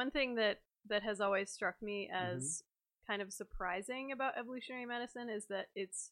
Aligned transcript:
One 0.00 0.10
thing 0.10 0.36
that 0.36 0.56
that 0.88 1.02
has 1.02 1.20
always 1.20 1.50
struck 1.50 1.76
me 1.82 2.08
Mm-hmm. 2.10 2.36
as 2.38 2.62
kind 3.06 3.20
of 3.20 3.32
surprising 3.32 4.12
about 4.12 4.38
evolutionary 4.38 4.86
medicine 4.86 5.28
is 5.28 5.44
that 5.48 5.66
it's 5.74 6.10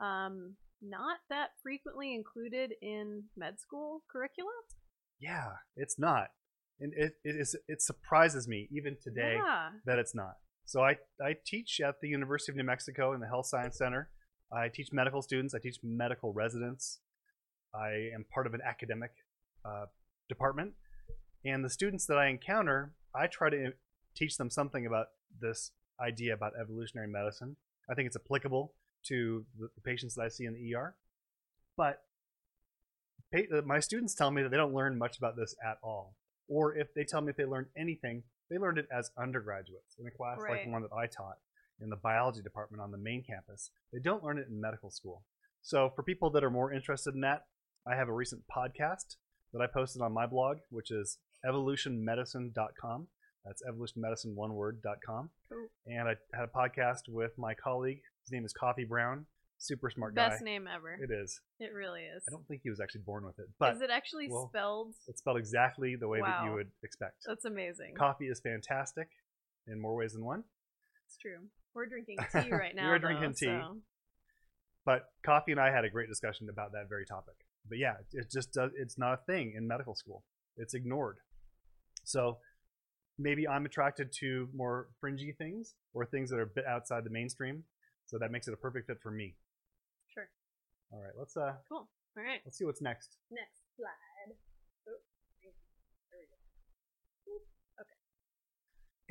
um, 0.00 0.56
not 0.82 1.18
that 1.28 1.50
frequently 1.62 2.12
included 2.20 2.72
in 2.82 3.24
med 3.36 3.60
school 3.60 4.02
curricula. 4.10 4.50
Yeah, 5.20 5.50
it's 5.76 5.96
not, 6.08 6.28
and 6.80 6.92
it 6.96 7.12
it 7.22 7.36
is 7.42 7.54
it 7.68 7.80
surprises 7.82 8.48
me 8.48 8.68
even 8.72 8.96
today 9.06 9.34
Yeah. 9.36 9.68
that 9.86 9.98
it's 10.02 10.14
not. 10.22 10.34
So 10.64 10.82
I 10.82 10.92
I 11.28 11.36
teach 11.52 11.80
at 11.88 11.96
the 12.02 12.08
University 12.08 12.50
of 12.52 12.56
New 12.56 12.64
Mexico 12.74 13.12
in 13.14 13.20
the 13.20 13.28
Health 13.28 13.46
Science 13.46 13.76
Center. 13.78 14.10
I 14.52 14.68
teach 14.76 14.88
medical 14.92 15.22
students. 15.22 15.54
I 15.54 15.60
teach 15.60 15.78
medical 15.84 16.32
residents. 16.32 16.98
I 17.72 17.90
am 18.16 18.24
part 18.34 18.46
of 18.48 18.54
an 18.54 18.62
academic 18.72 19.12
uh, 19.64 19.86
department, 20.28 20.72
and 21.44 21.64
the 21.64 21.70
students 21.70 22.06
that 22.06 22.18
I 22.18 22.28
encounter, 22.28 22.92
I 23.14 23.26
try 23.26 23.50
to 23.50 23.72
teach 24.14 24.36
them 24.36 24.50
something 24.50 24.86
about 24.86 25.06
this 25.40 25.72
idea 26.00 26.34
about 26.34 26.52
evolutionary 26.60 27.08
medicine. 27.08 27.56
I 27.90 27.94
think 27.94 28.06
it's 28.06 28.16
applicable 28.16 28.74
to 29.06 29.44
the, 29.58 29.68
patients 29.82 30.14
that 30.14 30.22
I 30.22 30.28
see 30.28 30.44
in 30.44 30.54
the 30.54 30.74
ER, 30.74 30.94
but 31.76 32.02
uh, 33.34 33.62
my 33.64 33.80
students 33.80 34.14
tell 34.14 34.30
me 34.30 34.42
that 34.42 34.50
they 34.50 34.56
don't 34.56 34.74
learn 34.74 34.98
much 34.98 35.16
about 35.16 35.36
this 35.36 35.54
at 35.64 35.78
all. 35.82 36.16
Or 36.48 36.76
if 36.76 36.92
they 36.94 37.04
tell 37.04 37.20
me 37.20 37.30
if 37.30 37.36
they 37.36 37.44
learned 37.44 37.68
anything, 37.76 38.24
they 38.50 38.58
learned 38.58 38.78
it 38.78 38.88
as 38.92 39.10
undergraduates 39.16 39.96
in 39.98 40.06
a 40.06 40.10
class 40.10 40.38
like 40.38 40.64
the 40.64 40.70
one 40.70 40.82
that 40.82 40.92
I 40.92 41.06
taught 41.06 41.38
in 41.80 41.88
the 41.88 41.96
biology 41.96 42.42
department 42.42 42.82
on 42.82 42.90
the 42.90 42.98
main 42.98 43.22
campus. 43.22 43.70
They 43.92 44.00
don't 44.00 44.24
learn 44.24 44.38
it 44.38 44.48
in 44.48 44.60
medical 44.60 44.90
school. 44.90 45.22
So 45.62 45.92
for 45.94 46.02
people 46.02 46.30
that 46.30 46.44
are 46.44 46.50
more 46.50 46.72
interested 46.72 47.14
in 47.14 47.20
that, 47.20 47.46
I 47.86 47.94
have 47.94 48.08
a 48.08 48.12
recent 48.12 48.42
podcast 48.54 49.16
that 49.52 49.62
I 49.62 49.66
posted 49.66 50.02
on 50.02 50.12
my 50.12 50.26
blog, 50.26 50.58
which 50.70 50.90
is 50.90 51.18
evolutionmedicine.com. 51.46 53.06
That's 53.44 53.62
evolutionmedicine 53.68 54.34
one 54.34 54.54
word.com. 54.54 55.30
Cool. 55.50 55.66
And 55.86 56.08
I 56.08 56.14
had 56.34 56.44
a 56.44 56.48
podcast 56.48 57.08
with 57.08 57.32
my 57.38 57.54
colleague. 57.54 58.00
His 58.24 58.32
name 58.32 58.44
is 58.44 58.52
Coffee 58.52 58.84
Brown. 58.84 59.26
Super 59.58 59.90
smart 59.90 60.14
guy. 60.14 60.30
Best 60.30 60.42
name 60.42 60.66
ever. 60.66 60.94
It 60.94 61.10
is. 61.10 61.40
It 61.58 61.72
really 61.74 62.00
is. 62.02 62.22
I 62.28 62.30
don't 62.30 62.46
think 62.48 62.62
he 62.62 62.70
was 62.70 62.80
actually 62.80 63.02
born 63.02 63.26
with 63.26 63.38
it, 63.38 63.46
but 63.58 63.74
is 63.74 63.82
it 63.82 63.90
actually 63.90 64.28
well, 64.30 64.48
spelled? 64.48 64.94
it's 65.06 65.18
spelled 65.20 65.36
exactly 65.36 65.96
the 65.96 66.08
way 66.08 66.20
that 66.20 66.44
you 66.46 66.52
would 66.52 66.70
expect. 66.82 67.16
That's 67.26 67.44
amazing. 67.44 67.94
Coffee 67.94 68.28
is 68.28 68.40
fantastic 68.40 69.08
in 69.66 69.78
more 69.78 69.94
ways 69.94 70.14
than 70.14 70.24
one, 70.24 70.44
It's 71.06 71.18
true. 71.18 71.38
We're 71.74 71.86
drinking 71.86 72.18
tea 72.32 72.50
right 72.50 72.74
now. 72.74 72.88
We're 72.88 72.98
drinking 72.98 73.34
tea. 73.34 73.46
so- 73.46 73.76
but 74.86 75.04
Coffee 75.24 75.52
and 75.52 75.60
I 75.60 75.70
had 75.70 75.84
a 75.84 75.90
great 75.90 76.08
discussion 76.08 76.48
about 76.48 76.72
that 76.72 76.88
very 76.88 77.04
topic. 77.04 77.34
But 77.68 77.78
yeah, 77.78 77.94
it 78.12 78.30
just 78.32 78.52
does. 78.52 78.70
It's 78.74 78.96
not 78.96 79.12
a 79.12 79.18
thing 79.26 79.52
in 79.56 79.68
medical 79.68 79.94
school. 79.94 80.24
It's 80.56 80.72
ignored. 80.74 81.18
So 82.10 82.38
maybe 83.18 83.46
I'm 83.46 83.66
attracted 83.66 84.12
to 84.20 84.48
more 84.54 84.88
fringy 85.00 85.32
things 85.38 85.74
or 85.94 86.06
things 86.06 86.30
that 86.30 86.36
are 86.38 86.42
a 86.42 86.46
bit 86.54 86.64
outside 86.66 87.04
the 87.04 87.10
mainstream. 87.10 87.62
So 88.06 88.18
that 88.18 88.32
makes 88.32 88.48
it 88.48 88.54
a 88.54 88.56
perfect 88.56 88.88
fit 88.88 88.98
for 89.02 89.10
me. 89.12 89.36
Sure. 90.12 90.28
All 90.92 91.00
right, 91.00 91.12
let's 91.16 91.36
uh 91.36 91.52
Cool. 91.68 91.88
All 92.16 92.24
right. 92.24 92.40
let's 92.44 92.58
see 92.58 92.64
what's 92.64 92.82
next. 92.82 93.16
Next 93.30 93.60
slide. 93.76 94.34
Oh. 94.88 94.92
There 96.10 96.18
we 96.18 96.26
go. 96.26 96.36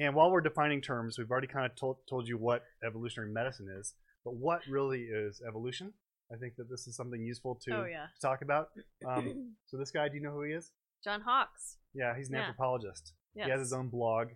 And 0.06 0.16
while 0.16 0.32
we're 0.32 0.42
defining 0.42 0.82
terms, 0.82 1.18
we've 1.18 1.30
already 1.32 1.48
kind 1.48 1.66
of 1.66 1.76
told, 1.76 1.98
told 2.10 2.28
you 2.28 2.38
what 2.38 2.64
evolutionary 2.86 3.32
medicine 3.32 3.68
is, 3.80 3.94
but 4.24 4.36
what 4.36 4.62
really 4.70 5.02
is 5.04 5.42
evolution? 5.48 5.94
I 6.34 6.38
think 6.38 6.56
that 6.58 6.70
this 6.70 6.88
is 6.88 6.96
something 6.96 7.22
useful 7.22 7.60
to, 7.66 7.72
Oh 7.82 7.86
yeah. 7.86 8.06
to 8.16 8.22
talk 8.22 8.42
about. 8.42 8.70
Um, 9.08 9.56
so 9.68 9.78
this 9.78 9.92
guy, 9.92 10.10
do 10.10 10.16
you 10.16 10.22
know 10.22 10.32
who 10.32 10.44
he 10.44 10.52
is? 10.52 10.72
John 11.04 11.22
Hawks. 11.22 11.78
Yeah, 11.94 12.16
he's 12.16 12.30
an 12.30 12.36
Yeah. 12.36 12.42
anthropologist. 12.42 13.14
Yes. 13.36 13.46
He 13.46 13.52
has 13.52 13.60
his 13.62 13.74
own 13.74 13.90
blog. 13.90 14.30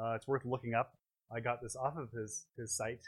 Uh, 0.00 0.12
it's 0.14 0.26
worth 0.26 0.44
looking 0.44 0.74
up. 0.74 0.96
I 1.30 1.40
got 1.40 1.60
this 1.62 1.76
off 1.76 1.96
of 1.96 2.10
his 2.12 2.46
his 2.56 2.74
site. 2.76 3.02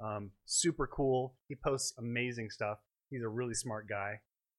Um, 0.00 0.30
super 0.44 0.86
cool. 0.86 1.36
He 1.48 1.54
posts 1.54 1.94
amazing 1.98 2.50
stuff. 2.50 2.78
He's 3.10 3.22
a 3.22 3.28
really 3.28 3.54
smart 3.54 3.88
guy. 3.88 4.12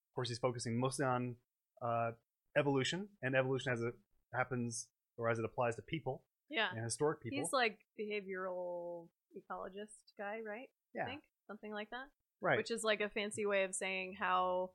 Of 0.09 0.15
course, 0.15 0.29
he's 0.29 0.39
focusing 0.39 0.79
mostly 0.79 1.05
on 1.05 1.35
uh, 1.81 2.11
evolution 2.57 3.07
and 3.21 3.35
evolution 3.35 3.71
as 3.71 3.81
it 3.81 3.93
happens 4.33 4.87
or 5.17 5.29
as 5.29 5.37
it 5.39 5.45
applies 5.45 5.75
to 5.75 5.81
people 5.83 6.23
Yeah. 6.49 6.69
and 6.73 6.83
historic 6.83 7.21
people. 7.21 7.37
He's 7.39 7.53
like 7.53 7.79
behavioral 7.99 9.07
ecologist 9.37 9.97
guy, 10.17 10.41
right? 10.45 10.69
Yeah. 10.93 11.03
I 11.03 11.05
think 11.05 11.21
something 11.47 11.71
like 11.71 11.89
that. 11.91 12.07
right. 12.41 12.57
Which 12.57 12.69
is 12.71 12.83
like 12.83 13.01
a 13.01 13.09
fancy 13.09 13.45
way 13.45 13.63
of 13.63 13.73
saying 13.73 14.15
how 14.19 14.71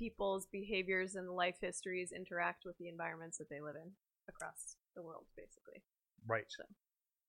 people's 0.00 0.46
behaviors 0.46 1.14
and 1.14 1.28
life 1.30 1.56
histories 1.60 2.10
interact 2.10 2.64
with 2.64 2.76
the 2.78 2.88
environments 2.88 3.36
that 3.36 3.50
they 3.50 3.60
live 3.60 3.76
in 3.76 3.90
across 4.28 4.76
the 4.96 5.02
world, 5.02 5.26
basically. 5.36 5.82
Right. 6.26 6.46
So- 6.48 6.64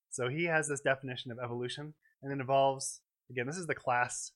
So 0.10 0.28
he 0.30 0.46
has 0.46 0.68
this 0.68 0.82
definition 0.82 1.32
of 1.32 1.40
evolution, 1.40 1.94
and 2.22 2.32
it 2.32 2.40
involves 2.40 3.02
again. 3.30 3.46
This 3.48 3.58
is 3.58 3.68
the 3.68 3.76
class 3.76 4.34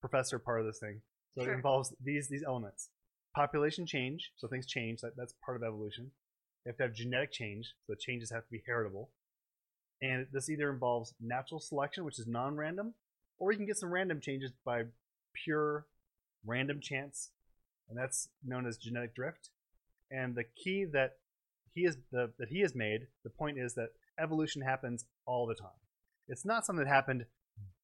professor 0.00 0.38
part 0.38 0.60
of 0.60 0.66
this 0.66 0.80
thing. 0.80 1.02
So 1.34 1.44
Sure. 1.44 1.52
it 1.52 1.56
involves 1.56 1.94
these 2.00 2.28
these 2.28 2.42
elements: 2.42 2.90
population 3.34 3.86
change. 3.86 4.32
So 4.36 4.48
things 4.48 4.66
change. 4.66 5.00
That, 5.00 5.14
that's 5.16 5.32
part 5.44 5.56
of 5.56 5.62
evolution. 5.62 6.12
You 6.64 6.70
have 6.70 6.76
to 6.78 6.82
have 6.84 6.92
genetic 6.92 7.30
change. 7.32 7.74
So 7.86 7.92
the 7.94 7.96
changes 8.00 8.30
have 8.30 8.44
to 8.44 8.50
be 8.50 8.62
heritable. 8.66 9.12
And 10.00 10.26
this 10.32 10.48
either 10.50 10.70
involves 10.70 11.14
natural 11.20 11.60
selection, 11.60 12.04
which 12.04 12.18
is 12.18 12.26
non-random, 12.26 12.94
or 13.38 13.52
you 13.52 13.58
can 13.58 13.66
get 13.66 13.76
some 13.76 13.92
random 13.92 14.20
changes 14.20 14.50
by 14.64 14.86
pure 15.32 15.86
random 16.44 16.80
chance, 16.80 17.30
and 17.92 18.00
that's 18.00 18.28
known 18.42 18.66
as 18.66 18.78
genetic 18.78 19.14
drift. 19.14 19.50
And 20.10 20.34
the 20.34 20.44
key 20.44 20.86
that 20.92 21.16
he 21.74 21.82
is 21.82 21.96
the, 22.10 22.30
that 22.38 22.48
he 22.48 22.60
has 22.60 22.74
made, 22.74 23.02
the 23.22 23.28
point 23.30 23.58
is 23.58 23.74
that 23.74 23.88
evolution 24.18 24.62
happens 24.62 25.04
all 25.26 25.46
the 25.46 25.54
time. 25.54 25.76
It's 26.26 26.44
not 26.46 26.64
something 26.64 26.84
that 26.84 26.90
happened, 26.90 27.26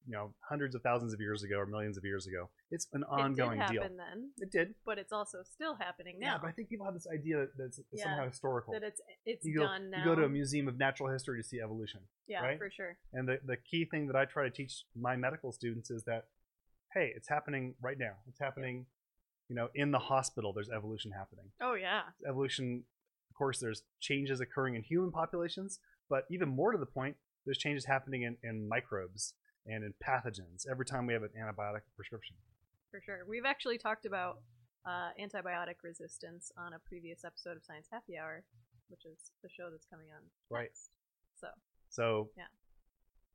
you 0.07 0.13
know, 0.13 0.33
hundreds 0.49 0.73
of 0.73 0.81
thousands 0.81 1.13
of 1.13 1.19
years 1.19 1.43
ago 1.43 1.57
or 1.57 1.67
millions 1.67 1.95
of 1.95 2.03
years 2.03 2.25
ago. 2.25 2.49
It's 2.71 2.87
an 2.93 3.03
ongoing 3.03 3.59
deal. 3.59 3.61
it 3.61 3.67
did 3.67 3.73
deal. 3.73 3.81
happen 3.83 3.97
then, 3.97 4.29
It 4.39 4.51
did. 4.51 4.73
but 4.83 4.97
it's 4.97 5.11
also 5.11 5.39
still 5.43 5.75
happening 5.75 6.17
now. 6.19 6.33
Yeah, 6.33 6.37
but 6.41 6.47
I 6.47 6.51
think 6.53 6.69
people 6.69 6.85
have 6.85 6.95
this 6.95 7.07
idea 7.13 7.45
that 7.57 7.65
it's, 7.65 7.77
it's 7.77 7.87
Yeah, 7.93 8.03
somehow 8.05 8.27
historical. 8.27 8.73
that 8.73 8.83
it's 8.83 9.01
it's 9.27 9.45
you 9.45 9.57
go, 9.59 9.65
done 9.65 9.91
now. 9.91 9.99
you 9.99 10.05
go 10.05 10.15
to 10.15 10.23
a 10.23 10.29
museum 10.29 10.67
of 10.67 10.77
natural 10.79 11.09
history 11.09 11.39
to 11.39 11.47
see 11.47 11.59
evolution. 11.61 12.01
yeah, 12.27 12.41
right? 12.41 12.57
for 12.57 12.71
sure. 12.71 12.97
And 13.13 13.27
the, 13.27 13.37
the 13.45 13.57
key 13.57 13.85
thing 13.85 14.07
that 14.07 14.15
I 14.15 14.25
try 14.25 14.45
to 14.45 14.49
teach 14.51 14.85
my 14.99 15.15
medical 15.15 15.51
students 15.51 15.91
is 15.91 16.03
that, 16.05 16.25
hey, 16.95 17.11
it's 17.15 17.27
happening 17.29 17.75
right 17.81 17.97
now. 17.99 18.13
It's 18.27 18.39
happening, 18.39 18.85
you 19.49 19.55
know, 19.55 19.67
in 19.75 19.91
the 19.91 19.99
hospital. 19.99 20.53
There's 20.53 20.69
evolution 20.69 21.11
happening. 21.11 21.45
Oh 21.61 21.73
yeah, 21.73 22.03
Evolution, 22.27 22.83
of 23.31 23.35
course, 23.35 23.59
there's 23.59 23.83
changes 23.99 24.39
occurring 24.39 24.75
in 24.75 24.83
human 24.83 25.11
populations, 25.11 25.79
but 26.09 26.23
even 26.31 26.47
more 26.49 26.71
to 26.71 26.77
the 26.77 26.85
point, 26.85 27.15
there's 27.45 27.57
changes 27.57 27.85
happening 27.85 28.23
in, 28.23 28.37
in 28.43 28.67
microbes 28.67 29.33
and 29.65 29.83
in 29.83 29.93
pathogens 30.05 30.65
every 30.69 30.85
time 30.85 31.05
we 31.07 31.13
have 31.13 31.23
an 31.23 31.29
antibiotic 31.37 31.81
prescription. 31.95 32.35
for 32.91 33.01
sure. 33.05 33.19
We've 33.27 33.45
actually 33.45 33.77
talked 33.77 34.05
about 34.05 34.37
uh, 34.85 35.09
antibiotic 35.19 35.75
resistance 35.83 36.51
on 36.57 36.73
a 36.73 36.79
previous 36.79 37.23
episode 37.25 37.57
of 37.57 37.63
Science 37.63 37.87
Happy 37.91 38.17
Hour, 38.17 38.43
which 38.87 39.05
is 39.05 39.31
the 39.43 39.49
show 39.49 39.69
that's 39.71 39.85
coming 39.85 40.07
on 40.15 40.21
Right. 40.49 40.63
next. 40.69 40.89
So, 41.39 41.47
So, 41.89 42.29
Yeah. 42.37 42.47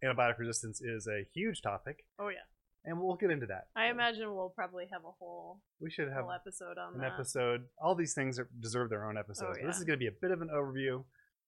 antibiotic 0.03 0.39
resistance 0.39 0.81
is 0.81 1.07
a 1.07 1.25
huge 1.35 1.61
topic, 1.63 2.05
oh 2.19 2.29
yeah, 2.29 2.47
and 2.85 3.01
we'll 3.01 3.17
get 3.17 3.31
into 3.31 3.47
that. 3.47 3.69
I 3.77 3.87
imagine 3.87 4.35
we'll 4.35 4.51
probably 4.51 4.87
have 4.93 5.03
a 5.05 5.11
whole 5.19 5.61
we 5.81 5.91
should 5.91 6.09
have 6.09 6.25
whole 6.25 6.33
episode 6.33 6.79
on 6.79 6.95
an 6.95 7.01
that. 7.01 7.13
episode. 7.13 7.65
All 7.83 7.95
these 7.95 8.15
things 8.15 8.39
are, 8.39 8.49
deserve 8.61 8.91
their 8.91 9.07
own 9.07 9.17
episodes. 9.17 9.57
Oh, 9.59 9.61
But 9.61 9.67
this 9.67 9.79
is 9.79 9.85
going 9.85 9.99
to 9.99 10.03
be 10.03 10.07
a 10.09 10.13
bit 10.21 10.31
of 10.31 10.43
an 10.43 10.49
overview, 10.55 11.05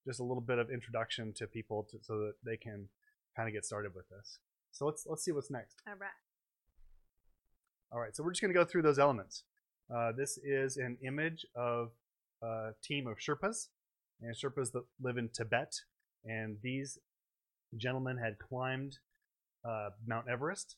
just 0.07 0.21
a 0.21 0.25
little 0.25 0.41
bit 0.41 0.59
of 0.59 0.71
introduction 0.71 1.33
to 1.35 1.47
people, 1.47 1.87
to, 1.91 1.99
so 2.03 2.19
that 2.19 2.35
they 2.45 2.57
can 2.57 2.89
kind 3.37 3.49
of 3.49 3.53
get 3.55 3.65
started 3.65 3.95
with 3.95 4.09
this. 4.09 4.39
So 4.73 4.87
let's 4.87 5.07
let's 5.09 5.25
see 5.25 5.33
what's 5.33 5.51
next. 5.51 5.77
All 5.87 5.95
right. 5.95 6.11
All 7.93 8.01
right, 8.01 8.15
so 8.17 8.25
we're 8.25 8.33
just 8.33 8.43
going 8.43 8.53
to 8.53 8.59
go 8.59 8.65
through 8.65 8.83
those 8.83 8.99
elements. 8.99 9.45
Uh, 9.95 10.11
this 10.17 10.39
is 10.39 10.77
an 10.77 10.99
image 11.07 11.47
of 11.55 11.93
a 12.43 12.71
team 12.83 13.07
of 13.07 13.19
Sherpas, 13.19 13.69
and 14.21 14.35
Sherpas 14.35 14.73
that 14.73 14.83
live 15.01 15.19
in 15.19 15.29
Tibet, 15.29 15.73
and 16.25 16.57
these 16.63 16.99
gentlemen 17.77 18.19
had 18.19 18.39
climbed 18.39 18.99
uh, 19.65 19.91
Mount 20.07 20.27
Everest. 20.29 20.77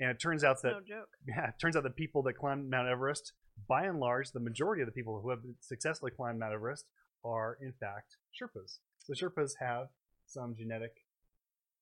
And 0.00 0.10
it 0.10 0.20
turns 0.20 0.44
out 0.44 0.60
that 0.62 0.72
no 0.72 0.80
joke. 0.80 1.08
yeah, 1.26 1.48
it 1.48 1.54
turns 1.60 1.76
out 1.76 1.82
the 1.82 1.90
people 1.90 2.22
that 2.24 2.34
climb 2.34 2.68
Mount 2.68 2.88
Everest, 2.88 3.32
by 3.68 3.84
and 3.84 3.98
large, 3.98 4.32
the 4.32 4.40
majority 4.40 4.82
of 4.82 4.86
the 4.86 4.92
people 4.92 5.20
who 5.22 5.30
have 5.30 5.40
successfully 5.60 6.10
climbed 6.10 6.38
Mount 6.38 6.52
Everest 6.52 6.84
are, 7.24 7.56
in 7.62 7.72
fact, 7.80 8.16
Sherpas. 8.38 8.78
So 8.98 9.12
Sherpas 9.14 9.52
have 9.60 9.86
some 10.26 10.54
genetic 10.56 10.92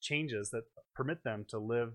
changes 0.00 0.50
that 0.50 0.64
permit 0.94 1.24
them 1.24 1.44
to 1.48 1.58
live 1.58 1.94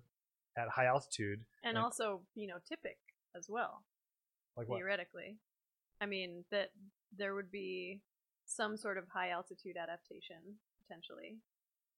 at 0.57 0.67
high 0.69 0.85
altitude. 0.85 1.45
And 1.63 1.77
And- 1.77 1.83
also 1.83 2.25
phenotypic 2.35 2.97
as 3.35 3.47
well, 3.49 3.85
Like 4.57 4.67
what? 4.67 4.77
theoretically. 4.77 5.39
I 6.01 6.05
mean 6.05 6.45
that 6.49 6.71
there 7.11 7.35
would 7.35 7.51
be 7.51 8.01
some 8.45 8.75
sort 8.77 8.97
of 8.97 9.07
high 9.09 9.29
altitude 9.29 9.77
adaptation 9.77 10.59
potentially 10.81 11.39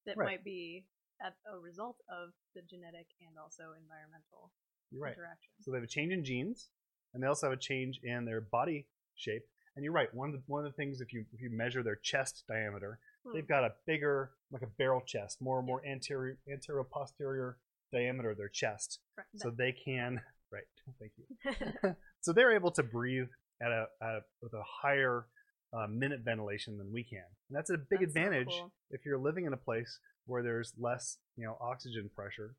that 0.04 0.16
Right. 0.16 0.26
might 0.26 0.44
be 0.44 0.86
at 1.24 1.34
a 1.52 1.58
result 1.58 1.96
of 2.08 2.30
the 2.54 2.62
genetic 2.62 3.06
and 3.20 3.38
also 3.38 3.72
environmental 3.78 4.52
You're 4.90 5.02
right. 5.02 5.14
interaction. 5.14 5.52
So 5.60 5.70
they 5.70 5.76
have 5.78 5.84
a 5.84 5.86
change 5.86 6.12
in 6.12 6.24
genes, 6.24 6.68
and 7.14 7.22
they 7.22 7.26
also 7.26 7.46
have 7.48 7.56
a 7.58 7.60
change 7.60 8.00
in 8.02 8.24
their 8.24 8.40
body 8.40 8.86
shape. 9.14 9.42
And 9.76 9.84
you're 9.84 9.92
right. 9.94 10.12
One 10.14 10.28
of 10.30 10.34
the 10.34 10.42
one 10.46 10.66
of 10.66 10.70
the 10.70 10.76
things, 10.76 11.00
if 11.00 11.12
you 11.12 11.24
if 11.32 11.40
you 11.40 11.48
measure 11.50 11.82
their 11.82 11.96
chest 12.02 12.44
diameter, 12.48 12.98
Hmm. 13.24 13.34
they've 13.34 13.46
got 13.48 13.62
a 13.64 13.72
bigger, 13.86 14.32
like 14.50 14.62
a 14.62 14.66
barrel 14.66 15.00
chest, 15.00 15.40
more 15.40 15.58
and 15.58 15.66
more 15.66 15.80
anterior, 15.86 16.36
anterior 16.50 16.82
posterior 16.84 17.56
diameter 17.92 18.30
of 18.30 18.36
their 18.36 18.48
chest, 18.48 18.98
Right, 19.16 19.26
so 19.36 19.50
they 19.50 19.70
can. 19.72 20.20
Right. 20.50 20.64
Thank 20.98 21.12
you. 21.16 21.94
so 22.20 22.32
they're 22.32 22.52
able 22.52 22.72
to 22.72 22.82
breathe 22.82 23.28
at 23.62 23.70
a, 23.70 23.86
at 24.02 24.08
a 24.16 24.20
with 24.42 24.52
a 24.54 24.62
higher 24.82 25.26
uh, 25.72 25.86
minute 25.86 26.20
ventilation 26.24 26.76
than 26.78 26.92
we 26.92 27.04
can, 27.04 27.24
and 27.48 27.56
that's 27.56 27.70
a 27.70 27.78
big 27.78 28.00
That's 28.00 28.12
so 28.12 28.20
advantage 28.20 28.48
cool. 28.50 28.72
if 28.90 29.06
you're 29.06 29.18
living 29.18 29.46
in 29.46 29.52
a 29.54 29.56
place 29.56 29.98
where 30.26 30.42
there's 30.42 30.72
less, 30.78 31.18
you 31.36 31.44
know, 31.44 31.56
oxygen 31.60 32.10
pressure 32.14 32.54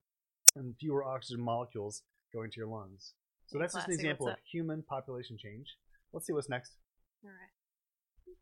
and 0.55 0.75
fewer 0.79 1.03
oxygen 1.03 1.43
molecules 1.43 2.03
going 2.33 2.51
to 2.51 2.57
your 2.57 2.67
lungs. 2.67 3.13
So 3.47 3.59
that's 3.59 3.73
just 3.73 3.87
an 3.87 3.93
Classy, 3.93 4.01
example 4.01 4.25
what's 4.27 4.33
of 4.33 4.39
up? 4.39 4.51
human 4.51 4.83
population 4.83 5.37
change. 5.37 5.67
Let's 6.11 6.25
see 6.27 6.33
what's 6.33 6.49
next. 6.49 6.73
All 7.23 7.29
right. 7.29 8.35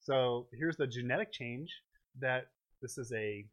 So 0.00 0.46
here's 0.52 0.76
the 0.76 0.86
genetic 0.86 1.32
change 1.32 1.70
that 2.20 2.46
this 2.80 2.96
is 2.98 3.12
a, 3.12 3.44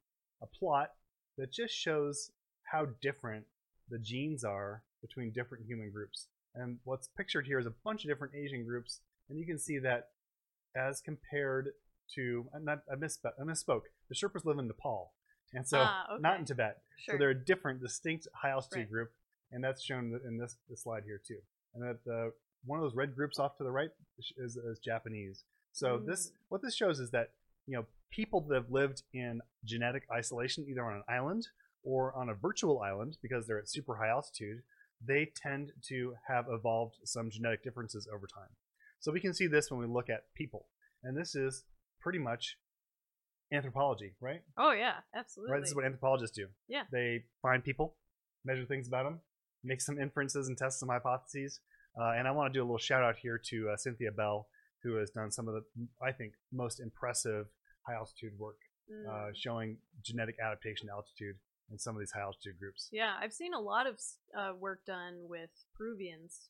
a 0.41 0.45
plot 0.59 0.89
that 1.37 1.51
just 1.51 1.73
shows 1.73 2.31
how 2.63 2.87
different 3.01 3.45
the 3.89 3.99
genes 3.99 4.43
are 4.43 4.83
between 5.01 5.31
different 5.31 5.65
human 5.65 5.91
groups. 5.91 6.27
And 6.55 6.77
what's 6.83 7.09
pictured 7.17 7.47
here 7.47 7.59
is 7.59 7.65
a 7.65 7.73
bunch 7.83 8.03
of 8.03 8.09
different 8.09 8.35
Asian 8.35 8.63
groups, 8.63 8.99
and 9.29 9.39
you 9.39 9.45
can 9.45 9.57
see 9.57 9.79
that 9.79 10.09
as 10.75 11.01
compared 11.01 11.69
to 12.15 12.45
I'm 12.53 12.65
not 12.65 12.79
I 12.91 12.95
misspoke, 12.95 13.33
I 13.39 13.43
misspoke. 13.43 13.83
The 14.13 14.27
Sherpas 14.27 14.45
live 14.45 14.59
in 14.59 14.67
Nepal, 14.67 15.11
and 15.53 15.67
so 15.67 15.85
Ah, 15.89 16.17
not 16.19 16.37
in 16.39 16.45
Tibet. 16.45 16.83
Sure. 16.99 17.15
So 17.15 17.17
they're 17.17 17.31
a 17.31 17.45
different, 17.45 17.81
distinct 17.81 18.27
high 18.35 18.51
altitude 18.51 18.81
Right. 18.81 18.89
group, 18.89 19.11
and 19.51 19.63
that's 19.63 19.81
shown 19.83 20.19
in 20.25 20.37
this, 20.37 20.55
this 20.69 20.83
slide 20.83 21.03
here 21.03 21.19
too. 21.25 21.39
And 21.73 21.81
that 21.83 22.03
the 22.05 22.31
one 22.65 22.77
of 22.79 22.83
those 22.85 22.95
red 22.95 23.15
groups 23.15 23.39
off 23.39 23.57
to 23.57 23.63
the 23.63 23.71
right 23.71 23.89
is, 24.37 24.55
is 24.55 24.79
Japanese. 24.79 25.43
So 25.71 25.97
this 25.97 26.29
Mm. 26.29 26.33
what 26.49 26.61
this 26.61 26.75
shows 26.75 26.99
is 26.99 27.09
that 27.11 27.31
you 27.65 27.75
know 27.75 27.87
people 28.11 28.41
that 28.41 28.53
have 28.55 28.69
lived 28.69 29.01
in 29.13 29.41
genetic 29.65 30.03
isolation, 30.11 30.65
either 30.69 30.85
on 30.85 30.93
an 30.97 31.03
island 31.09 31.47
or 31.81 32.13
on 32.13 32.29
a 32.29 32.35
virtual 32.35 32.81
island, 32.81 33.17
because 33.23 33.47
they're 33.47 33.57
at 33.59 33.67
super 33.67 33.95
high 33.95 34.09
altitude, 34.09 34.61
they 35.01 35.25
tend 35.35 35.71
to 35.87 36.15
have 36.27 36.45
evolved 36.49 36.97
some 37.03 37.31
genetic 37.31 37.63
differences 37.63 38.07
over 38.13 38.27
time. 38.27 38.49
So 38.99 39.11
we 39.11 39.19
can 39.19 39.33
see 39.33 39.47
this 39.47 39.71
when 39.71 39.79
we 39.79 39.87
look 39.87 40.09
at 40.11 40.31
people, 40.35 40.67
and 41.01 41.17
this 41.17 41.33
is 41.33 41.65
pretty 41.99 42.19
much 42.19 42.59
anthropology, 43.53 44.13
right? 44.21 44.41
oh 44.57 44.71
yeah, 44.71 44.95
absolutely. 45.15 45.53
Right. 45.53 45.61
This 45.61 45.69
is 45.69 45.75
what 45.75 45.85
anthropologists 45.85 46.35
do. 46.35 46.47
Yeah. 46.67 46.83
They 46.91 47.23
find 47.41 47.63
people, 47.63 47.95
measure 48.45 48.65
things 48.65 48.87
about 48.87 49.03
them, 49.03 49.19
make 49.63 49.81
some 49.81 49.99
inferences, 49.99 50.47
and 50.47 50.57
test 50.57 50.79
some 50.79 50.89
hypotheses. 50.89 51.59
Uh, 51.99 52.11
and 52.17 52.27
I 52.27 52.31
want 52.31 52.51
to 52.51 52.57
do 52.57 52.61
a 52.63 52.65
little 52.65 52.79
shout 52.79 53.03
out 53.03 53.15
here 53.17 53.39
to 53.49 53.69
uh, 53.73 53.77
Cynthia 53.77 54.11
Beall, 54.11 54.47
who 54.83 54.95
has 54.95 55.11
done 55.11 55.31
some 55.31 55.47
of 55.47 55.53
the, 55.53 55.63
I 56.05 56.11
think, 56.11 56.33
most 56.51 56.79
impressive 56.79 57.45
high 57.87 57.95
altitude 57.95 58.33
work, 58.37 58.57
Mm. 58.91 59.07
uh, 59.07 59.31
showing 59.33 59.77
genetic 60.03 60.35
adaptation 60.45 60.87
to 60.87 60.91
altitude 60.93 61.37
in 61.71 61.79
some 61.79 61.95
of 61.95 62.01
these 62.01 62.11
high 62.11 62.19
altitude 62.19 62.59
groups. 62.59 62.89
Yeah, 62.91 63.13
I've 63.17 63.31
seen 63.31 63.53
a 63.53 63.59
lot 63.59 63.87
of 63.87 63.95
uh, 64.37 64.51
work 64.59 64.83
done 64.85 65.13
with 65.29 65.49
Peruvians, 65.77 66.49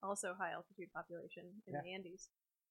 also 0.00 0.28
high 0.38 0.52
altitude 0.52 0.92
population 0.94 1.42
in 1.66 1.74
Yeah. 1.74 1.80
the 1.82 1.92
Andes. 1.92 2.28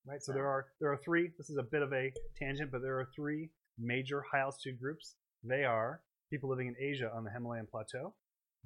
Right. 0.07 0.24
So 0.24 0.31
there 0.31 0.48
are 0.48 0.68
there 0.80 0.89
are 0.94 0.98
three. 1.04 1.30
This 1.38 1.50
is 1.50 1.57
a 1.57 1.63
bit 1.63 1.81
of 1.81 1.92
a 1.92 2.13
tangent, 2.39 2.72
but 2.72 2.81
there 2.81 2.98
are 3.01 3.10
three 3.13 3.50
major 3.78 4.24
high 4.32 4.40
altitude 4.40 4.80
groups. 4.80 5.16
They 5.44 5.64
are 5.64 6.02
people 6.30 6.50
living 6.50 6.68
in 6.68 6.76
Asia 6.80 7.12
on 7.14 7.24
the 7.24 7.32
Himalayan 7.32 7.68
plateau. 7.68 8.14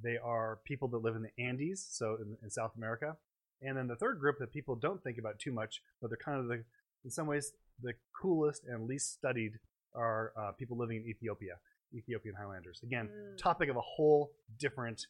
They 0.03 0.17
are 0.17 0.59
people 0.65 0.87
that 0.89 0.97
live 0.97 1.15
in 1.15 1.23
the 1.23 1.43
Andes, 1.43 1.85
so 1.89 2.17
in, 2.21 2.37
in 2.43 2.49
South 2.49 2.71
America. 2.75 3.15
And 3.61 3.77
then 3.77 3.87
the 3.87 3.95
third 3.95 4.19
group 4.19 4.37
that 4.39 4.51
people 4.51 4.75
don't 4.75 5.01
think 5.01 5.17
about 5.17 5.39
too 5.39 5.51
much, 5.53 5.81
but 6.01 6.09
they're 6.09 6.17
kind 6.23 6.39
of 6.39 6.47
the, 6.47 6.63
in 7.05 7.09
some 7.11 7.27
ways, 7.27 7.53
the 7.81 7.93
coolest 8.21 8.63
and 8.67 8.87
least 8.87 9.13
studied 9.13 9.53
are 9.95 10.33
uh, 10.37 10.51
people 10.51 10.77
living 10.77 10.97
in 10.97 11.07
Ethiopia, 11.09 11.55
Ethiopian 11.93 12.35
Highlanders. 12.35 12.81
Again, 12.83 13.07
Mm. 13.07 13.37
topic 13.37 13.69
of 13.69 13.77
a 13.77 13.81
whole 13.81 14.31
different, 14.59 15.07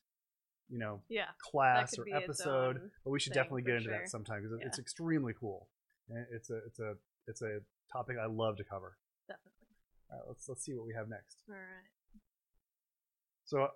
you 0.69 0.77
know, 0.77 1.01
Yeah, 1.09 1.29
class 1.39 1.97
or 1.97 2.05
episode, 2.13 2.91
but 3.03 3.09
we 3.09 3.19
should 3.19 3.33
definitely 3.33 3.63
get 3.63 3.75
into 3.77 3.89
sure. 3.89 3.97
that 3.99 4.09
sometime 4.09 4.43
because 4.43 4.59
it's 4.61 4.77
extremely 4.79 5.33
cool. 5.33 5.67
And 6.09 6.25
it's 6.31 6.51
a 6.51 6.57
it's 6.67 6.79
a 6.79 6.93
it's 7.27 7.41
a 7.41 7.59
topic 7.91 8.17
I 8.21 8.27
love 8.27 8.57
to 8.57 8.63
cover. 8.63 8.97
Definitely. 10.15 10.19
All 10.19 10.19
right, 10.19 10.29
let's 10.29 10.49
let's 10.49 10.65
see 10.65 10.73
what 10.73 10.85
we 10.85 10.93
have 10.93 11.09
next. 11.09 11.37
All 11.49 11.55
right. 11.55 11.85
So, 13.45 13.67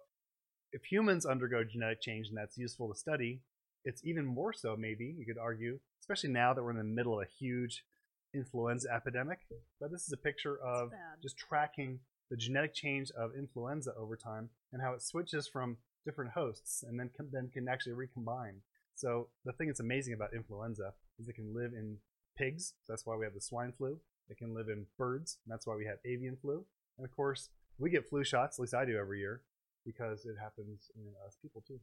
if 0.71 0.83
humans 0.83 1.25
undergo 1.25 1.63
genetic 1.63 2.01
change 2.01 2.27
and 2.27 2.37
that's 2.37 2.57
useful 2.57 2.91
to 2.91 2.99
study, 2.99 3.41
it's 3.85 4.01
even 4.03 4.25
more 4.25 4.53
so, 4.53 4.75
maybe 4.75 5.15
you 5.17 5.25
could 5.25 5.37
argue, 5.37 5.79
especially 6.01 6.29
now 6.31 6.53
that 6.53 6.63
we're 6.63 6.71
in 6.71 6.77
the 6.77 6.83
middle 6.83 7.19
of 7.19 7.27
a 7.27 7.29
huge 7.39 7.85
influenza 8.33 8.89
epidemic. 8.93 9.39
But 9.79 9.91
this 9.91 10.05
is 10.05 10.13
a 10.13 10.17
picture 10.17 10.57
of 10.57 10.91
just 11.21 11.37
tracking 11.37 11.99
the 12.29 12.37
genetic 12.37 12.73
change 12.73 13.11
of 13.11 13.31
influenza 13.35 13.93
over 13.97 14.15
time 14.15 14.49
and 14.71 14.81
how 14.81 14.93
it 14.93 15.01
switches 15.01 15.47
from 15.47 15.77
different 16.05 16.31
hosts 16.31 16.83
and 16.87 16.99
then 16.99 17.09
can, 17.15 17.29
then 17.31 17.49
can 17.51 17.67
actually 17.67 17.93
recombine. 17.93 18.61
So 18.95 19.29
the 19.45 19.53
thing 19.53 19.67
that's 19.67 19.79
amazing 19.79 20.13
about 20.13 20.33
influenza 20.33 20.93
is 21.19 21.27
it 21.27 21.33
can 21.33 21.55
live 21.55 21.73
in 21.73 21.97
pigs. 22.37 22.73
So 22.85 22.93
that's 22.93 23.05
why 23.05 23.15
we 23.15 23.25
have 23.25 23.33
the 23.33 23.41
swine 23.41 23.73
flu. 23.77 23.97
It 24.29 24.37
can 24.37 24.53
live 24.53 24.67
in 24.69 24.85
birds. 24.97 25.37
And 25.45 25.51
that's 25.51 25.65
why 25.67 25.75
we 25.75 25.85
have 25.85 25.97
avian 26.05 26.37
flu. 26.41 26.65
And 26.97 27.05
of 27.05 27.11
course, 27.15 27.49
we 27.77 27.89
get 27.89 28.07
flu 28.09 28.23
shots. 28.23 28.57
At 28.59 28.61
least 28.61 28.73
I 28.73 28.85
do 28.85 28.97
every 28.97 29.19
year 29.19 29.41
because 29.85 30.25
it 30.25 30.35
happens 30.39 30.91
in 30.95 31.01
us 31.25 31.37
people 31.41 31.63
too. 31.67 31.79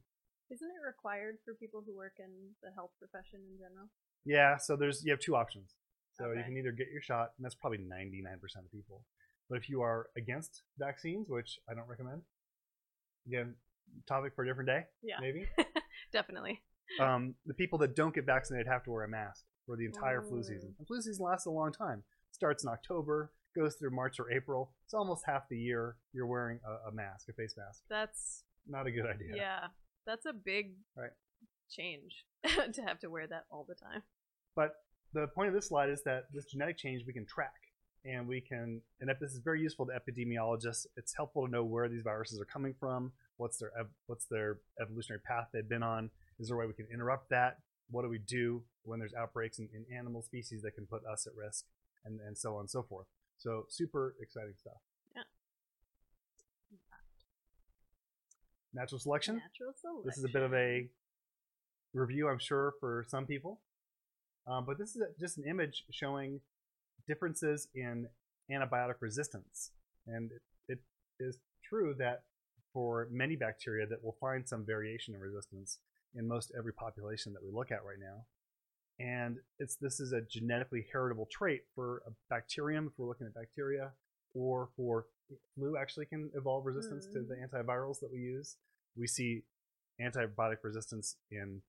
Isn't 0.49 0.69
it 0.69 0.85
required 0.85 1.37
for 1.43 1.53
people 1.55 1.83
who 1.85 1.95
work 1.95 2.13
in 2.19 2.31
the 2.63 2.71
health 2.73 2.91
profession 2.99 3.41
in 3.51 3.57
general? 3.57 3.89
Yeah. 4.25 4.57
So 4.57 4.75
there's 4.77 5.03
you 5.03 5.11
have 5.11 5.19
two 5.19 5.35
options. 5.35 5.75
So 6.13 6.31
you 6.31 6.43
can 6.43 6.57
either 6.57 6.71
get 6.71 6.87
your 6.91 7.01
shot, 7.01 7.33
and 7.37 7.45
that's 7.45 7.53
probably 7.53 7.77
99% 7.77 8.33
of 8.57 8.71
people. 8.71 9.03
But 9.49 9.57
if 9.59 9.69
you 9.69 9.81
are 9.81 10.07
against 10.17 10.63
vaccines, 10.79 11.29
which 11.29 11.59
I 11.69 11.75
don't 11.75 11.87
recommend, 11.87 12.23
again, 13.27 13.53
topic 14.07 14.33
for 14.35 14.43
a 14.43 14.47
different 14.47 14.67
day, 14.67 14.85
Yeah, 15.03 15.17
maybe. 15.21 15.47
definitely. 16.11 16.59
um, 16.99 17.35
the 17.45 17.53
people 17.53 17.77
that 17.79 17.95
don't 17.95 18.15
get 18.15 18.25
vaccinated 18.25 18.65
have 18.65 18.83
to 18.85 18.91
wear 18.91 19.03
a 19.03 19.07
mask 19.07 19.43
for 19.67 19.75
the 19.75 19.85
entire 19.85 20.23
flu 20.23 20.41
season. 20.41 20.73
And 20.79 20.87
flu 20.87 20.99
season 21.01 21.23
lasts 21.23 21.45
a 21.45 21.51
long 21.51 21.71
time. 21.71 22.03
Starts 22.37 22.63
in 22.63 22.69
October, 22.69 23.31
goes 23.55 23.75
through 23.75 23.89
March 23.91 24.19
or 24.19 24.31
April. 24.31 24.71
It's 24.85 24.93
almost 24.93 25.23
half 25.25 25.49
the 25.49 25.57
year 25.57 25.95
you're 26.13 26.27
wearing 26.27 26.59
a, 26.65 26.89
a 26.89 26.91
mask, 26.91 27.27
a 27.29 27.33
face 27.33 27.55
mask. 27.57 27.81
That's 27.89 28.43
Not 28.67 28.85
a 28.87 28.91
good 28.91 29.05
idea. 29.05 29.33
yeah. 29.35 29.59
That's 30.05 30.25
a 30.25 30.33
big 30.33 30.73
Right. 30.95 31.09
change 31.69 32.25
to 32.73 32.81
have 32.83 32.99
to 32.99 33.09
wear 33.09 33.27
that 33.27 33.45
all 33.51 33.65
the 33.67 33.75
time. 33.75 34.03
But 34.55 34.75
the 35.13 35.27
point 35.27 35.49
of 35.49 35.53
this 35.53 35.67
slide 35.67 35.89
is 35.89 36.03
that 36.03 36.25
this 36.33 36.45
genetic 36.45 36.77
change 36.77 37.03
we 37.05 37.13
can 37.13 37.25
track. 37.25 37.53
And 38.05 38.25
we 38.27 38.39
can, 38.39 38.79
and 39.01 39.09
if 39.09 39.19
this 39.19 39.31
is 39.33 39.39
very 39.39 39.59
useful 39.61 39.85
to 39.87 39.91
epidemiologists. 39.91 40.85
It's 40.95 41.13
helpful 41.13 41.45
to 41.45 41.51
know 41.51 41.65
where 41.65 41.89
these 41.89 42.03
viruses 42.03 42.39
are 42.39 42.45
coming 42.45 42.73
from, 42.79 43.11
what's 43.35 43.57
their 43.57 43.71
what's 44.05 44.25
their 44.25 44.59
evolutionary 44.79 45.19
path 45.27 45.47
they've 45.51 45.67
been 45.67 45.83
on. 45.83 46.09
Is 46.39 46.47
there 46.47 46.55
a 46.55 46.59
way 46.59 46.67
we 46.67 46.73
can 46.73 46.87
interrupt 46.93 47.29
that? 47.31 47.57
What 47.89 48.03
do 48.03 48.09
we 48.09 48.19
do 48.19 48.63
when 48.83 48.99
there's 48.99 49.13
outbreaks 49.13 49.59
in, 49.59 49.67
in 49.73 49.83
animal 49.93 50.21
species 50.21 50.61
that 50.61 50.75
can 50.75 50.85
put 50.85 51.01
us 51.05 51.27
at 51.27 51.33
risk, 51.35 51.65
and, 52.05 52.19
and 52.25 52.37
so 52.37 52.55
on 52.55 52.61
and 52.61 52.69
so 52.69 52.83
forth. 52.83 53.07
So 53.37 53.65
super 53.69 54.15
exciting 54.21 54.53
stuff. 54.59 54.77
Yeah. 55.15 55.23
Natural 58.73 58.99
selection. 58.99 59.35
Natural 59.35 59.73
selection. 59.79 60.03
This 60.05 60.17
is 60.17 60.23
a 60.23 60.29
bit 60.29 60.43
of 60.43 60.53
a 60.53 60.89
review, 61.93 62.27
I'm 62.29 62.39
sure, 62.39 62.73
for 62.79 63.05
some 63.07 63.25
people. 63.25 63.59
Um, 64.47 64.65
but 64.65 64.77
this 64.77 64.95
is 64.95 65.01
a, 65.01 65.19
just 65.19 65.37
an 65.37 65.43
image 65.49 65.83
showing 65.91 66.39
differences 67.07 67.67
in 67.75 68.07
antibiotic 68.51 68.95
resistance. 69.01 69.71
And 70.07 70.31
it, 70.67 70.79
it 71.19 71.23
is 71.23 71.37
true 71.67 71.95
that 71.99 72.23
for 72.73 73.07
many 73.11 73.35
bacteria 73.35 73.85
that 73.87 73.99
we'll 74.01 74.15
find 74.21 74.47
some 74.47 74.65
variation 74.65 75.13
in 75.15 75.19
resistance 75.19 75.79
in 76.15 76.27
most 76.27 76.51
every 76.57 76.73
population 76.73 77.33
that 77.33 77.43
we 77.43 77.51
look 77.51 77.71
at 77.71 77.83
right 77.83 77.99
now. 77.99 78.25
And 78.99 79.37
it's 79.59 79.75
this 79.75 79.99
is 79.99 80.11
a 80.11 80.21
genetically 80.21 80.85
heritable 80.91 81.27
trait 81.31 81.61
for 81.75 82.01
a 82.07 82.11
bacterium 82.29 82.87
if 82.87 82.93
we're 82.97 83.07
looking 83.07 83.27
at 83.27 83.33
bacteria, 83.35 83.91
or 84.33 84.69
for 84.75 85.05
flu 85.55 85.77
actually 85.77 86.05
can 86.05 86.31
evolve 86.35 86.65
resistance 86.65 87.05
to 87.07 87.19
mm-hmm. 87.19 87.29
the 87.29 87.35
antivirals 87.35 87.99
that 87.99 88.09
we 88.11 88.19
use. 88.19 88.57
We 88.95 89.07
see 89.07 89.43
antibiotic 90.01 90.57
resistance 90.63 91.15
in 91.31 91.61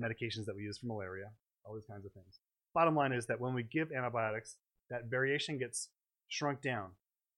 medications 0.00 0.46
that 0.46 0.56
we 0.56 0.62
use 0.62 0.78
for 0.78 0.86
malaria, 0.86 1.30
all 1.64 1.74
these 1.74 1.86
kinds 1.90 2.06
of 2.06 2.12
things. 2.12 2.40
Bottom 2.74 2.94
line 2.94 3.12
is 3.12 3.26
that 3.26 3.40
when 3.40 3.54
we 3.54 3.62
give 3.62 3.92
antibiotics, 3.92 4.56
that 4.90 5.06
variation 5.10 5.58
gets 5.58 5.88
shrunk 6.28 6.62
down. 6.62 6.90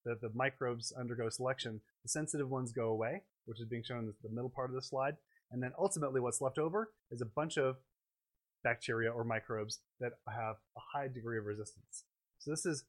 The, 0.05 0.17
the 0.21 0.31
microbes 0.35 0.93
undergo 0.99 1.29
selection. 1.29 1.81
The 2.03 2.09
sensitive 2.09 2.49
ones 2.49 2.73
go 2.73 2.89
away, 2.89 3.23
which 3.47 3.61
is 3.61 3.67
being 3.67 3.85
shown 3.85 4.01
in 4.01 4.13
the 4.23 4.31
middle 4.31 4.51
part 4.51 4.71
of 4.71 4.75
the 4.75 4.83
slide. 4.83 5.17
And 5.51 5.63
then 5.63 5.73
ultimately, 5.79 6.21
what's 6.21 6.41
left 6.41 6.59
over 6.59 6.91
is 7.11 7.21
a 7.21 7.27
bunch 7.27 7.57
of 7.57 7.77
bacteria 8.63 9.11
or 9.11 9.25
microbes 9.25 9.81
that 10.01 10.13
have 10.29 10.57
a 10.77 10.81
high 10.93 11.09
degree 11.09 11.39
of 11.39 11.45
resistance. 11.45 12.05
So 12.39 12.51
this 12.51 12.67
is 12.67 12.85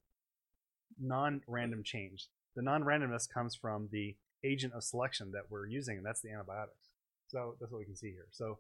non-random 0.99 1.83
change. 1.83 2.27
The 2.55 2.61
non-randomness 2.61 3.29
comes 3.31 3.55
from 3.55 3.89
the 3.91 4.15
agent 4.43 4.73
of 4.73 4.83
selection 4.83 5.31
that 5.31 5.43
we're 5.49 5.67
using, 5.67 5.97
and 5.97 6.05
that's 6.05 6.21
the 6.21 6.31
antibiotics. 6.31 6.89
So 7.27 7.55
that's 7.59 7.71
what 7.71 7.79
we 7.79 7.85
can 7.85 7.95
see 7.95 8.11
here. 8.11 8.27
So 8.31 8.57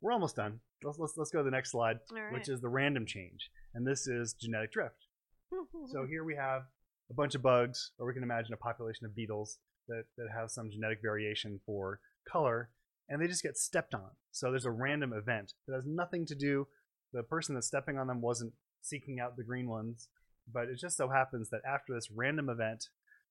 we're 0.00 0.12
almost 0.12 0.36
done. 0.36 0.60
Let's 0.82 0.98
let's, 0.98 1.16
let's 1.16 1.30
go 1.30 1.38
to 1.38 1.44
the 1.44 1.50
next 1.50 1.70
slide, 1.70 1.98
right. 2.12 2.32
which 2.32 2.48
is 2.48 2.60
the 2.60 2.68
random 2.68 3.06
change, 3.06 3.50
and 3.74 3.86
this 3.86 4.06
is 4.06 4.34
genetic 4.34 4.72
drift. 4.72 5.06
So 5.92 6.04
here 6.04 6.24
we 6.24 6.34
have 6.34 6.62
a 7.10 7.14
bunch 7.14 7.36
of 7.36 7.42
bugs, 7.42 7.92
or 7.98 8.06
we 8.06 8.14
can 8.14 8.24
imagine 8.24 8.52
a 8.52 8.56
population 8.56 9.06
of 9.06 9.14
beetles 9.14 9.58
that, 9.88 10.04
that 10.16 10.26
have 10.34 10.50
some 10.50 10.70
genetic 10.70 10.98
variation 11.00 11.60
for 11.64 12.00
color, 12.30 12.70
and 13.08 13.20
they 13.20 13.26
just 13.26 13.42
get 13.42 13.56
stepped 13.56 13.94
on. 13.94 14.10
So 14.32 14.50
there's 14.50 14.66
a 14.66 14.70
random 14.70 15.12
event 15.12 15.54
that 15.66 15.74
has 15.74 15.86
nothing 15.86 16.26
to 16.26 16.34
do. 16.34 16.66
The 17.12 17.22
person 17.22 17.54
that's 17.54 17.66
stepping 17.66 17.98
on 17.98 18.06
them 18.06 18.20
wasn't 18.20 18.52
seeking 18.82 19.20
out 19.20 19.36
the 19.36 19.44
green 19.44 19.68
ones, 19.68 20.08
but 20.52 20.68
it 20.68 20.78
just 20.78 20.96
so 20.96 21.08
happens 21.08 21.50
that 21.50 21.62
after 21.66 21.94
this 21.94 22.08
random 22.14 22.48
event, 22.48 22.88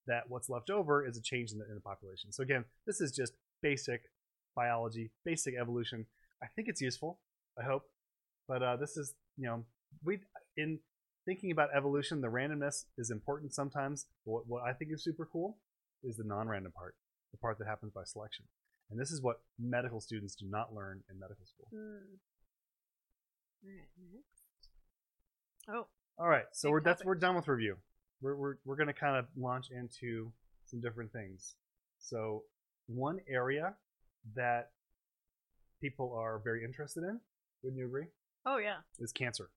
that 0.07 0.23
what's 0.29 0.49
left 0.49 0.69
over 0.69 1.05
is 1.05 1.17
a 1.17 1.21
change 1.21 1.51
in 1.51 1.57
the, 1.57 1.65
in 1.65 1.75
the 1.75 1.81
population. 1.81 2.31
So 2.31 2.43
again, 2.43 2.65
this 2.85 3.01
is 3.01 3.11
just 3.11 3.33
basic 3.61 4.01
biology, 4.55 5.11
basic 5.23 5.55
evolution. 5.59 6.05
I 6.43 6.47
think 6.55 6.67
it's 6.67 6.81
useful. 6.81 7.19
I 7.59 7.63
hope, 7.63 7.83
but 8.47 8.61
uh, 8.61 8.75
this 8.77 8.97
is 8.97 9.13
you 9.37 9.47
know 9.47 9.65
we 10.03 10.19
in 10.57 10.79
thinking 11.25 11.51
about 11.51 11.69
evolution, 11.75 12.21
the 12.21 12.27
randomness 12.27 12.85
is 12.97 13.09
important 13.09 13.53
sometimes. 13.53 14.05
What, 14.23 14.43
what 14.47 14.63
I 14.63 14.73
think 14.73 14.91
is 14.93 15.03
super 15.03 15.27
cool 15.31 15.57
is 16.03 16.17
the 16.17 16.23
non-random 16.23 16.71
part, 16.77 16.95
the 17.31 17.37
part 17.37 17.57
that 17.59 17.67
happens 17.67 17.91
by 17.93 18.03
selection. 18.05 18.45
And 18.89 18.99
this 18.99 19.11
is 19.11 19.21
what 19.21 19.41
medical 19.59 19.99
students 19.99 20.35
do 20.35 20.45
not 20.47 20.73
learn 20.73 21.01
in 21.09 21.19
medical 21.19 21.45
school. 21.45 21.67
Hmm. 21.71 22.17
Alright, 23.65 23.87
next. 24.13 24.69
Oh, 25.67 25.87
All 26.19 26.27
right, 26.29 26.45
so 26.53 26.69
we're 26.69 26.81
that's 26.81 27.03
we're 27.03 27.15
done 27.15 27.35
with 27.35 27.47
review. 27.47 27.77
We're 28.21 28.35
we're 28.35 28.55
we're 28.63 28.75
gonna 28.75 28.93
kind 28.93 29.17
of 29.17 29.25
launch 29.35 29.67
into 29.71 30.31
some 30.65 30.81
different 30.81 31.11
things. 31.11 31.55
So 31.99 32.43
one 32.87 33.19
area 33.27 33.73
that 34.35 34.69
people 35.81 36.15
are 36.15 36.39
very 36.43 36.63
interested 36.63 37.03
in, 37.03 37.19
wouldn't 37.63 37.79
you 37.79 37.87
agree, 37.87 38.05
oh 38.45 38.57
yeah. 38.57 38.77
is 38.99 39.11
cancer. 39.11 39.49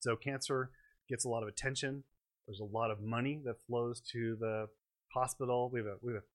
So 0.00 0.14
cancer 0.16 0.70
gets 1.08 1.24
a 1.24 1.28
lot 1.28 1.42
of 1.42 1.48
attention. 1.48 2.04
There's 2.46 2.60
a 2.60 2.64
lot 2.64 2.90
of 2.90 3.00
money 3.00 3.40
that 3.44 3.56
flows 3.66 4.00
to 4.12 4.36
the 4.38 4.68
hospital. 5.14 5.70
We 5.72 5.80
have 5.80 5.86
a 5.86 5.96
we 6.02 6.12
have 6.12 6.22
a 6.22 6.26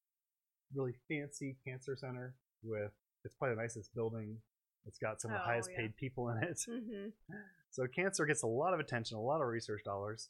really 0.75 0.93
fancy 1.07 1.57
cancer 1.65 1.95
center 1.95 2.35
with 2.63 2.91
it's 3.23 3.35
probably 3.35 3.55
the 3.55 3.61
nicest 3.61 3.93
building. 3.93 4.37
It's 4.85 4.97
got 4.97 5.21
some 5.21 5.31
of 5.31 5.37
the 5.37 5.41
Oh, 5.43 5.45
highest 5.45 5.69
yeah. 5.71 5.77
paid 5.81 5.95
people 5.97 6.29
in 6.29 6.37
it. 6.43 6.59
Mm-hmm. 6.69 7.09
So 7.73 7.87
cancer 7.87 8.25
gets 8.25 8.43
a 8.43 8.47
lot 8.47 8.73
of 8.73 8.81
attention, 8.81 9.15
a 9.15 9.21
lot 9.21 9.39
of 9.39 9.47
research 9.47 9.81
dollars, 9.85 10.27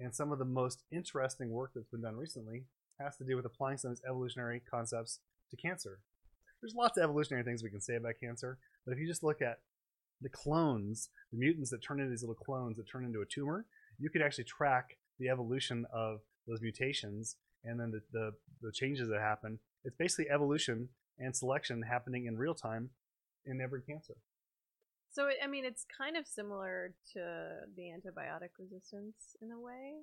and 0.00 0.14
some 0.14 0.32
of 0.32 0.38
the 0.38 0.46
most 0.46 0.84
interesting 0.90 1.50
work 1.50 1.72
that's 1.74 1.88
been 1.88 2.00
done 2.00 2.16
recently 2.16 2.64
has 2.98 3.14
to 3.18 3.24
do 3.24 3.36
with 3.36 3.44
applying 3.44 3.76
some 3.76 3.90
of 3.90 3.98
these 3.98 4.04
evolutionary 4.08 4.62
concepts 4.70 5.18
to 5.50 5.56
cancer. 5.58 5.98
There's 6.62 6.74
lots 6.74 6.96
of 6.96 7.04
evolutionary 7.04 7.44
things 7.44 7.62
we 7.62 7.68
can 7.68 7.82
say 7.82 7.96
about 7.96 8.14
cancer, 8.18 8.56
but 8.86 8.92
if 8.92 8.98
you 8.98 9.06
just 9.06 9.22
look 9.22 9.42
at 9.42 9.58
the 10.22 10.30
clones, 10.30 11.10
the 11.30 11.38
mutants 11.38 11.68
that 11.70 11.82
turn 11.82 12.00
into 12.00 12.08
these 12.08 12.22
little 12.22 12.34
clones 12.34 12.78
that 12.78 12.88
turn 12.88 13.04
into 13.04 13.20
a 13.20 13.26
tumor, 13.26 13.66
you 13.98 14.08
could 14.08 14.22
actually 14.22 14.44
track 14.44 14.96
the 15.18 15.28
evolution 15.28 15.84
of 15.92 16.20
those 16.46 16.62
mutations 16.62 17.36
and 17.64 17.78
then 17.78 17.90
the, 17.90 18.00
the, 18.12 18.30
the 18.62 18.72
changes 18.72 19.10
that 19.10 19.20
happen. 19.20 19.58
It's 19.84 19.96
basically 19.96 20.30
evolution 20.30 20.88
and 21.18 21.34
selection 21.36 21.82
happening 21.82 22.26
in 22.26 22.36
real 22.36 22.54
time 22.54 22.90
in 23.46 23.60
every 23.60 23.82
cancer. 23.82 24.14
So 25.10 25.28
it, 25.28 25.36
I 25.42 25.46
mean, 25.46 25.64
it's 25.64 25.84
kind 25.96 26.16
of 26.16 26.26
similar 26.26 26.92
to 27.14 27.20
the 27.76 27.82
antibiotic 27.84 28.50
resistance 28.58 29.36
in 29.40 29.50
a 29.52 29.58
way. 29.58 29.94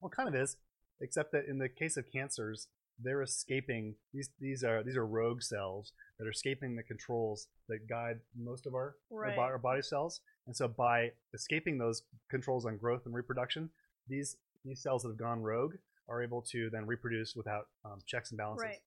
Well, 0.00 0.10
kind 0.10 0.28
of 0.28 0.34
is, 0.34 0.56
except 1.00 1.32
that 1.32 1.44
in 1.48 1.58
the 1.58 1.68
case 1.68 1.96
of 1.96 2.10
cancers, 2.12 2.68
they're 3.02 3.22
escaping 3.22 3.94
these 4.12 4.28
these 4.38 4.62
are 4.62 4.82
these 4.82 4.96
are 4.96 5.06
rogue 5.06 5.40
cells 5.42 5.92
that 6.18 6.26
are 6.26 6.30
escaping 6.30 6.76
the 6.76 6.82
controls 6.82 7.46
that 7.68 7.88
guide 7.88 8.20
most 8.36 8.66
of 8.66 8.74
our 8.74 8.96
our, 9.10 9.18
Right. 9.18 9.36
bo- 9.36 9.42
our 9.42 9.58
body 9.58 9.80
cells. 9.80 10.20
And 10.46 10.54
so 10.54 10.68
by 10.68 11.12
escaping 11.32 11.78
those 11.78 12.02
controls 12.28 12.66
on 12.66 12.76
growth 12.76 13.06
and 13.06 13.14
reproduction, 13.14 13.70
these 14.08 14.36
these 14.64 14.82
cells 14.82 15.02
that 15.02 15.08
have 15.08 15.16
gone 15.16 15.40
rogue 15.42 15.76
are 16.08 16.22
able 16.22 16.42
to 16.42 16.68
then 16.70 16.86
reproduce 16.86 17.34
without 17.34 17.68
um, 17.84 18.00
checks 18.04 18.32
and 18.32 18.38
balances. 18.38 18.64
Right. 18.66 18.80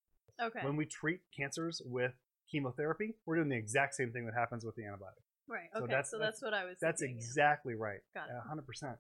Okay. 0.43 0.59
When 0.63 0.75
we 0.75 0.85
treat 0.85 1.21
cancers 1.35 1.81
with 1.85 2.13
chemotherapy, 2.51 3.15
we're 3.25 3.35
doing 3.37 3.49
the 3.49 3.57
exact 3.57 3.95
same 3.95 4.11
thing 4.11 4.25
that 4.25 4.33
happens 4.35 4.63
with 4.65 4.75
the 4.75 4.83
antibiotic. 4.83 5.23
right. 5.47 5.69
so 5.73 5.79
Okay. 5.83 5.91
that's- 5.91 6.09
So 6.11 6.17
that's, 6.19 6.41
what 6.41 6.53
I 6.53 6.65
was. 6.65 6.77
That's 6.81 7.01
thinking, 7.01 7.17
yeah. 7.17 7.23
exactly 7.25 7.75
right. 7.75 7.99
Got 8.13 8.29
it. 8.29 8.35
Hundred 8.47 8.65
percent. 8.65 8.97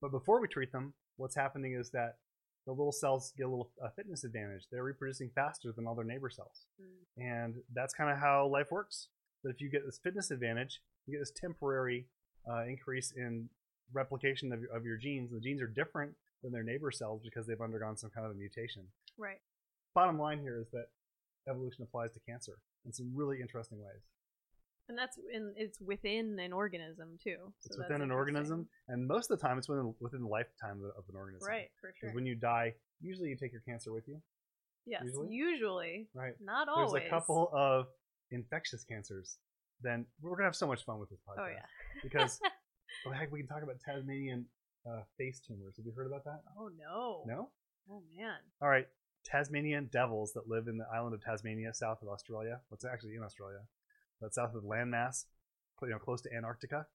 But 0.00 0.10
before 0.10 0.40
we 0.40 0.48
treat 0.48 0.72
them, 0.72 0.94
what's 1.16 1.36
happening 1.36 1.74
is 1.74 1.90
that 1.90 2.18
the 2.66 2.72
little 2.72 2.92
cells 2.92 3.32
get 3.36 3.44
a 3.46 3.48
little 3.48 3.70
a 3.82 3.90
fitness 3.90 4.24
advantage. 4.24 4.64
They're 4.70 4.82
reproducing 4.84 5.30
faster 5.34 5.72
than 5.72 5.86
all 5.86 5.94
their 5.94 6.04
neighbor 6.04 6.30
cells, 6.30 6.64
Mm. 6.80 7.04
and 7.18 7.54
that's 7.74 7.92
kind 7.94 8.10
of 8.10 8.18
how 8.18 8.46
life 8.46 8.70
works. 8.70 9.08
But 9.42 9.50
if 9.50 9.60
you 9.60 9.68
get 9.68 9.84
this 9.84 9.98
fitness 9.98 10.30
advantage, 10.30 10.80
you 11.06 11.12
get 11.12 11.20
this 11.20 11.30
temporary 11.36 12.08
uh, 12.50 12.64
increase 12.64 13.12
in 13.12 13.50
replication 13.92 14.52
of, 14.52 14.60
of 14.74 14.84
your 14.86 14.96
genes. 14.96 15.30
The 15.30 15.40
genes 15.40 15.60
are 15.60 15.66
different 15.66 16.16
than 16.42 16.52
their 16.52 16.62
neighbor 16.62 16.90
cells 16.90 17.20
because 17.22 17.46
they've 17.46 17.60
undergone 17.60 17.96
some 17.98 18.10
kind 18.10 18.24
of 18.26 18.32
a 18.32 18.34
mutation. 18.34 18.88
Right. 19.18 19.40
Bottom 19.94 20.18
line 20.18 20.40
here 20.40 20.60
is 20.60 20.68
that 20.72 20.86
evolution 21.48 21.82
applies 21.82 22.12
to 22.12 22.20
cancer 22.28 22.58
in 22.84 22.92
some 22.92 23.10
really 23.14 23.40
interesting 23.40 23.78
ways. 23.78 24.02
And 24.88 24.98
that's 24.98 25.16
in 25.32 25.54
it's 25.56 25.80
within 25.80 26.38
an 26.38 26.52
organism 26.52 27.16
too. 27.22 27.36
So 27.60 27.68
It's 27.68 27.78
within 27.78 28.02
an 28.02 28.10
organism, 28.10 28.68
and 28.88 29.06
most 29.06 29.30
of 29.30 29.38
the 29.38 29.46
time, 29.46 29.56
it's 29.56 29.68
within 29.68 29.94
within 29.98 30.20
the 30.20 30.28
lifetime 30.28 30.82
of 30.84 30.90
of 30.98 31.04
an 31.08 31.16
organism. 31.16 31.48
Right. 31.48 31.70
For 31.80 31.88
sure. 31.88 31.94
Because 32.00 32.14
when 32.14 32.26
you 32.26 32.34
die, 32.34 32.74
usually 33.00 33.30
you 33.30 33.36
take 33.36 33.52
your 33.52 33.62
cancer 33.62 33.92
with 33.92 34.06
you. 34.06 34.20
yes. 34.84 35.02
usually? 35.04 35.28
Usually. 35.30 36.08
Right. 36.14 36.34
Not 36.38 36.66
There's 36.66 36.88
always. 36.88 37.00
There's 37.00 37.06
a 37.06 37.10
couple 37.10 37.50
of 37.54 37.86
infectious 38.30 38.84
cancers. 38.84 39.38
Then 39.80 40.04
we're 40.20 40.36
gonna 40.36 40.48
have 40.48 40.56
so 40.56 40.66
much 40.66 40.84
fun 40.84 40.98
with 40.98 41.08
this 41.08 41.20
podcast. 41.26 41.44
Oh 41.44 41.48
yeah. 41.48 41.64
Because 42.02 42.38
oh 43.06 43.10
heck, 43.10 43.32
we 43.32 43.38
can 43.38 43.48
talk 43.48 43.62
about 43.62 43.76
Tasmanian 43.80 44.44
uh, 44.86 45.00
face 45.16 45.40
tumors. 45.40 45.76
Have 45.78 45.86
you 45.86 45.92
heard 45.92 46.06
about 46.08 46.24
that? 46.24 46.42
Oh 46.58 46.68
no. 46.76 47.22
No. 47.26 47.48
Oh 47.90 48.02
man. 48.14 48.36
All 48.60 48.68
right. 48.68 48.86
Tasmanian 49.24 49.88
devils 49.92 50.32
that 50.34 50.48
live 50.48 50.68
in 50.68 50.76
the 50.78 50.86
island 50.94 51.14
of 51.14 51.22
Tasmania, 51.22 51.72
south 51.74 51.98
of 52.02 52.08
Australia. 52.08 52.60
What's 52.68 52.84
actually 52.84 53.14
in 53.16 53.22
Australia, 53.22 53.60
but 54.20 54.34
south 54.34 54.54
of 54.54 54.62
the 54.62 54.68
landmass, 54.68 55.24
you 55.82 55.88
know, 55.88 55.98
close 55.98 56.20
to 56.22 56.30
Antarctica. 56.34 56.86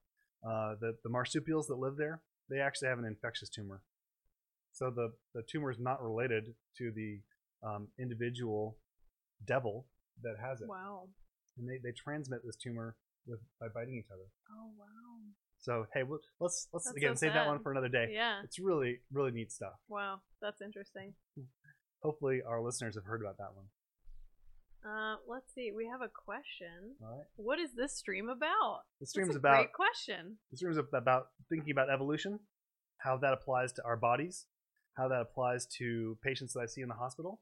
Uh, 0.44 0.74
the 0.80 0.96
the 1.04 1.10
marsupials 1.10 1.66
that 1.66 1.76
live 1.78 1.96
there, 1.96 2.22
they 2.48 2.60
actually 2.60 2.88
have 2.88 2.98
an 2.98 3.04
infectious 3.04 3.48
tumor. 3.48 3.82
So 4.72 4.90
the 4.90 5.12
the 5.34 5.42
tumor 5.42 5.70
is 5.70 5.78
not 5.78 6.02
related 6.02 6.54
to 6.78 6.90
the 6.94 7.20
um, 7.66 7.88
individual 7.98 8.78
devil 9.44 9.86
that 10.22 10.36
has 10.40 10.60
it, 10.60 10.68
Wow. 10.68 11.08
and 11.58 11.68
they, 11.68 11.78
they 11.82 11.92
transmit 11.92 12.40
this 12.44 12.56
tumor 12.56 12.96
with 13.26 13.40
by 13.60 13.66
biting 13.68 13.96
each 13.98 14.10
other. 14.12 14.28
Oh 14.50 14.70
wow. 14.78 14.86
So 15.58 15.86
hey, 15.92 16.04
we'll, 16.04 16.20
let's 16.40 16.68
let's 16.72 16.86
That's 16.86 16.96
again 16.96 17.16
so 17.16 17.26
save 17.26 17.34
that 17.34 17.46
one 17.46 17.58
for 17.62 17.70
another 17.70 17.88
day. 17.88 18.08
Yeah. 18.12 18.40
It's 18.44 18.58
really 18.58 19.00
really 19.12 19.30
neat 19.32 19.52
stuff. 19.52 19.74
Wow. 19.88 20.20
That's 20.40 20.62
interesting. 20.62 21.12
Hopefully 22.02 22.40
our 22.46 22.62
listeners 22.62 22.94
have 22.94 23.04
heard 23.04 23.20
about 23.20 23.36
that 23.38 23.54
one. 23.54 23.66
Uh, 24.82 25.16
let's 25.28 25.52
see. 25.54 25.72
We 25.76 25.86
have 25.86 26.00
a 26.00 26.08
question. 26.08 26.96
Right. 27.00 27.24
What 27.36 27.58
is 27.58 27.70
this 27.76 27.94
stream 27.94 28.28
about? 28.30 28.80
The 28.98 29.04
That's 29.04 29.10
stream's 29.10 29.34
a 29.34 29.38
about 29.38 29.56
great 29.56 29.72
question. 29.74 30.38
This 30.50 30.62
room 30.62 30.72
is 30.72 30.78
about 30.78 31.28
thinking 31.50 31.70
about 31.70 31.90
evolution, 31.90 32.40
how 32.98 33.18
that 33.18 33.34
applies 33.34 33.72
to 33.74 33.84
our 33.84 33.96
bodies, 33.96 34.46
how 34.96 35.08
that 35.08 35.20
applies 35.20 35.66
to 35.78 36.16
patients 36.24 36.54
that 36.54 36.60
I 36.60 36.66
see 36.66 36.80
in 36.80 36.88
the 36.88 36.94
hospital, 36.94 37.40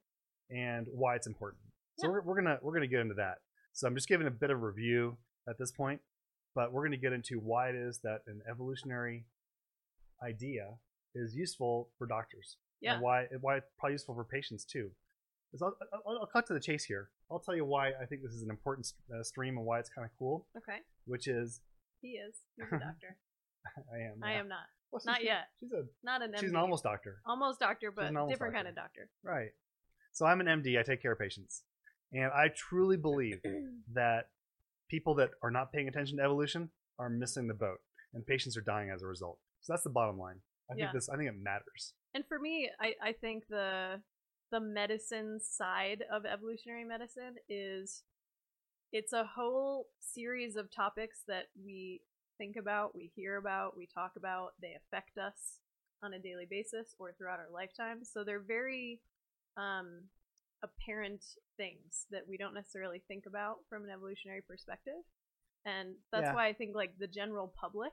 and 0.51 0.87
why 0.91 1.15
it's 1.15 1.29
important. 1.29 1.63
So 1.99 2.07
Yeah. 2.09 2.13
we're, 2.15 2.23
we're 2.23 2.35
gonna 2.43 2.59
we're 2.61 2.75
gonna 2.75 2.89
get 2.89 3.01
into 3.01 3.15
that. 3.15 3.39
So 3.73 3.87
I'm 3.87 3.95
just 3.95 4.09
giving 4.09 4.27
a 4.27 4.31
bit 4.33 4.51
of 4.51 4.63
review 4.63 5.17
at 5.49 5.59
this 5.59 5.71
point, 5.71 6.01
but 6.57 6.73
we're 6.73 6.83
gonna 6.85 6.97
get 6.97 7.13
into 7.13 7.39
why 7.39 7.69
it 7.69 7.77
is 7.77 8.01
that 8.03 8.23
an 8.27 8.41
evolutionary 8.51 9.27
idea 10.21 10.79
is 11.15 11.37
useful 11.37 11.91
for 11.99 12.07
doctors, 12.09 12.57
Yeah. 12.81 12.95
and 12.95 13.03
why 13.03 13.27
why 13.41 13.57
it's 13.57 13.67
probably 13.79 13.95
useful 13.95 14.15
for 14.15 14.25
patients 14.25 14.65
too. 14.65 14.91
I'll, 15.63 15.75
I'll, 15.93 16.19
I'll 16.21 16.27
cut 16.27 16.47
to 16.49 16.53
the 16.55 16.61
chase 16.61 16.85
here. 16.85 17.09
I'll 17.31 17.39
tell 17.39 17.57
you 17.57 17.65
why 17.65 17.89
I 18.01 18.05
think 18.07 18.23
this 18.23 18.33
is 18.33 18.43
an 18.43 18.51
important 18.51 18.93
uh, 19.15 19.23
stream 19.23 19.57
and 19.57 19.65
why 19.67 19.79
it's 19.81 19.89
kind 19.89 20.05
of 20.05 20.11
cool, 20.19 20.47
Okay. 20.57 20.79
which 21.07 21.27
is 21.27 21.61
He 22.03 22.09
is. 22.11 22.35
He's 22.57 22.67
a 22.67 22.71
doctor. 22.79 23.17
I 23.93 23.99
am 24.01 24.23
I 24.23 24.33
yeah. 24.33 24.41
am 24.41 24.49
not. 24.49 24.67
Well, 24.93 25.03
Not 25.07 25.17
she's- 25.19 25.27
yet. 25.27 25.49
She's 25.61 25.73
a 25.73 25.85
Not 26.05 26.23
an 26.23 26.33
MD. 26.33 26.41
she's 26.41 26.51
an 26.51 26.57
almost 26.57 26.85
doctor, 26.85 27.21
Almost 27.27 27.61
doctor, 27.61 27.91
but 27.91 28.07
almost 28.07 28.31
different 28.31 28.55
kind 28.55 28.69
of 28.69 28.75
doctor. 28.75 29.09
right? 29.23 29.51
So 30.13 30.25
I'm 30.27 30.41
an 30.41 30.47
MD. 30.47 30.79
I 30.79 30.83
take 30.83 31.01
care 31.03 31.13
of 31.13 31.19
patients, 31.19 31.63
and 32.13 32.31
I 32.33 32.49
truly 32.55 32.97
believe 32.97 33.41
that 33.95 34.29
people 34.89 35.15
that 35.17 35.31
are 35.43 35.51
not 35.51 35.73
paying 35.73 35.89
attention 35.89 36.17
to 36.19 36.23
evolution 36.25 36.71
are 36.99 37.09
missing 37.11 37.47
the 37.49 37.55
boat, 37.55 37.79
and 38.15 38.27
patients 38.27 38.57
are 38.57 38.63
dying 38.63 38.91
as 38.91 39.03
a 39.03 39.07
result. 39.07 39.39
So 39.61 39.73
that's 39.73 39.83
the 39.85 39.91
bottom 39.91 40.19
line. 40.19 40.37
I 40.71 40.75
Yeah. 40.75 40.87
think 40.87 40.93
this. 40.95 41.09
I 41.09 41.17
think 41.17 41.29
it 41.29 41.37
matters. 41.41 41.95
And 42.15 42.25
for 42.27 42.39
me, 42.39 42.71
I, 42.81 42.95
I 43.03 43.13
think 43.13 43.45
the 43.49 44.03
the 44.51 44.61
medicine 44.61 45.39
side 45.41 46.03
of 46.11 46.25
evolutionary 46.25 46.85
medicine 46.85 47.37
is 47.49 48.03
it's 48.93 49.13
a 49.13 49.25
whole 49.25 49.89
series 50.01 50.57
of 50.57 50.71
topics 50.75 51.21
that 51.29 51.49
we 51.63 52.01
think 52.39 52.57
about, 52.57 52.95
we 52.95 53.13
hear 53.15 53.37
about, 53.37 53.77
we 53.77 53.87
talk 53.93 54.13
about, 54.17 54.55
they 54.63 54.75
affect 54.75 55.19
us 55.19 55.59
on 56.03 56.15
a 56.15 56.19
daily 56.19 56.47
basis 56.49 56.95
or 56.99 57.13
throughout 57.13 57.39
our 57.39 57.51
lifetime. 57.53 58.05
So 58.05 58.25
they're 58.25 58.41
very 58.41 59.01
um, 59.59 60.05
apparent 60.63 61.23
things 61.59 62.07
that 62.11 62.27
we 62.27 62.39
don't 62.39 62.55
necessarily 62.55 63.03
think 63.07 63.27
about 63.27 63.57
from 63.69 63.85
an 63.85 63.91
evolutionary 63.91 64.41
perspective. 64.49 65.03
And 65.67 65.97
that's 66.11 66.25
Yeah. 66.25 66.35
why 66.35 66.47
I 66.49 66.55
think 66.55 66.75
like 66.75 66.97
the 66.99 67.07
general 67.09 67.53
public 67.61 67.93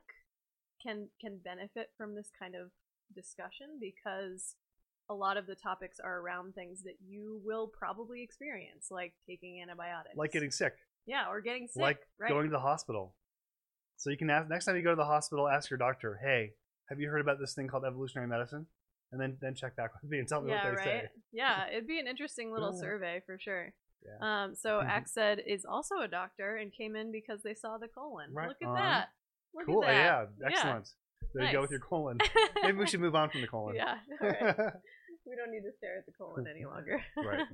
can 0.85 1.07
can 1.19 1.39
benefit 1.43 1.89
from 1.97 2.15
this 2.15 2.29
kind 2.37 2.55
of 2.55 2.71
discussion 3.15 3.77
because 3.79 4.55
a 5.09 5.13
lot 5.13 5.37
of 5.37 5.45
the 5.45 5.55
topics 5.55 5.99
are 5.99 6.19
around 6.19 6.53
things 6.55 6.83
that 6.83 6.95
you 7.05 7.39
will 7.45 7.67
probably 7.67 8.23
experience, 8.23 8.87
like 8.89 9.13
taking 9.27 9.61
antibiotics, 9.61 10.15
like 10.17 10.31
getting 10.31 10.51
sick, 10.51 10.73
yeah, 11.05 11.29
or 11.29 11.41
getting 11.41 11.67
sick, 11.67 11.81
like 11.81 11.99
right? 12.19 12.29
going 12.29 12.45
to 12.45 12.51
the 12.51 12.59
hospital. 12.59 13.15
So 13.97 14.09
you 14.09 14.17
can 14.17 14.29
ask 14.29 14.49
next 14.49 14.65
time 14.65 14.75
you 14.75 14.83
go 14.83 14.89
to 14.91 14.95
the 14.95 15.05
hospital, 15.05 15.47
ask 15.47 15.69
your 15.69 15.77
doctor, 15.77 16.19
"Hey, 16.21 16.53
have 16.89 16.99
you 16.99 17.09
heard 17.09 17.21
about 17.21 17.39
this 17.39 17.53
thing 17.53 17.67
called 17.67 17.85
evolutionary 17.85 18.27
medicine?" 18.27 18.67
And 19.11 19.21
then 19.21 19.37
then 19.41 19.55
check 19.55 19.75
back 19.75 19.91
with 20.01 20.09
me 20.09 20.19
and 20.19 20.27
tell 20.27 20.41
me 20.41 20.49
yeah, 20.51 20.67
what 20.69 20.75
they 20.81 20.89
right. 20.91 21.03
say. 21.03 21.09
Yeah, 21.31 21.67
it'd 21.71 21.87
be 21.87 21.99
an 21.99 22.07
interesting 22.07 22.51
little 22.51 22.73
Yeah. 22.73 22.79
survey 22.81 23.21
for 23.25 23.37
sure. 23.39 23.73
Yeah. 24.03 24.43
Um, 24.43 24.55
so 24.55 24.79
Mhm. 24.81 24.89
Axed 24.89 25.41
is 25.47 25.65
also 25.65 25.99
a 25.99 26.07
doctor 26.07 26.57
and 26.57 26.71
came 26.73 26.95
in 26.95 27.11
because 27.11 27.41
they 27.43 27.53
saw 27.53 27.77
the 27.77 27.87
colon. 27.87 28.33
Right 28.33 28.47
Look 28.49 28.61
at 28.61 28.67
on. 28.67 28.75
that. 28.75 29.09
Look 29.55 29.65
cool. 29.65 29.83
Yeah, 29.83 30.25
excellent. 30.45 30.89
There 31.33 31.45
you 31.45 31.51
go 31.51 31.61
with 31.61 31.71
your 31.71 31.79
colon. 31.79 32.17
Maybe 32.63 32.77
we 32.77 32.87
should 32.87 33.01
move 33.01 33.15
on 33.15 33.29
from 33.29 33.41
the 33.41 33.47
colon. 33.47 33.75
yeah. 33.75 33.95
Right. 34.21 34.39
we 35.27 35.35
don't 35.35 35.51
need 35.51 35.63
to 35.65 35.73
stare 35.77 35.97
at 35.99 36.05
the 36.05 36.13
colon 36.17 36.45
any 36.47 36.65
longer. 36.65 37.01
right. 37.17 37.47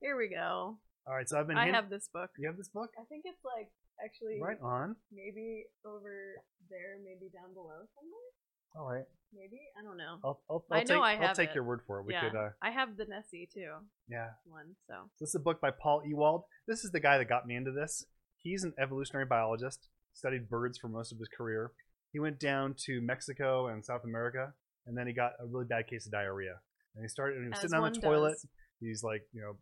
Here 0.00 0.16
we 0.16 0.28
go. 0.28 0.78
All 1.06 1.14
right. 1.14 1.28
So 1.28 1.38
I've 1.38 1.46
been. 1.46 1.56
I 1.58 1.64
hint- 1.64 1.76
have 1.76 1.90
this 1.90 2.08
book. 2.12 2.30
You 2.38 2.48
have 2.48 2.56
this 2.56 2.68
book. 2.68 2.90
I 2.98 3.04
think 3.04 3.22
it's 3.24 3.44
like 3.44 3.70
actually 4.04 4.40
Right 4.40 4.58
on. 4.62 4.96
maybe 5.12 5.64
over 5.84 6.42
there, 6.70 6.98
maybe 7.04 7.30
down 7.32 7.52
below 7.54 7.86
somewhere. 7.94 8.28
All 8.74 8.88
right. 8.90 9.04
Maybe 9.34 9.60
I 9.78 9.84
don't 9.84 9.96
know. 9.96 10.18
I'll, 10.24 10.40
I'll, 10.50 10.64
I 10.70 10.78
I'll 10.80 10.84
know 10.84 10.94
take, 11.06 11.20
I 11.20 11.26
I'll 11.26 11.34
take 11.34 11.50
it. 11.50 11.54
your 11.54 11.64
word 11.64 11.80
for 11.86 12.00
it. 12.00 12.06
We 12.06 12.14
yeah, 12.14 12.28
could. 12.28 12.36
Uh, 12.36 12.48
I 12.62 12.70
have 12.70 12.96
the 12.96 13.04
Nesse 13.04 13.48
too 13.52 13.68
yeah. 14.08 14.30
one. 14.44 14.76
So 14.88 14.94
So 14.94 15.08
this 15.20 15.28
is 15.30 15.34
a 15.34 15.40
book 15.40 15.60
by 15.60 15.70
Paul 15.70 16.02
Ewald. 16.06 16.44
This 16.66 16.84
is 16.84 16.90
the 16.90 17.00
guy 17.00 17.18
that 17.18 17.28
got 17.28 17.46
me 17.46 17.54
into 17.56 17.70
this. 17.72 18.06
He's 18.38 18.64
an 18.64 18.72
evolutionary 18.78 19.26
biologist, 19.26 19.88
studied 20.14 20.48
birds 20.48 20.78
for 20.78 20.88
most 20.88 21.12
of 21.12 21.18
his 21.18 21.28
career. 21.28 21.72
He 22.12 22.18
went 22.18 22.38
down 22.38 22.74
to 22.86 23.00
Mexico 23.00 23.68
and 23.68 23.84
South 23.84 24.04
America, 24.04 24.52
and 24.86 24.96
then 24.96 25.06
he 25.06 25.12
got 25.12 25.32
a 25.40 25.46
really 25.46 25.64
bad 25.64 25.86
case 25.86 26.06
of 26.06 26.12
diarrhea. 26.12 26.54
And 26.94 27.04
he 27.04 27.08
started, 27.08 27.36
and 27.36 27.44
he 27.44 27.48
was 27.50 27.58
As 27.58 27.62
sitting 27.62 27.82
on 27.82 27.92
the 27.92 28.00
toilet. 28.00 28.30
does. 28.32 28.46
He's 28.80 29.02
like, 29.02 29.22
you 29.32 29.40
know, 29.40 29.56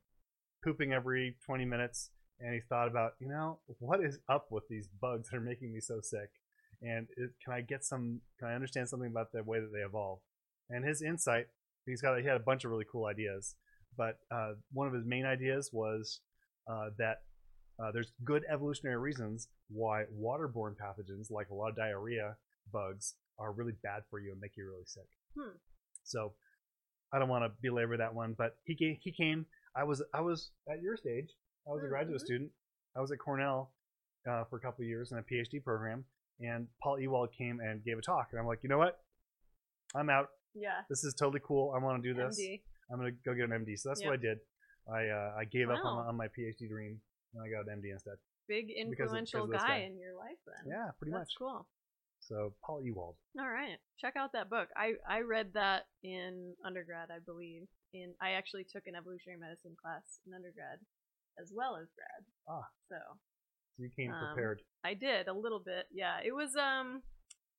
pooping 0.64 0.92
every 0.92 1.36
20 1.46 1.64
minutes. 1.64 2.10
And 2.40 2.54
he 2.54 2.60
thought 2.68 2.88
about, 2.88 3.12
you 3.20 3.28
know, 3.28 3.58
what 3.80 4.02
is 4.02 4.18
up 4.28 4.46
with 4.50 4.64
these 4.68 4.88
bugs 5.00 5.28
that 5.28 5.36
are 5.36 5.40
making 5.40 5.74
me 5.74 5.80
so 5.80 6.00
sick? 6.00 6.30
And 6.80 7.06
it, 7.16 7.30
can 7.44 7.52
I 7.52 7.60
get 7.60 7.84
some, 7.84 8.22
can 8.38 8.48
I 8.48 8.54
understand 8.54 8.88
something 8.88 9.10
about 9.10 9.32
the 9.32 9.42
way 9.42 9.60
that 9.60 9.70
they 9.72 9.80
evolve? 9.80 10.20
And 10.70 10.82
his 10.82 11.02
insight, 11.02 11.48
he's 11.84 12.00
got, 12.00 12.18
he 12.18 12.26
had 12.26 12.36
a 12.36 12.40
bunch 12.40 12.64
of 12.64 12.70
really 12.70 12.86
cool 12.90 13.04
ideas 13.04 13.56
but 13.96 14.18
uh, 14.30 14.52
one 14.72 14.86
of 14.86 14.94
his 14.94 15.04
main 15.04 15.26
ideas 15.26 15.70
was 15.72 16.20
uh, 16.70 16.90
that 16.98 17.18
uh, 17.82 17.90
there's 17.92 18.12
good 18.24 18.44
evolutionary 18.52 18.98
reasons 18.98 19.48
why 19.68 20.04
waterborne 20.18 20.74
pathogens 20.76 21.30
like 21.30 21.48
a 21.50 21.54
lot 21.54 21.70
of 21.70 21.76
diarrhea 21.76 22.36
bugs 22.72 23.14
are 23.38 23.52
really 23.52 23.72
bad 23.82 24.02
for 24.10 24.18
you 24.20 24.32
and 24.32 24.40
make 24.40 24.52
you 24.56 24.66
really 24.68 24.84
sick. 24.84 25.08
Hmm. 25.38 25.56
So 26.04 26.34
I 27.12 27.18
don't 27.18 27.28
want 27.28 27.44
to 27.44 27.50
belabor 27.62 27.96
that 27.96 28.14
one, 28.14 28.34
but 28.36 28.56
he 28.64 28.74
came, 28.76 28.96
he 29.00 29.12
came. 29.12 29.46
I 29.74 29.84
was 29.84 30.02
I 30.12 30.20
was 30.20 30.50
at 30.70 30.82
your 30.82 30.96
stage. 30.96 31.28
I 31.66 31.70
was 31.70 31.82
a 31.84 31.88
graduate 31.88 32.20
Mhm. 32.20 32.24
student. 32.24 32.50
I 32.96 33.00
was 33.00 33.10
at 33.12 33.18
Cornell 33.18 33.72
uh, 34.28 34.44
for 34.44 34.56
a 34.56 34.60
couple 34.60 34.82
of 34.82 34.88
years 34.88 35.12
in 35.12 35.18
a 35.18 35.22
PhD 35.22 35.62
program, 35.62 36.04
and 36.40 36.66
Paul 36.82 36.98
Ewald 37.00 37.30
came 37.32 37.60
and 37.60 37.82
gave 37.84 37.96
a 37.98 38.02
talk, 38.02 38.28
and 38.32 38.40
I'm 38.40 38.46
like, 38.46 38.62
you 38.62 38.68
know 38.68 38.78
what? 38.78 39.02
I'm 39.94 40.10
out. 40.10 40.28
yeah, 40.54 40.82
This 40.88 41.04
is 41.04 41.14
totally 41.14 41.40
cool. 41.44 41.72
I 41.74 41.78
want 41.82 42.02
to 42.02 42.08
do 42.08 42.14
this. 42.14 42.38
MD. 42.38 42.62
I'm 42.90 42.98
gonna 42.98 43.12
go 43.24 43.34
get 43.34 43.44
an 43.48 43.52
MD. 43.64 43.76
So 43.78 43.88
that's 43.90 44.00
Yep. 44.00 44.10
what 44.10 44.18
I 44.18 44.22
did. 44.22 44.38
I 44.92 45.08
uh, 45.08 45.34
I 45.38 45.44
gave 45.44 45.70
up 45.70 45.84
on, 45.84 46.06
on 46.08 46.16
my 46.16 46.26
PhD 46.28 46.68
dream 46.68 47.00
and 47.34 47.42
I 47.42 47.48
got 47.48 47.70
an 47.70 47.80
MD 47.82 47.92
instead. 47.92 48.14
Big 48.48 48.66
influential 48.70 49.46
because 49.46 49.62
of 49.62 49.68
guy 49.68 49.78
guy. 49.80 49.86
in 49.86 49.98
your 49.98 50.16
life 50.16 50.38
then. 50.46 50.72
Yeah, 50.72 50.90
pretty 50.98 51.12
That's 51.12 51.30
much. 51.30 51.38
cool. 51.38 51.66
So 52.20 52.52
Paul 52.64 52.82
Ewald. 52.82 53.16
All 53.38 53.48
right, 53.48 53.78
check 53.98 54.14
out 54.16 54.32
that 54.32 54.50
book. 54.50 54.68
I 54.76 54.94
I 55.08 55.20
read 55.20 55.52
that 55.54 55.86
in 56.02 56.54
undergrad, 56.64 57.08
I 57.10 57.18
believe. 57.24 57.64
In 57.94 58.14
I 58.20 58.32
actually 58.32 58.64
took 58.64 58.86
an 58.86 58.94
evolutionary 58.94 59.38
medicine 59.40 59.74
class 59.80 60.20
in 60.26 60.34
undergrad, 60.34 60.78
as 61.40 61.50
well 61.54 61.76
as 61.76 61.88
grad. 61.96 62.22
Ah. 62.48 62.66
So 62.88 62.96
So 63.76 63.82
you 63.82 63.90
came 63.94 64.12
Um, 64.12 64.20
prepared. 64.34 64.60
I 64.84 64.94
did 64.94 65.28
a 65.28 65.32
little 65.32 65.60
bit. 65.60 65.86
Yeah, 65.90 66.18
it 66.24 66.34
was 66.34 66.54
um, 66.56 67.02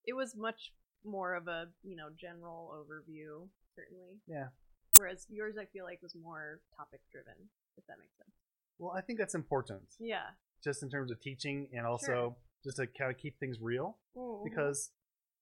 it 0.06 0.14
was 0.14 0.36
much 0.36 0.72
more 1.04 1.34
of 1.36 1.48
a 1.48 1.66
you 1.84 1.96
know 1.96 2.10
general 2.20 2.70
overview, 2.78 3.48
certainly. 3.76 4.20
Yeah. 4.28 4.50
Whereas 4.98 5.26
yours, 5.30 5.56
I 5.58 5.66
feel 5.72 5.86
like, 5.86 6.02
was 6.04 6.14
more 6.16 6.60
topic 6.78 7.00
driven. 7.12 7.50
If 7.78 7.86
that 7.88 7.98
makes 7.98 8.16
sense. 8.18 8.36
Well, 8.82 8.91
I 8.98 9.02
think 9.02 9.20
that's 9.20 9.36
important, 9.36 9.84
Yeah. 10.00 10.32
just 10.63 10.82
in 10.82 10.89
terms 10.89 11.12
of 11.12 11.22
teaching 11.22 11.70
and 11.72 11.86
also 11.86 12.06
Sure. 12.06 12.36
just 12.63 12.78
to 12.78 12.88
kind 12.88 13.12
of 13.12 13.17
keep 13.17 13.38
things 13.39 13.60
real, 13.62 14.00
Mhm. 14.15 14.44
because 14.44 14.91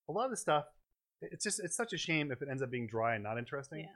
a 0.10 0.12
lot 0.12 0.25
of 0.25 0.32
the 0.32 0.38
stuff, 0.38 0.67
it's 1.21 1.43
just 1.45 1.60
it's 1.63 1.75
such 1.75 1.93
a 1.93 1.97
shame 1.97 2.32
if 2.34 2.41
it 2.41 2.49
ends 2.49 2.62
up 2.62 2.69
being 2.69 2.86
dry 2.88 3.15
and 3.15 3.23
not 3.23 3.38
interesting. 3.38 3.80
Yeah. 3.86 3.95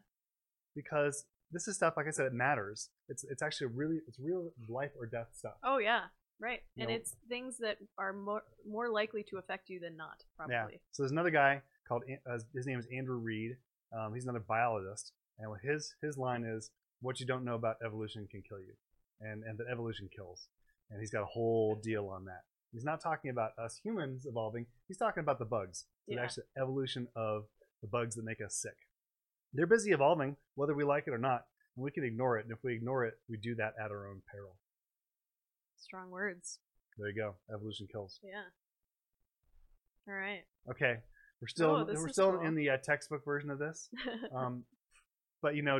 Because 0.76 1.26
this 1.52 1.68
is 1.68 1.76
stuff, 1.76 1.96
like 1.98 2.08
I 2.08 2.12
said, 2.12 2.26
it 2.26 2.34
matters. 2.34 2.90
It's 3.10 3.24
it's 3.26 3.42
actually 3.42 3.68
really 3.68 3.98
it's 4.08 4.18
real 4.20 4.54
life 4.68 4.94
or 4.98 5.06
death 5.06 5.34
stuff. 5.36 5.58
Oh 5.62 5.78
yeah, 5.78 6.10
right. 6.40 6.64
You 6.76 6.84
and 6.84 6.90
know- 6.90 6.96
it's 6.96 7.14
things 7.28 7.58
that 7.60 7.80
are 7.98 8.14
more 8.14 8.44
more 8.66 8.90
likely 8.90 9.24
to 9.26 9.38
affect 9.38 9.70
you 9.70 9.80
than 9.80 9.98
not, 9.98 10.24
probably. 10.38 10.56
Yeah. 10.56 10.80
So 10.92 11.04
there's 11.04 11.12
another 11.12 11.32
guy 11.32 11.62
called 11.88 12.04
uh, 12.26 12.40
his 12.54 12.66
name 12.66 12.80
is 12.80 12.88
Andrew 12.88 13.18
Read. 13.18 13.58
Um, 13.92 14.14
he's 14.14 14.24
another 14.24 14.40
biologist, 14.40 15.14
and 15.38 15.50
what 15.50 15.60
his 15.62 15.96
his 16.02 16.18
line 16.18 16.44
is, 16.46 16.72
"What 17.02 17.20
you 17.20 17.26
don't 17.26 17.44
know 17.44 17.56
about 17.56 17.82
evolution 17.84 18.26
can 18.28 18.42
kill 18.42 18.60
you," 18.60 18.76
and 19.24 19.44
and 19.44 19.58
that 19.58 19.68
evolution 19.72 20.10
kills. 20.16 20.48
And 20.90 21.00
he's 21.00 21.12
got 21.12 21.22
a 21.24 21.26
whole 21.34 21.76
deal 21.82 22.08
on 22.10 22.26
that. 22.26 22.42
He's 22.72 22.84
not 22.84 23.02
talking 23.02 23.30
about 23.32 23.52
us 23.58 23.80
humans 23.84 24.26
evolving. 24.26 24.66
He's 24.88 24.98
talking 24.98 25.22
about 25.22 25.40
the 25.40 25.46
bugs. 25.46 25.86
The 26.08 26.16
Yeah. 26.16 26.24
actual 26.24 26.44
evolution 26.58 27.08
of 27.16 27.46
the 27.82 27.88
bugs 27.88 28.16
that 28.16 28.24
make 28.26 28.42
us 28.42 28.56
sick. 28.56 28.76
They're 29.54 29.68
busy 29.68 29.92
evolving, 29.92 30.38
whether 30.56 30.74
we 30.74 30.84
like 30.84 31.06
it 31.08 31.12
or 31.14 31.18
not, 31.20 31.46
and 31.76 31.84
we 31.84 31.92
can 31.92 32.04
ignore 32.04 32.38
it. 32.38 32.46
And 32.46 32.52
if 32.52 32.64
we 32.64 32.74
ignore 32.74 33.06
it, 33.06 33.16
we 33.30 33.38
do 33.38 33.56
that 33.56 33.74
at 33.84 33.92
our 33.92 34.08
own 34.08 34.22
peril. 34.32 34.58
Strong 35.78 36.10
words. 36.12 36.60
There 36.98 37.10
you 37.10 37.16
go. 37.16 37.36
Evolution 37.54 37.88
kills. 37.92 38.20
Yeah. 38.24 38.44
All 40.08 40.14
right. 40.14 40.44
Okay, 40.70 40.98
we're 41.42 41.48
still 41.48 41.76
Oh, 41.76 41.86
we're 41.86 42.10
still 42.10 42.32
cool. 42.34 42.42
in 42.42 42.56
the 42.56 42.70
uh, 42.72 42.78
textbook 42.78 43.24
version 43.26 43.50
of 43.50 43.60
this. 43.60 43.90
um, 44.36 44.66
but 45.42 45.56
you 45.56 45.62
know, 45.62 45.80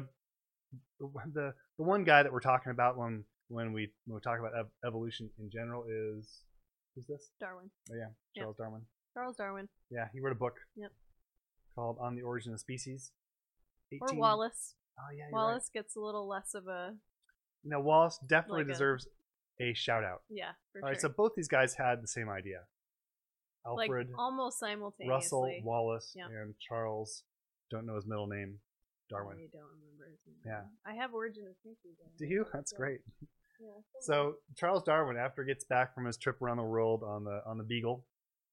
the 1.00 1.54
the 1.78 1.84
one 1.84 2.04
guy 2.04 2.24
that 2.24 2.32
we're 2.32 2.40
talking 2.40 2.72
about 2.72 2.98
when 2.98 3.26
when 3.50 3.74
we 3.74 3.92
when 4.06 4.16
we 4.16 4.22
talk 4.22 4.40
about 4.40 4.52
ev- 4.58 4.72
evolution 4.86 5.30
in 5.40 5.50
general 5.52 5.86
is 5.90 6.42
who's 6.96 7.06
this? 7.08 7.30
Darwin. 7.40 7.70
Oh 7.92 7.96
yeah, 7.96 8.10
Yeah. 8.36 8.44
Charles 8.44 8.58
Darwin. 8.58 8.82
Charles 9.14 9.36
Darwin. 9.38 9.70
Yeah, 9.92 10.08
he 10.14 10.20
wrote 10.20 10.32
a 10.32 10.36
book. 10.40 10.56
Yep. 10.76 10.92
Called 11.76 11.98
On 12.02 12.16
the 12.16 12.22
Origin 12.22 12.54
of 12.54 12.60
Species. 12.60 13.12
Or 14.02 14.08
Wallace. 14.16 14.76
Oh 15.00 15.04
yeah, 15.12 15.18
you're 15.18 15.26
right. 15.28 15.34
Wallace 15.34 15.70
gets 15.74 15.96
a 15.96 16.00
little 16.00 16.28
less 16.28 16.54
of 16.56 16.68
a 16.68 16.96
You 17.64 17.70
know, 17.72 17.80
Wallace 17.80 18.20
definitely 18.28 18.64
Like 18.64 18.74
deserves 18.74 19.08
a 19.60 19.74
shout 19.74 20.04
out. 20.04 20.22
yeah. 20.30 20.52
For 20.72 20.82
All 20.82 20.90
right, 20.90 21.00
sure. 21.00 21.10
so 21.10 21.14
both 21.16 21.34
these 21.36 21.48
guys 21.48 21.76
had 21.76 22.02
the 22.02 22.08
same 22.08 22.30
idea. 22.30 22.62
like 23.66 23.88
Alfred, 23.90 24.10
almost 24.18 24.60
simultaneously. 24.60 25.10
Russell, 25.10 25.52
Wallace, 25.64 26.14
Yeah. 26.16 26.26
and 26.28 26.54
Charles. 26.60 27.24
Don't 27.72 27.86
know 27.86 27.96
his 27.96 28.06
middle 28.06 28.28
name. 28.28 28.60
Darwin. 29.10 29.38
I 29.38 29.48
don't 29.52 29.70
remember 29.80 30.10
his 30.10 30.20
name. 30.28 30.38
Yeah. 30.46 30.62
I 30.86 30.96
have 30.96 31.14
Origin 31.14 31.46
of 31.50 31.56
Species. 31.58 31.98
Do 32.18 32.26
you? 32.26 32.46
That's 32.54 32.72
so- 32.72 32.78
great. 32.78 33.00
Yeah, 33.60 33.68
So 34.02 34.36
Charles 34.56 34.84
Darwin, 34.84 35.18
after 35.18 35.44
he 35.44 35.48
gets 35.48 35.64
back 35.64 35.94
from 35.96 36.06
his 36.06 36.18
trip 36.18 36.42
around 36.42 36.58
the 36.58 36.64
world 36.64 37.04
on 37.04 37.24
the 37.24 37.42
on 37.46 37.58
the 37.58 37.64
Beagle, 37.64 38.06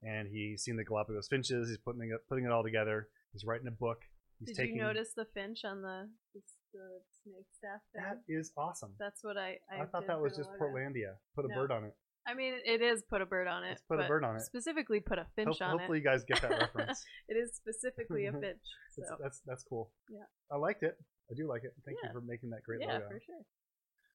and 0.03 0.29
he's 0.29 0.63
seen 0.63 0.77
the 0.77 0.85
Galapagos 0.85 1.29
finches, 1.29 1.69
he's 1.69 1.79
putting 1.79 2.03
it 2.11 2.21
putting 2.29 2.45
it 2.45 2.51
all 2.53 2.63
together. 2.63 3.09
He's 3.33 3.45
writing 3.45 3.67
a 3.67 3.73
book. 3.73 4.03
He's 4.39 4.49
Did 4.49 4.57
taking 4.57 4.77
you 4.77 4.83
notice 4.83 5.13
the 5.15 5.27
finch 5.35 5.65
on 5.65 5.83
the 5.83 6.09
the, 6.35 6.41
the 6.73 7.01
snake 7.23 7.47
staff 7.57 7.81
that 7.95 8.21
is 8.29 8.53
awesome. 8.57 8.93
That's 8.99 9.23
what 9.23 9.37
I 9.37 9.59
I, 9.71 9.83
I, 9.83 9.87
thought 9.87 10.07
that 10.07 10.21
was 10.21 10.37
just. 10.37 10.51
Portlandia. 10.61 11.15
Put 11.35 11.45
a 11.45 11.49
No. 11.49 11.55
bird 11.55 11.71
on 11.73 11.85
it. 11.85 11.95
I 12.27 12.35
mean, 12.35 12.55
it 12.65 12.83
is 12.83 13.03
put 13.09 13.23
a 13.23 13.27
bird 13.27 13.47
on 13.49 13.65
it. 13.65 13.71
Let's 13.71 13.83
put 13.89 14.01
a 14.01 14.07
bird 14.07 14.25
on 14.25 14.37
it. 14.37 14.43
Specifically, 14.43 15.01
put 15.01 15.19
a 15.19 15.27
finch 15.35 15.49
Hope- 15.59 15.63
on 15.63 15.71
hopefully, 15.79 15.79
it. 15.79 15.81
Hopefully, 15.81 15.99
you 15.99 16.05
guys 16.05 16.25
get 16.25 16.43
that 16.43 16.61
reference. 16.77 17.03
it 17.29 17.35
is 17.35 17.55
specifically 17.57 18.27
a 18.27 18.33
finch. 18.45 18.59
That's, 18.97 19.09
So 19.09 19.17
that's 19.21 19.41
that's 19.47 19.65
cool. 19.65 19.91
Yeah. 20.11 20.25
I 20.53 20.57
liked 20.57 20.83
it. 20.83 20.97
I 21.31 21.35
do 21.35 21.49
like 21.49 21.65
it. 21.65 21.73
Thank 21.85 21.99
Yeah. 22.03 22.11
you 22.11 22.13
for 22.15 22.21
making 22.21 22.51
that 22.51 22.63
great 22.63 22.81
yeah, 22.81 22.95
logo. 22.95 23.09
for 23.09 23.21
sure. 23.25 23.43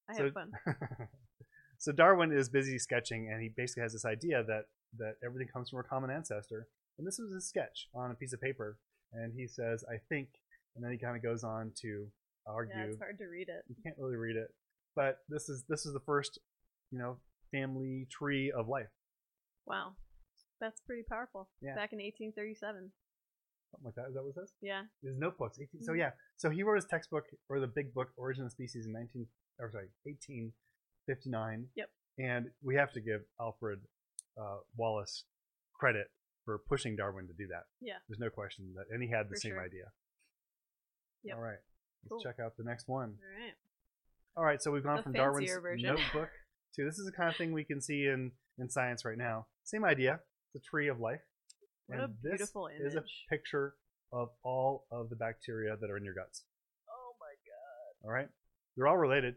I 0.09 0.17
So- 0.17 0.23
have 0.25 0.33
fun. 0.33 0.51
so 1.79 1.91
Darwin 1.91 2.31
is 2.31 2.49
busy 2.49 2.77
sketching, 2.79 3.29
and 3.31 3.41
he 3.41 3.49
basically 3.55 3.83
has 3.83 3.93
this 3.93 4.05
idea 4.05 4.43
that 4.43 4.65
that 4.97 5.15
everything 5.25 5.47
comes 5.51 5.69
from 5.69 5.79
a 5.79 5.83
common 5.83 6.09
ancestor. 6.09 6.67
And 6.97 7.05
this 7.05 7.19
was 7.19 7.33
a 7.33 7.41
sketch 7.41 7.89
on 7.93 8.11
a 8.11 8.13
piece 8.15 8.31
of 8.33 8.39
paper, 8.39 8.77
and 9.11 9.33
he 9.35 9.47
says, 9.47 9.83
"I 9.91 9.97
think," 10.09 10.29
and 10.75 10.83
then 10.83 10.91
he 10.91 10.97
kind 10.97 11.17
of 11.17 11.23
goes 11.23 11.43
on 11.43 11.73
to 11.81 12.07
argue. 12.47 12.75
Yeah, 12.75 12.83
it's 12.85 12.99
hard 12.99 13.17
to 13.17 13.25
read 13.25 13.49
it. 13.49 13.63
You 13.67 13.75
can't 13.83 13.97
really 13.97 14.15
read 14.15 14.35
it, 14.37 14.53
but 14.95 15.19
this 15.27 15.49
is 15.49 15.63
this 15.67 15.85
is 15.85 15.93
the 15.93 15.99
first, 16.05 16.39
you 16.91 16.99
know, 16.99 17.17
family 17.51 18.07
tree 18.11 18.51
of 18.51 18.67
life, 18.67 18.89
Wow, 19.65 19.95
that's 20.61 20.79
pretty 20.81 21.03
powerful. 21.09 21.49
Yeah. 21.61 21.75
Back 21.75 21.91
in 21.93 21.99
1837. 21.99 22.91
something 23.71 23.85
like 23.85 23.95
that. 23.95 24.07
Is 24.09 24.13
that 24.13 24.23
what 24.23 24.29
it 24.29 24.35
says? 24.35 24.53
Yeah. 24.61 24.83
His 25.03 25.17
notebooks. 25.17 25.57
18, 25.59 25.81
So 25.83 25.91
Mhm. 25.93 25.97
yeah, 25.97 26.11
so 26.37 26.49
he 26.49 26.63
wrote 26.63 26.75
his 26.75 26.85
textbook 26.85 27.25
or 27.49 27.59
the 27.59 27.67
big 27.67 27.93
book, 27.93 28.13
Origin 28.15 28.45
of 28.45 28.51
Species, 28.51 28.85
in 28.85 28.91
19 28.93 29.27
or 29.59 29.71
sorry, 29.71 29.89
1859. 30.05 31.69
Yep. 31.75 31.89
And 32.19 32.51
we 32.61 32.75
have 32.75 32.91
to 32.93 33.01
give 33.01 33.21
Alfred 33.39 33.79
uh, 34.37 34.59
Wallace 34.77 35.25
credit 35.73 36.07
for 36.45 36.59
pushing 36.59 36.95
Darwin 36.95 37.27
to 37.27 37.33
do 37.33 37.47
that. 37.47 37.63
Yeah. 37.81 37.97
There's 38.07 38.19
no 38.19 38.29
question 38.29 38.73
that, 38.75 38.85
and 38.93 39.01
he 39.01 39.09
had 39.09 39.27
the 39.27 39.35
For 39.35 39.39
same 39.39 39.51
sure. 39.53 39.61
idea. 39.63 39.91
Yep. 41.23 41.35
All 41.37 41.41
right. 41.41 41.59
Let's 42.03 42.09
Cool. 42.09 42.21
check 42.21 42.39
out 42.39 42.55
the 42.57 42.63
next 42.63 42.87
one. 42.87 43.17
All 43.19 43.39
right. 43.39 43.53
All 44.37 44.43
right, 44.43 44.61
so 44.61 44.69
we've 44.71 44.83
gone 44.83 44.97
The 44.97 45.03
from 45.03 45.13
Darwin's 45.13 45.49
version. 45.51 45.95
notebook 45.95 46.29
to 46.75 46.85
this 46.85 46.99
is 46.99 47.05
the 47.05 47.11
kind 47.11 47.29
of 47.29 47.35
thing 47.35 47.51
we 47.53 47.63
can 47.63 47.81
see 47.81 48.07
in 48.07 48.31
in 48.57 48.69
science 48.69 49.05
right 49.05 49.17
now. 49.17 49.47
Same 49.63 49.85
idea. 49.85 50.19
It's 50.53 50.65
a 50.65 50.69
tree 50.69 50.87
of 50.87 50.99
life. 50.99 51.21
What 51.87 51.99
and 51.99 52.05
a 52.05 52.13
this 52.21 52.37
beautiful 52.37 52.67
image. 52.67 52.93
is 52.93 52.95
a 52.95 53.03
picture 53.29 53.75
of 54.11 54.29
all 54.43 54.85
of 54.91 55.09
the 55.09 55.15
bacteria 55.15 55.75
that 55.79 55.89
are 55.89 55.97
in 55.97 56.03
your 56.03 56.13
guts. 56.13 56.43
oh 56.89 57.15
my 57.19 57.33
god. 57.45 58.07
All 58.07 58.13
right, 58.13 58.29
they're 58.75 58.87
all 58.87 58.97
related, 58.97 59.35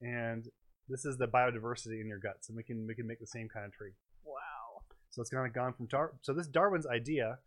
and 0.00 0.44
this 0.88 1.04
is 1.04 1.16
the 1.18 1.26
biodiversity 1.26 2.00
in 2.00 2.08
your 2.08 2.18
guts, 2.18 2.48
and 2.48 2.56
we 2.56 2.62
can 2.62 2.86
we 2.86 2.94
can 2.94 3.06
make 3.06 3.20
the 3.20 3.26
same 3.26 3.48
kind 3.48 3.66
of 3.66 3.72
tree. 3.72 3.92
Wow. 4.24 4.82
So 5.10 5.22
it's 5.22 5.30
kind 5.30 5.46
of 5.46 5.54
gone 5.54 5.74
from 5.74 5.86
Dar- 5.86 6.14
so 6.22 6.32
this 6.32 6.48
Darwin's 6.48 6.86
idea 6.86 7.38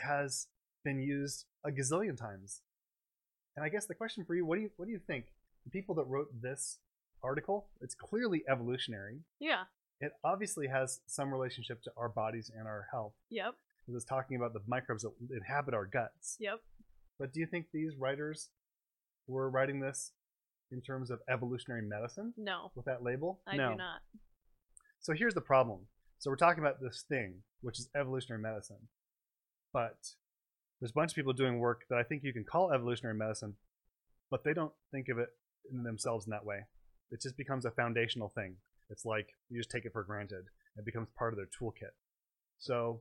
has 0.00 0.48
been 0.84 1.00
used 1.00 1.46
a 1.64 1.70
gazillion 1.70 2.16
times, 2.16 2.60
and 3.56 3.64
I 3.64 3.68
guess 3.68 3.86
the 3.86 3.94
question 3.94 4.24
for 4.24 4.34
you, 4.34 4.44
what 4.46 4.56
do 4.56 4.62
you 4.62 4.70
what 4.76 4.86
do 4.86 4.92
you 4.92 5.00
think? 5.04 5.26
The 5.64 5.70
people 5.70 5.94
that 5.96 6.04
wrote 6.04 6.28
this 6.40 6.78
article, 7.26 7.66
it's 7.80 7.94
clearly 7.94 8.44
evolutionary. 8.48 9.18
Yeah. 9.40 9.64
It 10.00 10.12
obviously 10.24 10.68
has 10.68 11.00
some 11.06 11.32
relationship 11.32 11.82
to 11.82 11.90
our 11.96 12.08
bodies 12.08 12.50
and 12.56 12.66
our 12.68 12.86
health. 12.90 13.14
Yep. 13.30 13.54
It's 13.88 14.04
talking 14.04 14.36
about 14.36 14.52
the 14.52 14.60
microbes 14.66 15.02
that 15.02 15.12
inhabit 15.30 15.74
our 15.74 15.86
guts. 15.86 16.36
Yep. 16.40 16.60
But 17.18 17.32
do 17.32 17.40
you 17.40 17.46
think 17.46 17.66
these 17.72 17.92
writers 17.98 18.48
were 19.26 19.48
writing 19.50 19.80
this 19.80 20.12
in 20.70 20.80
terms 20.80 21.10
of 21.10 21.20
evolutionary 21.28 21.82
medicine 21.82 22.34
No. 22.36 22.70
with 22.74 22.84
that 22.86 23.02
label? 23.02 23.40
I 23.46 23.56
no. 23.56 23.70
do 23.70 23.76
not. 23.76 24.00
So 25.00 25.12
here's 25.14 25.34
the 25.34 25.40
problem. 25.40 25.80
So 26.18 26.30
we're 26.30 26.36
talking 26.36 26.62
about 26.62 26.80
this 26.80 27.04
thing, 27.08 27.42
which 27.60 27.78
is 27.78 27.88
evolutionary 27.96 28.42
medicine. 28.42 28.88
But 29.72 29.96
there's 30.80 30.90
a 30.90 30.94
bunch 30.94 31.12
of 31.12 31.16
people 31.16 31.32
doing 31.32 31.58
work 31.58 31.84
that 31.88 31.98
I 31.98 32.02
think 32.02 32.22
you 32.24 32.32
can 32.32 32.44
call 32.44 32.72
evolutionary 32.72 33.16
medicine, 33.16 33.54
but 34.30 34.42
they 34.44 34.52
don't 34.52 34.72
think 34.90 35.08
of 35.08 35.18
it 35.18 35.28
in 35.70 35.82
themselves 35.84 36.26
in 36.26 36.30
that 36.30 36.44
way. 36.44 36.64
It 37.10 37.22
just 37.22 37.36
becomes 37.36 37.64
a 37.64 37.70
foundational 37.70 38.30
thing. 38.34 38.56
It's 38.90 39.04
like 39.04 39.28
you 39.48 39.58
just 39.58 39.70
take 39.70 39.84
it 39.84 39.92
for 39.92 40.04
granted. 40.04 40.44
It 40.76 40.84
becomes 40.84 41.08
part 41.18 41.32
of 41.32 41.36
their 41.38 41.46
toolkit. 41.46 41.94
So 42.58 43.00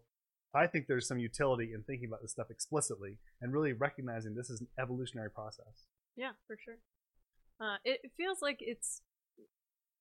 I 0.53 0.67
think 0.67 0.85
there's 0.87 1.07
some 1.07 1.19
utility 1.19 1.71
in 1.73 1.83
thinking 1.83 2.07
about 2.07 2.21
this 2.21 2.31
stuff 2.31 2.47
explicitly 2.49 3.19
and 3.41 3.53
really 3.53 3.73
recognizing 3.73 4.35
this 4.35 4.49
is 4.49 4.61
an 4.61 4.67
evolutionary 4.79 5.29
process. 5.29 5.85
Yeah, 6.15 6.31
for 6.47 6.57
sure. 6.63 6.77
Uh, 7.59 7.77
it, 7.83 7.99
feels 8.17 8.41
like 8.41 8.57
it's 8.59 9.01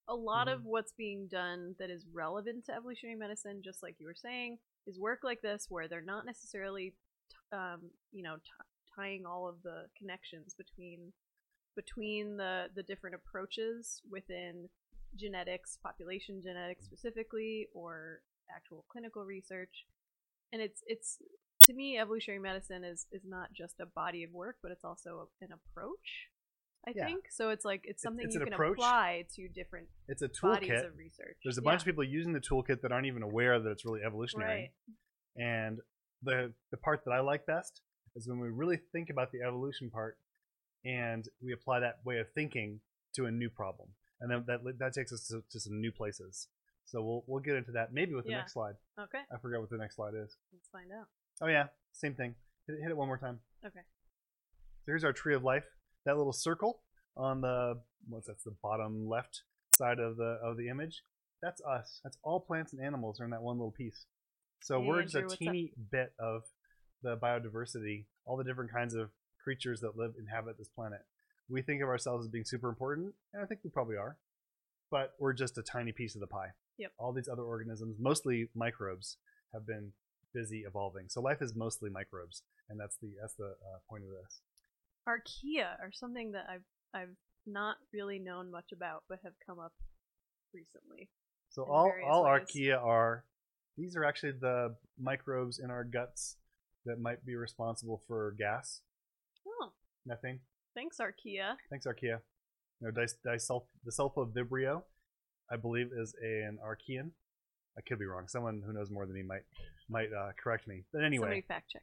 a 0.09 0.15
lot 0.15 0.49
Mm-hmm. 0.49 0.55
of 0.61 0.65
what's 0.65 0.93
being 0.93 1.29
done 1.31 1.75
that 1.79 1.91
is 1.91 2.05
relevant 2.13 2.67
to 2.67 2.75
evolutionary 2.75 3.19
medicine, 3.19 3.63
just 3.65 3.83
like 3.83 3.97
you 3.99 4.07
were 4.07 4.15
saying, 4.15 4.59
is 4.87 4.99
work 4.99 5.21
like 5.25 5.41
this 5.43 5.67
where 5.69 5.89
they're 5.89 6.03
not 6.03 6.27
necessarily, 6.27 6.95
t- 7.31 7.57
um, 7.57 7.81
you 8.13 8.23
know, 8.23 8.37
t- 8.37 8.51
tying 8.95 9.25
all 9.27 9.49
of 9.49 9.57
the 9.63 9.87
connections 9.99 10.55
between 10.55 11.13
between 11.75 12.37
the 12.37 12.67
the 12.75 12.83
different 12.83 13.15
approaches 13.17 14.03
within 14.11 14.69
genetics, 15.17 15.79
population 15.83 16.43
genetics 16.43 16.85
specifically, 16.85 17.69
or 17.75 18.21
actual 18.55 18.85
clinical 18.91 19.25
research. 19.25 19.87
And 20.53 20.61
it's 20.63 20.83
it's 20.87 21.19
to 21.65 21.73
me, 21.73 21.99
evolutionary 21.99 22.41
medicine 22.41 22.85
is 22.85 23.07
is 23.13 23.23
not 23.25 23.53
just 23.53 23.81
a 23.81 23.87
body 23.87 24.25
of 24.25 24.33
work, 24.33 24.57
but 24.63 24.71
it's 24.73 24.85
also 24.85 25.29
an 25.41 25.49
approach. 25.53 26.29
I 26.87 26.93
Yeah. 26.95 27.07
think 27.07 27.31
so. 27.31 27.49
It's 27.49 27.65
like 27.65 27.81
it's 27.85 28.03
something 28.03 28.27
it's 28.27 28.35
you 28.35 28.41
can 28.45 28.53
approach. 28.53 28.77
apply 28.77 29.27
to 29.37 29.49
different 29.49 29.89
It's 30.09 30.21
a 30.21 30.29
toolkit. 30.29 30.85
of 30.87 30.99
research. 30.99 31.39
There's 31.43 31.57
a 31.57 31.63
Yeah. 31.63 31.71
bunch 31.71 31.81
of 31.81 31.87
people 31.87 32.05
using 32.05 32.35
the 32.35 32.41
toolkit 32.41 32.83
that 32.83 32.93
aren't 32.93 33.07
even 33.07 33.23
aware 33.23 33.59
that 33.59 33.71
it's 33.71 33.85
really 33.87 34.03
evolutionary. 34.03 34.75
Right. 34.87 35.43
And 35.43 35.81
the 36.23 36.53
the 36.71 36.77
part 36.77 37.05
that 37.07 37.13
I 37.13 37.21
like 37.21 37.47
best 37.47 37.81
is 38.17 38.29
when 38.29 38.39
we 38.39 38.51
really 38.51 38.77
think 38.93 39.09
about 39.11 39.33
the 39.33 39.41
evolution 39.41 39.91
part 39.91 40.19
and 40.85 41.27
we 41.43 41.53
apply 41.53 41.81
that 41.81 41.99
way 42.05 42.19
of 42.19 42.27
thinking 42.35 42.81
to 43.15 43.27
a 43.27 43.31
new 43.31 43.49
problem. 43.51 43.89
And 44.21 44.31
then 44.31 44.45
that 44.47 44.61
that 44.79 44.93
takes 44.95 45.13
us 45.13 45.27
to, 45.29 45.43
to 45.51 45.61
some 45.61 45.81
new 45.81 45.93
places. 45.93 46.49
So 46.87 47.03
we'll 47.03 47.25
we'll 47.27 47.41
get 47.43 47.57
into 47.57 47.73
that 47.73 47.93
maybe 47.93 48.15
with 48.15 48.25
the 48.25 48.31
Yeah. 48.33 48.39
next 48.39 48.53
slide. 48.53 48.75
Okay, 49.01 49.21
I 49.33 49.39
forgot 49.39 49.61
what 49.61 49.71
the 49.71 49.79
next 49.79 49.97
slide 49.97 50.15
is. 50.15 50.37
let's 50.53 50.69
find 50.73 50.91
out. 50.93 51.07
Oh 51.41 51.47
yeah, 51.49 51.67
same 51.93 52.15
thing. 52.15 52.35
Hit, 52.67 52.77
it- 52.77 52.83
hit 52.83 52.91
it 52.91 52.97
one 52.97 53.09
more 53.09 53.19
time. 53.19 53.41
Okay. 53.65 53.81
So 53.81 54.87
here's 54.87 55.05
our 55.05 55.13
tree 55.13 55.35
of 55.35 55.43
life. 55.43 55.65
That 56.05 56.17
little 56.17 56.33
circle 56.33 56.81
on 57.17 57.41
the 57.41 57.81
what's 58.09 58.27
that's 58.27 58.45
the 58.45 58.55
bottom 58.63 59.09
left 59.09 59.43
side 59.77 59.99
of 59.99 60.17
the 60.17 60.39
of 60.43 60.57
the 60.57 60.69
image. 60.69 61.03
That's 61.43 61.61
us. 61.63 62.01
That's 62.05 62.17
all 62.23 62.41
plants 62.41 62.73
and 62.73 62.83
animals 62.83 63.21
are 63.21 63.25
in 63.25 63.31
that 63.31 63.43
one 63.43 63.57
little 63.59 63.73
piece. 63.73 64.07
So 64.63 64.81
Hey, 64.81 64.87
we're 64.87 65.03
just 65.03 65.15
a 65.17 65.37
teeny 65.37 65.73
bit 65.91 66.13
of 66.19 66.43
the 67.03 67.17
biodiversity, 67.17 68.07
all 68.25 68.37
the 68.37 68.45
different 68.45 68.73
kinds 68.73 68.95
of 68.95 69.11
creatures 69.45 69.81
that 69.81 69.97
live 69.97 70.15
inhabit 70.19 70.59
this 70.59 70.69
planet. 70.69 71.03
We 71.49 71.61
think 71.63 71.83
of 71.83 71.89
ourselves 71.89 72.25
as 72.25 72.31
being 72.31 72.45
super 72.45 72.71
important, 72.71 73.13
and 73.35 73.43
I 73.43 73.47
think 73.47 73.61
we 73.63 73.71
probably 73.71 73.97
are. 73.97 74.17
But 74.91 75.13
we're 75.21 75.35
just 75.35 75.59
a 75.59 75.63
tiny 75.63 75.93
piece 75.93 76.15
of 76.15 76.21
the 76.21 76.27
pie. 76.27 76.53
Yep. 76.79 76.93
All 76.99 77.13
these 77.13 77.29
other 77.29 77.43
organisms, 77.43 77.97
mostly 78.01 78.49
microbes, 78.55 79.19
have 79.53 79.67
been 79.67 79.93
busy 80.33 80.65
evolving. 80.67 81.07
So 81.09 81.21
life 81.21 81.43
is 81.43 81.55
mostly 81.55 81.91
microbes, 81.91 82.43
and 82.69 82.81
that's 82.81 82.97
the 82.97 83.13
that's 83.21 83.35
the 83.35 83.51
uh, 83.51 83.79
point 83.89 84.05
of 84.05 84.11
this. 84.11 84.41
Archaea 85.07 85.79
are 85.81 85.93
something 85.93 86.33
that 86.33 86.47
I've 86.51 86.65
I've 86.95 87.17
not 87.47 87.77
really 87.93 88.19
known 88.19 88.51
much 88.51 88.73
about, 88.73 89.05
but 89.09 89.19
have 89.23 89.35
come 89.47 89.59
up 89.59 89.73
recently. 90.53 91.09
So 91.51 91.63
all 91.63 91.93
all 92.09 92.25
ways. 92.25 92.43
archaea 92.43 92.83
are 92.83 93.25
these 93.77 93.97
are 93.97 94.05
actually 94.05 94.33
the 94.33 94.75
microbes 94.99 95.59
in 95.59 95.71
our 95.71 95.85
guts 95.85 96.37
that 96.85 97.01
might 97.01 97.25
be 97.25 97.35
responsible 97.35 98.03
for 98.07 98.35
gas, 98.39 98.81
Oh, 99.47 99.73
methane. 100.07 100.41
thanks, 100.75 100.99
Archaea. 101.01 101.55
Thanks, 101.71 101.87
archaea. 101.87 102.21
You 102.81 102.89
know, 102.89 102.91
dis- 102.91 103.17
disulf- 103.27 103.67
the 103.85 103.93
sulfovibrio, 103.93 104.83
I 105.51 105.57
believe, 105.57 105.91
is 105.97 106.15
an 106.23 106.59
archaean. 106.63 107.13
I 107.79 107.81
could 107.89 107.99
be 107.99 108.05
wrong. 108.07 108.27
Someone 108.29 108.63
who 108.65 108.73
knows 108.73 108.91
more 108.91 109.07
than 109.07 109.15
me 109.15 109.23
might 109.23 109.43
might 109.89 110.09
uh, 110.13 110.31
correct 110.43 110.67
me. 110.69 110.85
But 110.93 111.05
anyway, 111.05 111.43
Somebody 111.43 111.43
fact 111.43 111.71
check 111.71 111.83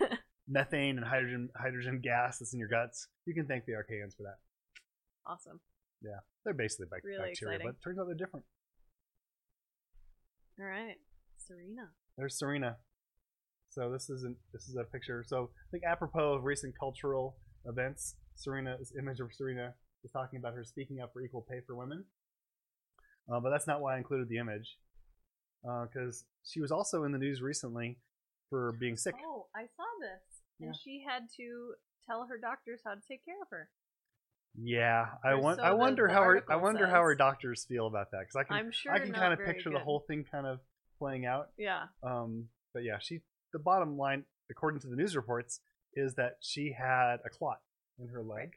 that. 0.00 0.18
methane 0.48 0.98
and 0.98 1.06
hydrogen 1.06 1.48
hydrogen 1.56 2.00
gas 2.02 2.38
that's 2.38 2.52
in 2.52 2.58
your 2.60 2.68
guts. 2.68 3.08
You 3.26 3.34
can 3.34 3.46
thank 3.46 3.64
the 3.66 3.74
archaeans 3.74 4.14
for 4.14 4.22
that. 4.24 4.36
awesome. 5.26 5.60
Yeah, 6.02 6.18
they're 6.44 6.52
basically 6.54 6.86
bac- 6.90 7.00
Really 7.04 7.30
bacteria, 7.30 7.54
exciting. 7.56 7.66
but 7.66 7.76
it 7.76 7.82
turns 7.82 7.98
out 7.98 8.06
they're 8.06 8.14
different. 8.26 8.44
All 10.60 10.66
right, 10.66 10.96
Serena. 11.38 11.88
There's 12.18 12.38
Serena. 12.38 12.76
So 13.74 13.90
this 13.90 14.08
isn't 14.08 14.36
this 14.52 14.68
is 14.68 14.76
a 14.76 14.84
picture. 14.84 15.24
So 15.26 15.50
I 15.52 15.68
think 15.72 15.82
apropos 15.84 16.34
of 16.34 16.44
recent 16.44 16.74
cultural 16.78 17.36
events, 17.66 18.14
Serena 18.36 18.76
this 18.78 18.92
image 18.96 19.18
of 19.18 19.32
Serena 19.34 19.74
is 20.04 20.12
talking 20.12 20.38
about 20.38 20.54
her 20.54 20.64
speaking 20.64 21.00
up 21.00 21.12
for 21.12 21.22
equal 21.22 21.44
pay 21.50 21.60
for 21.66 21.74
women. 21.74 22.04
Uh, 23.28 23.40
but 23.40 23.50
that's 23.50 23.66
not 23.66 23.80
why 23.80 23.94
I 23.94 23.98
included 23.98 24.28
the 24.28 24.38
image, 24.38 24.76
because 25.62 26.24
she 26.44 26.60
was 26.60 26.70
also 26.70 27.04
in 27.04 27.12
the 27.12 27.18
news 27.18 27.40
recently 27.40 27.98
for 28.50 28.72
being 28.78 28.96
sick. 28.96 29.14
Oh, 29.26 29.46
I 29.56 29.62
saw 29.62 29.88
this, 29.98 30.42
and 30.60 30.76
she 30.84 31.02
had 31.08 31.22
to 31.38 31.74
tell 32.06 32.26
her 32.28 32.38
doctors 32.38 32.80
how 32.84 32.92
to 32.92 33.00
take 33.08 33.24
care 33.24 33.40
of 33.42 33.48
her. 33.50 33.70
Yeah, 34.62 35.06
I 35.24 35.34
want. 35.34 35.56
so 35.58 35.64
I 35.64 35.72
wonder 35.72 36.06
how 36.06 36.22
her. 36.22 36.44
I 36.48 36.56
wonder 36.56 36.86
how 36.86 37.02
her 37.02 37.16
doctors 37.16 37.64
feel 37.68 37.88
about 37.88 38.12
that 38.12 38.20
because 38.20 38.36
I 38.36 38.44
can. 38.44 38.56
I'm 38.56 38.70
sure 38.70 38.92
I 38.92 39.00
can 39.00 39.12
kind 39.12 39.32
of 39.32 39.44
picture 39.44 39.70
the 39.70 39.80
whole 39.80 40.04
thing 40.06 40.24
kind 40.30 40.46
of 40.46 40.60
playing 40.98 41.26
out. 41.26 41.48
Yeah. 41.58 41.84
Um, 42.04 42.48
but 42.72 42.84
yeah, 42.84 42.98
she. 43.00 43.20
The 43.54 43.60
bottom 43.60 43.96
line, 43.96 44.24
according 44.50 44.80
to 44.80 44.88
the 44.88 44.96
news 44.96 45.14
reports, 45.14 45.60
is 45.94 46.14
that 46.16 46.38
she 46.40 46.72
had 46.76 47.18
a 47.24 47.30
clot 47.30 47.60
in 48.00 48.08
her 48.08 48.20
leg 48.20 48.56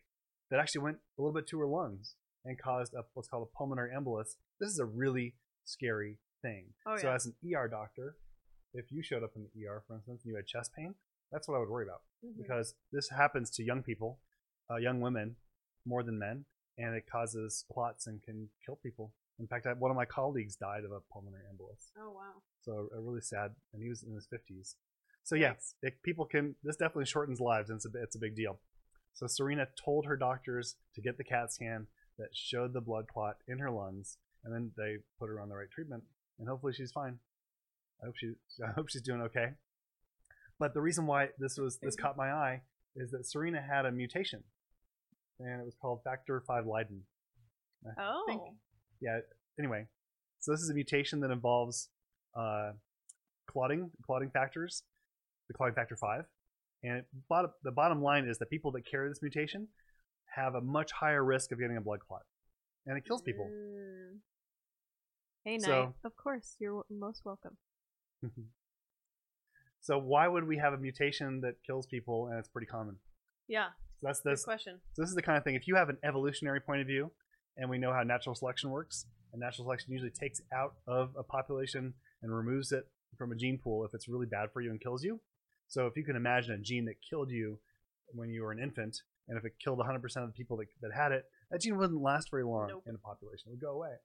that 0.50 0.60
actually 0.60 0.82
went 0.82 0.98
a 1.18 1.22
little 1.22 1.34
bit 1.36 1.46
to 1.50 1.60
her 1.60 1.68
lungs 1.68 2.16
and 2.44 2.58
caused 2.58 2.96
a, 2.96 3.04
what's 3.14 3.28
called 3.30 3.48
a 3.48 3.56
pulmonary 3.56 3.92
embolus. 3.96 4.38
This 4.60 4.72
is 4.72 4.80
a 4.80 4.86
really 4.86 5.36
scary 5.66 6.18
thing. 6.42 6.74
Oh, 6.88 6.98
so 6.98 7.10
yeah. 7.10 7.14
as 7.14 7.28
an 7.28 7.36
ER 7.54 7.68
doctor, 7.68 8.16
if 8.74 8.92
you 8.92 9.04
showed 9.04 9.24
up 9.24 9.34
in 9.36 9.44
the 9.54 9.68
ER, 9.68 9.84
for 9.86 9.94
instance, 9.98 10.24
and 10.24 10.32
you 10.32 10.36
had 10.36 10.48
chest 10.48 10.72
pain, 10.76 10.96
that's 11.32 11.48
what 11.48 11.56
I 11.56 11.60
would 11.60 11.70
worry 11.70 11.86
about 11.86 12.02
Mhm. 12.26 12.38
because 12.42 12.74
this 12.92 13.10
happens 13.10 13.52
to 13.52 13.64
young 13.64 13.84
people, 13.84 14.20
uh, 14.72 14.78
young 14.78 15.00
women, 15.00 15.36
more 15.86 16.02
than 16.02 16.18
men, 16.18 16.46
and 16.80 16.96
it 16.96 17.06
causes 17.08 17.66
clots 17.72 18.08
and 18.08 18.24
can 18.24 18.50
kill 18.66 18.78
people. 18.78 19.14
In 19.38 19.46
fact, 19.46 19.68
I, 19.68 19.74
one 19.74 19.92
of 19.92 19.98
my 19.98 20.06
colleagues 20.06 20.56
died 20.56 20.84
of 20.86 20.92
a 20.92 21.02
pulmonary 21.02 21.44
embolus. 21.54 21.92
Oh 22.00 22.12
wow. 22.14 22.42
So 22.62 22.90
a 22.96 23.00
really 23.00 23.22
sad, 23.22 23.56
and 23.74 23.84
he 23.84 23.90
was 23.90 24.02
in 24.02 24.16
his 24.16 24.26
fifties. 24.26 24.76
So 25.28 25.36
yeah, 25.36 25.54
it, 25.82 26.02
people 26.04 26.24
can. 26.24 26.56
This 26.64 26.78
definitely 26.78 27.06
shortens 27.06 27.42
lives, 27.42 27.70
and 27.70 27.78
it's 27.78 27.86
a, 27.86 27.90
it's 28.02 28.16
a 28.16 28.20
big 28.20 28.34
deal. 28.34 28.60
So 29.14 29.28
Serena 29.28 29.68
told 29.84 30.06
her 30.06 30.16
doctors 30.16 30.78
to 30.96 31.02
get 31.02 31.18
the 31.18 31.26
CAT 31.26 31.52
scan 31.52 31.88
that 32.18 32.30
showed 32.34 32.72
the 32.74 32.80
blood 32.80 33.08
clot 33.14 33.36
in 33.46 33.60
her 33.60 33.70
lungs, 33.70 34.18
and 34.46 34.54
then 34.54 34.72
they 34.78 34.98
put 35.20 35.28
her 35.28 35.42
on 35.42 35.50
the 35.50 35.56
right 35.56 35.70
treatment, 35.70 36.04
and 36.40 36.48
hopefully 36.48 36.72
she's 36.72 36.94
fine. 36.94 37.20
I 38.02 38.06
hope 38.06 38.16
she, 38.16 38.32
I 38.66 38.72
hope 38.72 38.88
she's 38.90 39.02
doing 39.02 39.20
okay. 39.24 39.48
But 40.60 40.74
the 40.74 40.80
reason 40.82 41.06
why 41.08 41.28
this 41.38 41.58
was 41.58 41.78
this 41.82 41.98
caught 41.98 42.16
my 42.16 42.32
eye 42.32 42.62
is 42.96 43.12
that 43.12 43.26
Serena 43.26 43.62
had 43.62 43.86
a 43.86 43.92
mutation, 43.92 44.44
and 45.42 45.60
it 45.60 45.66
was 45.66 45.76
called 45.82 46.04
factor 46.06 46.42
five 46.48 46.66
Leiden. 46.66 47.02
I 47.86 48.02
Oh. 48.02 48.24
think 48.28 48.42
yeah. 49.02 49.20
Anyway, 49.60 49.88
so 50.40 50.52
this 50.52 50.62
is 50.62 50.70
a 50.70 50.74
mutation 50.74 51.20
that 51.20 51.32
involves 51.32 51.90
uh, 52.34 52.72
clotting 53.46 53.92
clotting 54.06 54.30
factors, 54.30 54.84
the 55.48 55.54
clotting 55.54 55.76
factor 55.76 55.96
five, 55.96 56.26
and 56.84 57.04
bottom, 57.30 57.52
the 57.64 57.72
bottom 57.72 58.02
line 58.02 58.26
is 58.28 58.38
that 58.40 58.50
people 58.50 58.72
that 58.72 58.82
carry 58.90 59.10
this 59.10 59.22
mutation 59.22 59.68
have 60.36 60.56
a 60.56 60.62
much 60.62 60.92
higher 60.92 61.24
risk 61.24 61.52
of 61.52 61.60
getting 61.60 61.78
a 61.78 61.82
blood 61.82 62.00
clot, 62.08 62.22
and 62.86 62.98
it 62.98 63.06
kills 63.06 63.22
people. 63.22 63.50
Mm. 63.52 64.20
Hey, 65.44 65.60
So- 65.60 65.86
Knight. 65.86 65.94
Of 66.04 66.16
course, 66.18 66.56
you're 66.60 66.84
most 66.90 67.24
welcome. 67.26 67.58
so 69.82 69.98
why 69.98 70.28
would 70.28 70.46
we 70.46 70.58
have 70.58 70.74
a 70.74 70.78
mutation 70.78 71.42
that 71.42 71.56
kills 71.66 71.88
people 71.88 72.28
and 72.28 72.38
it's 72.40 72.50
pretty 72.50 72.68
common? 72.68 72.98
Yeah, 73.48 73.68
So 74.02 74.08
that's 74.08 74.20
good 74.22 74.34
this. 74.34 74.44
question. 74.44 74.80
So 74.94 75.02
this 75.02 75.10
is 75.10 75.16
the 75.16 75.22
kind 75.22 75.38
of 75.38 75.44
thing. 75.44 75.56
If 75.56 75.68
you 75.68 75.76
have 75.76 75.88
an 75.90 75.98
evolutionary 76.04 76.60
point 76.60 76.82
of 76.82 76.88
view, 76.88 77.12
and 77.56 77.70
we 77.70 77.78
know 77.78 77.94
how 77.94 78.04
natural 78.04 78.36
selection 78.36 78.70
works, 78.70 79.06
and 79.32 79.40
natural 79.40 79.66
selection 79.66 79.92
usually 79.94 80.12
takes 80.12 80.42
out 80.54 80.76
of 80.86 81.16
a 81.18 81.24
population 81.24 81.94
and 82.22 82.36
removes 82.36 82.72
it 82.72 82.84
from 83.18 83.32
a 83.32 83.36
gene 83.36 83.58
pool 83.58 83.86
if 83.86 83.94
it's 83.94 84.08
really 84.08 84.26
bad 84.26 84.50
for 84.52 84.62
you 84.62 84.70
and 84.72 84.82
kills 84.82 85.04
you. 85.04 85.22
So 85.68 85.88
if 85.88 85.96
you 85.98 86.04
can 86.04 86.16
imagine 86.16 86.54
a 86.54 86.58
gene 86.58 86.86
that 86.86 86.96
killed 87.08 87.30
you 87.30 87.60
when 88.14 88.30
you 88.30 88.44
were 88.44 88.52
an 88.52 88.60
infant, 88.60 89.02
and 89.28 89.38
if 89.38 89.46
it 89.46 89.54
killed 89.64 89.80
100% 89.80 89.96
of 90.04 90.28
the 90.28 90.34
people 90.34 90.58
that, 90.58 90.68
that 90.82 90.92
had 90.96 91.12
it, 91.12 91.26
that 91.52 91.62
gene 91.62 91.78
wouldn't 91.78 92.02
last 92.02 92.30
very 92.32 92.44
long 92.46 92.68
Nope. 92.70 92.84
in 92.88 92.94
the 92.94 93.00
population. 93.00 93.48
It 93.48 93.52
would 93.52 93.62
go 93.62 93.74
away. 93.74 93.96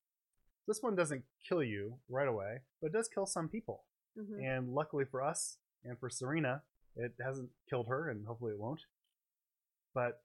This 0.66 0.78
one 0.80 0.94
doesn't 0.96 1.22
kill 1.48 1.62
you 1.62 1.94
right 2.08 2.28
away, 2.28 2.58
but 2.80 2.88
it 2.88 2.92
does 2.92 3.08
kill 3.12 3.26
some 3.26 3.48
people. 3.48 3.84
hmm 4.16 4.42
And 4.42 4.68
luckily 4.74 5.04
for 5.04 5.22
us 5.22 5.58
and 5.84 5.98
for 5.98 6.10
Serena, 6.10 6.62
it 6.96 7.14
hasn't 7.24 7.50
killed 7.70 7.86
her, 7.88 8.10
and 8.10 8.26
hopefully 8.26 8.52
it 8.52 8.58
won't. 8.60 8.82
But 9.94 10.20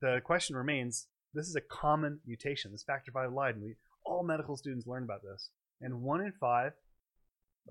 the 0.00 0.20
question 0.24 0.56
remains: 0.56 1.06
This 1.34 1.48
is 1.48 1.56
a 1.56 1.60
common 1.60 2.20
mutation. 2.26 2.72
This 2.72 2.82
factor 2.84 3.10
V 3.12 3.26
Leiden. 3.32 3.62
We 3.62 3.74
all 4.04 4.22
medical 4.24 4.56
students 4.56 4.86
learn 4.86 5.02
about 5.02 5.22
this, 5.22 5.50
and 5.80 6.02
one 6.02 6.20
in 6.20 6.32
five 6.40 6.72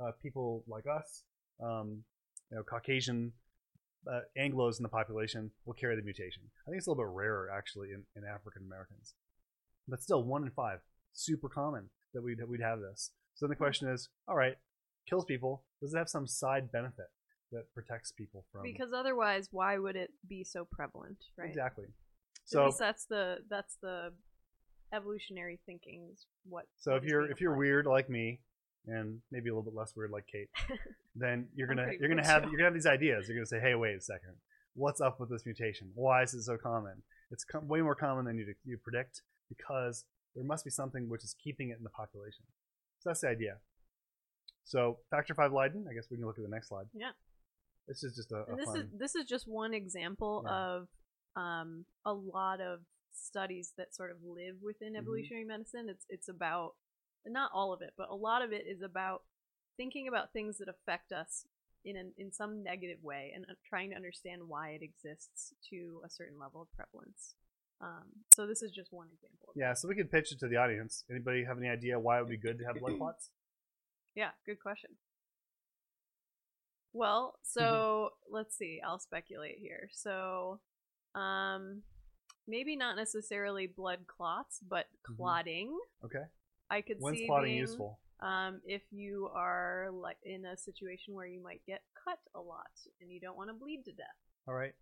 uh, 0.02 0.12
people 0.21 0.63
like 0.67 0.86
us, 0.88 1.23
um, 1.63 2.04
you 2.53 2.59
know, 2.59 2.63
Caucasian 2.63 3.33
uh, 4.07 4.19
Anglo's 4.37 4.77
in 4.77 4.83
the 4.83 4.89
population 4.89 5.49
will 5.65 5.73
carry 5.73 5.95
the 5.95 6.03
mutation. 6.03 6.43
I 6.67 6.69
think 6.69 6.77
it's 6.77 6.87
a 6.87 6.91
little 6.91 7.03
bit 7.03 7.11
rarer 7.11 7.49
actually 7.55 7.89
in, 7.89 8.03
in 8.15 8.23
African 8.27 8.61
Americans, 8.65 9.15
but 9.87 10.03
still 10.03 10.23
one 10.23 10.43
in 10.43 10.51
five, 10.51 10.79
super 11.13 11.49
common 11.49 11.89
that 12.13 12.21
we'd 12.21 12.37
we'd 12.47 12.61
have 12.61 12.79
this. 12.79 13.11
So 13.33 13.45
then 13.45 13.49
the 13.49 13.55
question 13.55 13.89
is, 13.89 14.09
all 14.27 14.35
right, 14.35 14.55
kills 15.09 15.25
people. 15.25 15.63
Does 15.81 15.93
it 15.93 15.97
have 15.97 16.09
some 16.09 16.27
side 16.27 16.71
benefit 16.71 17.07
that 17.51 17.73
protects 17.73 18.11
people 18.11 18.45
from? 18.51 18.61
Because 18.61 18.93
otherwise, 18.93 19.47
why 19.51 19.79
would 19.79 19.95
it 19.95 20.11
be 20.29 20.43
so 20.43 20.67
prevalent, 20.71 21.17
right? 21.37 21.49
exactly. 21.49 21.85
So 22.45 22.71
that's 22.77 23.05
the 23.05 23.37
that's 23.49 23.77
the 23.81 24.11
evolutionary 24.93 25.59
thinking. 25.65 26.07
Is 26.11 26.27
what. 26.47 26.65
so 26.77 26.95
if 26.95 27.03
you're 27.03 27.31
if 27.31 27.41
you're 27.41 27.55
weird 27.55 27.87
like 27.87 28.11
me, 28.11 28.41
and 28.88 29.19
maybe 29.32 29.50
a 29.50 29.54
little 29.54 29.63
bit 29.63 29.74
less 29.78 29.93
weird 29.96 30.12
like 30.12 30.26
Kate, 30.32 30.50
then 31.15 31.48
you're 31.56 31.67
gonna 31.67 31.91
you're 32.00 32.10
gonna 32.10 32.26
have 32.26 32.43
too. 32.43 32.50
you're 32.50 32.58
gonna 32.58 32.67
have 32.67 32.74
these 32.74 32.86
ideas. 32.86 33.28
You're 33.28 33.38
gonna 33.38 33.46
say, 33.46 33.60
hey, 33.60 33.76
wait 33.76 33.96
a 33.96 34.02
second, 34.02 34.36
what's 34.76 35.02
up 35.02 35.19
with 35.19 35.30
this 35.30 35.46
mutation? 35.46 35.91
Why 35.96 36.24
is 36.24 36.34
it 36.34 36.43
so 36.43 36.58
common? 36.58 37.02
It's 37.32 37.43
com- 37.43 37.67
way 37.67 37.82
more 37.82 37.96
common 37.96 38.26
than 38.26 38.38
you 38.38 38.54
you 38.65 38.78
predict 38.78 39.22
because 39.50 40.06
there 40.36 40.43
must 40.43 40.63
be 40.65 40.72
something 40.72 41.08
which 41.10 41.24
is 41.24 41.36
keeping 41.43 41.69
it 41.69 41.78
in 41.78 41.84
the 41.84 41.89
population. 41.91 42.43
So 43.00 43.10
that's 43.10 43.22
the 43.22 43.28
idea. 43.30 43.58
So 44.65 45.00
factor 45.12 45.34
five 45.34 45.52
Leiden. 45.52 45.86
I 45.89 45.93
guess 45.93 46.08
we 46.10 46.17
can 46.17 46.26
look 46.26 46.38
at 46.38 46.43
the 46.43 46.50
next 46.50 46.69
slide. 46.69 46.86
Yeah. 46.93 47.12
This 47.88 48.04
is 48.04 48.15
just 48.15 48.32
a, 48.32 48.46
a 48.52 48.56
this 48.56 48.65
fun. 48.65 48.78
is 48.80 48.86
this 48.98 49.15
is 49.15 49.26
just 49.26 49.46
one 49.48 49.74
example 49.74 50.43
Yeah. 50.46 50.54
of 50.56 50.88
um, 51.36 51.86
a 52.06 52.13
lot 52.13 52.62
of 52.62 52.80
studies 53.12 53.74
that 53.78 53.93
sort 53.93 54.12
of 54.12 54.17
live 54.24 54.56
within 54.62 54.93
Mhm. 54.93 55.00
evolutionary 55.00 55.43
medicine. 55.46 55.88
It's 55.89 56.06
it's 56.10 56.30
about 56.30 56.76
not 57.25 57.51
all 57.53 57.73
of 57.73 57.81
it, 57.81 57.91
but 57.97 58.09
a 58.09 58.15
lot 58.15 58.41
of 58.41 58.51
it 58.51 58.65
is 58.67 58.81
about 58.81 59.23
thinking 59.77 60.07
about 60.07 60.31
things 60.33 60.57
that 60.57 60.67
affect 60.69 61.12
us 61.12 61.45
in 61.86 61.97
an, 61.97 62.13
in 62.17 62.31
some 62.31 62.63
negative 62.63 63.03
way 63.03 63.31
and 63.36 63.45
uh, 63.49 63.53
trying 63.67 63.89
to 63.89 63.95
understand 63.95 64.41
why 64.47 64.69
it 64.69 64.81
exists 64.81 65.53
to 65.69 66.01
a 66.05 66.09
certain 66.09 66.39
level 66.39 66.62
of 66.62 66.67
prevalence. 66.75 67.36
Um, 67.81 68.05
so 68.33 68.47
this 68.47 68.62
is 68.62 68.71
just 68.71 68.93
one 68.93 69.07
example. 69.13 69.49
Yeah, 69.55 69.73
so 69.73 69.88
we 69.89 69.95
could 69.95 70.09
pitch 70.12 70.31
it 70.31 70.39
to 70.39 70.47
the 70.47 70.55
audience. 70.57 71.03
Anybody 71.09 71.43
have 71.43 71.57
any 71.57 71.67
idea 71.67 71.99
why 71.99 72.17
it 72.17 72.21
would 72.21 72.29
be 72.29 72.38
good 72.38 72.57
to 72.59 72.65
have 72.65 72.79
blood 72.79 72.93
clots? 72.97 73.29
Yeah, 74.15 74.29
good 74.45 74.62
question. 74.62 74.91
Well, 76.93 77.39
so 77.41 78.09
let's 78.29 78.55
see. 78.55 78.79
I'll 78.86 78.99
speculate 78.99 79.57
here. 79.59 79.89
So, 79.91 80.59
um, 81.15 81.81
maybe 82.47 82.75
not 82.75 82.95
necessarily 82.95 83.65
blood 83.67 84.05
clots, 84.07 84.59
but 84.67 84.86
Mhm. 85.09 85.17
clotting. 85.17 85.79
Okay. 86.05 86.23
I 86.73 86.81
could 86.81 86.97
When's 86.99 87.19
see 87.19 87.27
clotting 87.27 87.51
being, 87.51 87.59
useful? 87.59 87.99
Um, 88.21 88.62
if 88.65 88.81
you 88.91 89.29
are 89.36 89.89
like 89.91 90.17
in 90.23 90.45
a 90.45 90.57
situation 90.57 91.13
where 91.13 91.27
you 91.27 91.41
might 91.41 91.62
get 91.67 91.81
cut 92.03 92.17
a 92.33 92.39
lot 92.39 92.71
and 92.99 93.12
you 93.12 93.19
don't 93.19 93.38
want 93.38 93.49
to 93.49 93.53
bleed 93.53 93.86
to 93.86 93.91
death. 93.91 94.17
All 94.47 94.55
right. 94.55 94.73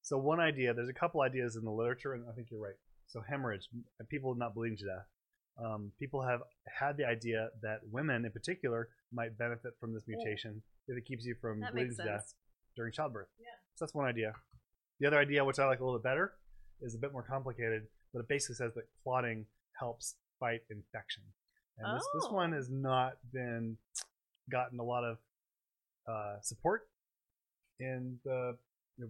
So 0.00 0.16
one 0.16 0.40
idea, 0.40 0.72
there's 0.72 0.88
a 0.88 0.94
couple 0.94 1.20
ideas 1.20 1.56
in 1.56 1.64
the 1.64 1.70
literature, 1.70 2.14
and 2.14 2.24
I 2.30 2.32
think 2.32 2.48
you're 2.50 2.60
right. 2.60 2.78
So 3.06 3.22
hemorrhage, 3.28 3.68
people 4.08 4.34
not 4.34 4.54
bleeding 4.54 4.78
to 4.78 4.84
death. 4.84 5.06
Um, 5.62 5.92
people 5.98 6.22
have 6.22 6.40
had 6.66 6.96
the 6.96 7.04
idea 7.04 7.48
that 7.62 7.80
women, 7.90 8.24
in 8.24 8.30
particular, 8.30 8.88
might 9.12 9.36
benefit 9.36 9.72
from 9.80 9.92
this 9.92 10.04
mutation 10.06 10.62
if 10.88 10.96
it 10.96 11.04
keeps 11.06 11.24
you 11.24 11.34
from 11.40 11.60
That 11.60 11.72
bleeding 11.72 11.96
to 11.96 12.04
death 12.04 12.34
during 12.76 12.92
childbirth. 12.92 13.28
Yeah. 13.38 13.46
So 13.74 13.84
that's 13.84 13.94
one 13.94 14.06
idea. 14.06 14.32
The 15.00 15.06
other 15.06 15.18
idea, 15.18 15.44
which 15.44 15.58
I 15.58 15.66
like 15.66 15.80
a 15.80 15.84
little 15.84 15.98
bit 15.98 16.04
better, 16.04 16.32
is 16.80 16.94
a 16.94 16.98
bit 16.98 17.12
more 17.12 17.22
complicated, 17.22 17.82
but 18.12 18.20
it 18.20 18.28
basically 18.28 18.56
says 18.56 18.72
that 18.74 18.84
clotting 19.02 19.46
helps 19.78 20.14
fight 20.40 20.60
infection. 20.70 21.22
And 21.78 21.96
this, 21.96 22.06
this 22.14 22.30
one 22.30 22.52
Oh. 22.52 22.56
has 22.56 22.70
not 22.70 23.14
been 23.32 23.76
gotten 24.50 24.78
a 24.78 24.84
lot 24.84 25.04
of 25.04 25.18
uh, 26.08 26.40
support 26.40 26.82
in 27.80 28.18
the 28.24 28.56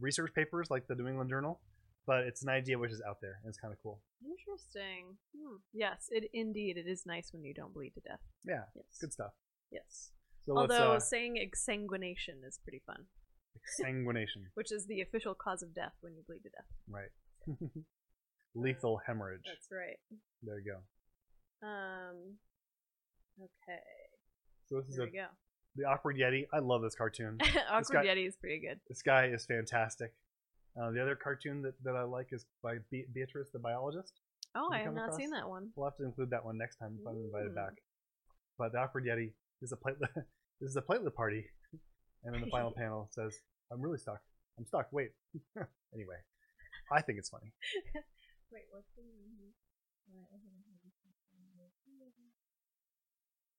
research 0.00 0.32
papers 0.34 0.68
like 0.70 0.86
the 0.88 0.94
New 0.96 1.06
England 1.06 1.30
Journal, 1.30 1.60
but 2.06 2.20
it's 2.24 2.42
an 2.42 2.48
idea 2.48 2.78
which 2.78 2.90
is 2.90 3.00
out 3.06 3.18
there 3.20 3.38
and 3.42 3.48
it's 3.48 3.58
kind 3.58 3.72
of 3.72 3.78
cool. 3.82 4.00
Interesting. 4.24 5.16
Hmm. 5.36 5.56
Yes, 5.72 6.06
it 6.10 6.28
indeed 6.32 6.76
it 6.76 6.86
is 6.88 7.04
nice 7.06 7.32
when 7.32 7.44
you 7.44 7.54
don't 7.54 7.72
bleed 7.72 7.90
to 7.94 8.00
death. 8.00 8.20
Yeah, 8.44 8.62
Yes. 8.74 8.84
good 9.00 9.12
stuff. 9.12 9.32
Yes. 9.70 10.10
So 10.44 10.56
Although 10.56 10.94
uh, 10.94 11.00
saying 11.00 11.36
exsanguination 11.36 12.42
is 12.46 12.58
pretty 12.64 12.82
fun, 12.86 13.04
exsanguination, 13.58 14.46
which 14.54 14.72
is 14.72 14.86
the 14.86 15.00
official 15.02 15.34
cause 15.34 15.62
of 15.62 15.74
death 15.74 15.92
when 16.00 16.14
you 16.16 16.22
bleed 16.26 16.40
to 16.44 16.50
death. 16.50 16.66
right? 16.88 17.10
Lethal 18.54 19.00
hemorrhage. 19.06 19.42
That's 19.44 19.68
right. 19.70 19.98
There 20.42 20.58
you 20.58 20.64
go. 20.72 20.78
Um. 21.66 22.16
Okay. 23.42 23.80
So 24.68 24.80
this 24.80 24.88
is 24.90 24.96
There 24.96 25.06
a, 25.06 25.10
we 25.10 25.16
go. 25.16 25.26
the 25.76 25.84
awkward 25.84 26.16
Yeti. 26.16 26.46
I 26.52 26.58
love 26.60 26.82
this 26.82 26.94
cartoon. 26.94 27.38
Awkward 27.70 28.04
guy- 28.04 28.06
Yeti 28.06 28.26
is 28.28 28.36
pretty 28.36 28.60
good. 28.60 28.80
This 28.88 29.02
guy 29.02 29.26
is 29.26 29.44
fantastic. 29.46 30.12
Uh, 30.80 30.90
the 30.90 31.00
other 31.02 31.16
cartoon 31.16 31.62
that, 31.62 31.74
that 31.84 31.96
I 31.96 32.02
like 32.04 32.28
is 32.32 32.44
by 32.62 32.76
Be- 32.90 33.06
Beatrice 33.12 33.48
the 33.52 33.58
biologist. 33.58 34.12
Oh, 34.54 34.70
I 34.72 34.78
have 34.78 34.94
not 34.94 35.04
across? 35.06 35.16
seen 35.18 35.30
that 35.30 35.48
one. 35.48 35.70
We'll 35.76 35.88
have 35.88 35.96
to 35.98 36.04
include 36.04 36.30
that 36.30 36.44
one 36.44 36.56
next 36.58 36.76
time 36.76 36.96
if 37.00 37.06
I'm 37.06 37.16
invited 37.16 37.54
back. 37.54 37.72
But 38.58 38.72
the 38.72 38.78
awkward 38.78 39.04
Yeti 39.04 39.32
is 39.62 39.72
a 39.72 39.76
platelet. 39.76 40.12
this 40.60 40.70
is 40.70 40.76
a 40.76 40.82
platelet 40.82 41.14
party, 41.14 41.44
and 42.24 42.34
then 42.34 42.40
the 42.42 42.46
final 42.50 42.70
panel 42.76 43.08
says, 43.12 43.36
"I'm 43.72 43.80
really 43.82 43.98
stuck. 43.98 44.20
I'm 44.58 44.66
stuck. 44.66 44.92
Wait." 44.92 45.10
anyway, 45.94 46.16
I 46.92 47.02
think 47.02 47.18
it's 47.18 47.28
funny. 47.28 47.52
Wait, 48.52 48.64
what's 48.70 48.88
the 48.96 49.02
name? 49.02 49.52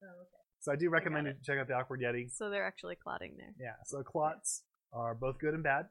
Oh, 0.03 0.21
okay. 0.21 0.43
So 0.59 0.71
I 0.71 0.75
do 0.75 0.89
recommend 0.89 1.27
you 1.27 1.31
it. 1.31 1.43
check 1.43 1.57
out 1.59 1.67
the 1.67 1.73
awkward 1.73 2.01
Yeti. 2.01 2.31
So 2.31 2.49
they're 2.49 2.65
actually 2.65 2.95
clotting 2.95 3.35
there. 3.37 3.53
Yeah. 3.59 3.75
So 3.85 4.01
clots 4.03 4.63
are 4.93 5.15
both 5.15 5.39
good 5.39 5.53
and 5.53 5.63
bad, 5.63 5.87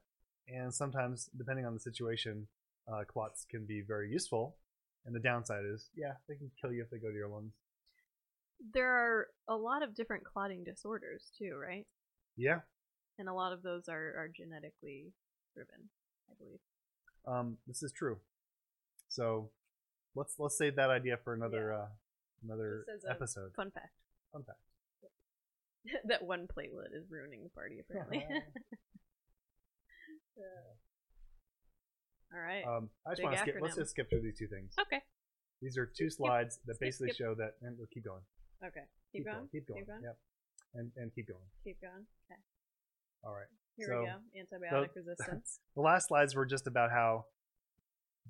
and 0.49 0.73
sometimes, 0.75 1.29
depending 1.37 1.67
on 1.67 1.75
the 1.75 1.81
situation, 1.81 2.47
uh, 2.93 3.05
clots 3.05 3.47
can 3.51 3.67
be 3.67 3.83
very 3.87 4.11
useful. 4.11 4.57
And 5.05 5.15
the 5.15 5.21
downside 5.21 5.63
is, 5.73 5.89
yeah, 5.97 6.15
they 6.29 6.35
can 6.35 6.51
kill 6.61 6.73
you 6.73 6.83
if 6.83 6.91
they 6.91 6.99
go 6.99 7.11
to 7.11 7.17
your 7.17 7.29
lungs. 7.29 7.53
There 8.75 8.91
are 8.91 9.29
a 9.49 9.55
lot 9.55 9.83
of 9.83 9.95
different 9.95 10.25
clotting 10.25 10.65
disorders 10.65 11.31
too, 11.39 11.55
right? 11.55 11.87
Yeah. 12.37 12.61
And 13.19 13.29
a 13.29 13.33
lot 13.33 13.53
of 13.53 13.63
those 13.63 13.89
are, 13.89 14.15
are 14.19 14.31
genetically 14.35 15.13
driven, 15.55 15.89
I 16.29 16.35
believe. 16.39 16.59
Um, 17.27 17.59
this 17.67 17.83
is 17.83 17.93
true. 17.93 18.19
So 19.09 19.51
let's 20.15 20.35
let's 20.39 20.59
save 20.59 20.77
that 20.77 20.91
idea 20.91 21.19
for 21.23 21.35
another 21.35 21.73
uh, 21.73 21.87
another 22.45 22.85
Just 22.87 23.05
as 23.05 23.09
a 23.09 23.11
episode. 23.15 23.51
Fun 23.57 23.71
fact. 23.71 23.93
Fun 24.33 24.43
fact. 24.45 24.59
that 26.09 26.23
one 26.25 26.47
platelet 26.49 26.93
is 26.95 27.05
ruining 27.11 27.43
the 27.45 27.51
party, 27.51 27.79
apparently. 27.81 28.25
All 32.35 32.41
right. 32.41 32.65
um, 32.67 32.91
I 33.07 33.11
just 33.13 33.23
want 33.23 33.37
to 33.37 33.43
skip. 33.43 33.55
Let's 33.61 33.77
just 33.77 33.91
skip 33.91 34.11
through 34.11 34.23
these 34.23 34.39
two 34.39 34.49
things. 34.49 34.75
okay. 34.81 35.01
These 35.63 35.79
are 35.79 35.87
two 35.87 36.11
Skip, 36.11 36.19
slides 36.27 36.59
that 36.67 36.75
skip, 36.77 36.81
basically 36.87 37.09
skip. 37.13 37.25
show 37.25 37.35
that. 37.37 37.53
And 37.63 37.79
we'll 37.79 37.87
keep 37.93 38.05
going. 38.05 38.21
Okay. 38.65 38.85
Keep, 39.13 39.25
going. 39.25 39.49
Keep 39.51 39.69
going. 39.69 39.81
Keep 39.81 39.89
going. 39.89 40.03
Yep. 40.03 40.17
And 40.75 40.91
and 40.97 41.15
keep 41.15 41.29
going. 41.29 41.49
Keep 41.65 41.81
going. 41.81 42.05
Okay. 42.31 42.41
All 43.25 43.33
right. 43.33 43.49
Here 43.79 43.87
So- 43.89 44.01
we 44.01 44.07
go. 44.07 44.19
Antibiotic 44.37 44.91
resistance. 44.95 45.61
The 45.77 45.81
last 45.83 46.09
slides 46.09 46.35
were 46.35 46.45
just 46.47 46.67
about 46.67 46.91
how 46.91 47.25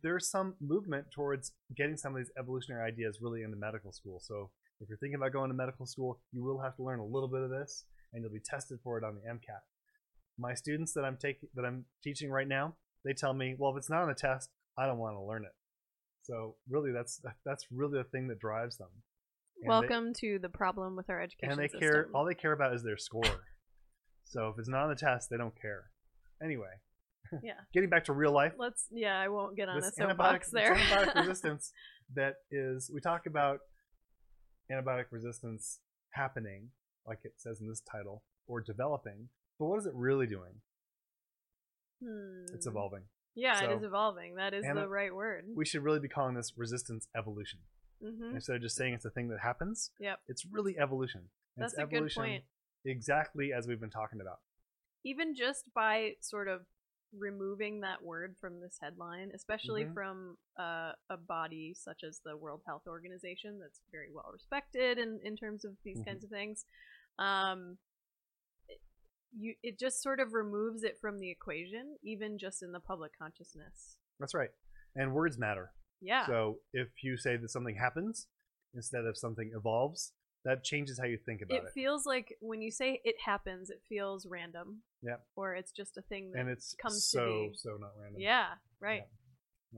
there's 0.07 0.31
some 0.31 0.55
movement 0.61 1.07
towards 1.12 1.53
getting 1.77 1.97
some 1.97 2.12
of 2.14 2.19
these 2.19 2.31
evolutionary 2.38 2.87
ideas 2.87 3.19
really 3.21 3.42
into 3.42 3.57
medical 3.57 3.90
school. 3.92 4.21
So 4.23 4.51
if 4.81 4.88
you're 4.88 4.99
thinking 4.99 5.16
about 5.16 5.33
going 5.33 5.51
to 5.51 5.55
medical 5.57 5.85
school, 5.87 6.21
you 6.33 6.45
will 6.45 6.61
have 6.61 6.77
to 6.77 6.83
learn 6.85 7.01
a 7.01 7.05
little 7.05 7.29
bit 7.29 7.42
of 7.42 7.51
this, 7.51 7.85
and 8.12 8.23
you'll 8.23 8.33
be 8.33 8.38
tested 8.45 8.79
for 8.85 8.99
it 8.99 9.05
on 9.05 9.16
the 9.16 9.29
MCAT. 9.29 9.62
My 10.38 10.55
students 10.55 10.92
that 10.92 11.05
I'm 11.05 11.16
taking 11.16 11.49
that 11.57 11.64
I'm 11.64 11.87
teaching 12.05 12.31
right 12.31 12.47
now, 12.47 12.75
they 13.05 13.14
tell 13.14 13.35
me, 13.35 13.57
well, 13.59 13.73
if 13.73 13.79
it's 13.79 13.90
not 13.90 14.03
on 14.03 14.09
the 14.09 14.14
test, 14.14 14.51
I 14.79 14.87
don't 14.87 14.99
want 14.99 15.16
to 15.16 15.23
learn 15.23 15.45
it. 15.45 15.55
So 16.23 16.57
really, 16.69 16.92
that's 16.92 17.21
that's 17.45 17.66
really 17.73 17.99
the 17.99 18.05
thing 18.12 18.29
that 18.29 18.38
drives 18.38 18.77
them. 18.77 18.88
And 19.62 19.64
they- 19.64 19.69
Welcome 19.69 20.12
to 20.21 20.38
the 20.38 20.51
problem 20.51 20.95
with 20.97 21.09
our 21.11 21.21
education 21.21 21.51
and 21.53 21.59
they 21.61 21.69
system. 21.69 21.81
care. 21.81 22.09
All 22.14 22.25
they 22.27 22.35
care 22.35 22.53
about 22.53 22.75
is 22.75 22.83
their 22.85 22.99
score. 22.99 23.25
so 24.25 24.49
if 24.51 24.59
it's 24.59 24.69
not 24.69 24.83
on 24.85 24.90
the 24.90 24.95
test, 24.97 25.31
they 25.31 25.37
don't 25.38 25.61
care. 25.61 25.90
Anyway, 26.42 26.75
yeah. 27.42 27.52
getting 27.72 27.88
back 27.90 28.04
to 28.04 28.12
real 28.12 28.32
life, 28.32 28.52
Let's. 28.58 28.86
Yeah, 28.90 29.18
I 29.18 29.28
won't 29.28 29.56
get 29.56 29.68
on 29.68 29.78
a 29.78 29.80
this 29.80 29.94
soapbox 29.96 30.50
there. 30.50 30.74
antibiotic 30.74 31.14
resistance 31.26 31.72
that 32.14 32.34
is 32.50 32.90
we 32.92 33.00
talk 33.00 33.26
about 33.26 33.58
antibiotic 34.70 35.06
resistance 35.10 35.80
happening 36.10 36.70
like 37.06 37.18
it 37.24 37.32
says 37.36 37.60
in 37.60 37.68
this 37.68 37.80
title 37.80 38.22
or 38.48 38.60
developing 38.60 39.28
but 39.58 39.66
what 39.66 39.78
is 39.78 39.86
it 39.86 39.92
really 39.94 40.26
doing 40.26 40.54
Hmm. 42.02 42.44
it's 42.54 42.66
evolving 42.66 43.04
Yeah, 43.34 43.56
it 43.62 43.66
So- 43.66 43.76
is 43.76 43.82
evolving. 43.82 44.34
That 44.36 44.54
is 44.54 44.64
the 44.64 44.88
right 44.88 45.14
word. 45.14 45.46
we 45.54 45.64
should 45.64 45.82
really 45.82 46.00
be 46.00 46.08
calling 46.08 46.34
this 46.34 46.52
resistance 46.56 47.08
evolution 47.16 47.60
hmm 48.02 48.34
instead 48.34 48.56
of 48.56 48.62
just 48.62 48.76
saying 48.76 48.92
it's 48.94 49.04
a 49.06 49.10
thing 49.10 49.28
that 49.28 49.40
happens 49.40 49.90
Yep. 49.98 50.20
it's 50.28 50.44
really 50.44 50.78
evolution 50.78 51.30
And 51.56 51.62
That's 51.64 51.72
it's 51.74 51.82
a 51.82 51.86
good 51.86 52.12
point. 52.14 52.44
exactly 52.84 53.52
as 53.52 53.66
we've 53.66 53.80
been 53.80 53.90
talking 53.90 54.20
about 54.20 54.40
Even 55.04 55.34
just 55.34 55.72
by 55.74 56.16
sort 56.20 56.48
of 56.48 56.66
removing 57.18 57.81
that 57.81 58.02
word 58.02 58.37
from 58.40 58.61
this 58.61 58.79
headline, 58.81 59.31
especially 59.35 59.85
Mhm. 59.85 59.94
from 59.94 60.37
uh, 60.59 60.92
a 61.11 61.16
body 61.16 61.74
such 61.74 62.02
as 62.02 62.20
the 62.24 62.37
World 62.37 62.62
Health 62.66 62.87
Organization, 62.87 63.59
that's 63.61 63.81
very 63.90 64.11
well 64.12 64.31
respected 64.33 64.98
in, 64.98 65.20
in 65.24 65.37
terms 65.37 65.64
of 65.64 65.72
these 65.85 65.98
Mhm. 65.98 66.05
kinds 66.05 66.24
of 66.24 66.31
things, 66.31 66.64
um, 67.18 67.79
it, 68.68 68.81
you 69.37 69.55
it 69.62 69.79
just 69.79 70.02
sort 70.02 70.20
of 70.20 70.33
removes 70.35 70.83
it 70.83 70.98
from 71.00 71.18
the 71.18 71.31
equation, 71.31 71.96
even 72.02 72.38
just 72.38 72.62
in 72.62 72.72
the 72.72 72.81
public 72.81 73.12
consciousness. 73.18 73.96
that's 74.18 74.35
right 74.35 74.50
and 74.94 75.12
words 75.12 75.38
matter 75.38 75.72
Yeah. 76.00 76.26
so 76.26 76.59
if 76.72 76.88
you 77.02 77.16
say 77.18 77.37
that 77.37 77.50
something 77.50 77.76
happens 77.76 78.29
instead 78.74 79.05
of 79.05 79.16
something 79.16 79.50
evolves 79.55 80.12
that 80.46 80.64
changes 80.64 80.98
how 80.98 81.04
you 81.06 81.18
think 81.26 81.42
about 81.42 81.56
it 81.59 81.64
it, 81.64 81.72
feels 81.74 82.06
like 82.06 82.35
when 82.40 82.62
you 82.62 82.70
say 82.70 83.00
it 83.04 83.16
happens, 83.24 83.68
it 83.68 83.82
feels 83.88 84.26
random. 84.26 84.82
Yep. 85.02 85.20
Or 85.37 85.54
it's 85.54 85.72
just 85.72 85.98
a 85.98 86.02
thing 86.02 86.30
that 86.32 86.40
and 86.40 86.48
it's 86.48 86.74
comes 86.80 87.06
so 87.06 87.20
to 87.26 87.48
be. 87.50 87.56
so 87.56 87.70
not 87.78 87.90
random 88.00 88.20
Yeah, 88.20 88.46
right. 88.80 89.02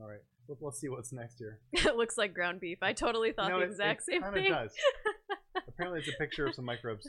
all 0.01 0.07
right 0.07 0.21
Let- 0.47 0.61
let's 0.61 0.79
see 0.79 0.87
what's 0.89 1.11
next 1.11 1.37
here 1.39 1.59
it 1.73 1.95
looks 1.97 2.17
like 2.17 2.33
ground 2.33 2.59
beef. 2.61 2.77
I 2.81 2.93
totally 2.93 3.33
thought 3.33 3.49
No, 3.49 3.59
the 3.59 3.65
exact 3.65 4.03
it 4.07 4.21
same 4.23 4.33
thing. 4.33 4.51
does. 4.51 4.73
Apparently, 5.67 5.99
it's 5.99 6.09
a 6.09 6.17
picture 6.19 6.45
of 6.47 6.55
some 6.55 6.65
microbes. 6.65 7.05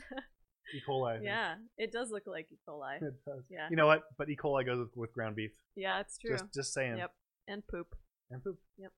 E. 0.75 0.79
coli. 0.87 1.19
Yeah, 1.23 1.55
it 1.77 1.91
does 1.91 2.09
look 2.11 2.23
like 2.25 2.47
E. 2.51 2.57
coli. 2.67 2.95
It 2.97 3.13
does. 3.25 3.43
Yeah. 3.49 3.67
You 3.69 3.75
know 3.75 3.87
what? 3.87 4.01
But 4.17 4.29
E. 4.29 4.37
coli 4.41 4.65
goes 4.65 4.79
with, 4.79 4.89
with 4.95 5.13
ground 5.13 5.35
beef. 5.35 5.51
Yeah, 5.75 5.99
it's 5.99 6.17
true. 6.17 6.31
Just 6.31 6.45
just 6.53 6.73
saying. 6.73 6.97
Yep. 6.97 7.11
And 7.47 7.63
poop. 7.67 7.87
And 8.29 8.41
poop. 8.43 8.57
Yep. 8.77 8.91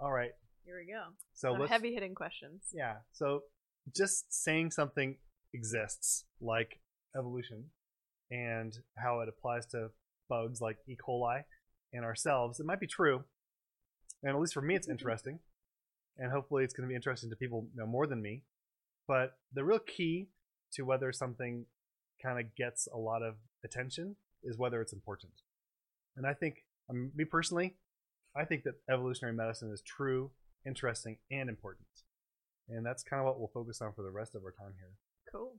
All 0.00 0.12
right. 0.12 0.30
Here 0.64 0.76
we 0.78 0.90
go. 0.90 1.02
So 1.34 1.66
heavy 1.66 1.92
hitting 1.92 2.14
questions. 2.14 2.62
Yeah. 2.72 2.96
So 3.12 3.42
just 3.94 4.32
saying 4.32 4.70
something 4.70 5.16
exists, 5.52 6.24
like 6.40 6.80
evolution, 7.16 7.64
and 8.30 8.76
how 8.96 9.20
it 9.20 9.28
applies 9.28 9.66
to 9.66 9.90
bugs 10.28 10.60
like 10.60 10.78
E. 10.88 10.96
coli 10.96 11.42
and 11.92 12.04
ourselves, 12.04 12.60
it 12.60 12.66
might 12.66 12.80
be 12.80 12.86
true. 12.86 13.24
And 14.22 14.34
at 14.34 14.40
least 14.40 14.54
for 14.54 14.62
me, 14.62 14.74
it's 14.74 14.88
interesting. 14.96 15.40
And 16.16 16.30
hopefully, 16.30 16.64
it's 16.64 16.72
going 16.72 16.88
to 16.88 16.92
be 16.92 16.94
interesting 16.94 17.28
to 17.30 17.36
people 17.36 17.66
you 17.74 17.80
know, 17.80 17.86
more 17.86 18.06
than 18.06 18.22
me. 18.22 18.42
But 19.06 19.32
the 19.52 19.64
real 19.64 19.80
key 19.80 20.28
to 20.74 20.82
whether 20.84 21.12
something 21.12 21.66
kind 22.22 22.38
of 22.38 22.54
gets 22.54 22.88
a 22.92 22.96
lot 22.96 23.22
of 23.22 23.34
attention 23.64 24.16
is 24.42 24.56
whether 24.56 24.80
it's 24.80 24.92
important. 24.92 25.32
And 26.16 26.26
I 26.26 26.32
think, 26.32 26.64
um, 26.88 27.10
me 27.14 27.24
personally, 27.24 27.76
I 28.36 28.44
think 28.44 28.62
that 28.64 28.74
evolutionary 28.88 29.36
medicine 29.36 29.72
is 29.72 29.82
true, 29.82 30.30
interesting, 30.66 31.18
and 31.30 31.48
important. 31.48 31.88
And 32.68 32.84
that's 32.84 33.02
kind 33.02 33.20
of 33.20 33.26
what 33.26 33.38
we'll 33.38 33.50
focus 33.52 33.80
on 33.82 33.92
for 33.94 34.02
the 34.02 34.10
rest 34.10 34.34
of 34.34 34.42
our 34.42 34.52
time 34.52 34.74
here. 34.78 34.92
Cool. 35.30 35.56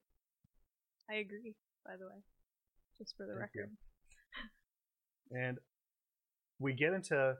I 1.10 1.16
agree, 1.16 1.56
by 1.86 1.94
the 2.00 2.06
way. 2.06 2.22
Just 2.98 3.16
for 3.16 3.26
the 3.26 3.34
Thank 3.34 3.52
record. 3.56 3.72
And 5.32 5.58
we 6.60 6.74
get 6.74 6.94
into 6.94 7.34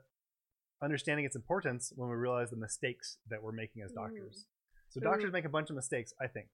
understanding 0.82 1.24
its 1.24 1.36
importance 1.36 1.92
when 1.94 2.10
we 2.10 2.16
realize 2.16 2.50
the 2.50 2.56
mistakes 2.56 3.18
that 3.30 3.42
we're 3.42 3.52
making 3.52 3.82
as 3.82 3.92
doctors. 3.92 4.34
Mm-hmm. 4.34 4.90
So 4.90 5.00
doctors 5.00 5.28
Ooh. 5.28 5.32
make 5.32 5.44
a 5.44 5.48
bunch 5.48 5.70
of 5.70 5.76
mistakes, 5.76 6.12
I 6.20 6.26
think. 6.26 6.48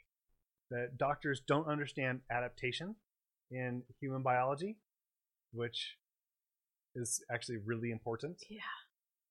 That 0.71 0.99
doctors 0.99 1.41
don't 1.47 1.67
understand 1.67 2.21
adaptation 2.31 2.97
in 3.51 3.83
human 4.01 4.23
biology, 4.23 4.77
which 5.53 5.97
is 6.95 7.23
actually 7.31 7.59
really 7.65 7.91
important. 7.91 8.43
Yeah. 8.49 8.61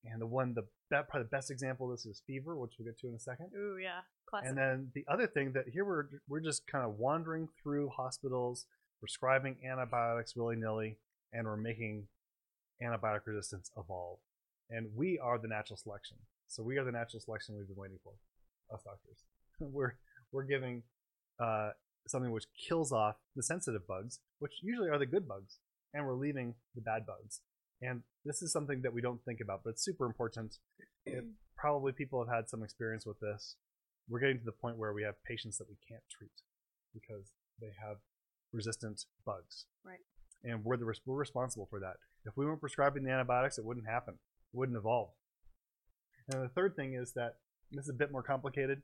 And 0.04 0.20
the 0.20 0.26
one, 0.26 0.54
the 0.54 0.64
that 0.90 1.10
probably 1.10 1.26
the 1.26 1.36
best 1.36 1.52
example 1.52 1.90
of 1.90 1.98
this 1.98 2.06
is 2.06 2.24
fever, 2.26 2.58
which 2.58 2.74
we'll 2.78 2.88
get 2.88 3.00
to 3.00 3.08
in 3.08 3.16
a 3.16 3.20
second. 3.20 3.52
Ooh, 3.56 3.78
yeah. 3.82 4.02
Classic. 4.28 4.50
And 4.50 4.58
then 4.58 4.92
the 4.96 5.06
other 5.12 5.28
thing 5.28 5.52
that 5.54 5.66
here 5.72 5.86
we're 5.86 6.06
we're 6.28 6.40
just 6.40 6.66
kind 6.68 6.84
of 6.84 6.98
wandering 6.98 7.50
through 7.62 7.90
hospitals, 7.90 8.66
prescribing 9.00 9.58
antibiotics 9.70 10.36
willy 10.36 10.56
nilly, 10.56 10.98
and 11.34 11.46
we're 11.46 11.58
making 11.58 12.08
antibiotic 12.82 13.22
resistance 13.26 13.72
evolve. 13.78 14.20
And 14.70 14.88
we 14.96 15.20
are 15.20 15.38
the 15.38 15.48
natural 15.48 15.78
selection. 15.78 16.18
So 16.48 16.64
we 16.64 16.78
are 16.78 16.84
the 16.84 16.92
natural 16.92 17.20
selection 17.20 17.56
we've 17.56 17.68
been 17.68 17.78
waiting 17.78 18.00
for, 18.04 18.14
us 18.74 18.82
doctors. 18.84 19.24
we're 19.60 19.96
we're 20.32 20.44
giving 20.44 20.84
uh, 21.40 21.72
something 22.08 22.32
which 22.32 22.46
kills 22.68 22.92
off 22.92 23.16
the 23.36 23.44
sensitive 23.44 23.88
bugs, 23.88 24.20
which 24.40 24.54
usually 24.62 24.90
are 24.90 24.98
the 24.98 25.06
good 25.06 25.28
bugs, 25.28 25.60
and 25.94 26.06
we're 26.06 26.16
leaving 26.16 26.56
the 26.76 26.82
bad 26.82 27.06
bugs. 27.06 27.42
And 27.82 28.04
this 28.26 28.42
is 28.42 28.52
something 28.52 28.82
that 28.84 28.94
we 28.94 29.02
don't 29.02 29.24
think 29.26 29.40
about, 29.42 29.62
but 29.64 29.72
it's 29.72 29.84
super 29.84 30.06
important. 30.06 30.58
It, 31.06 31.26
probably 31.58 31.92
people 31.92 32.24
have 32.24 32.34
had 32.34 32.50
some 32.50 32.64
experience 32.64 33.06
with 33.06 33.20
this. 33.20 33.56
We're 34.10 34.20
getting 34.20 34.40
to 34.40 34.46
the 34.46 34.52
point 34.52 34.78
where 34.78 34.94
we 34.94 35.04
have 35.04 35.16
patients 35.24 35.58
that 35.58 35.68
we 35.70 35.78
can't 35.88 36.04
treat 36.10 36.32
because 36.94 37.32
they 37.60 37.72
have 37.86 37.98
resistant 38.52 39.06
bugs. 39.26 39.66
Right. 39.86 40.00
And 40.44 40.64
we're 40.64 40.78
the 40.78 40.92
we're 41.06 41.16
responsible 41.16 41.68
for 41.70 41.80
that. 41.80 41.98
If 42.26 42.34
we 42.36 42.46
weren't 42.46 42.62
prescribing 42.62 43.04
the 43.04 43.12
antibiotics, 43.12 43.58
it 43.58 43.66
wouldn't 43.66 43.88
happen. 43.88 44.16
It 44.16 44.58
wouldn't 44.58 44.78
evolve. 44.78 45.10
And 46.32 46.44
the 46.44 46.50
third 46.50 46.76
thing 46.76 46.94
is 46.94 47.14
that 47.14 47.36
this 47.72 47.86
is 47.86 47.90
a 47.90 47.94
bit 47.94 48.12
more 48.12 48.24
complicated. 48.24 48.82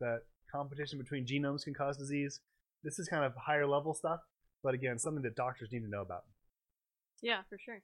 That 0.00 0.20
competition 0.50 0.98
between 0.98 1.26
genomes 1.26 1.64
can 1.64 1.74
cause 1.74 1.96
disease. 1.96 2.40
This 2.82 2.98
is 2.98 3.08
kind 3.08 3.24
of 3.24 3.32
higher 3.36 3.66
level 3.66 3.92
stuff, 3.92 4.20
but 4.62 4.74
again, 4.74 4.98
something 4.98 5.22
that 5.22 5.36
doctors 5.36 5.70
need 5.72 5.80
to 5.80 5.90
know 5.90 6.00
about. 6.00 6.24
Yeah, 7.22 7.42
for 7.48 7.58
sure. 7.58 7.82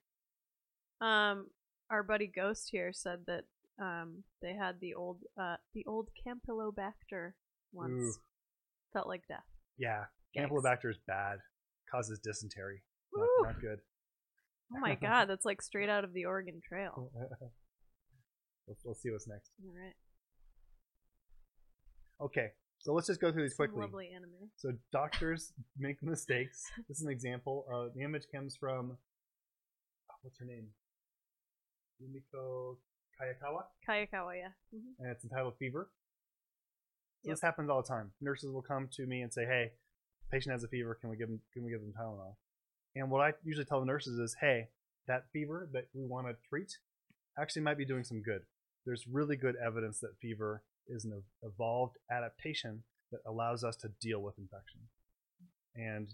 Um, 1.01 1.47
our 1.91 2.03
buddy 2.03 2.27
Ghost 2.35 2.69
here 2.71 2.93
said 2.93 3.21
that 3.27 3.45
um 3.79 4.25
they 4.41 4.55
had 4.55 4.81
the 4.81 4.95
old 4.95 5.19
uh 5.41 5.57
the 5.75 5.85
old 5.87 6.09
Campylobacter 6.27 7.33
once. 7.73 8.03
Ooh. 8.03 8.15
Felt 8.93 9.09
like 9.09 9.23
death. 9.29 9.45
Yeah, 9.79 10.05
Yikes. 10.37 10.49
Campylobacter 10.49 10.91
is 10.91 10.99
bad. 11.07 11.39
Causes 11.91 12.19
dysentery. 12.19 12.83
Not, 13.15 13.29
not 13.43 13.61
good. 13.61 13.79
Oh 14.75 14.81
my 14.81 14.97
god, 14.97 15.27
that's 15.27 15.45
like 15.45 15.63
straight 15.63 15.89
out 15.89 16.03
of 16.03 16.13
the 16.13 16.25
Oregon 16.25 16.61
Trail. 16.69 17.09
we'll, 17.15 18.77
let's 18.85 19.01
see 19.01 19.11
what's 19.13 19.29
next. 19.29 19.53
All 19.65 19.73
right. 19.73 19.95
Okay, 22.21 22.49
so 22.81 22.93
let's 22.93 23.07
just 23.07 23.21
go 23.21 23.31
through 23.31 23.43
these 23.45 23.57
Some 23.57 23.67
quickly. 23.69 23.81
lovely 23.83 24.11
anime. 24.13 24.51
So 24.57 24.73
doctors 24.93 25.53
make 25.79 26.03
mistakes. 26.03 26.65
This 26.89 26.99
is 26.99 27.05
an 27.05 27.13
example. 27.13 27.65
Uh, 27.73 27.93
the 27.95 28.03
image 28.03 28.25
comes 28.35 28.57
from 28.57 28.97
oh, 30.11 30.15
what's 30.23 30.39
her 30.41 30.47
name? 30.47 30.67
Yumiko 32.03 32.77
Kayakawa, 33.21 33.65
Kayakawa, 33.89 34.37
yeah. 34.37 34.53
hmm 34.71 34.93
and 34.99 35.11
it's 35.11 35.25
entitled 35.25 35.55
Fever. 35.59 35.91
So. 37.25 37.31
This 37.31 37.41
happens 37.41 37.71
all 37.71 37.83
the 37.83 37.89
time. 37.89 38.13
Nurses 38.21 38.53
will 38.53 38.63
come 38.63 38.89
to 38.93 39.07
me 39.07 39.23
and 39.23 39.33
say, 39.33 39.45
"Hey, 39.47 39.73
patient 40.31 40.53
has 40.53 40.63
a 40.65 40.69
fever. 40.69 40.95
Can 40.95 41.11
we 41.11 41.17
give 41.17 41.29
them? 41.29 41.41
Can 41.53 41.65
we 41.65 41.71
give 41.71 41.81
them 41.81 41.93
Tylenol?" 41.99 42.37
And 42.95 43.11
what 43.11 43.21
I 43.21 43.33
usually 43.45 43.65
tell 43.65 43.81
the 43.81 43.87
nurses 43.87 44.19
is, 44.19 44.37
"Hey, 44.41 44.69
that 45.07 45.31
fever 45.33 45.69
that 45.73 45.89
we 45.95 46.05
want 46.07 46.27
to 46.29 46.35
treat 46.49 46.79
actually 47.39 47.63
might 47.63 47.79
be 47.79 47.85
doing 47.85 48.05
some 48.05 48.23
good. 48.23 48.43
There's 48.85 49.07
really 49.07 49.37
good 49.37 49.57
evidence 49.57 50.01
that 50.01 50.17
fever 50.21 50.63
is 50.87 51.05
an 51.05 51.13
ev- 51.13 51.51
evolved 51.53 51.97
adaptation 52.11 52.85
that 53.11 53.21
allows 53.27 53.65
us 53.65 53.77
to 53.77 53.89
deal 54.01 54.23
with 54.23 54.39
infection. 54.39 54.81
And 55.75 56.09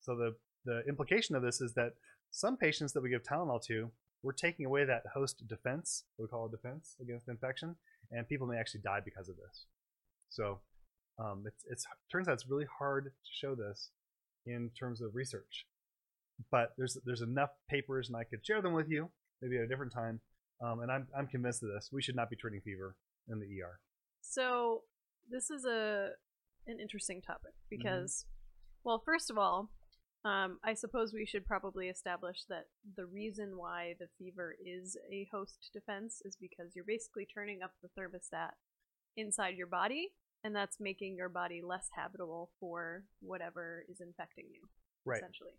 so 0.00 0.16
the 0.16 0.36
the 0.64 0.82
implication 0.88 1.34
of 1.34 1.42
this 1.42 1.60
is 1.60 1.74
that 1.74 1.94
some 2.30 2.56
patients 2.56 2.92
that 2.92 3.02
we 3.02 3.10
give 3.10 3.22
Tylenol 3.24 3.62
to, 3.66 3.90
we're 4.22 4.32
taking 4.32 4.66
away 4.66 4.84
that 4.84 5.02
host 5.14 5.42
defense, 5.48 6.04
we 6.18 6.26
call 6.26 6.46
a 6.46 6.50
defense 6.50 6.96
against 7.00 7.28
infection, 7.28 7.76
and 8.10 8.28
people 8.28 8.46
may 8.46 8.58
actually 8.58 8.80
die 8.82 9.00
because 9.04 9.28
of 9.28 9.36
this. 9.36 9.66
So 10.28 10.60
um, 11.18 11.44
it's 11.46 11.64
it's 11.68 11.84
turns 12.10 12.28
out 12.28 12.34
it's 12.34 12.48
really 12.48 12.66
hard 12.78 13.04
to 13.04 13.30
show 13.30 13.54
this 13.54 13.90
in 14.46 14.70
terms 14.78 15.00
of 15.00 15.14
research, 15.14 15.66
but 16.50 16.72
there's 16.76 16.96
there's 17.04 17.22
enough 17.22 17.50
papers, 17.68 18.08
and 18.08 18.16
I 18.16 18.24
could 18.24 18.44
share 18.44 18.62
them 18.62 18.72
with 18.72 18.88
you 18.88 19.10
maybe 19.40 19.58
at 19.58 19.64
a 19.64 19.68
different 19.68 19.92
time. 19.92 20.20
Um, 20.64 20.80
and 20.80 20.90
I'm 20.90 21.08
I'm 21.16 21.26
convinced 21.26 21.62
of 21.62 21.70
this. 21.70 21.90
We 21.92 22.02
should 22.02 22.16
not 22.16 22.30
be 22.30 22.36
treating 22.36 22.60
fever 22.60 22.96
in 23.28 23.40
the 23.40 23.46
ER. 23.46 23.80
So 24.20 24.82
this 25.30 25.50
is 25.50 25.64
a 25.64 26.10
an 26.66 26.78
interesting 26.80 27.20
topic 27.20 27.52
Mm-hmm. 27.72 27.82
because, 27.82 28.26
well, 28.84 29.02
first 29.04 29.30
of 29.30 29.38
all, 29.38 29.70
um, 30.24 30.58
I 30.64 30.74
suppose 30.74 31.12
we 31.12 31.26
should 31.26 31.46
probably 31.46 31.88
establish 31.88 32.44
that 32.48 32.66
the 32.96 33.06
reason 33.06 33.56
why 33.56 33.94
the 33.98 34.06
fever 34.18 34.54
is 34.64 34.96
a 35.10 35.26
host 35.32 35.70
defense 35.72 36.22
is 36.24 36.36
because 36.40 36.72
you're 36.74 36.84
basically 36.86 37.26
turning 37.26 37.60
up 37.62 37.72
the 37.82 37.88
thermostat 38.00 38.52
inside 39.16 39.56
your 39.56 39.66
body, 39.66 40.08
and 40.44 40.54
that's 40.54 40.78
making 40.80 41.16
your 41.16 41.28
body 41.28 41.60
less 41.62 41.88
habitable 41.94 42.50
for 42.60 43.04
whatever 43.20 43.84
is 43.88 44.00
infecting 44.00 44.46
you, 44.52 44.60
Right. 45.04 45.18
essentially. 45.18 45.54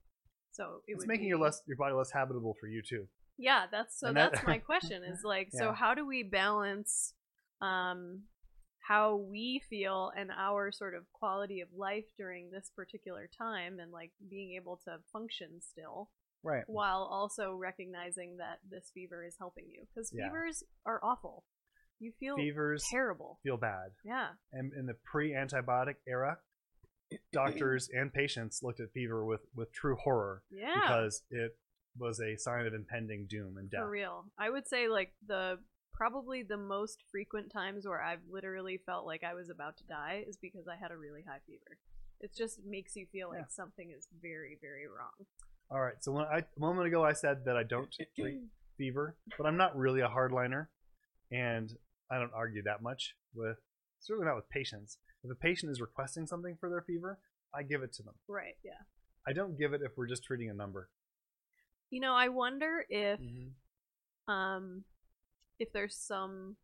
So 0.51 0.81
it 0.87 0.93
It's 0.95 1.07
making 1.07 1.25
be, 1.25 1.29
your 1.29 1.39
less 1.39 1.61
your 1.67 1.77
body 1.77 1.93
less 1.95 2.11
habitable 2.11 2.55
for 2.59 2.67
you 2.67 2.81
too. 2.81 3.07
yeah, 3.37 3.65
that's 3.71 3.99
so 3.99 4.13
that- 4.13 4.31
that's 4.33 4.45
my 4.45 4.59
question 4.59 5.03
is 5.03 5.23
like 5.23 5.49
so 5.53 5.71
how 5.73 5.93
do 5.93 6.05
we 6.05 6.23
balance 6.23 7.13
um 7.61 8.23
how 8.87 9.15
we 9.15 9.61
feel 9.69 10.11
and 10.17 10.29
our 10.37 10.71
sort 10.71 10.93
of 10.93 11.03
quality 11.13 11.61
of 11.61 11.69
life 11.73 12.05
during 12.17 12.51
this 12.51 12.69
particular 12.75 13.29
time 13.37 13.79
and 13.79 13.91
like 13.91 14.11
being 14.29 14.55
able 14.59 14.77
to 14.85 14.97
function 15.11 15.61
still 15.61 16.09
Right. 16.43 16.63
while 16.67 17.03
also 17.09 17.53
recognizing 17.55 18.37
that 18.37 18.59
this 18.69 18.91
fever 18.93 19.23
is 19.23 19.37
helping 19.39 19.69
you 19.69 19.85
cuz 19.95 20.11
Yeah. 20.13 20.25
fevers 20.27 20.63
are 20.85 20.99
awful. 21.03 21.45
You 21.99 22.11
feel 22.19 22.35
Fevers 22.35 22.83
terrible. 22.91 23.39
feel 23.43 23.55
bad. 23.55 23.93
Yeah. 24.03 24.33
And 24.51 24.73
in 24.73 24.85
the 24.87 24.95
pre-antibiotic 24.95 25.95
era, 26.05 26.41
doctors 27.31 27.87
and 27.89 28.11
patients 28.13 28.61
looked 28.63 28.79
at 28.79 28.91
fever 28.91 29.23
with 29.23 29.45
with 29.55 29.71
true 29.71 29.95
horror 29.95 30.43
Yeah. 30.49 30.73
because 30.81 31.23
it 31.29 31.57
was 31.97 32.19
a 32.19 32.35
sign 32.37 32.65
of 32.65 32.73
impending 32.73 33.27
doom 33.27 33.55
and 33.57 33.69
death. 33.69 33.81
For 33.81 33.89
real. 33.89 34.25
I 34.37 34.49
would 34.49 34.67
say 34.67 34.87
like 34.89 35.13
the 35.25 35.63
probably 36.03 36.43
the 36.43 36.57
most 36.57 37.01
frequent 37.09 37.49
times 37.49 37.87
where 37.87 38.01
I've 38.03 38.19
literally 38.29 38.77
felt 38.85 39.05
like 39.05 39.23
I 39.23 39.33
was 39.33 39.49
about 39.49 39.77
to 39.77 39.85
die 39.85 40.25
is 40.27 40.35
because 40.35 40.67
I 40.67 40.75
had 40.75 40.91
a 40.91 40.97
really 40.97 41.21
high 41.25 41.39
fever. 41.47 41.77
It 42.19 42.31
just 42.35 42.59
makes 42.65 42.97
you 42.97 43.05
feel 43.09 43.29
like 43.29 43.39
Yeah. 43.39 43.45
something 43.47 43.89
is 43.97 44.05
very, 44.21 44.57
very 44.59 44.85
wrong. 44.85 45.25
All 45.71 45.79
right. 45.79 45.93
So 46.01 46.11
when 46.11 46.25
I, 46.25 46.39
a 46.39 46.59
moment 46.59 46.87
ago 46.87 47.05
I 47.05 47.13
said 47.13 47.45
that 47.45 47.55
I 47.55 47.63
don't 47.63 47.89
treat 48.19 48.41
fever, 48.77 49.15
but 49.37 49.47
I'm 49.47 49.55
not 49.55 49.77
really 49.77 50.01
a 50.01 50.09
hardliner, 50.09 50.67
and 51.31 51.71
I 52.11 52.19
don't 52.19 52.33
argue 52.33 52.63
that 52.63 52.81
much 52.81 53.15
with 53.33 53.55
certainly 54.01 54.27
not 54.27 54.35
with 54.35 54.49
patients. 54.49 54.97
If 55.23 55.31
a 55.31 55.35
patient 55.35 55.71
is 55.71 55.79
requesting 55.79 56.27
something 56.27 56.57
for 56.59 56.69
their 56.69 56.81
fever, 56.81 57.17
I 57.55 57.63
give 57.63 57.81
it 57.81 57.93
to 57.93 58.03
them. 58.03 58.15
Right, 58.27 58.57
yeah. 58.61 58.81
I 59.25 59.31
don't 59.31 59.57
give 59.57 59.71
it 59.71 59.79
if 59.81 59.93
we're 59.95 60.07
just 60.07 60.25
treating 60.25 60.49
a 60.49 60.53
number. 60.53 60.89
You 61.91 62.01
know, 62.01 62.13
I 62.13 62.27
wonder 62.27 62.85
if 62.89 63.21
Mm-hmm. 63.21 64.33
um 64.33 64.83
if 65.63 65.71
there's 65.73 65.95
some 65.95 66.55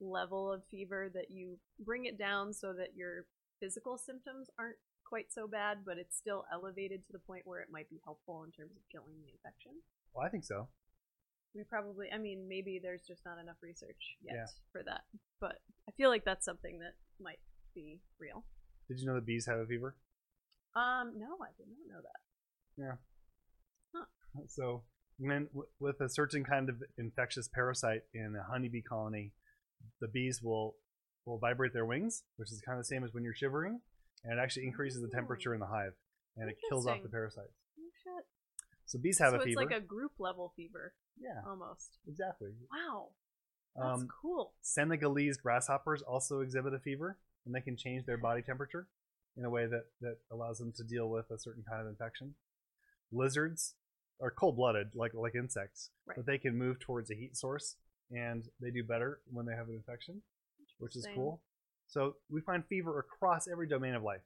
level 0.00 0.50
of 0.52 0.62
fever 0.70 1.10
that 1.14 1.30
you 1.30 1.58
bring 1.78 2.06
it 2.06 2.18
down 2.18 2.52
so 2.52 2.72
that 2.72 2.96
your 2.96 3.26
physical 3.60 3.98
symptoms 3.98 4.48
aren't 4.58 4.76
quite 5.04 5.30
so 5.32 5.46
bad, 5.46 5.78
but 5.84 5.98
it's 5.98 6.16
still 6.16 6.44
elevated 6.52 7.04
to 7.06 7.12
the 7.12 7.18
point 7.18 7.42
where 7.44 7.60
it 7.60 7.68
might 7.70 7.88
be 7.90 8.00
helpful 8.04 8.42
in 8.44 8.50
terms 8.52 8.72
of 8.76 8.82
killing 8.90 9.14
the 9.22 9.30
infection. 9.30 9.72
Well, 10.14 10.24
I 10.26 10.30
think 10.30 10.44
so. 10.44 10.68
We 11.54 11.64
probably, 11.64 12.06
I 12.14 12.18
mean, 12.18 12.46
maybe 12.48 12.80
there's 12.82 13.02
just 13.02 13.22
not 13.26 13.38
enough 13.38 13.56
research 13.60 14.16
yet 14.22 14.36
Yeah. 14.36 14.46
for 14.72 14.82
that, 14.84 15.02
but 15.40 15.58
I 15.88 15.92
feel 15.92 16.08
like 16.08 16.24
that's 16.24 16.44
something 16.44 16.78
that 16.78 16.94
might 17.20 17.40
be 17.74 18.00
real. 18.18 18.44
Did 18.88 19.00
you 19.00 19.06
know 19.06 19.14
that 19.16 19.26
bees 19.26 19.46
have 19.46 19.58
a 19.58 19.66
fever? 19.66 19.96
Um, 20.74 21.18
no, 21.18 21.36
I 21.42 21.50
did 21.58 21.66
not 21.68 21.94
know 21.94 22.00
that. 22.02 22.20
Yeah. 22.82 22.96
Huh. 23.94 24.42
So 24.46 24.84
when 25.20 25.48
with 25.78 26.00
a 26.00 26.08
certain 26.08 26.44
kind 26.44 26.68
of 26.68 26.82
infectious 26.98 27.48
parasite 27.48 28.02
in 28.14 28.34
a 28.34 28.42
honeybee 28.50 28.82
colony, 28.82 29.32
the 30.00 30.08
bees 30.08 30.40
will 30.42 30.74
will 31.26 31.38
vibrate 31.38 31.74
their 31.74 31.84
wings, 31.84 32.22
which 32.36 32.50
is 32.50 32.60
kind 32.64 32.78
of 32.78 32.84
the 32.84 32.88
same 32.88 33.04
as 33.04 33.12
when 33.12 33.22
you're 33.22 33.34
shivering, 33.34 33.80
and 34.24 34.38
it 34.38 34.42
actually 34.42 34.66
increases 34.66 35.02
the 35.02 35.08
temperature 35.08 35.52
in 35.54 35.60
the 35.60 35.66
hive, 35.66 35.92
and 36.36 36.48
it 36.48 36.56
kills 36.68 36.86
off 36.86 37.02
the 37.02 37.08
parasites. 37.08 37.52
Oh! 38.08 38.22
So 38.86 38.98
bees 38.98 39.18
have 39.18 39.32
so 39.32 39.40
a 39.40 39.42
it's 39.42 39.56
like 39.56 39.70
a 39.70 39.80
group 39.80 40.12
level 40.18 40.52
fever, 40.56 40.94
yeah, 41.20 41.42
almost. 41.46 41.98
exactly. 42.08 42.48
Wow, 42.72 43.08
that's 43.76 44.00
Um, 44.02 44.08
cool. 44.22 44.54
Senegalese 44.62 45.36
grasshoppers 45.36 46.02
also 46.02 46.40
exhibit 46.40 46.74
a 46.74 46.78
fever, 46.80 47.18
and 47.44 47.54
they 47.54 47.60
can 47.60 47.76
change 47.76 48.06
their 48.06 48.18
body 48.18 48.42
temperature 48.42 48.88
in 49.36 49.44
a 49.44 49.50
way 49.50 49.66
that, 49.66 49.84
that 50.00 50.18
allows 50.32 50.58
them 50.58 50.72
to 50.72 50.82
deal 50.82 51.08
with 51.08 51.30
a 51.30 51.38
certain 51.38 51.62
kind 51.62 51.82
of 51.82 51.86
infection. 51.86 52.34
Lizards 53.12 53.74
are 54.20 54.30
cold-blooded, 54.30 54.90
like 54.94 55.14
like 55.14 55.34
insects, 55.34 55.90
Right. 56.06 56.16
but 56.16 56.26
they 56.26 56.38
can 56.38 56.56
move 56.56 56.78
towards 56.80 57.10
a 57.10 57.14
heat 57.14 57.36
source, 57.36 57.76
and 58.10 58.44
they 58.60 58.70
do 58.70 58.84
better 58.84 59.20
when 59.30 59.46
they 59.46 59.54
have 59.54 59.68
an 59.68 59.74
infection, 59.74 60.22
which 60.78 60.96
is 60.96 61.06
cool. 61.14 61.42
So 61.88 62.16
we 62.28 62.40
find 62.40 62.64
fever 62.66 62.98
across 62.98 63.48
every 63.48 63.66
domain 63.66 63.94
of 63.94 64.02
life. 64.02 64.22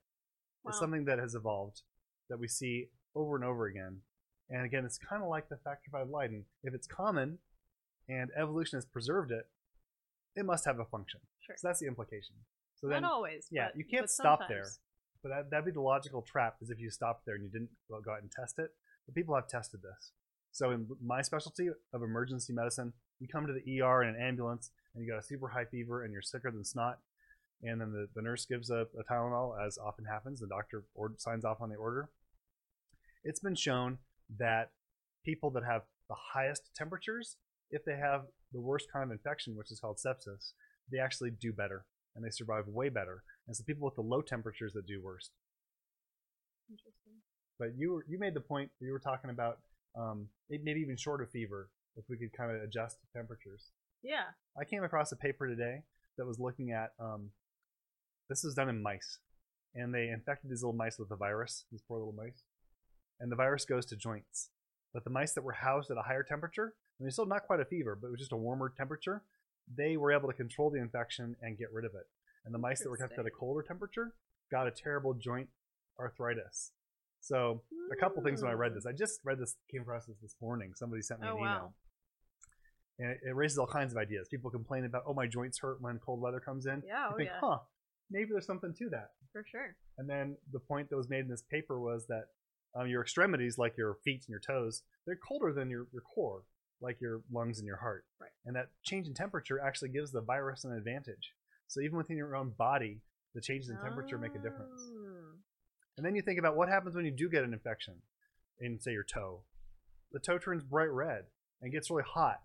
Wow. 0.64 0.70
It's 0.70 0.78
something 0.78 1.04
that 1.06 1.18
has 1.18 1.34
evolved 1.34 1.82
that 2.28 2.38
we 2.38 2.48
see 2.48 2.90
over 3.14 3.36
and 3.36 3.44
over 3.44 3.66
again. 3.66 4.02
And 4.50 4.64
again, 4.66 4.84
it's 4.84 4.98
kind 4.98 5.22
of 5.22 5.28
like 5.28 5.48
the 5.48 5.56
factor 5.58 5.90
V 5.92 6.10
Leiden. 6.10 6.44
If 6.62 6.74
it's 6.74 6.86
common 6.86 7.38
and 8.08 8.30
evolution 8.36 8.76
has 8.76 8.84
preserved 8.84 9.30
it, 9.32 9.48
it 10.36 10.44
must 10.44 10.64
have 10.66 10.78
a 10.78 10.84
function. 10.84 11.20
Sure. 11.40 11.54
So 11.56 11.68
that's 11.68 11.80
the 11.80 11.86
implication. 11.86 12.34
So 12.76 12.88
Not 12.88 12.94
then, 12.96 13.04
always. 13.04 13.46
yeah, 13.50 13.68
but- 13.68 13.76
you 13.76 13.84
can't 13.84 14.10
stop 14.10 14.40
there. 14.48 14.66
but 15.22 15.28
that, 15.30 15.50
that'd 15.50 15.64
be 15.64 15.70
the 15.70 15.80
logical 15.80 16.20
trap 16.20 16.56
is 16.60 16.68
if 16.68 16.78
you 16.78 16.90
stopped 16.90 17.24
there 17.24 17.36
and 17.36 17.44
you 17.44 17.50
didn't 17.50 17.70
go 17.88 18.12
out 18.12 18.20
and 18.20 18.30
test 18.30 18.58
it. 18.58 18.74
But 19.06 19.14
people 19.14 19.34
have 19.34 19.48
tested 19.48 19.80
this. 19.82 20.12
So 20.52 20.70
in 20.70 20.86
my 21.04 21.20
specialty 21.22 21.68
of 21.92 22.02
emergency 22.02 22.52
medicine, 22.52 22.92
you 23.20 23.28
come 23.28 23.46
to 23.46 23.52
the 23.52 23.80
ER 23.80 24.02
in 24.02 24.14
an 24.14 24.20
ambulance 24.20 24.70
and 24.94 25.04
you 25.04 25.10
got 25.10 25.18
a 25.18 25.22
super 25.22 25.48
high 25.48 25.64
fever 25.64 26.04
and 26.04 26.12
you're 26.12 26.22
sicker 26.22 26.50
than 26.50 26.64
snot. 26.64 26.98
And 27.62 27.80
then 27.80 27.92
the, 27.92 28.08
the 28.14 28.22
nurse 28.22 28.46
gives 28.46 28.70
a, 28.70 28.86
a 28.98 29.04
Tylenol, 29.10 29.54
as 29.64 29.78
often 29.78 30.04
happens. 30.04 30.40
The 30.40 30.46
doctor 30.46 30.84
or, 30.94 31.12
signs 31.16 31.44
off 31.44 31.60
on 31.60 31.70
the 31.70 31.76
order. 31.76 32.10
It's 33.24 33.40
been 33.40 33.54
shown 33.54 33.98
that 34.38 34.70
people 35.24 35.50
that 35.50 35.64
have 35.64 35.82
the 36.08 36.16
highest 36.34 36.70
temperatures, 36.76 37.36
if 37.70 37.84
they 37.84 37.96
have 37.96 38.22
the 38.52 38.60
worst 38.60 38.86
kind 38.92 39.04
of 39.04 39.10
infection, 39.10 39.56
which 39.56 39.72
is 39.72 39.80
called 39.80 39.98
sepsis, 39.98 40.52
they 40.92 40.98
actually 40.98 41.30
do 41.30 41.52
better 41.52 41.86
and 42.14 42.24
they 42.24 42.30
survive 42.30 42.68
way 42.68 42.88
better. 42.88 43.22
And 43.46 43.56
the 43.56 43.64
people 43.64 43.86
with 43.86 43.96
the 43.96 44.02
low 44.02 44.20
temperatures 44.22 44.72
that 44.74 44.86
do 44.86 45.02
worst. 45.02 45.30
Interesting. 46.70 47.03
But 47.58 47.68
you 47.76 47.92
were, 47.92 48.04
you 48.08 48.18
made 48.18 48.34
the 48.34 48.40
point 48.40 48.70
you 48.80 48.92
were 48.92 48.98
talking 48.98 49.30
about 49.30 49.58
um, 49.96 50.28
maybe 50.50 50.80
even 50.80 50.96
short 50.96 51.22
of 51.22 51.30
fever 51.30 51.70
if 51.96 52.04
we 52.08 52.16
could 52.16 52.32
kind 52.36 52.50
of 52.50 52.62
adjust 52.62 52.98
temperatures. 53.14 53.70
Yeah. 54.02 54.34
I 54.58 54.64
came 54.64 54.82
across 54.82 55.12
a 55.12 55.16
paper 55.16 55.48
today 55.48 55.82
that 56.18 56.26
was 56.26 56.38
looking 56.38 56.72
at 56.72 56.92
um, 56.98 57.30
this 58.28 58.42
was 58.44 58.54
done 58.54 58.68
in 58.68 58.82
mice, 58.82 59.18
and 59.74 59.94
they 59.94 60.08
infected 60.08 60.50
these 60.50 60.62
little 60.62 60.76
mice 60.76 60.98
with 60.98 61.10
a 61.10 61.16
virus, 61.16 61.64
these 61.70 61.82
poor 61.86 61.98
little 61.98 62.14
mice, 62.14 62.42
and 63.20 63.30
the 63.30 63.36
virus 63.36 63.64
goes 63.64 63.86
to 63.86 63.96
joints. 63.96 64.50
But 64.92 65.04
the 65.04 65.10
mice 65.10 65.32
that 65.32 65.44
were 65.44 65.52
housed 65.52 65.90
at 65.90 65.96
a 65.96 66.02
higher 66.02 66.22
temperature, 66.22 66.74
I 67.00 67.04
mean, 67.04 67.10
still 67.10 67.26
not 67.26 67.46
quite 67.46 67.60
a 67.60 67.64
fever, 67.64 67.98
but 68.00 68.08
it 68.08 68.10
was 68.10 68.20
just 68.20 68.32
a 68.32 68.36
warmer 68.36 68.72
temperature, 68.76 69.22
they 69.76 69.96
were 69.96 70.12
able 70.12 70.28
to 70.28 70.34
control 70.34 70.70
the 70.70 70.80
infection 70.80 71.36
and 71.42 71.58
get 71.58 71.72
rid 71.72 71.84
of 71.84 71.92
it. 71.94 72.06
And 72.44 72.54
the 72.54 72.58
mice 72.58 72.80
that 72.80 72.90
were 72.90 72.96
kept 72.96 73.18
at 73.18 73.26
a 73.26 73.30
colder 73.30 73.62
temperature 73.62 74.14
got 74.50 74.66
a 74.66 74.70
terrible 74.70 75.14
joint 75.14 75.48
arthritis. 75.98 76.72
So 77.24 77.62
a 77.90 77.96
couple 77.96 78.22
things 78.22 78.42
when 78.42 78.50
I 78.50 78.54
read 78.54 78.74
this. 78.74 78.84
I 78.84 78.92
just 78.92 79.20
read 79.24 79.38
this, 79.38 79.56
came 79.70 79.80
across 79.80 80.04
this 80.04 80.18
this 80.20 80.36
morning. 80.42 80.72
Somebody 80.76 81.00
sent 81.00 81.20
me 81.20 81.28
Oh, 81.28 81.32
an 81.32 81.38
email 81.38 81.50
wow. 81.50 81.74
and 82.98 83.10
it, 83.12 83.18
it 83.28 83.34
raises 83.34 83.56
all 83.56 83.66
kinds 83.66 83.92
of 83.92 83.98
ideas. 83.98 84.28
People 84.28 84.50
complain 84.50 84.84
about, 84.84 85.04
oh, 85.06 85.14
my 85.14 85.26
joints 85.26 85.58
hurt 85.58 85.80
when 85.80 85.98
cold 86.04 86.20
weather 86.20 86.38
comes 86.38 86.66
in. 86.66 86.82
Yeah. 86.86 87.08
Oh, 87.10 87.16
think, 87.16 87.30
yeah. 87.30 87.38
huh, 87.40 87.58
maybe 88.10 88.28
there's 88.30 88.46
something 88.46 88.74
to 88.78 88.90
that. 88.90 89.08
For 89.32 89.42
sure. 89.50 89.74
And 89.96 90.08
then 90.08 90.36
the 90.52 90.60
point 90.60 90.90
that 90.90 90.96
was 90.96 91.08
made 91.08 91.20
in 91.20 91.28
this 91.28 91.42
paper 91.50 91.80
was 91.80 92.06
that 92.08 92.24
um, 92.78 92.88
your 92.88 93.00
extremities, 93.00 93.56
like 93.56 93.76
your 93.78 93.96
feet 94.04 94.24
and 94.26 94.28
your 94.28 94.40
toes, 94.40 94.82
they're 95.06 95.16
colder 95.16 95.52
than 95.52 95.70
your, 95.70 95.86
your 95.92 96.02
core, 96.02 96.42
like 96.82 97.00
your 97.00 97.22
lungs 97.32 97.58
and 97.58 97.66
your 97.66 97.78
heart. 97.78 98.04
Right. 98.20 98.30
And 98.44 98.54
that 98.54 98.68
change 98.82 99.06
in 99.06 99.14
temperature 99.14 99.60
actually 99.64 99.88
gives 99.88 100.12
the 100.12 100.20
virus 100.20 100.64
an 100.64 100.72
advantage. 100.72 101.32
So 101.68 101.80
even 101.80 101.96
within 101.96 102.18
your 102.18 102.36
own 102.36 102.52
body, 102.58 103.00
the 103.34 103.40
changes 103.40 103.70
in 103.70 103.78
temperature 103.78 104.18
make 104.18 104.34
a 104.34 104.38
difference. 104.38 104.82
And 105.96 106.04
then 106.04 106.14
you 106.14 106.22
think 106.22 106.38
about 106.38 106.56
what 106.56 106.68
happens 106.68 106.94
when 106.96 107.04
you 107.04 107.10
do 107.10 107.28
get 107.28 107.44
an 107.44 107.52
infection 107.52 107.94
in, 108.60 108.80
say, 108.80 108.92
your 108.92 109.04
toe. 109.04 109.42
The 110.12 110.18
toe 110.18 110.38
turns 110.38 110.62
bright 110.62 110.90
red 110.90 111.24
and 111.62 111.72
gets 111.72 111.90
really 111.90 112.02
hot. 112.06 112.40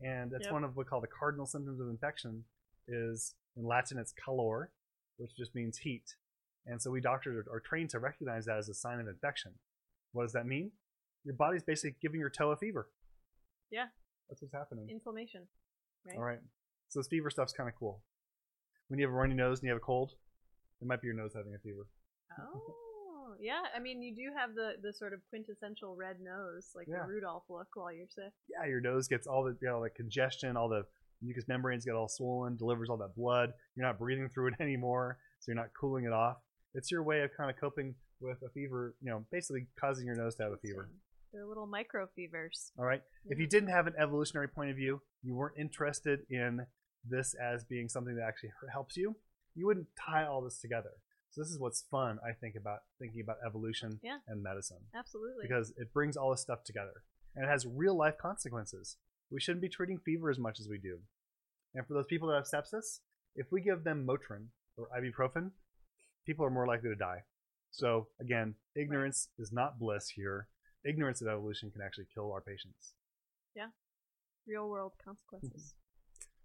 And 0.00 0.30
that's 0.30 0.44
Yep. 0.44 0.52
one 0.52 0.64
of 0.64 0.76
what 0.76 0.86
we 0.86 0.88
call 0.88 1.00
the 1.00 1.06
cardinal 1.06 1.46
symptoms 1.46 1.80
of 1.80 1.88
infection 1.88 2.44
is 2.88 3.34
in 3.56 3.64
Latin 3.64 3.98
it's 3.98 4.12
calor, 4.12 4.70
which 5.16 5.34
just 5.36 5.54
means 5.54 5.78
heat. 5.78 6.16
And 6.66 6.80
so 6.80 6.90
we 6.90 7.00
doctors 7.00 7.46
are, 7.46 7.56
are 7.56 7.60
trained 7.60 7.90
to 7.90 7.98
recognize 7.98 8.46
that 8.46 8.56
as 8.58 8.68
a 8.68 8.74
sign 8.74 9.00
of 9.00 9.08
infection. 9.08 9.52
What 10.12 10.24
does 10.24 10.32
that 10.32 10.46
mean? 10.46 10.72
Your 11.24 11.34
body's 11.34 11.62
basically 11.62 11.96
giving 12.02 12.20
your 12.20 12.30
toe 12.30 12.50
a 12.50 12.56
fever. 12.56 12.90
Yeah. 13.70 13.86
That's 14.28 14.42
what's 14.42 14.54
happening. 14.54 14.88
Inflammation. 14.90 15.42
Right. 16.06 16.16
All 16.16 16.24
right. 16.24 16.40
So 16.88 17.00
this 17.00 17.08
fever 17.08 17.30
stuff's 17.30 17.52
kind 17.52 17.68
of 17.68 17.74
cool. 17.76 18.02
When 18.88 18.98
you 18.98 19.06
have 19.06 19.14
a 19.14 19.16
runny 19.16 19.34
nose 19.34 19.60
and 19.60 19.64
you 19.66 19.70
have 19.70 19.78
a 19.80 19.84
cold, 19.84 20.12
it 20.80 20.86
might 20.86 21.00
be 21.00 21.06
your 21.06 21.16
nose 21.16 21.32
having 21.34 21.54
a 21.54 21.58
fever. 21.58 21.86
Oh, 22.40 22.74
yeah. 23.42 23.62
I 23.76 23.80
mean, 23.80 24.00
you 24.02 24.14
do 24.14 24.30
have 24.36 24.54
the 24.54 24.74
the 24.82 24.92
sort 24.92 25.12
of 25.12 25.20
quintessential 25.28 25.94
red 25.96 26.16
nose, 26.20 26.70
like 26.74 26.86
Yeah. 26.88 27.02
the 27.02 27.08
Rudolph 27.12 27.44
look, 27.50 27.68
while 27.74 27.92
you're 27.92 28.06
sick. 28.08 28.32
yeah, 28.48 28.66
your 28.66 28.80
nose 28.80 29.08
gets 29.08 29.26
all 29.26 29.44
the 29.44 29.56
you 29.60 29.68
know, 29.68 29.80
like 29.80 29.94
congestion, 29.94 30.56
all 30.56 30.68
the 30.68 30.84
mucous 31.20 31.46
membranes 31.48 31.84
get 31.84 31.94
all 31.94 32.08
swollen, 32.08 32.56
delivers 32.56 32.88
all 32.88 32.96
that 32.98 33.14
blood. 33.14 33.52
You're 33.76 33.86
not 33.86 33.98
breathing 33.98 34.28
through 34.32 34.48
it 34.48 34.54
anymore. 34.60 35.18
so 35.40 35.50
you're 35.52 35.60
not 35.60 35.70
cooling 35.78 36.04
it 36.04 36.12
off. 36.12 36.36
It's 36.74 36.90
your 36.90 37.02
way 37.02 37.20
of 37.20 37.30
kind 37.36 37.50
of 37.50 37.56
coping 37.60 37.94
with 38.20 38.38
a 38.42 38.50
fever, 38.50 38.94
you 39.02 39.10
know, 39.10 39.24
basically 39.30 39.66
causing 39.78 40.06
your 40.06 40.14
nose 40.16 40.36
to 40.36 40.44
have 40.44 40.52
a 40.52 40.56
fever. 40.56 40.88
They're 41.32 41.46
little 41.46 41.66
micro 41.66 42.06
fevers. 42.14 42.72
All 42.78 42.84
right. 42.84 43.02
If 43.26 43.38
you 43.38 43.46
didn't 43.46 43.70
have 43.70 43.86
an 43.86 43.94
evolutionary 43.98 44.48
point 44.48 44.70
of 44.70 44.76
view, 44.76 45.00
you 45.22 45.34
weren't 45.34 45.56
interested 45.58 46.20
in 46.30 46.66
this 47.08 47.34
as 47.34 47.64
being 47.64 47.88
something 47.88 48.14
that 48.16 48.24
actually 48.26 48.50
helps 48.72 48.96
you, 48.96 49.16
you 49.54 49.66
wouldn't 49.66 49.86
tie 49.98 50.24
all 50.26 50.40
this 50.42 50.60
together. 50.60 50.90
So 51.32 51.40
this 51.40 51.50
is 51.50 51.58
what's 51.58 51.82
fun, 51.90 52.18
I 52.24 52.32
think, 52.32 52.54
about 52.56 52.80
thinking 52.98 53.20
about 53.22 53.38
evolution 53.46 53.98
Yeah. 54.02 54.18
and 54.26 54.42
medicine 54.42 54.84
Absolutely. 54.94 55.42
because 55.42 55.72
it 55.76 55.92
brings 55.92 56.16
all 56.16 56.30
this 56.30 56.42
stuff 56.42 56.62
together 56.64 57.04
and 57.34 57.44
it 57.44 57.48
has 57.48 57.66
real 57.66 57.96
life 57.96 58.18
consequences. 58.20 58.96
We 59.30 59.40
shouldn't 59.40 59.62
be 59.62 59.70
treating 59.70 59.98
fever 59.98 60.28
as 60.30 60.38
much 60.38 60.60
as 60.60 60.68
we 60.68 60.78
do. 60.78 61.00
And 61.74 61.86
for 61.86 61.94
those 61.94 62.06
people 62.06 62.28
that 62.28 62.34
have 62.34 62.44
sepsis, 62.44 63.00
if 63.34 63.46
we 63.50 63.62
give 63.62 63.82
them 63.82 64.06
Motrin 64.06 64.48
or 64.76 64.88
ibuprofen, 64.94 65.52
people 66.26 66.44
are 66.44 66.50
more 66.50 66.66
likely 66.66 66.90
to 66.90 66.94
die. 66.96 67.24
So 67.70 68.08
again, 68.20 68.56
ignorance 68.76 69.28
is 69.38 69.50
not 69.52 69.78
bliss 69.78 70.10
here. 70.10 70.48
Ignorance 70.84 71.22
of 71.22 71.28
evolution 71.28 71.70
can 71.70 71.80
actually 71.80 72.08
kill 72.12 72.30
our 72.30 72.42
patients. 72.42 72.92
Yeah. 73.56 73.68
Real 74.46 74.68
world 74.68 74.92
consequences. 75.02 75.74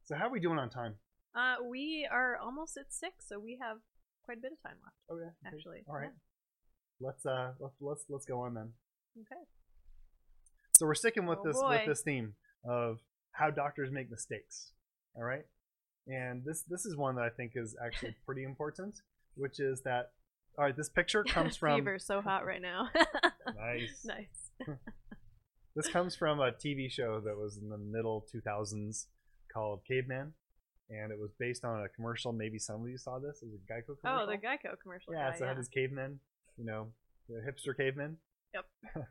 So 0.05 0.15
how 0.15 0.27
are 0.27 0.31
we 0.31 0.39
doing 0.39 0.57
on 0.57 0.69
time? 0.69 0.95
uh, 1.35 1.55
we 1.69 2.07
are 2.09 2.37
almost 2.37 2.77
at 2.77 2.93
six, 2.93 3.27
so 3.27 3.37
we 3.37 3.57
have 3.61 3.79
quite 4.27 4.37
a 4.39 4.41
bit 4.41 4.51
of 4.51 4.61
time 4.61 4.77
left, 4.83 4.95
Oh 5.09 5.17
yeah. 5.17 5.31
actually. 5.47 5.83
All 5.87 5.95
right. 5.95 6.11
Let's 6.99 7.25
uh 7.25 7.53
let's 7.59 7.75
let's 7.79 8.03
let's 8.09 8.25
go 8.25 8.41
on 8.41 8.53
then. 8.53 8.73
Okay. 9.19 9.41
So 10.77 10.85
we're 10.85 10.95
sticking 10.95 11.25
with 11.25 11.39
Oh, 11.39 11.47
this 11.47 11.57
boy. 11.59 11.69
with 11.69 11.85
this 11.87 12.01
theme 12.01 12.33
of 12.67 12.99
how 13.31 13.49
doctors 13.51 13.89
make 13.91 14.11
mistakes. 14.11 14.73
All 15.15 15.23
right, 15.23 15.45
and 16.07 16.43
this 16.45 16.63
this 16.67 16.85
is 16.85 16.95
one 16.97 17.15
that 17.15 17.23
I 17.23 17.29
think 17.29 17.53
is 17.55 17.75
actually 17.83 18.15
pretty 18.25 18.43
important, 18.43 18.95
which 19.35 19.59
is 19.59 19.81
that 19.83 20.11
all 20.57 20.65
right. 20.65 20.75
This 20.75 20.89
picture 20.89 21.23
comes 21.27 21.55
from 21.57 21.79
Fever's 21.79 22.05
so 22.05 22.21
hot 22.21 22.45
right 22.45 22.61
now. 22.61 22.89
nice. 23.55 24.03
nice. 24.05 24.75
This 25.75 25.87
comes 25.87 26.15
from 26.15 26.39
a 26.39 26.51
TV 26.51 26.91
show 26.91 27.19
that 27.23 27.37
was 27.37 27.57
in 27.61 27.69
the 27.69 27.77
middle 27.77 28.25
2000s 28.33 29.05
called 29.53 29.81
Caveman, 29.87 30.33
and 30.89 31.11
it 31.11 31.19
was 31.19 31.31
based 31.39 31.65
on 31.65 31.83
a 31.83 31.89
commercial. 31.89 32.31
Maybe 32.31 32.59
some 32.59 32.81
of 32.81 32.89
you 32.89 32.97
saw 32.97 33.19
this. 33.19 33.41
It 33.41 33.49
was 33.51 33.55
a 33.55 33.71
Geico 33.71 33.99
commercial. 33.99 34.23
Oh, 34.23 34.25
the 34.25 34.37
Geico 34.37 34.75
commercial. 34.81 35.13
yeah, 35.13 35.31
guy, 35.31 35.37
so 35.37 35.45
it 35.45 35.47
had 35.47 35.57
his 35.57 35.67
cavemen, 35.67 36.19
you 36.57 36.65
know, 36.65 36.87
the 37.27 37.41
hipster 37.41 37.75
cavemen. 37.75 38.17
Yep. 38.53 38.65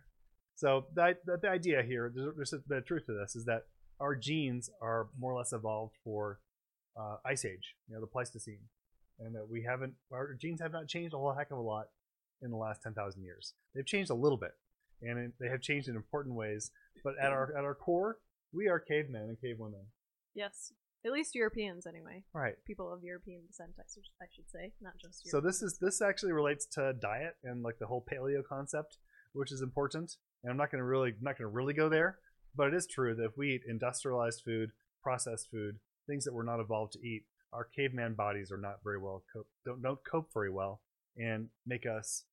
so 0.56 0.86
the, 0.94 1.16
the, 1.24 1.38
the 1.42 1.48
idea 1.48 1.82
here, 1.82 2.12
there's, 2.14 2.50
there's 2.50 2.62
the 2.66 2.80
truth 2.80 3.06
to 3.06 3.12
this 3.12 3.36
is 3.36 3.44
that 3.44 3.66
our 4.00 4.14
genes 4.14 4.70
are 4.80 5.08
more 5.18 5.32
or 5.32 5.38
less 5.38 5.52
evolved 5.52 5.94
for 6.04 6.40
uh, 6.98 7.16
ice 7.26 7.44
age, 7.44 7.74
you 7.88 7.94
know, 7.94 8.00
the 8.00 8.06
Pleistocene, 8.06 8.68
and 9.18 9.34
that 9.34 9.48
we 9.48 9.62
haven't, 9.62 9.94
our 10.12 10.34
genes 10.34 10.60
have 10.60 10.72
not 10.72 10.88
changed 10.88 11.14
a 11.14 11.18
whole 11.18 11.32
heck 11.32 11.50
of 11.50 11.58
a 11.58 11.62
lot 11.62 11.86
in 12.42 12.50
the 12.50 12.56
last 12.56 12.82
10,000 12.82 13.22
years. 13.22 13.54
They've 13.74 13.86
changed 13.86 14.10
a 14.10 14.14
little 14.14 14.38
bit, 14.38 14.52
and 15.02 15.18
it, 15.18 15.32
they 15.40 15.48
have 15.48 15.60
changed 15.60 15.88
in 15.88 15.96
important 15.96 16.34
ways. 16.34 16.70
But 17.04 17.14
at 17.20 17.32
our 17.32 17.54
at 17.56 17.64
our 17.64 17.74
core, 17.74 18.18
we 18.52 18.68
are 18.68 18.78
cavemen 18.78 19.22
and 19.22 19.36
cavewomen. 19.38 19.84
Yes. 20.34 20.72
At 21.06 21.12
least 21.12 21.36
Europeans, 21.36 21.86
anyway. 21.86 22.24
Right. 22.34 22.54
People 22.66 22.92
of 22.92 23.04
European 23.04 23.42
descent, 23.46 23.70
I 23.78 23.84
should, 23.92 24.02
I 24.20 24.26
should 24.34 24.50
say, 24.50 24.72
not 24.80 24.94
just. 25.00 25.28
So 25.28 25.40
this 25.40 25.62
is 25.62 25.78
this 25.80 26.02
actually 26.02 26.32
relates 26.32 26.66
to 26.74 26.94
diet 26.94 27.36
and 27.44 27.62
like 27.62 27.78
the 27.78 27.86
whole 27.86 28.04
paleo 28.12 28.42
concept, 28.46 28.98
which 29.32 29.52
is 29.52 29.62
important. 29.62 30.16
And 30.42 30.50
I'm 30.50 30.56
not 30.56 30.72
going 30.72 30.80
to 30.80 30.84
really 30.84 31.14
not 31.20 31.38
going 31.38 31.48
to 31.48 31.54
really 31.54 31.74
go 31.74 31.88
there, 31.88 32.18
but 32.56 32.66
it 32.68 32.74
is 32.74 32.88
true 32.88 33.14
that 33.14 33.24
if 33.24 33.38
we 33.38 33.54
eat 33.54 33.62
industrialized 33.68 34.42
food, 34.44 34.72
processed 35.00 35.48
food, 35.48 35.76
things 36.08 36.24
that 36.24 36.34
we're 36.34 36.42
not 36.42 36.58
evolved 36.58 36.94
to 36.94 37.06
eat, 37.06 37.22
our 37.52 37.64
caveman 37.64 38.14
bodies 38.14 38.50
are 38.50 38.58
not 38.58 38.82
very 38.82 38.98
well 38.98 39.22
cope, 39.32 39.46
don't 39.64 39.80
don't 39.82 40.00
cope 40.04 40.32
very 40.34 40.50
well, 40.50 40.80
and 41.16 41.48
make 41.64 41.86
us 41.86 42.24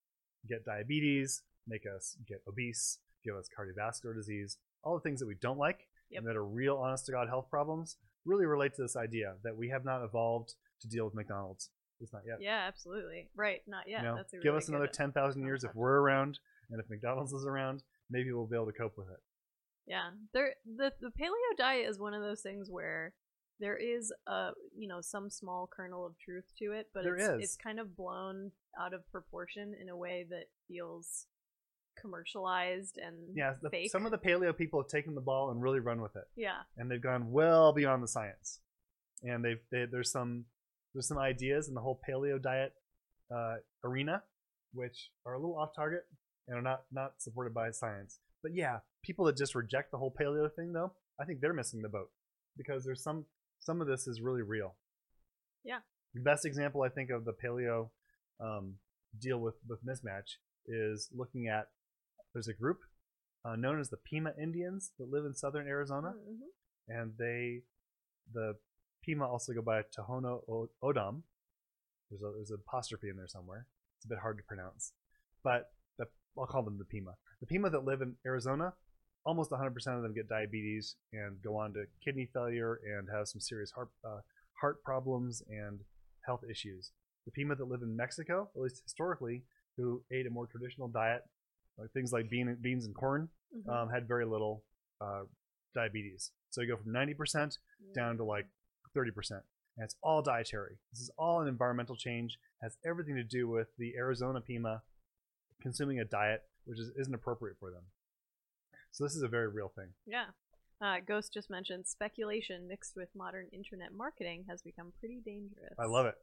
get 0.50 0.66
diabetes, 0.66 1.44
make 1.68 1.84
us 1.86 2.18
get 2.28 2.42
obese, 2.48 2.98
give 3.24 3.36
us 3.36 3.48
cardiovascular 3.56 4.16
disease, 4.16 4.58
all 4.84 4.96
the 4.96 5.02
things 5.02 5.20
that 5.20 5.28
we 5.28 5.36
don't 5.36 5.60
like 5.60 5.88
Yep. 6.10 6.20
and 6.20 6.28
that 6.28 6.36
are 6.36 6.46
real 6.46 6.78
honest 6.78 7.08
to 7.08 7.12
god 7.12 7.28
health 7.28 7.48
problems 7.50 7.98
really 8.26 8.46
relate 8.46 8.74
to 8.76 8.82
this 8.82 8.96
idea 8.96 9.36
that 9.44 9.56
we 9.56 9.70
have 9.70 9.86
not 9.86 10.04
evolved 10.04 10.54
to 10.82 10.88
deal 10.88 11.06
with 11.06 11.14
McDonald's. 11.14 11.70
It's 12.00 12.12
not 12.14 12.24
yet. 12.28 12.38
Yeah, 12.42 12.66
absolutely. 12.68 13.30
Right. 13.36 13.62
Not 13.68 13.88
yet. 13.88 14.02
You 14.02 14.08
know, 14.08 14.16
That's 14.18 14.34
a 14.34 14.38
give 14.40 14.56
us 14.56 14.68
another 14.68 14.88
ten 14.88 15.12
thousand 15.12 15.44
years 15.44 15.64
if 15.64 15.74
we're 15.74 16.00
around, 16.00 16.40
and 16.70 16.80
if 16.80 16.90
McDonald's 16.90 17.32
is 17.34 17.46
around, 17.46 17.84
maybe 18.10 18.32
we'll 18.32 18.48
be 18.48 18.56
able 18.56 18.66
to 18.66 18.74
cope 18.74 18.98
with 18.98 19.08
it. 19.10 19.20
Yeah, 19.88 20.10
there 20.34 20.56
the 20.66 20.92
the 21.00 21.10
paleo 21.10 21.58
diet 21.58 21.88
is 21.90 22.00
one 22.00 22.14
of 22.14 22.22
those 22.22 22.42
things 22.42 22.68
where 22.70 23.14
there 23.60 23.78
is 23.78 24.12
a 24.28 24.50
you 24.76 24.88
know 24.88 25.00
some 25.02 25.30
small 25.30 25.70
kernel 25.74 26.06
of 26.06 26.18
truth 26.20 26.46
to 26.60 26.72
it, 26.72 26.88
but 26.94 27.04
There 27.04 27.16
it's 27.16 27.28
is. 27.28 27.44
it's 27.44 27.58
kind 27.58 27.80
of 27.80 27.96
blown 27.96 28.52
out 28.82 28.94
of 28.94 29.10
proportion 29.12 29.74
in 29.80 29.88
a 29.90 29.96
way 29.96 30.26
that 30.30 30.46
feels 30.68 31.28
commercialized 32.00 32.98
and 32.98 33.16
Yeah, 33.36 33.54
the, 33.62 33.88
some 33.88 34.06
of 34.06 34.12
the 34.12 34.18
paleo 34.18 34.56
people 34.56 34.82
have 34.82 34.90
taken 34.90 35.16
the 35.16 35.22
ball 35.22 35.52
and 35.52 35.62
really 35.62 35.80
run 35.80 36.02
with 36.02 36.16
it, 36.16 36.26
yeah, 36.36 36.62
and 36.78 36.90
they've 36.90 37.02
gone 37.02 37.32
well 37.32 37.74
beyond 37.74 38.04
the 38.04 38.08
science. 38.08 38.60
And 39.24 39.44
they've 39.44 39.62
they, 39.72 39.86
there's 39.90 40.12
some 40.12 40.46
there's 40.94 41.08
some 41.08 41.18
ideas 41.18 41.68
in 41.68 41.74
the 41.74 41.82
whole 41.82 42.00
paleo 42.08 42.42
diet 42.42 42.74
uh, 43.34 43.56
arena, 43.84 44.24
which 44.74 45.10
are 45.26 45.34
a 45.34 45.40
little 45.40 45.58
off 45.58 45.76
target 45.76 46.04
and 46.48 46.58
are 46.58 46.62
not 46.62 46.84
not 46.92 47.14
supported 47.20 47.54
by 47.54 47.72
science. 47.72 48.20
But 48.42 48.54
yeah, 48.54 48.80
people 49.04 49.26
that 49.26 49.38
just 49.38 49.56
reject 49.56 49.92
the 49.92 49.98
whole 49.98 50.14
paleo 50.20 50.54
thing, 50.54 50.74
though, 50.74 50.94
I 51.20 51.26
think 51.26 51.40
they're 51.40 51.54
missing 51.54 51.82
the 51.82 51.90
boat 51.90 52.10
because 52.58 52.84
there's 52.84 53.02
some 53.02 53.26
some 53.60 53.82
of 53.82 53.88
this 53.88 54.08
is 54.08 54.22
really 54.22 54.42
real. 54.42 54.76
Yeah. 55.64 55.80
The 56.14 56.22
best 56.22 56.46
example 56.46 56.84
I 56.84 56.90
think 56.90 57.10
of 57.10 57.26
the 57.26 57.34
paleo 57.34 57.90
um, 58.40 58.76
deal 59.20 59.40
with 59.40 59.56
with 59.68 59.80
mismatch 59.86 60.36
is 60.68 61.10
looking 61.14 61.48
at 61.48 61.68
there's 62.34 62.48
a 62.48 62.54
group 62.54 62.80
uh, 63.46 63.56
known 63.56 63.80
as 63.80 63.90
the 63.90 63.98
Pima 63.98 64.32
Indians 64.42 64.92
that 64.98 65.10
live 65.12 65.26
in 65.26 65.34
southern 65.34 65.68
Arizona, 65.68 66.14
Mhm. 66.16 66.40
and 66.88 67.18
they 67.18 67.64
the 68.34 68.58
Pima 69.04 69.28
also 69.28 69.54
go 69.54 69.62
by 69.62 69.84
Tohono 69.84 70.44
O- 70.50 70.70
Odom. 70.82 71.24
There's 72.10 72.22
a 72.22 72.32
there's 72.32 72.52
an 72.52 72.60
apostrophe 72.66 73.10
in 73.10 73.18
there 73.18 73.28
somewhere. 73.28 73.68
It's 73.98 74.06
a 74.06 74.08
bit 74.10 74.20
hard 74.20 74.38
to 74.38 74.44
pronounce, 74.44 74.94
but 75.44 75.74
the, 75.98 76.08
I'll 76.38 76.48
call 76.48 76.64
them 76.64 76.78
the 76.78 76.86
Pima. 76.86 77.16
The 77.42 77.48
Pima 77.48 77.70
that 77.70 77.84
live 77.86 78.02
in 78.02 78.16
Arizona, 78.26 78.74
almost 79.26 79.52
100% 79.52 79.98
of 79.98 80.04
them 80.04 80.14
get 80.14 80.30
diabetes 80.30 80.96
and 81.12 81.42
go 81.42 81.58
on 81.58 81.74
to 81.74 81.86
kidney 82.04 82.26
failure 82.34 82.80
and 82.86 83.10
have 83.10 83.28
some 83.28 83.42
serious 83.42 83.72
heart 83.72 83.90
uh, 84.06 84.22
heart 84.62 84.82
problems 84.84 85.42
and 85.50 85.82
health 86.26 86.44
issues. 86.50 86.92
The 87.26 87.32
Pima 87.32 87.56
that 87.56 87.66
live 87.66 87.82
in 87.82 87.96
Mexico, 87.96 88.50
at 88.56 88.62
least 88.62 88.82
historically, 88.84 89.44
who 89.78 90.02
ate 90.12 90.28
a 90.28 90.30
more 90.30 90.48
traditional 90.48 90.88
diet, 90.88 91.24
like 91.78 91.92
things 91.92 92.12
like 92.14 92.30
bean, 92.30 92.56
beans 92.62 92.86
and 92.86 92.96
corn, 92.96 93.30
Mhm. 93.56 93.70
um, 93.70 93.90
had 93.90 94.08
very 94.08 94.26
little 94.26 94.64
uh, 95.02 95.24
diabetes. 95.76 96.32
So 96.50 96.62
you 96.62 96.68
go 96.68 96.78
from 96.78 96.92
90% 96.94 97.58
down 97.94 98.18
to 98.18 98.24
like 98.24 98.48
30%. 98.96 99.44
And 99.76 99.84
it's 99.84 99.96
all 100.04 100.22
dietary. 100.22 100.78
This 100.92 101.02
is 101.02 101.10
all 101.18 101.42
an 101.42 101.48
environmental 101.48 101.96
change. 101.96 102.38
Has 102.62 102.78
everything 102.86 103.16
to 103.16 103.24
do 103.24 103.48
with 103.48 103.76
the 103.78 103.96
Arizona 103.96 104.40
Pima 104.40 104.84
consuming 105.62 106.00
a 106.00 106.06
diet 106.06 106.44
which 106.66 106.80
is, 106.80 106.92
isn't 106.98 107.14
appropriate 107.14 107.58
for 107.60 107.72
them. 107.72 107.84
So 108.92 109.04
this 109.04 109.16
is 109.16 109.24
a 109.24 109.28
very 109.28 109.48
real 109.50 109.70
thing. 109.70 109.90
Yeah. 110.06 110.28
Uh, 110.80 111.00
Ghost 111.06 111.34
just 111.34 111.50
mentioned 111.50 111.88
speculation 111.88 112.68
mixed 112.68 112.96
with 112.96 113.10
modern 113.16 113.48
internet 113.52 113.94
marketing 113.94 114.46
has 114.48 114.62
become 114.62 114.94
pretty 115.00 115.22
dangerous. 115.26 115.74
I 115.80 115.86
love 115.86 116.06
it. 116.06 116.16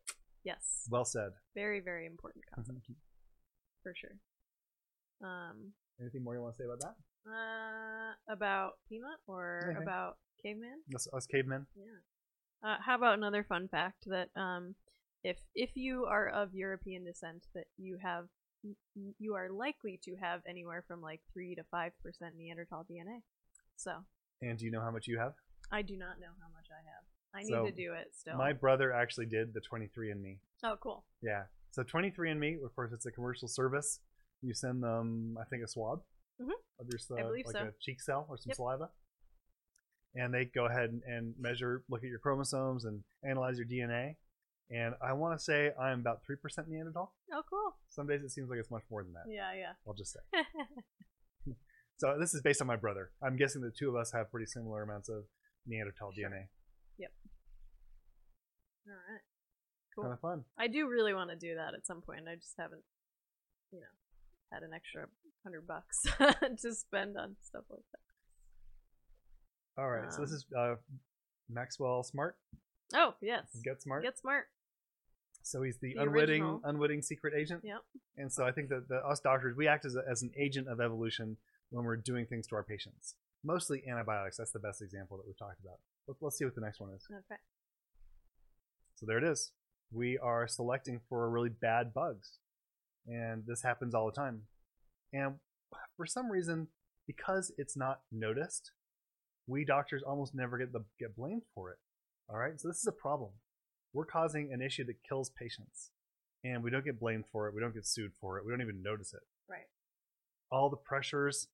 Yes. 0.45 0.87
Well 0.91 1.05
said. 1.05 1.33
Very, 1.55 1.81
very 1.81 2.07
important 2.07 2.45
concept 2.55 2.87
for 3.83 3.95
sure. 3.95 4.17
Um, 5.23 5.73
Anything 6.01 6.25
more 6.25 6.35
you 6.35 6.41
want 6.41 6.55
to 6.55 6.59
say 6.59 6.65
about 6.65 6.81
that? 6.81 6.95
uh, 7.31 8.33
about 8.33 8.73
Pima 8.89 9.17
or 9.27 9.61
Anything. 9.67 9.83
about 9.83 10.17
caveman? 10.43 10.81
Us, 10.95 11.07
us 11.13 11.27
cavemen. 11.27 11.67
Yeah. 11.77 12.69
Uh, 12.71 12.77
how 12.85 12.95
about 12.97 13.15
another 13.19 13.45
fun 13.45 13.69
fact 13.69 14.05
that 14.07 14.29
um, 14.37 14.75
if 15.23 15.39
if 15.55 15.71
you 15.77 16.05
are 16.07 16.29
of 16.29 16.55
European 16.55 17.05
descent, 17.05 17.47
that 17.55 17.65
you 17.77 17.99
have 18.03 18.27
you 19.19 19.35
are 19.35 19.49
likely 19.51 19.99
to 20.05 20.15
have 20.21 20.41
anywhere 20.49 20.85
from 20.87 21.01
like 21.01 21.21
three 21.33 21.55
to 21.55 21.63
five 21.71 21.93
percent 22.03 22.35
Neanderthal 22.37 22.85
DNA. 22.91 23.21
So 23.77 23.93
And 24.43 24.59
do 24.59 24.65
you 24.67 24.71
know 24.71 24.83
how 24.83 24.91
much 24.91 25.07
you 25.07 25.19
have? 25.19 25.33
I 25.73 25.83
do 25.83 25.97
not 25.97 26.21
know 26.21 26.33
how 26.41 26.49
much 26.53 26.67
I 26.71 26.81
have. 26.85 27.05
I 27.33 27.43
need 27.43 27.53
So, 27.53 27.65
to 27.67 27.73
do 27.73 27.93
it 27.95 28.09
still. 28.15 28.37
My 28.37 28.53
brother 28.53 28.93
actually 28.93 29.27
did 29.27 29.55
the 29.55 29.61
23andMe. 29.61 30.39
oh, 30.65 30.77
cool. 30.83 31.05
Yeah. 31.23 31.45
So 31.71 31.83
23andMe, 31.85 32.63
of 32.65 32.75
course, 32.75 32.91
it's 32.93 33.07
a 33.07 33.13
commercial 33.13 33.47
service. 33.47 34.01
You 34.43 34.55
send 34.55 34.83
them, 34.83 35.37
I 35.41 35.45
think, 35.45 35.63
a 35.63 35.69
swab 35.69 36.03
Mhm. 36.41 36.51
of 36.79 36.87
your 36.89 37.19
I 37.19 37.23
uh, 37.23 37.27
believe 37.29 37.47
like 37.47 37.57
so. 37.57 37.65
a 37.69 37.73
cheek 37.81 38.01
cell 38.01 38.27
or 38.29 38.37
some 38.39 38.51
Yep. 38.51 38.57
saliva, 38.57 38.91
and 40.15 40.33
they 40.33 40.47
go 40.47 40.67
ahead 40.67 40.91
and, 40.91 41.03
and 41.05 41.35
measure, 41.39 41.85
look 41.89 42.03
at 42.03 42.09
your 42.09 42.19
chromosomes 42.19 42.85
and 42.85 43.05
analyze 43.23 43.57
your 43.59 43.67
DNA. 43.67 44.17
And 44.71 44.95
I 45.03 45.13
want 45.15 45.37
to 45.39 45.45
say 45.45 45.73
I'm 45.79 46.01
about 46.01 46.23
three 46.25 46.37
percent 46.37 46.69
Neanderthal. 46.69 47.13
Oh, 47.33 47.43
cool. 47.51 47.77
Some 47.89 48.07
days 48.07 48.23
it 48.23 48.31
seems 48.31 48.49
like 48.49 48.59
it's 48.59 48.71
much 48.71 48.85
more 48.91 49.03
than 49.03 49.13
that. 49.15 49.25
Yeah, 49.29 49.53
yeah. 49.53 49.73
I'll 49.87 49.95
just 49.95 50.13
say. 50.13 50.21
So 51.99 52.17
this 52.19 52.33
is 52.33 52.41
based 52.41 52.63
on 52.63 52.67
my 52.67 52.77
brother. 52.77 53.13
I'm 53.23 53.37
guessing 53.37 53.61
the 53.61 53.71
two 53.71 53.91
of 53.91 53.95
us 53.95 54.11
have 54.13 54.31
pretty 54.31 54.47
similar 54.47 54.83
amounts 54.83 55.11
of 55.11 55.25
Neanderthal 55.67 56.13
Sure. 56.15 56.31
DNA. 56.31 56.49
Yep. 56.97 57.13
All 58.89 58.95
right. 58.95 59.21
Cool. 59.95 60.05
kind 60.05 60.15
of 60.15 60.21
fun. 60.21 60.45
I 60.57 60.69
do 60.69 60.89
really 60.89 61.13
want 61.13 61.29
to 61.29 61.37
do 61.37 61.57
that 61.57 61.75
at 61.75 61.85
some 61.87 62.01
point. 62.01 62.27
I 62.27 62.37
just 62.37 62.55
haven't, 62.59 62.85
you 63.71 63.81
know, 63.81 63.93
had 64.53 64.63
an 64.63 64.71
extra 64.75 65.07
hundred 65.45 65.67
bucks 65.67 66.03
to 66.63 66.75
spend 66.75 67.17
on 67.17 67.37
stuff 67.43 67.65
like 67.71 67.81
that. 67.93 69.83
All 69.83 69.89
right, 69.89 70.13
so 70.13 70.21
this 70.23 70.31
Um, 70.31 70.37
is 70.37 70.47
uh, 70.57 70.75
Maxwell 71.49 72.03
Smart. 72.03 72.37
Oh 72.95 73.15
yes, 73.23 73.45
Get 73.65 73.81
Smart. 73.83 74.03
get 74.03 74.19
smart. 74.19 74.47
so 75.43 75.63
he's 75.63 75.79
the, 75.81 75.95
the 75.95 76.03
unwitting, 76.03 76.43
original. 76.43 76.61
unwitting 76.65 77.03
secret 77.03 77.35
agent. 77.39 77.63
Yep. 77.65 77.79
And 78.17 78.33
so 78.33 78.45
I 78.45 78.53
think 78.53 78.69
that 78.69 78.89
the, 78.89 78.97
us 78.97 79.21
doctors, 79.21 79.57
we 79.57 79.69
act 79.69 79.85
as, 79.87 79.95
a, 79.97 80.03
as 80.11 80.23
an 80.23 80.33
agent 80.39 80.69
of 80.69 80.81
evolution 80.81 81.37
when 81.71 81.85
we're 81.85 81.97
doing 81.97 82.27
things 82.27 82.47
to 82.49 82.57
our 82.57 82.65
patients. 82.65 83.15
Mostly 83.45 83.83
antibiotics. 83.89 84.37
That's 84.37 84.51
the 84.51 84.59
best 84.59 84.83
example 84.83 85.17
that 85.17 85.27
we've 85.27 85.39
talked 85.39 85.61
about. 85.61 85.79
Let, 86.09 86.17
let's 86.21 86.37
see 86.37 86.45
what 86.45 86.55
the 86.57 86.61
next 86.61 86.81
one 86.81 86.91
is. 86.95 87.07
Okay. 87.11 87.41
So 88.97 89.07
there 89.07 89.17
it 89.19 89.25
is. 89.25 89.53
We 89.93 90.19
are 90.19 90.47
selecting 90.47 91.01
for 91.09 91.31
really 91.31 91.49
bad 91.49 91.95
bugs. 91.95 92.33
And 93.07 93.45
this 93.47 93.63
happens 93.63 93.95
all 93.95 94.07
the 94.07 94.13
time. 94.13 94.43
And 95.13 95.35
for 95.97 96.07
some 96.07 96.31
reason, 96.31 96.69
because 97.07 97.53
it's 97.59 97.77
not 97.77 98.01
noticed, 98.13 98.73
we 99.47 99.65
doctors 99.65 100.03
almost 100.03 100.35
never 100.35 100.59
get 100.59 100.73
the 100.73 100.85
get 100.99 101.17
blamed 101.17 101.43
for 101.55 101.71
it. 101.71 101.79
All 102.29 102.39
right? 102.39 102.61
So 102.61 102.69
this 102.69 102.79
is 102.79 102.87
a 102.87 102.93
problem. 102.93 103.31
We're 103.93 104.05
causing 104.05 104.53
an 104.53 104.63
issue 104.63 104.85
that 104.85 105.03
kills 105.09 105.31
patients. 105.31 105.91
And 106.45 106.63
we 106.63 106.71
don't 106.71 106.85
get 106.85 107.01
blamed 107.01 107.25
for 107.31 107.49
it. 107.49 107.55
We 107.55 107.61
don't 107.61 107.75
get 107.75 107.87
sued 107.87 108.13
for 108.21 108.39
it. 108.39 108.47
We 108.47 108.53
don't 108.53 108.63
even 108.63 108.83
notice 108.83 109.13
it. 109.13 109.21
Right. 109.49 109.69
All 110.51 110.71
the 110.71 110.77
pressures 110.77 111.49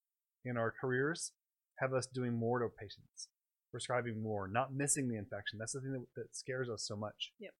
in 0.45 0.57
our 0.57 0.73
careers 0.79 1.33
have 1.79 1.93
us 1.93 2.07
doing 2.07 2.35
more 2.35 2.61
to 2.61 2.69
patients, 2.69 3.29
prescribing 3.71 4.23
more, 4.23 4.47
not 4.47 4.75
missing 4.75 5.09
the 5.09 5.17
infection. 5.17 5.59
That's 5.59 5.73
the 5.73 5.81
thing 5.81 5.93
that, 5.93 6.07
that 6.15 6.37
scares 6.37 6.69
us 6.69 6.85
so 6.87 6.95
much. 6.95 7.33
Yep. 7.41 7.53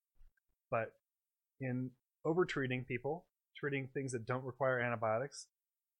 But 0.71 0.93
in 1.61 1.91
over-treating 2.25 2.85
people, 2.85 3.25
treating 3.59 3.89
things 3.95 4.13
that 4.13 4.27
don't 4.27 4.45
require 4.45 4.79
antibiotics, 4.81 5.47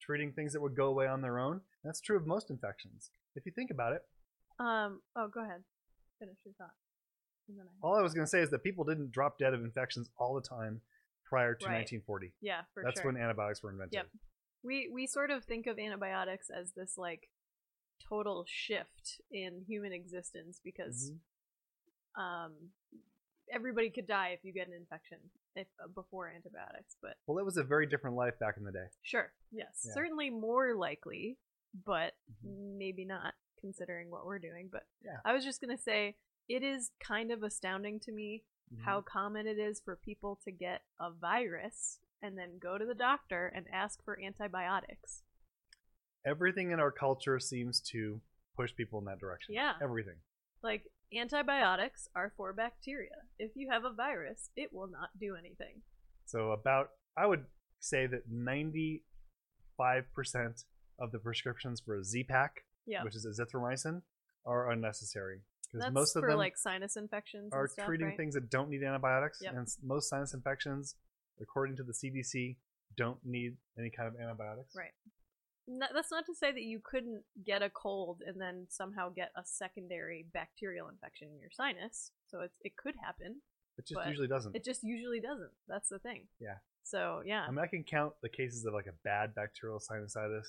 treating 0.01 0.33
things 0.33 0.53
that 0.53 0.61
would 0.61 0.77
go 0.77 0.87
away 0.87 1.07
on 1.07 1.23
their 1.23 1.39
own, 1.39 1.61
that's 1.85 2.01
true 2.01 2.17
of 2.17 2.27
most 2.27 2.51
infections. 2.51 3.11
If 3.35 3.47
you 3.47 3.53
think 3.53 3.71
about 3.71 3.93
it, 3.93 4.03
Um. 4.59 5.03
Oh, 5.15 5.29
go 5.29 5.43
ahead. 5.43 5.63
Finish 6.19 6.39
your 6.45 6.55
thought. 6.55 6.75
I. 7.49 7.53
all 7.83 7.95
I 7.97 8.03
was 8.03 8.13
going 8.15 8.25
to 8.25 8.31
say 8.31 8.41
is 8.41 8.51
that 8.51 8.63
people 8.65 8.85
didn't 8.85 9.13
drop 9.13 9.39
dead 9.39 9.55
of 9.55 9.63
infections 9.63 10.11
all 10.19 10.35
the 10.35 10.41
time 10.41 10.81
prior 11.25 11.55
to 11.55 11.67
Right. 11.67 11.75
1940. 11.85 12.33
Yeah, 12.41 12.63
for 12.73 12.81
sure. 12.81 12.85
That's 12.85 13.01
sure. 13.03 13.13
when 13.13 13.21
antibiotics 13.21 13.63
were 13.63 13.71
invented. 13.71 13.95
Yep. 13.95 14.07
we 14.63 14.89
we 14.93 15.07
sort 15.07 15.31
of 15.31 15.45
think 15.45 15.67
of 15.67 15.79
antibiotics 15.79 16.49
as 16.51 16.73
this 16.73 16.97
like 16.99 17.29
total 18.09 18.45
shift 18.49 19.21
in 19.31 19.65
human 19.69 19.93
existence 19.93 20.61
because 20.65 21.13
Mhm. 21.13 22.23
um 22.23 22.53
everybody 23.53 23.91
could 23.91 24.07
die 24.07 24.31
if 24.31 24.45
you 24.45 24.53
get 24.53 24.67
an 24.69 24.75
infection 24.75 25.19
if 25.57 25.67
uh, 25.83 25.89
before 25.95 26.29
antibiotics 26.35 26.97
but 27.03 27.17
Well, 27.27 27.39
it 27.39 27.45
was 27.45 27.57
a 27.57 27.65
very 27.65 27.87
different 27.87 28.17
life 28.17 28.39
back 28.39 28.57
in 28.57 28.65
the 28.65 28.73
day. 28.73 28.87
sure 29.03 29.33
yes 29.51 29.85
Yeah. 29.87 29.93
certainly 29.95 30.31
more 30.31 30.75
likely 30.75 31.39
but 31.85 32.15
Mhm. 32.45 32.77
maybe 32.79 33.05
not 33.05 33.35
considering 33.61 34.11
what 34.11 34.25
we're 34.27 34.39
doing 34.39 34.69
but 34.71 34.87
Yeah. 35.03 35.21
i 35.25 35.33
was 35.33 35.45
just 35.45 35.61
going 35.61 35.77
to 35.77 35.83
say 35.83 36.17
it 36.49 36.63
is 36.63 36.93
kind 37.01 37.31
of 37.33 37.43
astounding 37.43 38.01
to 38.01 38.13
me 38.13 38.45
Mm-hmm. 38.73 38.83
how 38.83 39.01
common 39.01 39.47
it 39.47 39.59
is 39.61 39.81
for 39.81 39.95
people 39.95 40.41
to 40.45 40.51
get 40.51 40.83
a 40.99 41.09
virus 41.13 42.01
and 42.21 42.37
then 42.37 42.59
go 42.59 42.77
to 42.79 42.85
the 42.85 42.97
doctor 42.97 43.47
and 43.55 43.65
ask 43.73 44.03
for 44.05 44.19
antibiotics 44.21 45.23
everything 46.25 46.73
in 46.73 46.81
our 46.81 46.91
culture 46.91 47.39
seems 47.39 47.81
to 47.81 48.21
push 48.57 48.75
people 48.75 48.99
in 48.99 49.05
that 49.05 49.19
direction. 49.21 49.55
Yeah. 49.55 49.75
Everything. 49.81 50.17
Like 50.63 50.83
antibiotics 51.15 52.09
are 52.15 52.33
for 52.37 52.53
bacteria. 52.53 53.11
If 53.39 53.53
you 53.55 53.69
have 53.71 53.85
a 53.85 53.93
virus, 53.93 54.51
it 54.57 54.73
will 54.73 54.89
not 54.89 55.11
do 55.21 55.35
anything. 55.37 55.83
So 56.25 56.51
about 56.53 56.91
I 57.17 57.27
would 57.27 57.45
say 57.81 58.07
that 58.07 58.29
95% 58.31 59.01
of 60.99 61.13
the 61.13 61.19
prescriptions 61.19 61.81
for 61.81 61.97
a 61.97 62.05
Z-Pak, 62.05 62.65
Yeah. 62.87 63.03
which 63.05 63.15
is 63.15 63.27
azithromycin, 63.27 64.03
are 64.45 64.71
unnecessary 64.71 65.43
because 65.73 65.93
most 65.93 66.15
of 66.17 66.23
for 66.23 66.29
them 66.31 66.39
like 66.39 66.57
sinus 66.57 66.97
infections 66.97 67.53
are 67.53 67.67
stuff, 67.69 67.87
treating 67.87 68.07
right? 68.09 68.17
things 68.17 68.35
that 68.35 68.49
don't 68.51 68.71
need 68.71 68.83
antibiotics 68.85 69.41
Yep. 69.43 69.55
and 69.55 69.69
most 69.83 70.09
sinus 70.09 70.33
infections 70.35 70.95
according 71.41 71.77
to 71.77 71.83
the 71.83 71.93
CDC 71.93 72.57
don't 72.97 73.19
need 73.25 73.57
any 73.79 73.91
kind 73.91 74.09
of 74.09 74.19
antibiotics. 74.21 74.75
Right. 74.77 74.93
No, 75.69 75.87
that's 75.93 76.11
not 76.11 76.27
to 76.27 76.35
say 76.35 76.53
that 76.53 76.63
you 76.63 76.81
couldn't 76.83 77.23
get 77.45 77.63
a 77.63 77.71
cold 77.71 78.23
and 78.27 78.41
then 78.41 78.67
somehow 78.69 79.11
get 79.11 79.33
a 79.37 79.43
secondary 79.45 80.27
bacterial 80.33 80.89
infection 80.89 81.29
in 81.35 81.41
your 81.41 81.51
sinus. 81.51 82.13
So 82.29 82.41
it's, 82.41 82.57
it 82.63 82.77
could 82.77 82.95
happen. 83.05 83.41
It 83.79 83.87
just 83.87 84.09
usually 84.09 84.29
doesn't. 84.29 84.55
It 84.57 84.65
just 84.65 84.83
usually 84.83 85.21
doesn't. 85.21 85.51
That's 85.69 85.89
the 85.89 85.99
thing. 85.99 86.29
Yeah. 86.41 86.57
So 86.83 87.23
yeah. 87.27 87.45
I 87.47 87.51
mean, 87.51 87.59
I 87.59 87.67
can 87.67 87.83
count 87.85 88.15
the 88.23 88.29
cases 88.29 88.65
of 88.65 88.73
like 88.73 88.87
a 88.87 88.95
bad 89.05 89.35
bacterial 89.35 89.81
sinusitis 89.81 90.47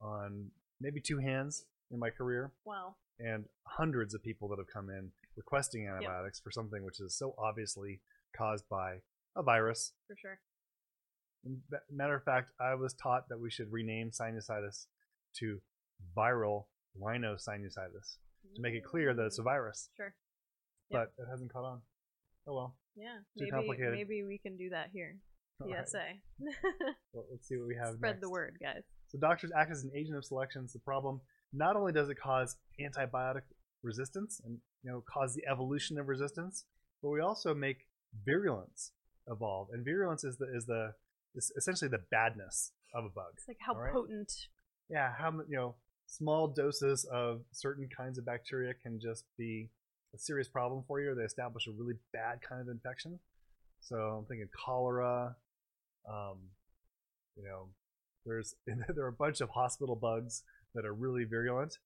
on 0.00 0.50
maybe 0.80 1.00
two 1.00 1.18
hands 1.18 1.66
in 1.90 1.98
my 1.98 2.10
career, 2.10 2.50
wow. 2.64 2.96
and 3.20 3.44
hundreds 3.64 4.14
of 4.14 4.22
people 4.22 4.48
that 4.48 4.58
have 4.58 4.66
come 4.72 4.88
in 4.90 5.10
requesting 5.36 5.86
antibiotics 5.86 6.40
for 6.40 6.50
something 6.50 6.82
which 6.84 7.00
is 7.00 7.16
so 7.16 7.34
obviously 7.38 8.00
caused 8.36 8.68
by 8.68 8.96
a 9.36 9.42
virus. 9.42 9.92
For 10.08 10.16
sure. 10.16 10.38
Matter 11.90 12.14
of 12.14 12.24
fact, 12.24 12.50
I 12.60 12.74
was 12.74 12.94
taught 12.94 13.28
that 13.28 13.38
we 13.38 13.50
should 13.50 13.70
rename 13.70 14.10
sinusitis 14.10 14.86
to 15.38 15.60
viral 16.16 16.64
rhinosinusitis 17.00 18.16
to 18.54 18.60
make 18.60 18.74
it 18.74 18.84
clear 18.84 19.14
that 19.14 19.24
it's 19.24 19.38
a 19.38 19.42
virus, 19.42 19.90
Sure. 19.96 20.14
But 20.90 21.12
it 21.18 21.26
hasn't 21.30 21.52
caught 21.52 21.64
on. 21.64 21.80
Oh 22.46 22.54
well. 22.54 22.76
Yeah. 22.96 23.18
Too 23.36 23.44
maybe 23.44 23.50
complicated. 23.50 23.92
maybe 23.94 24.22
we 24.22 24.38
can 24.38 24.56
do 24.56 24.70
that 24.70 24.90
here. 24.92 25.16
All 25.60 25.68
right. 25.68 25.88
PSA. 25.88 26.04
Well, 27.12 27.24
let's 27.30 27.48
see 27.48 27.56
what 27.56 27.68
we 27.68 27.76
have 27.76 27.94
Spread 27.94 28.20
the 28.20 28.28
word, 28.30 28.56
guys. 28.60 28.82
So 29.08 29.18
doctors 29.18 29.52
act 29.56 29.70
as 29.70 29.84
an 29.84 29.92
agent 29.96 30.16
of 30.16 30.24
selection. 30.24 30.62
It's 30.64 30.72
the 30.72 30.80
problem. 30.80 31.20
Not 31.52 31.76
only 31.76 31.92
does 31.92 32.08
it 32.08 32.16
cause 32.20 32.56
antibiotic 32.80 33.42
resistance 33.82 34.40
and 34.44 34.58
you 34.82 34.90
know 34.90 35.02
cause 35.12 35.34
the 35.34 35.42
evolution 35.50 35.98
of 35.98 36.08
resistance, 36.08 36.64
but 37.02 37.10
we 37.10 37.20
also 37.20 37.54
make 37.54 37.86
virulence 38.24 38.92
evolve. 39.28 39.68
And 39.72 39.84
virulence 39.84 40.24
is 40.24 40.36
the 40.38 40.46
is 40.54 40.66
the 40.66 40.94
is 41.34 41.52
essentially 41.56 41.88
the 41.88 42.02
badness 42.10 42.72
of 42.94 43.04
a 43.04 43.08
bug. 43.08 43.32
It's 43.36 43.48
like 43.48 43.58
how 43.60 43.74
right. 43.74 43.92
potent. 43.92 44.32
Yeah, 44.88 45.12
how 45.16 45.32
you 45.48 45.56
know 45.56 45.74
small 46.06 46.48
doses 46.48 47.04
of 47.12 47.40
certain 47.52 47.88
kinds 47.94 48.18
of 48.18 48.26
bacteria 48.26 48.74
can 48.82 49.00
just 49.00 49.24
be 49.38 49.70
a 50.14 50.18
serious 50.18 50.48
problem 50.48 50.84
for 50.86 51.00
you. 51.00 51.10
Or 51.10 51.14
they 51.14 51.22
establish 51.22 51.66
a 51.66 51.72
really 51.72 51.94
bad 52.12 52.40
kind 52.46 52.60
of 52.60 52.68
infection. 52.68 53.18
So 53.80 53.96
I'm 53.96 54.24
thinking 54.26 54.48
cholera. 54.64 55.36
Um, 56.08 56.38
you 57.36 57.44
know, 57.44 57.68
there's 58.24 58.54
there 58.66 59.04
are 59.04 59.08
a 59.08 59.12
bunch 59.12 59.40
of 59.40 59.50
hospital 59.50 59.96
bugs 59.96 60.42
that 60.74 60.84
are 60.84 60.94
really 60.94 61.24
virulent, 61.24 61.78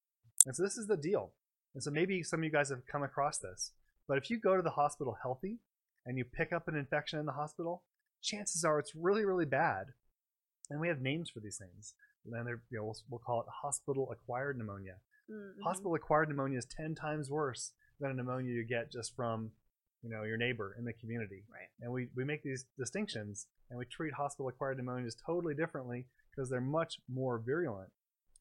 and 0.46 0.55
so 0.55 0.62
this 0.62 0.76
is 0.76 0.86
the 0.86 0.96
deal. 0.96 1.32
And 1.74 1.82
so 1.82 1.90
maybe 1.90 2.22
some 2.22 2.40
of 2.40 2.44
you 2.44 2.51
guys 2.51 2.70
have 2.70 2.86
come 2.90 3.03
across 3.03 3.38
this, 3.38 3.72
but 4.09 4.18
if 4.18 4.30
you 4.30 4.38
go 4.40 4.57
to 4.57 4.62
the 4.62 4.70
hospital 4.70 5.16
healthy 5.22 5.59
and 6.07 6.16
you 6.16 6.24
pick 6.24 6.53
up 6.53 6.66
an 6.66 6.74
infection 6.74 7.18
in 7.18 7.26
the 7.26 7.32
hospital, 7.32 7.82
chances 8.23 8.64
are 8.64 8.79
it's 8.79 8.95
really 8.95 9.25
really 9.25 9.47
bad. 9.47 9.87
And 10.71 10.81
we 10.81 10.89
have 10.89 11.01
names 11.01 11.31
for 11.31 11.41
these 11.41 11.57
things. 11.57 11.95
And 12.25 12.47
they're, 12.47 12.61
you 12.71 12.79
know, 12.79 12.85
we'll, 12.85 12.97
we'll 13.09 13.21
call 13.21 13.41
it 13.41 13.47
hospital 13.62 14.11
acquired 14.12 14.59
pneumonia. 14.59 14.97
Mm, 15.31 15.35
mhm. 15.35 15.62
Hospital 15.64 15.95
acquired 15.95 16.29
pneumonia 16.29 16.59
is 16.59 16.66
10 16.66 16.95
times 16.95 17.31
worse 17.31 17.73
than 18.01 18.11
a 18.11 18.14
pneumonia 18.14 18.53
you 18.53 18.64
get 18.64 18.93
just 18.93 19.14
from, 19.16 19.51
you 20.03 20.11
know, 20.11 20.25
your 20.25 20.37
neighbor 20.37 20.75
in 20.79 20.85
the 20.85 20.93
community. 20.93 21.45
Right. 21.51 21.69
And 21.81 21.93
we, 21.93 22.09
we 22.14 22.25
make 22.25 22.43
these 22.43 22.66
distinctions 22.79 23.47
and 23.71 23.79
we 23.79 23.87
treat 23.87 24.14
hospital 24.14 24.49
acquired 24.49 24.79
pneumonias 24.79 25.14
totally 25.25 25.55
differently 25.55 26.07
because 26.31 26.51
they're 26.51 26.61
much 26.61 27.01
more 27.09 27.39
virulent. 27.39 27.91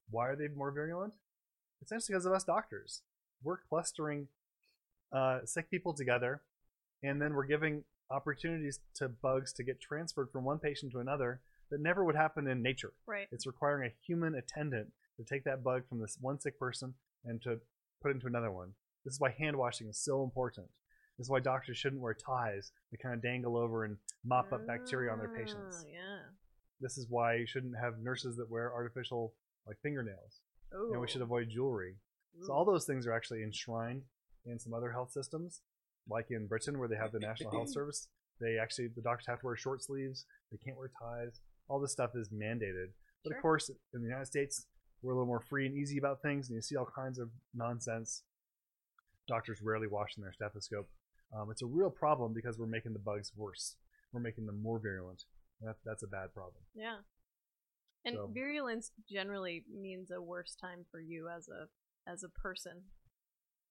Why 0.10 0.28
are 0.28 0.36
they 0.36 0.48
more 0.50 0.72
virulent? 0.72 1.14
It's 1.82 1.92
Essentially 1.92 2.14
because 2.14 2.26
of 2.26 2.34
us 2.34 2.44
doctors. 2.44 3.02
We're 3.44 3.58
clustering 3.70 4.28
uh, 5.12 5.40
sick 5.46 5.70
people 5.70 5.94
together 5.94 6.42
and 7.04 7.22
then 7.22 7.34
we're 7.34 7.46
giving 7.46 7.84
opportunities 8.10 8.80
to 8.95 9.10
bugs 9.10 9.53
to 9.53 9.64
get 9.64 9.82
transferred 9.82 10.30
from 10.32 10.45
one 10.45 10.60
patient 10.60 10.91
to 10.93 10.99
another 10.99 11.41
that 11.72 11.82
never 11.82 12.03
would 12.05 12.16
happen 12.16 12.47
in 12.47 12.62
nature. 12.62 12.93
Right. 13.05 13.28
It's 13.32 13.47
requiring 13.47 13.89
a 13.89 13.95
human 14.05 14.36
attendant 14.36 14.88
to 15.18 15.24
take 15.24 15.43
that 15.43 15.64
bug 15.64 15.84
from 15.89 15.99
this 15.99 16.18
one 16.22 16.39
sick 16.39 16.58
person 16.60 16.93
and 17.26 17.41
to 17.43 17.58
put 18.01 18.10
it 18.12 18.16
into 18.16 18.28
another 18.28 18.51
one. 18.51 18.70
This 19.03 19.16
is 19.16 19.20
why 19.20 19.32
hand 19.38 19.55
washing 19.58 19.88
is 19.88 19.99
so 20.03 20.24
important. 20.24 20.68
This 21.18 21.26
is 21.26 21.32
why 21.32 21.39
doctors 21.39 21.78
shouldn't 21.78 22.01
wear 22.01 22.14
ties 22.14 22.72
that 22.91 23.01
kind 23.01 23.16
of 23.16 23.22
dangle 23.22 23.58
over 23.58 23.86
and 23.86 23.97
mop 24.24 24.53
up 24.53 24.68
bacteria 24.68 25.12
on 25.12 25.18
their 25.18 25.30
patients. 25.36 25.84
Ah, 25.86 25.89
Yeah. 25.91 26.20
This 26.80 26.97
is 26.97 27.08
why 27.10 27.36
you 27.36 27.47
shouldn't 27.47 27.74
have 27.82 27.99
nurses 27.99 28.38
that 28.38 28.49
wear 28.51 28.72
artificial 28.72 29.34
like 29.66 29.78
fingernails. 29.82 30.41
Oh. 30.74 30.91
And 30.91 31.01
we 31.01 31.08
should 31.08 31.22
avoid 31.22 31.49
jewelry. 31.49 31.95
So 32.45 32.53
all 32.53 32.66
those 32.66 32.86
things 32.86 33.08
are 33.08 33.14
actually 33.14 33.41
enshrined 33.41 34.03
in 34.45 34.60
some 34.60 34.74
other 34.74 34.91
health 34.91 35.12
systems, 35.12 35.62
like 36.10 36.28
in 36.30 36.47
Britain 36.47 36.78
where 36.80 36.88
they 36.88 36.95
have 36.95 37.12
the 37.12 37.20
National 37.20 37.51
Health 37.51 37.70
Service. 37.74 38.08
They 38.39 38.58
actually 38.62 38.89
the 38.95 39.01
doctors 39.01 39.26
have 39.28 39.39
to 39.39 39.45
wear 39.45 39.55
short 39.58 39.84
sleeves. 39.84 40.26
They 40.51 40.58
can't 40.64 40.78
wear 40.78 40.91
ties. 41.01 41.41
All 41.70 41.80
this 41.80 41.91
stuff 41.91 42.12
is 42.16 42.30
mandated. 42.30 42.89
But 43.24 43.32
Sure. 43.32 43.38
of 43.38 43.41
course, 43.41 43.70
in 43.93 44.01
the 44.01 44.08
United 44.08 44.28
States, 44.28 44.68
we're 45.01 45.12
a 45.14 45.16
little 45.16 45.28
more 45.28 45.41
free 45.41 45.66
and 45.66 45.76
easy 45.76 45.97
about 45.97 46.22
things, 46.22 46.47
and 46.49 46.55
you 46.55 46.62
see 46.62 46.76
all 46.76 46.88
kinds 46.95 47.20
of 47.20 47.30
nonsense. 47.53 48.24
Doctors 49.28 49.60
rarely 49.62 49.88
washing 49.88 50.24
their 50.24 50.32
stethoscope. 50.34 50.88
Um, 51.36 51.51
it's 51.51 51.62
a 51.62 51.66
real 51.66 51.89
problem 51.89 52.34
because 52.34 52.58
we're 52.58 52.68
making 52.68 52.93
the 52.93 52.99
bugs 52.99 53.32
worse. 53.36 53.76
We're 54.14 54.22
making 54.22 54.45
them 54.45 54.62
more 54.62 54.80
virulent. 54.80 55.24
That, 55.62 55.76
that's 55.86 56.03
a 56.03 56.08
bad 56.08 56.34
problem. 56.34 56.64
Yeah. 56.74 56.97
And 58.05 58.16
So- 58.16 58.32
virulence 58.34 58.91
generally 59.12 59.66
means 59.70 60.12
a 60.12 60.22
worse 60.22 60.55
time 60.55 60.86
for 60.89 61.01
you 61.01 61.28
as 61.28 61.49
a 61.49 61.68
as 62.10 62.24
a 62.24 62.30
person. 62.30 62.84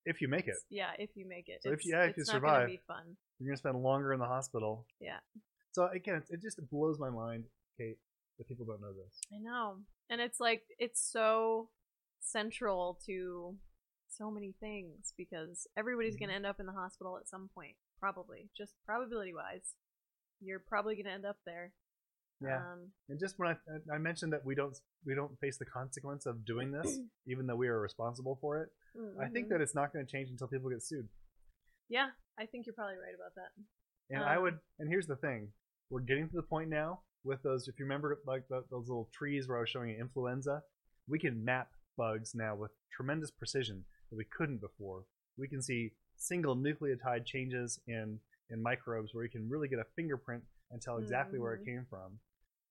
If 0.07 0.21
you 0.23 0.29
make 0.29 0.47
it, 0.47 0.57
Yeah, 0.71 0.93
if 0.99 1.11
you 1.17 1.27
make 1.29 1.49
it. 1.49 1.63
So 1.63 1.73
if 1.73 1.85
you- 1.85 1.93
yeah, 1.95 2.05
if 2.05 2.17
it's 2.17 2.29
you 2.33 2.41
gonna 2.41 2.41
survive. 2.41 2.69
be 2.69 2.81
fun. 2.87 3.17
you're 3.39 3.51
gonna 3.51 3.57
spend 3.59 3.83
longer 3.83 4.13
in 4.15 4.21
the 4.21 4.27
hospital. 4.27 4.87
Yeah. 5.01 5.21
So 5.73 5.89
again, 5.89 6.23
it 6.31 6.41
just 6.41 6.59
blows 6.71 6.99
my 6.99 7.11
mind, 7.11 7.45
Kate, 7.77 7.99
that 8.39 8.49
people 8.49 8.65
don't 8.65 8.81
know 8.81 8.95
this. 8.95 9.21
I 9.33 9.39
know. 9.39 9.83
And 10.09 10.21
it's 10.21 10.41
like 10.41 10.63
it's 10.79 11.01
so 11.03 11.71
central 12.21 12.99
to 13.07 13.59
so 14.09 14.31
many 14.31 14.53
things 14.61 15.13
because 15.17 15.67
everybody's 15.77 16.17
Mhm. 16.17 16.21
going 16.21 16.29
to 16.31 16.35
end 16.37 16.47
up 16.47 16.59
in 16.61 16.67
the 16.67 16.73
hospital 16.73 17.19
at 17.19 17.29
some 17.29 17.49
point, 17.51 17.77
probably. 17.99 18.49
Just 18.57 18.75
probability 18.87 19.35
wise. 19.35 19.75
You're 20.41 20.61
probably 20.61 20.95
going 20.95 21.05
to 21.07 21.11
end 21.13 21.27
up 21.27 21.39
there. 21.45 21.75
Yeah. 22.41 22.59
Um, 22.59 22.93
And 23.09 23.19
just 23.19 23.39
when 23.39 23.49
I 23.49 23.57
I 23.95 23.99
mentioned 23.99 24.33
that 24.33 24.45
we 24.45 24.55
don't 24.55 24.77
we 25.05 25.15
don't 25.15 25.39
face 25.41 25.57
the 25.57 25.65
consequence 25.65 26.27
of 26.27 26.45
doing 26.45 26.71
this, 26.73 26.99
even 27.27 27.47
though 27.47 27.57
we 27.57 27.69
are 27.69 27.81
responsible 27.81 28.37
for 28.41 28.61
it. 28.63 28.71
I 29.21 29.29
think 29.29 29.47
mhm. 29.47 29.51
that 29.51 29.61
it's 29.61 29.75
not 29.75 29.93
going 29.93 30.05
to 30.07 30.11
change 30.11 30.31
until 30.31 30.49
people 30.49 30.71
get 30.71 30.83
sued. 30.83 31.09
Yeah, 31.89 32.09
I 32.39 32.47
think 32.47 32.67
you're 32.67 32.75
probably 32.75 32.97
right 32.97 33.15
about 33.15 33.35
that. 33.37 33.53
And 34.11 34.23
I 34.25 34.37
Um, 34.37 34.43
would. 34.43 34.59
And 34.79 34.89
here's 34.89 35.07
the 35.07 35.17
thing: 35.17 35.53
we're 35.91 36.01
getting 36.01 36.29
to 36.29 36.37
the 36.37 36.43
point 36.43 36.69
now 36.71 37.03
with 37.25 37.43
those. 37.43 37.69
If 37.69 37.79
you 37.79 37.85
remember, 37.85 38.19
like 38.27 38.49
the, 38.49 38.65
those 38.71 38.89
little 38.89 39.09
trees 39.13 39.49
where 39.49 39.59
I 39.59 39.61
was 39.61 39.71
showing 39.71 39.91
you 39.91 39.97
influenza, 39.99 40.63
we 41.09 41.19
can 41.19 41.45
map 41.45 41.73
bugs 41.97 42.35
now 42.35 42.55
with 42.55 42.73
tremendous 42.95 43.31
precision 43.31 43.85
that 44.11 44.17
we 44.17 44.25
couldn't 44.25 44.59
before. 44.61 45.05
We 45.39 45.49
can 45.49 45.63
see 45.63 45.93
single 46.17 46.57
nucleotide 46.57 47.25
changes 47.27 47.81
in 47.87 48.21
in 48.51 48.63
microbes 48.63 49.13
where 49.15 49.25
you 49.25 49.31
can 49.31 49.49
really 49.49 49.69
get 49.69 49.79
a 49.79 49.85
fingerprint 49.97 50.45
and 50.71 50.81
tell 50.81 50.99
exactly 50.99 51.39
where 51.39 51.55
it 51.55 51.63
Mhm. 51.63 51.65
came 51.67 51.87
from. 51.91 52.19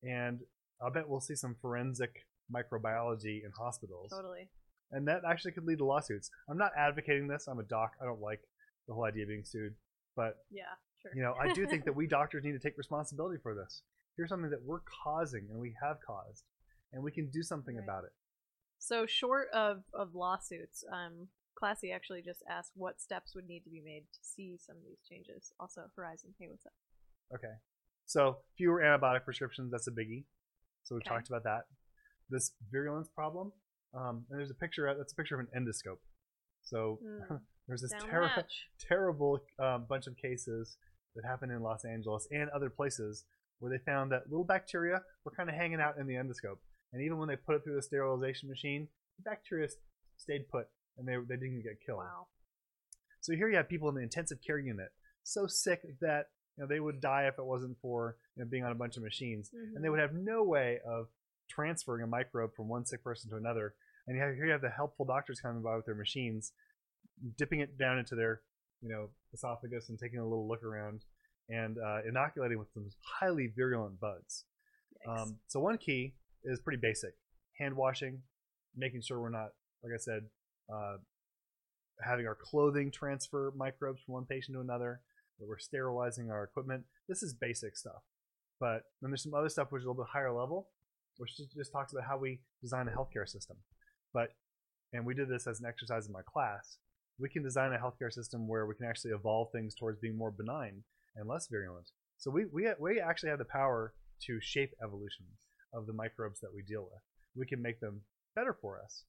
And 0.05 0.39
I 0.85 0.89
bet 0.89 1.09
we'll 1.09 1.21
see 1.21 1.35
some 1.35 1.55
forensic 1.61 2.25
microbiology 2.53 3.43
in 3.43 3.51
hospitals 3.57 4.11
Totally. 4.11 4.49
and 4.91 5.07
that 5.07 5.21
actually 5.27 5.51
could 5.51 5.65
lead 5.65 5.79
to 5.79 5.85
lawsuits. 5.85 6.29
I'm 6.49 6.57
not 6.57 6.71
advocating 6.77 7.27
this. 7.27 7.47
I'm 7.47 7.59
a 7.59 7.63
doc. 7.63 7.93
I 8.01 8.05
don't 8.05 8.21
like 8.21 8.41
the 8.87 8.93
whole 8.93 9.05
idea 9.05 9.23
of 9.23 9.29
being 9.29 9.43
sued, 9.45 9.73
but 10.15 10.37
Yeah, 10.51 10.63
sure. 11.01 11.11
you 11.15 11.23
know, 11.23 11.33
I 11.41 11.53
do 11.53 11.65
think 11.65 11.85
that 11.85 11.95
we 11.95 12.05
doctors 12.07 12.43
need 12.43 12.51
to 12.51 12.59
take 12.59 12.77
responsibility 12.77 13.39
for 13.41 13.55
this. 13.55 13.81
Here's 14.15 14.29
something 14.29 14.51
that 14.51 14.63
we're 14.63 14.81
causing 15.03 15.47
and 15.49 15.59
we 15.59 15.73
have 15.81 15.97
caused, 16.05 16.43
and 16.93 17.03
we 17.03 17.11
can 17.11 17.29
do 17.31 17.41
something 17.41 17.75
Right. 17.75 17.83
about 17.83 18.03
it. 18.03 18.11
So 18.77 19.05
short 19.07 19.47
of, 19.53 19.83
of 19.93 20.13
lawsuits, 20.13 20.83
um, 20.91 21.29
Classy 21.57 21.91
actually 21.91 22.21
just 22.21 22.43
asked 22.49 22.73
what 22.75 23.01
steps 23.01 23.33
would 23.33 23.47
need 23.47 23.61
to 23.63 23.69
be 23.71 23.81
made 23.81 24.03
to 24.13 24.19
see 24.21 24.57
some 24.59 24.75
of 24.77 24.83
these 24.83 25.01
changes. 25.09 25.51
Also, 25.59 25.89
Horizon, 25.95 26.35
hey, 26.37 26.47
what's 26.49 26.65
up? 26.65 26.73
Okay. 27.33 27.53
So 28.05 28.37
fewer 28.57 28.81
antibiotic 28.81 29.23
prescriptions. 29.25 29.71
That's 29.71 29.87
a 29.87 29.91
biggie. 29.91 30.25
So 30.83 30.95
we've 30.95 31.01
Okay. 31.01 31.09
talked 31.15 31.29
about 31.29 31.43
that. 31.43 31.65
This 32.29 32.51
virulence 32.71 33.09
problem. 33.09 33.51
Um, 33.93 34.25
and 34.29 34.39
there's 34.39 34.51
a 34.51 34.55
picture. 34.55 34.93
That's 34.97 35.13
a 35.13 35.15
picture 35.15 35.39
of 35.39 35.47
an 35.47 35.49
endoscope. 35.55 35.99
So 36.63 36.99
Hmm. 37.01 37.35
there's 37.67 37.81
this 37.81 37.93
terrible. 38.09 38.43
terrible 38.79 39.39
um, 39.59 39.85
bunch 39.85 40.07
of 40.07 40.15
cases 40.17 40.77
that 41.15 41.25
happened 41.25 41.51
in 41.51 41.61
Los 41.61 41.85
Angeles 41.85 42.27
and 42.31 42.49
other 42.49 42.69
places 42.69 43.25
where 43.59 43.71
they 43.71 43.83
found 43.85 44.11
that 44.11 44.29
little 44.29 44.43
bacteria 44.43 45.01
were 45.23 45.31
kind 45.31 45.49
of 45.49 45.55
hanging 45.55 45.79
out 45.79 45.97
in 45.97 46.05
the 46.07 46.13
endoscope. 46.15 46.59
And 46.93 47.01
even 47.01 47.17
when 47.17 47.27
they 47.29 47.37
put 47.37 47.55
it 47.55 47.63
through 47.63 47.75
the 47.75 47.81
sterilization 47.81 48.49
machine, 48.49 48.87
the 49.17 49.23
bacteria 49.23 49.67
stayed 50.17 50.49
put 50.49 50.67
and 50.97 51.07
they, 51.07 51.15
they 51.27 51.35
didn't 51.35 51.63
get 51.63 51.79
killed. 51.85 51.99
Wow. 51.99 52.27
So 53.21 53.33
here 53.33 53.49
you 53.49 53.55
have 53.57 53.69
people 53.69 53.89
in 53.89 53.95
the 53.95 54.01
intensive 54.01 54.39
care 54.45 54.59
unit 54.59 54.89
so 55.23 55.47
sick 55.47 55.81
that 56.01 56.27
you 56.57 56.63
know 56.63 56.67
they 56.67 56.79
would 56.79 57.01
die 57.01 57.27
if 57.27 57.37
it 57.37 57.45
wasn't 57.45 57.77
for 57.81 58.17
you 58.35 58.43
know, 58.43 58.49
being 58.49 58.63
on 58.63 58.71
a 58.71 58.75
bunch 58.75 58.97
of 58.97 59.03
machines, 59.03 59.51
and 59.53 59.83
they 59.83 59.87
Mhm. 59.87 59.91
would 59.91 59.99
have 59.99 60.13
no 60.13 60.43
way 60.43 60.79
of 60.85 61.09
transferring 61.49 62.03
a 62.03 62.07
microbe 62.07 62.53
from 62.55 62.67
one 62.67 62.85
sick 62.85 63.03
person 63.03 63.29
to 63.29 63.35
another. 63.37 63.75
And 64.07 64.15
you 64.17 64.21
have, 64.23 64.35
here 64.35 64.45
you 64.45 64.51
have 64.51 64.61
the 64.61 64.69
helpful 64.69 65.05
doctors 65.05 65.39
coming 65.39 65.61
by 65.61 65.75
with 65.75 65.85
their 65.85 65.95
machines, 65.95 66.53
dipping 67.37 67.59
it 67.59 67.77
down 67.77 67.97
into 67.99 68.15
their 68.15 68.41
you 68.81 68.89
know 68.89 69.09
esophagus 69.33 69.89
and 69.89 69.97
taking 69.99 70.19
a 70.19 70.23
little 70.23 70.47
look 70.47 70.63
around 70.63 71.03
and 71.49 71.77
uh, 71.77 72.01
inoculating 72.07 72.57
with 72.59 72.71
some 72.73 72.89
highly 73.19 73.47
virulent 73.47 73.99
bugs. 73.99 74.45
Um, 75.07 75.39
so 75.47 75.59
one 75.59 75.77
key 75.77 76.15
is 76.43 76.59
pretty 76.59 76.79
basic: 76.79 77.13
hand 77.59 77.75
washing, 77.75 78.23
making 78.75 79.01
sure 79.01 79.19
we're 79.19 79.29
not, 79.29 79.49
like 79.83 79.93
I 79.93 79.97
said, 79.97 80.29
uh, 80.73 80.97
having 82.03 82.27
our 82.27 82.35
clothing 82.35 82.91
transfer 82.91 83.53
microbes 83.55 84.01
from 84.03 84.13
one 84.15 84.25
patient 84.25 84.55
to 84.55 84.61
another. 84.61 85.01
That 85.39 85.47
we're 85.47 85.57
sterilizing 85.57 86.31
our 86.31 86.43
equipment. 86.43 86.83
This 87.07 87.23
is 87.23 87.33
basic 87.33 87.77
stuff. 87.77 88.03
But 88.59 88.83
then 89.01 89.11
there's 89.11 89.23
some 89.23 89.33
other 89.33 89.49
stuff 89.49 89.71
which 89.71 89.81
is 89.81 89.85
a 89.85 89.89
little 89.89 90.03
bit 90.03 90.11
higher 90.11 90.31
level, 90.31 90.69
which 91.17 91.35
just, 91.35 91.53
just 91.55 91.71
talks 91.71 91.91
about 91.91 92.05
how 92.07 92.17
we 92.17 92.39
design 92.61 92.87
a 92.87 92.91
healthcare 92.91 93.27
system. 93.27 93.57
But 94.13 94.29
and 94.93 95.05
we 95.05 95.13
did 95.13 95.29
this 95.29 95.47
as 95.47 95.59
an 95.59 95.65
exercise 95.65 96.07
in 96.07 96.13
my 96.13 96.21
class. 96.21 96.77
We 97.19 97.29
can 97.29 97.43
design 97.43 97.73
a 97.73 97.77
healthcare 97.77 98.11
system 98.11 98.47
where 98.47 98.65
we 98.65 98.75
can 98.75 98.87
actually 98.87 99.11
evolve 99.11 99.51
things 99.51 99.75
towards 99.75 99.99
being 99.99 100.17
more 100.17 100.31
benign 100.31 100.83
and 101.15 101.27
less 101.27 101.47
virulent. 101.47 101.91
So 102.17 102.31
we 102.31 102.45
we 102.45 102.67
we 102.79 102.99
actually 102.99 103.29
have 103.29 103.39
the 103.39 103.45
power 103.45 103.93
to 104.27 104.39
shape 104.41 104.71
evolution 104.81 105.25
of 105.73 105.85
the 105.85 105.93
microbes 105.93 106.39
that 106.39 106.53
we 106.53 106.61
deal 106.61 106.83
with. 106.83 107.01
We 107.35 107.45
can 107.45 107.61
make 107.61 107.79
them 107.79 108.01
better 108.35 108.55
for 108.61 108.79
us. 108.81 109.03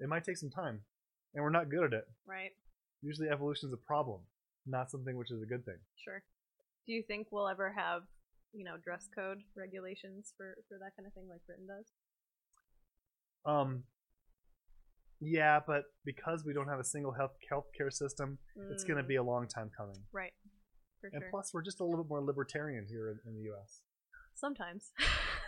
It 0.00 0.08
might 0.08 0.24
take 0.24 0.36
some 0.36 0.50
time, 0.50 0.80
and 1.34 1.42
we're 1.42 1.50
not 1.50 1.70
good 1.70 1.84
at 1.84 1.92
it. 1.92 2.08
right. 2.26 2.52
Usually, 3.02 3.28
evolution 3.28 3.68
is 3.68 3.72
a 3.72 3.86
problem, 3.86 4.20
not 4.66 4.90
something 4.90 5.16
which 5.16 5.30
is 5.30 5.42
a 5.42 5.46
good 5.46 5.64
thing. 5.64 5.78
Sure. 5.96 6.22
Do 6.86 6.92
you 6.92 7.02
think 7.02 7.28
we'll 7.30 7.48
ever 7.48 7.72
have, 7.76 8.02
you 8.52 8.64
know, 8.64 8.76
dress 8.82 9.08
code 9.14 9.38
regulations 9.56 10.32
for 10.36 10.54
for 10.68 10.78
that 10.78 10.92
kind 10.96 11.06
of 11.06 11.12
thing 11.14 11.28
like 11.28 11.40
Britain 11.46 11.66
does? 11.66 11.86
Um, 13.44 13.82
yeah, 15.20 15.60
but 15.66 15.84
because 16.04 16.44
we 16.44 16.52
don't 16.52 16.68
have 16.68 16.78
a 16.80 16.84
single 16.84 17.12
health 17.12 17.32
healthcare 17.52 17.92
system, 17.92 18.38
it's 18.70 18.84
going 18.84 18.96
to 18.98 19.04
Mm, 19.04 19.08
be 19.08 19.16
a 19.16 19.22
long 19.22 19.46
time 19.48 19.70
coming. 19.76 19.96
right. 20.12 20.32
For 21.00 21.10
And 21.12 21.22
sure. 21.22 21.30
plus, 21.30 21.50
we're 21.52 21.62
just 21.62 21.80
a 21.80 21.84
little 21.84 22.04
bit 22.04 22.08
more 22.10 22.22
libertarian 22.22 22.86
here 22.88 23.08
in, 23.10 23.18
in 23.26 23.34
the 23.36 23.42
U.S. 23.50 23.80
Sometimes. 24.34 24.92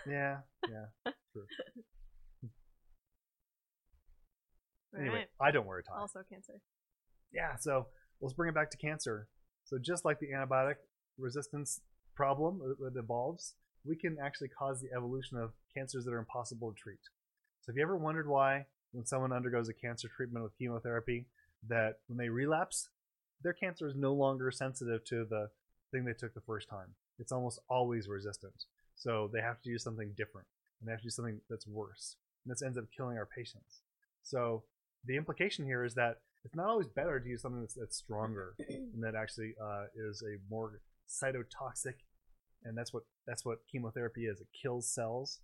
Yeah, 0.07 0.41
yeah. 0.69 1.13
True. 1.33 1.47
Anyway, 4.97 5.09
Alright. 5.09 5.29
I 5.41 5.51
don't 5.51 5.67
wear 5.67 5.79
a 5.79 5.83
tie. 5.83 5.99
Also 5.99 6.21
cancer. 6.31 6.61
yeah, 7.33 7.57
so 7.57 7.87
let's 8.25 8.35
bring 8.35 8.49
it 8.49 8.55
back 8.55 8.71
to 8.71 8.79
cancer. 8.79 9.29
So 9.65 9.79
just 9.79 10.05
like 10.05 10.19
the 10.19 10.31
antibiotic 10.35 10.77
resistance 11.19 11.81
problem 12.15 12.61
that 12.81 12.99
evolves, 12.99 13.55
we 13.85 13.97
can 13.97 14.17
actually 14.23 14.49
cause 14.49 14.81
the 14.81 14.97
evolution 14.97 15.37
of 15.37 15.53
cancers 15.77 16.07
that 16.07 16.15
are 16.15 16.19
impossible 16.19 16.73
to 16.73 16.77
treat. 16.77 17.01
So 17.61 17.73
have 17.73 17.77
you 17.77 17.83
ever 17.83 17.97
wondered 17.97 18.27
why 18.27 18.65
when 18.93 19.05
someone 19.05 19.33
undergoes 19.33 19.69
a 19.69 19.75
cancer 19.75 20.09
treatment 20.09 20.43
with 20.43 20.57
chemotherapy 20.57 21.27
that 21.69 21.97
when 22.07 22.17
they 22.17 22.31
relapse, 22.31 22.89
their 23.43 23.53
cancer 23.53 23.87
is 23.87 23.95
no 23.95 24.15
longer 24.15 24.51
sensitive 24.51 25.05
to 25.07 25.27
the 25.29 25.51
thing 25.93 26.05
they 26.05 26.13
took 26.15 26.33
the 26.33 26.41
first 26.41 26.69
time. 26.69 26.95
It's 27.19 27.33
almost 27.33 27.61
always 27.69 28.09
resistant. 28.09 28.65
So 28.97 29.29
they 29.33 29.41
have 29.41 29.61
to 29.61 29.71
do 29.71 29.79
something 29.79 30.13
different 30.17 30.47
and 30.81 30.89
they 30.89 30.93
have 30.93 31.01
to 31.01 31.07
do 31.07 31.11
something 31.11 31.41
that's 31.51 31.67
worse. 31.67 32.17
And 32.45 32.53
this 32.53 32.63
ends 32.63 32.79
up 32.79 32.85
killing 32.97 33.19
our 33.19 33.27
patients. 33.27 33.83
So 34.23 34.63
the 35.05 35.17
implication 35.17 35.67
here 35.67 35.85
is 35.85 35.95
that 35.95 36.21
it's 36.45 36.55
not 36.55 36.67
always 36.67 36.89
better 36.89 37.19
to 37.19 37.29
use 37.29 37.43
something 37.43 37.61
that's, 37.61 37.75
that's 37.75 37.97
stronger 37.97 38.55
and 38.69 39.03
that 39.03 39.15
actually 39.15 39.55
uh, 39.63 39.85
is 39.97 40.23
a 40.23 40.37
more 40.51 40.81
cytotoxic, 41.09 41.95
and 42.65 42.77
that's 42.77 42.93
what 42.93 43.05
that's 43.27 43.45
what 43.45 43.59
chemotherapy 43.71 44.27
is. 44.27 44.41
It 44.41 44.49
kills 44.61 44.93
cells, 44.93 45.41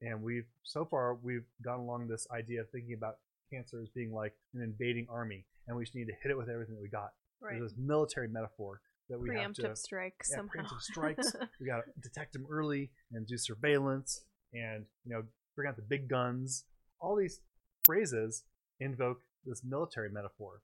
and 0.00 0.22
we've 0.22 0.46
so 0.62 0.84
far 0.84 1.14
we've 1.14 1.46
gone 1.64 1.80
along 1.80 2.08
this 2.08 2.26
idea 2.30 2.62
of 2.62 2.70
thinking 2.70 2.94
about 2.94 3.16
cancer 3.52 3.80
as 3.82 3.88
being 3.88 4.12
like 4.12 4.34
an 4.54 4.62
invading 4.62 5.06
army, 5.10 5.46
and 5.66 5.76
we 5.76 5.84
just 5.84 5.94
need 5.94 6.06
to 6.06 6.14
hit 6.22 6.30
it 6.30 6.36
with 6.36 6.48
everything 6.48 6.74
that 6.74 6.82
we 6.82 6.88
got. 6.88 7.12
Right. 7.40 7.58
There's 7.58 7.72
this 7.72 7.78
military 7.78 8.28
metaphor 8.28 8.80
that 9.10 9.18
we 9.18 9.28
have 9.34 9.52
Preemptive 9.52 9.70
to 9.70 9.76
strikes 9.76 10.30
yeah, 10.30 10.36
somehow. 10.38 10.62
preemptive 10.62 10.80
strikes. 10.80 11.36
we 11.60 11.66
got 11.66 11.78
to 11.78 11.82
detect 12.00 12.32
them 12.32 12.46
early 12.50 12.90
and 13.12 13.26
do 13.26 13.36
surveillance 13.36 14.24
and 14.52 14.84
you 15.04 15.12
know 15.12 15.22
bring 15.54 15.68
out 15.68 15.76
the 15.76 15.82
big 15.82 16.08
guns. 16.08 16.64
All 17.00 17.16
these 17.16 17.40
phrases 17.84 18.44
invoke 18.80 19.20
this 19.44 19.62
military 19.64 20.10
metaphor, 20.10 20.62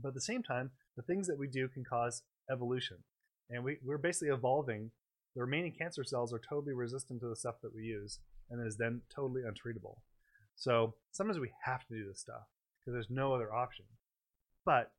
but 0.00 0.08
at 0.08 0.14
the 0.14 0.20
same 0.20 0.42
time, 0.42 0.70
the 0.96 1.02
things 1.02 1.26
that 1.26 1.38
we 1.38 1.48
do 1.48 1.68
can 1.68 1.84
cause 1.84 2.22
evolution, 2.50 2.98
and 3.50 3.64
we 3.64 3.78
we're 3.84 3.98
basically 3.98 4.28
evolving. 4.34 4.90
The 5.34 5.42
remaining 5.42 5.74
cancer 5.78 6.02
cells 6.04 6.32
are 6.32 6.40
totally 6.48 6.72
resistant 6.74 7.20
to 7.20 7.28
the 7.28 7.36
stuff 7.36 7.56
that 7.62 7.74
we 7.74 7.82
use, 7.82 8.18
and 8.50 8.66
is 8.66 8.76
then 8.76 9.02
totally 9.14 9.42
untreatable. 9.42 9.98
So 10.56 10.94
sometimes 11.12 11.38
we 11.38 11.52
have 11.64 11.86
to 11.86 11.94
do 11.94 12.08
this 12.08 12.20
stuff 12.20 12.42
because 12.80 12.94
there's 12.94 13.10
no 13.10 13.32
other 13.34 13.52
option. 13.54 13.84
But 14.64 14.90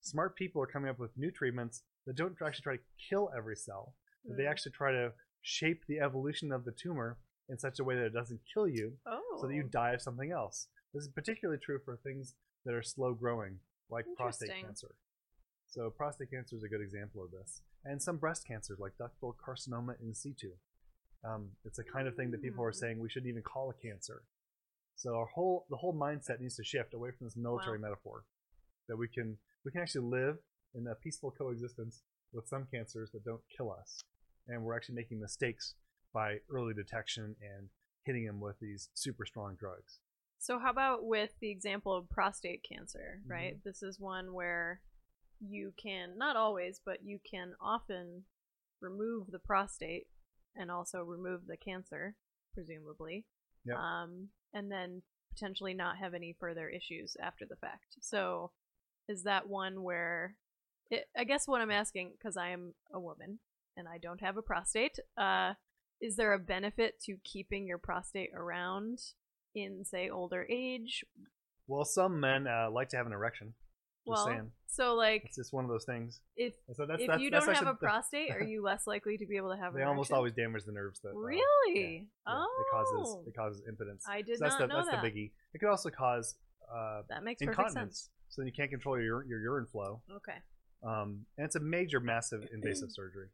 smart 0.00 0.36
people 0.36 0.62
are 0.62 0.66
coming 0.66 0.88
up 0.90 0.98
with 0.98 1.16
new 1.16 1.30
treatments 1.30 1.82
that 2.06 2.16
don't 2.16 2.36
actually 2.44 2.62
try 2.62 2.76
to 2.76 2.82
kill 3.08 3.30
every 3.36 3.56
cell, 3.56 3.94
but 4.24 4.36
they 4.36 4.44
Mm. 4.44 4.50
actually 4.50 4.72
try 4.72 4.92
to 4.92 5.12
shape 5.42 5.84
the 5.86 5.98
evolution 6.00 6.52
of 6.52 6.64
the 6.64 6.72
tumor 6.72 7.18
in 7.48 7.58
such 7.58 7.80
a 7.80 7.84
way 7.84 7.96
that 7.96 8.06
it 8.06 8.12
doesn't 8.12 8.40
kill 8.52 8.68
you, 8.68 8.98
oh. 9.06 9.38
so 9.40 9.46
that 9.48 9.54
you 9.54 9.62
die 9.64 9.92
of 9.94 10.02
something 10.02 10.30
else. 10.30 10.68
This 10.94 11.04
is 11.04 11.08
particularly 11.12 11.58
true 11.60 11.80
for 11.84 11.96
things 11.96 12.34
that 12.68 12.74
are 12.74 12.82
slow 12.82 13.14
growing, 13.14 13.58
like 13.88 14.04
prostate 14.14 14.50
cancer. 14.66 14.94
So 15.68 15.88
prostate 15.88 16.30
cancer 16.30 16.54
is 16.54 16.62
a 16.62 16.68
good 16.68 16.82
example 16.82 17.24
of 17.24 17.30
this, 17.30 17.62
and 17.82 18.02
some 18.02 18.18
breast 18.18 18.46
cancers 18.46 18.78
like 18.78 18.92
ductal 19.00 19.32
carcinoma 19.34 19.94
in 20.02 20.14
situ. 20.14 20.52
Um, 21.24 21.48
it's 21.64 21.78
a 21.78 21.84
kind 21.84 22.06
of 22.06 22.14
thing 22.14 22.30
that 22.32 22.42
people 22.42 22.62
are 22.62 22.70
Mm. 22.72 22.76
saying 22.76 22.98
we 22.98 23.08
shouldn't 23.08 23.30
even 23.30 23.42
call 23.42 23.70
a 23.70 23.74
cancer. 23.74 24.22
So 24.96 25.14
our 25.16 25.26
whole 25.26 25.66
the 25.70 25.78
whole 25.78 25.94
mindset 25.94 26.40
needs 26.40 26.56
to 26.56 26.64
shift 26.64 26.92
away 26.92 27.10
from 27.12 27.26
this 27.26 27.36
military 27.36 27.78
metaphor 27.78 28.24
that 28.88 28.96
we 28.98 29.08
can 29.08 29.38
we 29.64 29.72
can 29.72 29.80
actually 29.80 30.06
live 30.06 30.36
in 30.74 30.86
a 30.86 30.94
peaceful 30.94 31.30
coexistence 31.30 32.02
with 32.34 32.46
some 32.48 32.66
cancers 32.70 33.10
that 33.12 33.24
don't 33.24 33.42
kill 33.56 33.72
us, 33.72 34.02
and 34.46 34.62
we're 34.62 34.76
actually 34.76 34.96
making 34.96 35.20
mistakes 35.20 35.74
by 36.12 36.40
early 36.50 36.74
detection 36.74 37.34
and 37.40 37.70
hitting 38.04 38.26
them 38.26 38.40
with 38.40 38.58
these 38.60 38.90
super 38.94 39.24
strong 39.24 39.56
drugs. 39.56 40.00
So 40.38 40.58
how 40.58 40.70
about 40.70 41.04
with 41.04 41.30
the 41.40 41.50
example 41.50 41.94
of 41.96 42.08
prostate 42.08 42.62
cancer, 42.68 43.20
Mm-hmm. 43.22 43.30
right? 43.32 43.64
This 43.64 43.82
is 43.82 43.98
one 44.00 44.32
where 44.32 44.80
you 45.40 45.72
can 45.80 46.16
not 46.18 46.36
always, 46.36 46.80
but 46.84 47.04
you 47.04 47.18
can 47.28 47.54
often 47.60 48.24
remove 48.80 49.30
the 49.30 49.38
prostate 49.38 50.06
and 50.56 50.70
also 50.70 51.00
remove 51.02 51.46
the 51.46 51.56
cancer, 51.56 52.14
presumably. 52.54 53.24
Yep. 53.64 53.76
Um, 53.76 54.28
and 54.54 54.70
then 54.70 55.02
potentially 55.32 55.74
not 55.74 55.98
have 55.98 56.14
any 56.14 56.34
further 56.40 56.68
issues 56.68 57.16
after 57.22 57.44
the 57.46 57.56
fact. 57.56 57.96
So 58.00 58.50
is 59.08 59.22
that 59.24 59.48
one 59.48 59.82
where 59.82 60.34
it, 60.90 61.08
I 61.16 61.24
guess 61.24 61.46
what 61.46 61.60
I'm 61.60 61.70
asking 61.70 62.12
because 62.18 62.36
I 62.36 62.50
am 62.50 62.74
a 62.92 62.98
woman 62.98 63.38
and 63.76 63.86
I 63.86 63.98
don't 63.98 64.20
have 64.20 64.36
a 64.36 64.42
prostate, 64.42 64.98
uh 65.16 65.54
is 66.00 66.14
there 66.16 66.32
a 66.32 66.38
benefit 66.38 67.00
to 67.06 67.16
keeping 67.24 67.66
your 67.66 67.78
prostate 67.78 68.30
around 68.34 69.00
in 69.54 69.84
say 69.84 70.08
older 70.10 70.46
age 70.50 71.04
Well, 71.66 71.84
some 71.84 72.20
men 72.20 72.46
uh, 72.46 72.70
like 72.70 72.88
to 72.90 72.96
have 72.96 73.06
an 73.06 73.12
erection. 73.12 73.54
Just 74.06 74.16
well 74.16 74.26
saying, 74.26 74.50
so 74.66 74.94
like 74.94 75.22
it's 75.26 75.36
just 75.36 75.52
one 75.52 75.64
of 75.64 75.70
those 75.70 75.84
things. 75.84 76.20
if 76.36 76.54
so 76.74 76.86
that's, 76.86 77.02
if 77.02 77.08
that's, 77.08 77.20
you 77.22 77.30
that's 77.30 77.44
don't 77.44 77.54
have 77.54 77.66
a 77.66 77.74
prostate 77.74 78.30
are 78.30 78.42
you 78.52 78.62
less 78.62 78.86
likely 78.86 79.18
to 79.18 79.26
be 79.26 79.36
able 79.36 79.50
to 79.54 79.60
have 79.60 79.74
They 79.74 79.82
almost 79.82 80.12
always 80.12 80.32
damage 80.32 80.64
the 80.64 80.72
nerves 80.72 81.00
that. 81.00 81.10
uh, 81.10 81.18
really 81.18 82.08
yeah, 82.26 82.32
oh 82.32 82.46
it 82.60 82.66
causes 82.74 83.16
it 83.26 83.36
causes 83.36 83.62
impotence. 83.68 84.04
i 84.08 84.22
did 84.22 84.38
so 84.38 84.44
that's 84.44 84.54
not 84.54 84.60
the 84.60 84.66
know 84.68 84.76
that's 84.76 84.90
that 84.90 85.02
the 85.02 85.08
biggie. 85.10 85.30
It 85.52 85.58
could 85.58 85.68
also 85.68 85.90
cause 85.90 86.36
uh, 86.74 87.02
that 87.10 87.22
makes 87.22 87.42
perfect 87.42 87.58
incontinence, 87.58 87.98
sense 87.98 88.10
so 88.30 88.42
you 88.42 88.52
can't 88.52 88.70
control 88.70 88.98
your 88.98 89.26
your 89.26 89.40
urine 89.40 89.66
flow. 89.66 90.00
okay 90.16 90.38
Um, 90.82 91.26
and 91.36 91.44
it's 91.44 91.56
a 91.56 91.60
major, 91.60 92.00
massive 92.00 92.42
invasive 92.54 92.90
surgery. 92.92 93.28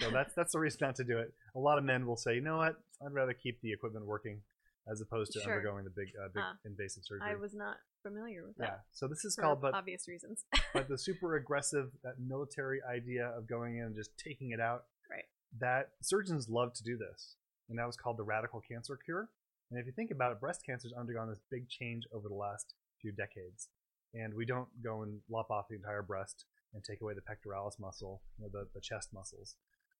So 0.00 0.10
that's 0.10 0.32
that's 0.34 0.52
the 0.52 0.60
reason 0.60 0.78
not 0.82 0.94
to 0.96 1.04
do 1.04 1.18
it. 1.18 1.32
A 1.56 1.58
lot 1.58 1.78
of 1.78 1.84
men 1.84 2.06
will 2.06 2.16
say, 2.16 2.34
you 2.34 2.40
know 2.40 2.58
what, 2.58 2.76
I'd 3.04 3.12
rather 3.12 3.32
keep 3.32 3.60
the 3.62 3.72
equipment 3.72 4.06
working 4.06 4.42
as 4.90 5.00
opposed 5.00 5.32
to 5.32 5.40
Sure. 5.40 5.54
undergoing 5.54 5.84
the 5.84 5.90
big 5.90 6.08
uh, 6.22 6.28
big 6.28 6.42
Ah. 6.44 6.56
invasive 6.64 7.04
surgery. 7.04 7.28
i 7.28 7.34
was 7.34 7.54
not 7.54 7.76
familiar 8.02 8.44
with 8.46 8.56
yeah. 8.58 8.66
that 8.66 8.84
So 8.92 9.06
this 9.08 9.24
is 9.24 9.36
called, 9.36 9.60
but 9.60 9.74
obvious 9.74 10.06
reasons 10.08 10.44
but 10.72 10.88
the 10.88 10.96
super 11.08 11.36
aggressive 11.36 11.90
that 12.02 12.18
military 12.20 12.80
idea 12.82 13.26
of 13.36 13.46
going 13.48 13.76
in 13.78 13.84
and 13.84 13.94
just 13.96 14.16
taking 14.18 14.50
it 14.52 14.60
out 14.60 14.84
Right. 15.10 15.24
that 15.60 15.90
surgeons 16.02 16.48
love 16.48 16.72
to 16.74 16.82
do 16.82 16.96
this 16.96 17.36
and 17.68 17.78
that 17.78 17.86
was 17.86 17.96
called 17.96 18.16
the 18.18 18.22
radical 18.24 18.60
cancer 18.60 18.96
cure 18.96 19.28
and 19.70 19.78
if 19.78 19.86
you 19.86 19.92
think 19.92 20.10
about 20.10 20.32
it 20.32 20.40
breast 20.40 20.64
cancer's 20.64 20.92
undergone 20.92 21.28
this 21.28 21.40
big 21.50 21.68
change 21.68 22.04
over 22.12 22.28
the 22.28 22.34
last 22.34 22.74
few 23.00 23.12
decades 23.12 23.68
and 24.14 24.32
we 24.34 24.46
don't 24.46 24.68
go 24.82 25.02
and 25.02 25.20
lop 25.28 25.50
off 25.50 25.66
the 25.68 25.76
entire 25.76 26.02
breast 26.02 26.44
and 26.74 26.82
take 26.84 27.00
away 27.02 27.14
the 27.14 27.20
pectoralis 27.20 27.78
muscle 27.78 28.22
you 28.38 28.44
know, 28.44 28.50
the, 28.52 28.66
the 28.74 28.80
chest 28.80 29.12
muscles 29.12 29.56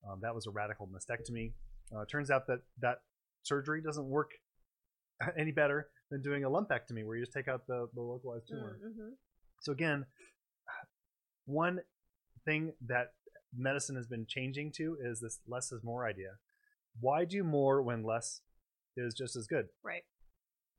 um, 0.08 0.20
that 0.22 0.34
was 0.34 0.46
a 0.46 0.50
radical 0.50 0.86
mastectomy 0.88 1.52
uh, 1.94 2.04
turns 2.06 2.30
out 2.30 2.46
that 2.46 2.60
that 2.80 3.02
surgery 3.42 3.80
doesn't 3.82 4.06
work 4.08 4.30
any 5.38 5.52
better 5.52 5.88
than 6.10 6.22
doing 6.22 6.44
a 6.44 6.50
lumpectomy 6.50 7.04
where 7.04 7.16
you 7.16 7.22
just 7.24 7.32
take 7.32 7.48
out 7.48 7.66
the, 7.66 7.88
the 7.94 8.00
localized 8.00 8.48
tumor 8.48 8.78
mm-hmm. 8.84 9.10
so 9.60 9.72
again, 9.72 10.06
one 11.46 11.80
thing 12.44 12.72
that 12.86 13.12
medicine 13.56 13.96
has 13.96 14.06
been 14.06 14.26
changing 14.26 14.72
to 14.76 14.96
is 15.02 15.20
this 15.20 15.40
less 15.46 15.72
is 15.72 15.82
more 15.82 16.06
idea. 16.06 16.32
Why 17.00 17.24
do 17.24 17.44
more 17.44 17.82
when 17.82 18.02
less 18.02 18.40
is 18.96 19.14
just 19.14 19.36
as 19.36 19.46
good? 19.46 19.66
right 19.84 20.02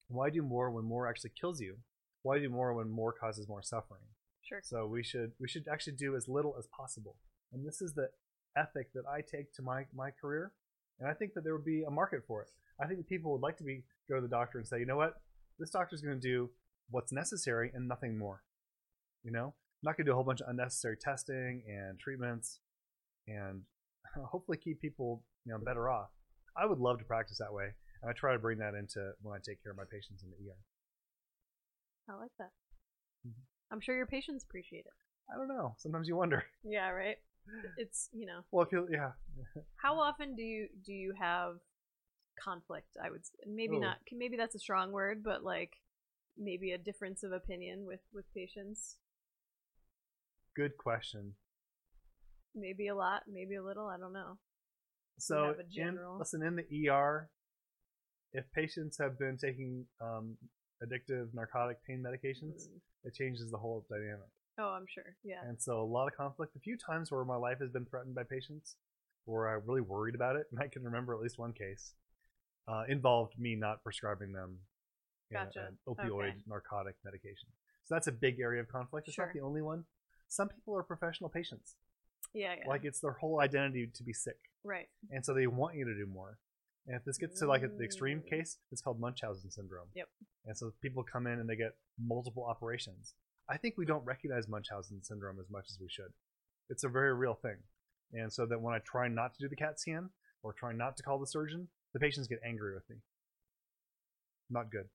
Why 0.07 0.29
do 0.29 0.41
more 0.41 0.69
when 0.71 0.85
more 0.85 1.07
actually 1.07 1.31
kills 1.39 1.61
you? 1.61 1.77
Why 2.23 2.39
do 2.39 2.49
more 2.49 2.73
when 2.73 2.89
more 2.89 3.13
causes 3.13 3.47
more 3.47 3.63
suffering? 3.63 4.03
sure 4.41 4.61
So 4.63 4.85
we 4.87 5.03
should 5.03 5.31
we 5.39 5.47
should 5.47 5.67
actually 5.71 5.93
do 5.93 6.15
as 6.15 6.27
little 6.27 6.55
as 6.57 6.67
possible. 6.75 7.15
And 7.51 7.65
this 7.65 7.81
is 7.81 7.93
the 7.93 8.09
ethic 8.57 8.91
that 8.93 9.03
I 9.09 9.21
take 9.21 9.53
to 9.53 9.61
my 9.61 9.85
my 9.93 10.09
career. 10.11 10.51
And 10.99 11.09
I 11.09 11.13
think 11.13 11.33
that 11.33 11.43
there 11.43 11.53
would 11.55 11.65
be 11.65 11.83
a 11.83 11.91
market 11.91 12.23
for 12.27 12.41
it. 12.41 12.49
I 12.81 12.85
think 12.87 12.99
that 12.99 13.07
people 13.09 13.31
would 13.31 13.41
like 13.41 13.57
to 13.57 13.63
be 13.63 13.83
go 14.09 14.15
to 14.15 14.21
the 14.21 14.27
doctor 14.27 14.57
and 14.57 14.67
say, 14.67 14.79
you 14.79 14.85
know 14.85 14.97
what, 14.97 15.21
this 15.57 15.69
doctor's 15.69 16.01
going 16.01 16.19
to 16.19 16.27
do 16.27 16.49
what's 16.89 17.11
necessary 17.11 17.71
and 17.73 17.87
nothing 17.87 18.17
more. 18.17 18.43
You 19.23 19.31
know, 19.31 19.45
I'm 19.47 19.83
not 19.83 19.97
going 19.97 20.05
to 20.05 20.09
do 20.09 20.13
a 20.13 20.15
whole 20.15 20.23
bunch 20.23 20.41
of 20.41 20.47
unnecessary 20.49 20.97
testing 20.97 21.63
and 21.67 21.99
treatments, 21.99 22.59
and 23.27 23.61
hopefully 24.31 24.57
keep 24.57 24.81
people 24.81 25.23
you 25.45 25.51
know 25.53 25.59
better 25.59 25.89
off. 25.89 26.09
I 26.57 26.65
would 26.65 26.79
love 26.79 26.99
to 26.99 27.05
practice 27.05 27.37
that 27.39 27.53
way, 27.53 27.65
and 28.01 28.09
I 28.09 28.13
try 28.13 28.33
to 28.33 28.39
bring 28.39 28.59
that 28.59 28.73
into 28.75 29.11
when 29.21 29.35
I 29.35 29.39
take 29.45 29.61
care 29.63 29.71
of 29.71 29.77
my 29.77 29.83
patients 29.91 30.23
in 30.23 30.29
the 30.31 30.49
ER. 30.49 30.57
i 32.09 32.15
like 32.19 32.31
that 32.39 32.51
Mhm. 33.27 33.43
i'm 33.71 33.79
sure 33.81 33.95
your 33.95 34.05
patients 34.07 34.43
appreciate 34.43 34.85
it 34.85 34.93
I 35.31 35.37
don't 35.37 35.47
know. 35.47 35.75
Sometimes 35.77 36.07
you 36.07 36.15
wonder. 36.15 36.43
yeah 36.63 36.89
right 36.89 37.17
it's 37.77 38.09
you 38.13 38.25
know 38.25 38.41
Well, 38.51 38.65
if 38.65 38.71
you, 38.71 38.87
yeah, 38.91 39.11
how 39.77 39.99
often 39.99 40.35
do 40.35 40.41
you 40.41 40.67
do 40.85 40.93
you 40.93 41.13
have 41.19 41.55
conflict 42.41 42.95
i 43.03 43.09
would 43.09 43.21
maybe 43.47 43.75
Oh. 43.77 43.81
not 43.81 43.97
maybe 44.13 44.37
that's 44.37 44.55
a 44.55 44.59
strong 44.59 44.91
word 44.91 45.23
but 45.23 45.43
like 45.43 45.73
maybe 46.37 46.71
a 46.71 46.77
difference 46.77 47.23
of 47.23 47.31
opinion 47.33 47.85
with 47.85 47.99
with 48.13 48.25
patients 48.33 48.97
good 50.55 50.77
question. 50.77 51.33
maybe 52.55 52.87
a 52.87 52.95
lot 52.95 53.23
maybe 53.27 53.55
a 53.55 53.63
little 53.63 53.87
i 53.87 53.97
don't 53.97 54.13
know 54.13 54.37
So, 55.19 55.53
in, 55.75 55.99
listen, 56.17 56.41
in 56.43 56.55
the 56.55 56.65
ER, 56.89 57.29
if 58.31 58.45
patients 58.55 58.97
have 58.99 59.19
been 59.19 59.37
taking 59.37 59.85
um, 59.99 60.37
addictive 60.81 61.33
narcotic 61.33 61.77
pain 61.85 62.01
medications, 62.01 62.67
Mm. 62.69 62.79
it 63.03 63.13
changes 63.13 63.51
the 63.51 63.57
whole 63.57 63.85
dynamic. 63.89 64.31
Oh 64.59 64.69
i'm 64.77 64.85
sure 64.87 65.15
yeah 65.23 65.41
And 65.47 65.59
so, 65.61 65.81
a 65.81 65.83
lot 65.97 66.07
of 66.07 66.15
conflict. 66.15 66.55
A 66.55 66.59
few 66.59 66.77
times 66.77 67.11
where 67.11 67.23
my 67.25 67.35
life 67.35 67.59
has 67.59 67.71
been 67.71 67.85
threatened 67.85 68.13
by 68.15 68.23
patients, 68.23 68.75
where 69.25 69.47
I'm 69.47 69.61
really 69.65 69.81
worried 69.81 70.15
about 70.15 70.35
it, 70.35 70.45
and 70.51 70.59
I 70.61 70.67
can 70.67 70.83
remember 70.83 71.13
at 71.15 71.21
least 71.21 71.37
one 71.39 71.53
case, 71.53 71.93
uh, 72.67 72.83
involved 72.89 73.33
me 73.39 73.55
not 73.55 73.83
prescribing 73.83 74.31
them 74.33 74.59
you 75.31 75.37
know, 75.37 75.43
Gotcha. 75.45 75.67
an 75.67 75.77
opioid 75.87 76.29
Okay. 76.29 76.35
narcotic 76.47 76.95
medication. 77.05 77.49
So 77.85 77.95
that's 77.95 78.07
a 78.07 78.11
big 78.11 78.39
area 78.39 78.61
of 78.61 78.67
conflict. 78.67 79.07
It's 79.07 79.15
Sure. 79.15 79.27
not 79.27 79.33
the 79.33 79.41
only 79.41 79.61
one. 79.61 79.85
Some 80.27 80.49
people 80.49 80.75
are 80.75 80.83
professional 80.83 81.29
patients. 81.29 81.75
yeah 82.33 82.55
yeah 82.59 82.67
Like 82.67 82.83
it's 82.83 82.99
their 82.99 83.13
whole 83.21 83.39
identity 83.41 83.87
to 83.97 84.03
be 84.03 84.13
sick. 84.13 84.39
right 84.63 84.89
and 85.13 85.23
so 85.25 85.33
they 85.33 85.47
want 85.47 85.75
you 85.77 85.85
to 85.85 85.95
do 85.95 86.05
more. 86.05 86.31
And 86.87 86.95
if 86.95 87.03
this 87.05 87.17
gets 87.17 87.39
to 87.39 87.45
like 87.47 87.61
the 87.61 87.83
extreme 87.89 88.21
Mm. 88.21 88.29
case, 88.33 88.51
it's 88.71 88.81
called 88.81 88.99
Munchausen 88.99 89.51
syndrome. 89.51 89.89
Yep. 89.95 90.09
And 90.47 90.57
so 90.57 90.71
people 90.81 91.03
come 91.03 91.25
in 91.31 91.39
and 91.39 91.47
they 91.49 91.55
get 91.65 91.73
multiple 92.13 92.43
operations. 92.53 93.13
I 93.49 93.57
think 93.57 93.75
we 93.77 93.85
don't 93.85 94.05
recognize 94.05 94.47
Munchausen 94.47 95.01
syndrome 95.03 95.39
as 95.39 95.49
much 95.49 95.65
as 95.69 95.77
we 95.81 95.87
should. 95.89 96.13
It's 96.69 96.83
a 96.83 96.89
very 96.89 97.13
real 97.13 97.33
thing. 97.33 97.57
And 98.13 98.31
so 98.31 98.45
that 98.45 98.61
when 98.61 98.73
I 98.75 98.79
try 98.79 99.07
not 99.07 99.33
to 99.33 99.39
do 99.39 99.49
the 99.49 99.55
CAT 99.55 99.79
scan 99.79 100.09
or 100.43 100.53
try 100.53 100.71
not 100.73 100.97
to 100.97 101.03
call 101.03 101.19
the 101.19 101.27
surgeon, 101.27 101.67
the 101.93 101.99
patients 101.99 102.27
get 102.27 102.39
angry 102.45 102.73
with 102.73 102.87
me. 102.89 102.97
Not 104.49 104.71
good. 104.71 104.89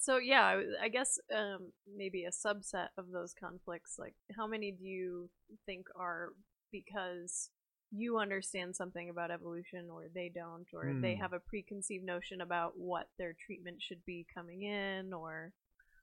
so 0.00 0.16
yeah 0.18 0.60
I 0.80 0.88
guess 0.88 1.18
um 1.36 1.72
maybe 1.96 2.24
a 2.24 2.30
subset 2.30 2.88
of 2.96 3.10
those 3.12 3.34
conflicts 3.34 3.96
like 3.98 4.14
how 4.36 4.46
many 4.46 4.70
do 4.70 4.84
you 4.84 5.28
think 5.66 5.86
are 5.96 6.30
because 6.70 7.50
you 7.90 8.18
understand 8.18 8.76
something 8.76 9.08
about 9.10 9.30
evolution 9.32 9.88
or 9.90 10.02
they 10.14 10.30
don't 10.32 10.68
or 10.72 10.92
they 11.02 11.14
Hmm. 11.14 11.22
have 11.22 11.32
a 11.32 11.40
preconceived 11.40 12.04
notion 12.04 12.40
about 12.40 12.72
what 12.76 13.08
their 13.18 13.34
treatment 13.44 13.78
should 13.82 14.04
be 14.04 14.24
coming 14.32 14.62
in 14.62 15.12
or 15.12 15.52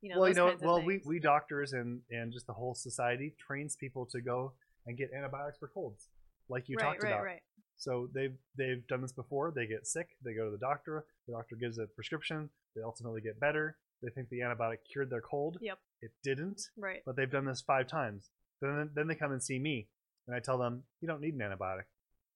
you 0.01 0.13
know 0.13 0.19
well, 0.19 0.29
you 0.29 0.35
know, 0.35 0.55
well, 0.61 0.81
we, 0.81 1.01
we 1.05 1.19
doctors 1.19 1.73
and, 1.73 2.01
and 2.11 2.31
just 2.31 2.47
the 2.47 2.53
whole 2.53 2.75
society 2.75 3.35
trains 3.39 3.75
people 3.75 4.05
to 4.07 4.21
go 4.21 4.53
and 4.85 4.97
get 4.97 5.09
antibiotics 5.15 5.57
for 5.57 5.67
colds, 5.67 6.09
like 6.49 6.69
you 6.69 6.77
right 6.77 6.85
talked 6.85 7.03
right 7.03 7.13
about. 7.13 7.23
right 7.23 7.41
So 7.77 8.09
they've 8.13 8.35
they've 8.57 8.85
done 8.87 9.01
this 9.01 9.11
before. 9.11 9.51
They 9.55 9.67
get 9.67 9.87
sick. 9.87 10.09
They 10.23 10.33
go 10.33 10.45
to 10.45 10.51
the 10.51 10.57
doctor. 10.57 11.05
The 11.27 11.33
doctor 11.33 11.55
gives 11.55 11.77
a 11.77 11.87
prescription. 11.87 12.49
They 12.75 12.81
ultimately 12.83 13.21
get 13.21 13.39
better. 13.39 13.77
They 14.01 14.09
think 14.09 14.29
the 14.29 14.39
antibiotic 14.39 14.77
cured 14.91 15.09
their 15.09 15.21
cold. 15.21 15.57
Yep. 15.61 15.79
It 16.01 16.11
didn't. 16.23 16.61
right 16.77 17.01
But 17.05 17.15
they've 17.15 17.31
done 17.31 17.45
this 17.45 17.61
five 17.61 17.87
times. 17.87 18.29
Then 18.61 18.89
then 18.95 19.07
they 19.07 19.15
come 19.15 19.31
and 19.31 19.43
see 19.43 19.59
me, 19.59 19.87
and 20.27 20.35
I 20.35 20.39
tell 20.39 20.57
them 20.57 20.83
you 21.01 21.07
don't 21.07 21.21
need 21.21 21.33
an 21.33 21.39
antibiotic. 21.39 21.85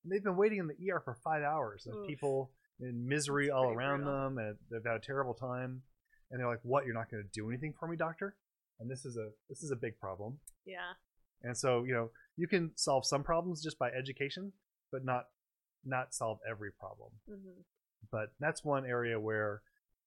And 0.03 0.11
they've 0.11 0.23
been 0.23 0.37
waiting 0.37 0.59
in 0.59 0.67
the 0.67 0.91
ER 0.91 1.01
for 1.03 1.17
five 1.23 1.43
hours. 1.43 1.85
And 1.85 1.95
Oof. 1.95 2.07
people 2.07 2.51
in 2.79 3.07
misery 3.07 3.49
all 3.49 3.69
around 3.69 4.03
brutal. 4.03 4.21
them, 4.21 4.37
and 4.37 4.55
they've 4.71 4.85
had 4.85 4.95
a 4.95 5.05
terrible 5.05 5.33
time. 5.33 5.81
And 6.29 6.39
they're 6.39 6.47
like, 6.49 6.59
"What? 6.63 6.85
You're 6.85 6.93
not 6.93 7.09
going 7.09 7.23
to 7.23 7.29
do 7.33 7.49
anything 7.49 7.73
for 7.79 7.87
me, 7.87 7.97
doctor?" 7.97 8.35
And 8.79 8.89
this 8.89 9.05
is 9.05 9.17
a 9.17 9.29
this 9.49 9.63
is 9.63 9.71
a 9.71 9.75
big 9.75 9.99
problem. 9.99 10.39
yeah 10.65 10.93
And 11.41 11.57
so, 11.57 11.83
you 11.83 11.93
know, 11.93 12.11
you 12.37 12.47
can 12.47 12.71
solve 12.75 13.05
some 13.05 13.23
problems 13.23 13.63
just 13.63 13.77
by 13.79 13.89
education, 13.91 14.53
but 14.91 15.03
not 15.03 15.25
not 15.85 16.13
solve 16.13 16.39
every 16.49 16.71
problem. 16.71 17.11
hmm 17.27 17.61
But 18.11 18.33
that's 18.39 18.63
one 18.63 18.85
area 18.85 19.19
where 19.19 19.61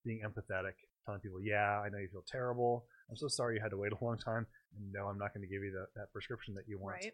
being 0.05 0.21
empathetic 0.27 0.75
telling 1.05 1.21
people, 1.21 1.41
yeah, 1.43 1.81
I 1.85 1.89
know 1.89 1.99
you 1.99 2.09
feel 2.09 2.25
terrible. 2.27 2.87
I'm 3.11 3.17
so 3.17 3.29
sorry 3.29 3.57
you 3.57 3.63
had 3.63 3.71
to 3.71 3.77
wait 3.77 3.93
a 3.93 4.05
long 4.05 4.19
time. 4.19 4.47
And 4.77 4.93
no, 4.93 5.07
I'm 5.09 5.19
not 5.19 5.35
going 5.35 5.43
to 5.47 5.53
give 5.53 5.63
you 5.63 5.73
the, 5.73 5.87
that 5.99 6.13
prescription 6.13 6.55
that 6.55 6.65
you 6.69 6.79
want. 6.79 6.95
Right. 7.05 7.13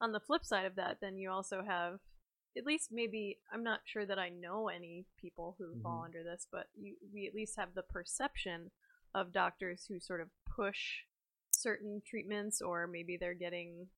On 0.00 0.12
the 0.12 0.20
flip 0.20 0.44
side 0.44 0.64
of 0.64 0.76
that, 0.76 0.98
then 1.00 1.16
you 1.18 1.30
also 1.30 1.62
have, 1.66 1.98
at 2.56 2.64
least 2.66 2.88
maybe, 2.90 3.38
I'm 3.52 3.62
not 3.62 3.80
sure 3.84 4.04
that 4.06 4.18
I 4.18 4.28
know 4.30 4.68
any 4.68 5.06
people 5.20 5.54
who 5.58 5.80
fall 5.82 6.00
Mhm. 6.00 6.04
under 6.06 6.22
this, 6.24 6.46
but 6.50 6.68
you, 6.74 6.96
we 7.12 7.26
at 7.26 7.34
least 7.34 7.56
have 7.56 7.74
the 7.74 7.82
perception 7.82 8.70
of 9.14 9.32
doctors 9.32 9.86
who 9.86 10.00
sort 10.00 10.20
of 10.20 10.28
push 10.44 11.04
certain 11.54 12.02
treatments, 12.04 12.60
or 12.60 12.86
maybe 12.86 13.16
they're 13.16 13.34
getting 13.34 13.88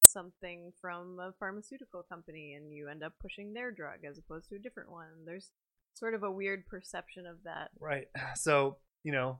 something 0.00 0.72
from 0.80 1.18
a 1.18 1.32
pharmaceutical 1.38 2.02
company 2.02 2.54
and 2.54 2.72
you 2.72 2.88
end 2.88 3.02
up 3.02 3.18
pushing 3.20 3.52
their 3.52 3.70
drug 3.72 4.04
as 4.04 4.18
opposed 4.18 4.48
to 4.50 4.56
a 4.56 4.58
different 4.58 4.90
one. 4.90 5.24
There's 5.24 5.50
sort 5.94 6.14
of 6.14 6.22
a 6.22 6.30
weird 6.30 6.66
perception 6.66 7.26
of 7.26 7.42
that. 7.44 7.70
Right. 7.80 8.08
So, 8.36 8.78
you 9.02 9.12
know, 9.12 9.38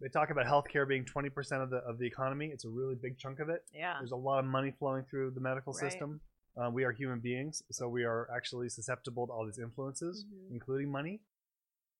they 0.00 0.08
talk 0.08 0.30
about 0.30 0.46
healthcare 0.46 0.86
being 0.86 1.04
20% 1.04 1.62
of 1.62 1.70
the, 1.70 1.78
of 1.78 1.98
the 1.98 2.06
economy. 2.06 2.48
It's 2.48 2.64
a 2.64 2.68
really 2.68 2.94
big 2.94 3.18
chunk 3.18 3.40
of 3.40 3.48
it. 3.48 3.64
Yeah. 3.72 3.98
There's 3.98 4.12
a 4.12 4.16
lot 4.16 4.40
of 4.40 4.44
money 4.46 4.72
flowing 4.78 5.04
through 5.04 5.30
the 5.32 5.40
medical 5.40 5.72
Right. 5.72 5.90
system. 5.90 6.20
Uh, 6.56 6.70
we 6.70 6.84
are 6.84 6.92
human 6.92 7.18
beings, 7.20 7.62
so 7.70 7.88
we 7.88 8.04
are 8.04 8.28
actually 8.34 8.68
susceptible 8.68 9.26
to 9.26 9.32
all 9.32 9.46
these 9.46 9.58
influences, 9.58 10.24
Mhm. 10.26 10.50
including 10.50 10.90
money. 10.90 11.20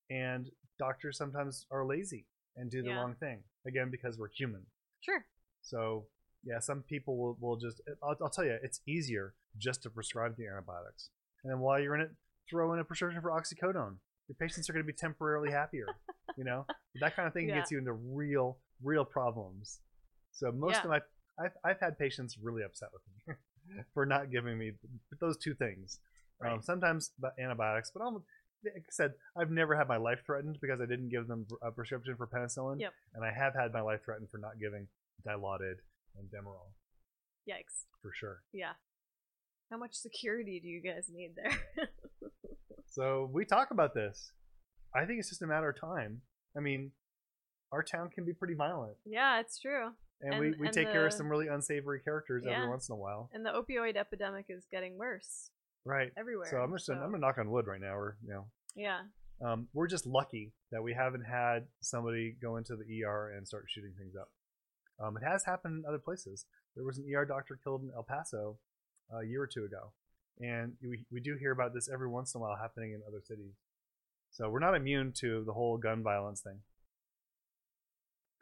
And 0.09 0.51
doctors 0.77 1.17
sometimes 1.17 1.65
are 1.71 1.85
lazy 1.85 2.27
and 2.55 2.69
do 2.69 2.83
the 2.83 2.89
Yeah. 2.89 2.97
wrong 2.99 3.15
thing 3.15 3.43
again 3.65 3.89
because 3.89 4.17
we're 4.19 4.27
human. 4.29 4.65
Sure. 4.99 5.25
So 5.61 6.07
yeah, 6.43 6.59
some 6.59 6.83
people 6.83 7.17
will, 7.17 7.35
will 7.39 7.55
just. 7.57 7.81
I'll, 8.03 8.15
I'll 8.21 8.29
tell 8.29 8.43
you, 8.45 8.59
it's 8.61 8.81
easier 8.85 9.33
just 9.57 9.81
to 9.83 9.89
prescribe 9.89 10.35
the 10.35 10.45
antibiotics, 10.47 11.09
and 11.43 11.49
then 11.51 11.59
while 11.61 11.79
you're 11.79 11.95
in 11.95 12.01
it, 12.01 12.11
throw 12.49 12.73
in 12.73 12.79
a 12.79 12.83
prescription 12.83 13.21
for 13.21 13.29
oxycodone. 13.31 13.97
Your 14.27 14.35
patients 14.39 14.69
are 14.69 14.73
going 14.73 14.85
to 14.85 14.91
be 14.91 14.95
temporarily 14.95 15.51
happier. 15.51 15.87
you 16.37 16.43
know 16.43 16.65
that 16.95 17.15
kind 17.15 17.27
of 17.27 17.33
thing 17.33 17.47
Yeah. 17.47 17.55
gets 17.55 17.71
you 17.71 17.77
into 17.79 17.93
real, 17.93 18.59
real 18.83 19.05
problems. 19.05 19.79
So 20.31 20.51
most 20.51 20.75
Yeah. 20.75 20.83
of 20.83 20.89
my, 20.89 21.01
I've, 21.39 21.57
I've 21.63 21.79
had 21.79 21.97
patients 21.97 22.37
really 22.37 22.61
upset 22.63 22.89
with 22.93 23.01
me 23.07 23.35
for 23.93 24.05
not 24.05 24.31
giving 24.31 24.57
me 24.57 24.71
those 25.19 25.37
two 25.37 25.53
things. 25.53 25.99
Um, 26.45 26.61
sometimes 26.61 27.11
antibiotics, 27.39 27.91
but 27.93 28.03
almost, 28.03 28.25
like 28.65 28.73
I 28.77 28.91
said, 28.91 29.13
I've 29.37 29.49
never 29.51 29.75
had 29.77 29.87
my 29.87 29.95
life 29.97 30.19
threatened 30.25 30.57
because 30.61 30.81
I 30.81 30.85
didn't 30.85 31.09
give 31.09 31.27
them 31.27 31.45
a 31.61 31.71
prescription 31.71 32.15
for 32.17 32.27
penicillin. 32.27 32.81
Yep. 32.81 32.91
And 33.15 33.23
I 33.23 33.31
have 33.31 33.53
had 33.55 33.71
my 33.71 33.81
life 33.81 34.01
threatened 34.03 34.27
for 34.29 34.39
not 34.39 34.59
giving 34.59 34.87
Dilaudid 35.25 35.75
and 36.17 36.27
Demerol 36.29 36.73
Yikes. 37.49 37.85
for 38.01 38.11
sure. 38.13 38.41
Yeah. 38.51 38.73
How 39.71 39.77
much 39.77 39.93
security 39.93 40.59
do 40.61 40.67
you 40.67 40.81
guys 40.81 41.07
need 41.13 41.31
there? 41.35 41.87
So 42.93 43.27
we 43.33 43.43
talk 43.43 43.71
about 43.71 43.95
this. 43.95 44.31
I 44.95 45.05
think 45.05 45.17
it's 45.19 45.29
just 45.29 45.41
a 45.41 45.47
matter 45.47 45.69
of 45.69 45.79
time. 45.79 46.21
I 46.55 46.59
mean, 46.59 46.91
our 47.71 47.81
town 47.81 48.09
can 48.13 48.23
be 48.23 48.33
pretty 48.33 48.53
violent, 48.53 48.97
yeah, 49.03 49.39
it's 49.39 49.57
true. 49.59 49.89
And, 50.23 50.39
we, 50.39 50.47
And- 50.47 50.55
we 50.59 50.67
and 50.67 50.73
take 50.73 50.91
care 50.91 51.05
of 51.05 51.13
some 51.13 51.29
really 51.29 51.47
unsavory 51.47 51.99
characters 52.01 52.43
Yeah. 52.45 52.57
every 52.57 52.69
once 52.69 52.89
in 52.89 52.93
a 52.93 52.97
while. 52.97 53.29
And 53.33 53.45
the 53.45 53.51
opioid 53.51 53.95
epidemic 53.95 54.45
is 54.49 54.65
getting 54.71 54.97
worse 54.97 55.51
Right. 55.85 56.11
everywhere. 56.17 56.47
So 56.49 56.57
I'm 56.57 56.71
just 56.71 56.89
I'm 56.89 56.97
gonna 56.99 57.17
knock 57.19 57.37
on 57.37 57.49
wood 57.51 57.67
right 57.67 57.81
now, 57.81 57.95
or 57.95 58.17
you 58.23 58.33
know, 58.33 58.47
yeah. 58.75 59.01
um, 59.41 59.67
we're 59.73 59.87
just 59.87 60.05
lucky 60.05 60.53
that 60.71 60.81
we 60.81 60.93
haven't 60.93 61.23
had 61.25 61.67
somebody 61.81 62.35
go 62.41 62.55
into 62.57 62.75
the 62.75 63.03
ER 63.03 63.31
and 63.35 63.47
start 63.47 63.65
shooting 63.69 63.93
things 63.97 64.15
up. 64.15 64.29
Um, 64.99 65.17
it 65.17 65.23
has 65.23 65.43
happened 65.45 65.83
in 65.83 65.85
other 65.87 65.99
places. 65.99 66.45
There 66.75 66.85
was 66.85 66.97
an 66.97 67.05
ER 67.13 67.25
doctor 67.25 67.59
killed 67.61 67.83
in 67.83 67.91
El 67.95 68.03
Paso 68.03 68.59
uh, 69.13 69.17
a 69.17 69.25
year 69.25 69.41
or 69.41 69.47
two 69.47 69.65
ago, 69.65 69.91
and 70.39 70.77
we 70.81 71.05
we 71.11 71.19
do 71.19 71.35
hear 71.35 71.51
about 71.51 71.73
this 71.73 71.89
every 71.89 72.07
once 72.07 72.33
in 72.33 72.39
a 72.39 72.41
while 72.43 72.55
happening 72.55 72.93
in 72.93 73.01
other 73.07 73.21
cities. 73.21 73.55
So 74.31 74.49
we're 74.49 74.59
not 74.59 74.73
immune 74.75 75.11
to 75.17 75.43
the 75.43 75.53
whole 75.53 75.77
gun 75.77 76.01
violence 76.01 76.41
thing. 76.41 76.61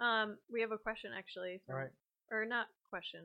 Um, 0.01 0.37
we 0.51 0.61
have 0.61 0.71
a 0.71 0.77
question 0.77 1.11
actually. 1.17 1.61
From, 1.65 1.75
All 1.75 1.81
right. 1.81 1.91
Or 2.31 2.45
not 2.45 2.67
question. 2.89 3.21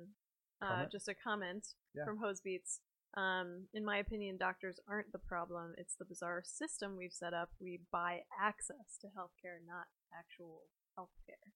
Uh, 0.63 0.69
Comment? 0.69 0.93
just 0.93 1.09
a 1.09 1.15
comment 1.15 1.67
Yeah. 1.95 2.05
from 2.05 2.19
Hosebeats. 2.19 2.81
Um, 3.17 3.67
in 3.73 3.85
my 3.85 3.99
opinion, 3.99 4.37
doctors 4.37 4.79
aren't 4.89 5.11
the 5.13 5.19
problem. 5.19 5.75
It's 5.79 5.95
the 5.97 6.05
bizarre 6.05 6.43
system 6.45 6.97
we've 6.97 7.13
set 7.13 7.33
up. 7.33 7.51
We 7.61 7.81
buy 7.91 8.21
access 8.39 8.99
to 9.01 9.07
healthcare, 9.09 9.65
not 9.67 9.87
actual 10.17 10.63
healthcare. 10.99 11.49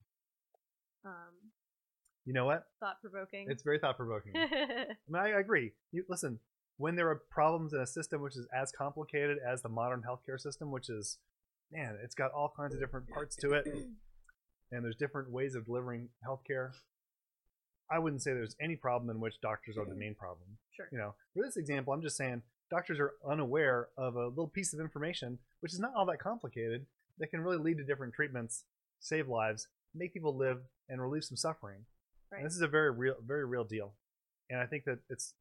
Um, 1.05 1.53
You 2.25 2.33
know 2.33 2.47
what? 2.47 2.65
thought 2.81 3.01
provoking. 3.03 3.47
It's 3.51 3.63
very 3.63 3.79
thought 3.79 3.97
provoking. 3.97 4.33
I 4.37 4.87
mean, 5.09 5.23
I 5.23 5.39
agree. 5.41 5.73
You 5.93 6.05
listen. 6.09 6.39
When 6.79 6.97
there 6.97 7.11
are 7.11 7.17
problems 7.31 7.75
in 7.75 7.81
a 7.81 7.87
system 7.87 8.23
which 8.23 8.37
is 8.37 8.47
as 8.57 8.73
complicated 8.73 9.37
as 9.47 9.61
the 9.61 9.69
modern 9.69 10.03
healthcare 10.03 10.41
system, 10.41 10.71
which 10.71 10.89
is, 10.89 11.19
man, 11.71 11.99
it's 12.03 12.15
got 12.15 12.31
all 12.33 12.51
kinds 12.57 12.73
of 12.75 12.81
different 12.81 13.07
parts 13.11 13.37
to 13.37 13.53
it, 13.53 13.67
and 14.73 14.85
there's 14.85 14.97
different 14.97 15.31
ways 15.31 15.55
of 15.55 15.67
delivering 15.67 16.09
healthcare. 16.27 16.71
I 17.91 17.99
wouldn't 17.99 18.23
say 18.23 18.33
there's 18.33 18.57
any 18.61 18.77
problem 18.77 19.11
in 19.11 19.21
which 19.21 19.41
doctors 19.41 19.77
are 19.77 19.85
the 19.85 19.97
main 19.97 20.15
problem. 20.15 20.59
sure. 20.77 20.89
You 20.93 20.99
know, 20.99 21.15
for 21.35 21.43
this 21.45 21.57
example, 21.57 21.93
I'm 21.93 22.03
just 22.03 22.17
saying 22.17 22.43
doctors 22.71 23.01
are 23.01 23.15
unaware 23.29 23.89
of 23.99 24.15
a 24.15 24.29
little 24.29 24.47
piece 24.47 24.73
of 24.73 24.81
information 24.81 25.39
which 25.61 25.73
is 25.73 25.81
not 25.81 25.93
all 25.97 26.07
that 26.07 26.21
complicated 26.21 26.87
that 27.19 27.31
can 27.31 27.41
really 27.41 27.59
lead 27.59 27.79
to 27.79 27.85
different 27.85 28.15
treatments, 28.15 28.65
save 28.99 29.29
lives, 29.29 29.69
make 29.95 30.13
people 30.13 30.37
live, 30.37 30.59
and 30.89 31.01
relieve 31.01 31.25
some 31.25 31.37
suffering. 31.37 31.85
Right. 32.33 32.39
And 32.39 32.47
this 32.47 32.55
is 32.55 32.63
a 32.63 32.69
very 32.69 32.91
real, 32.91 33.17
very 33.27 33.45
real 33.45 33.65
deal. 33.65 33.95
And 34.49 34.61
I 34.61 34.67
think 34.67 34.85
that 34.85 34.99
it's, 35.09 35.35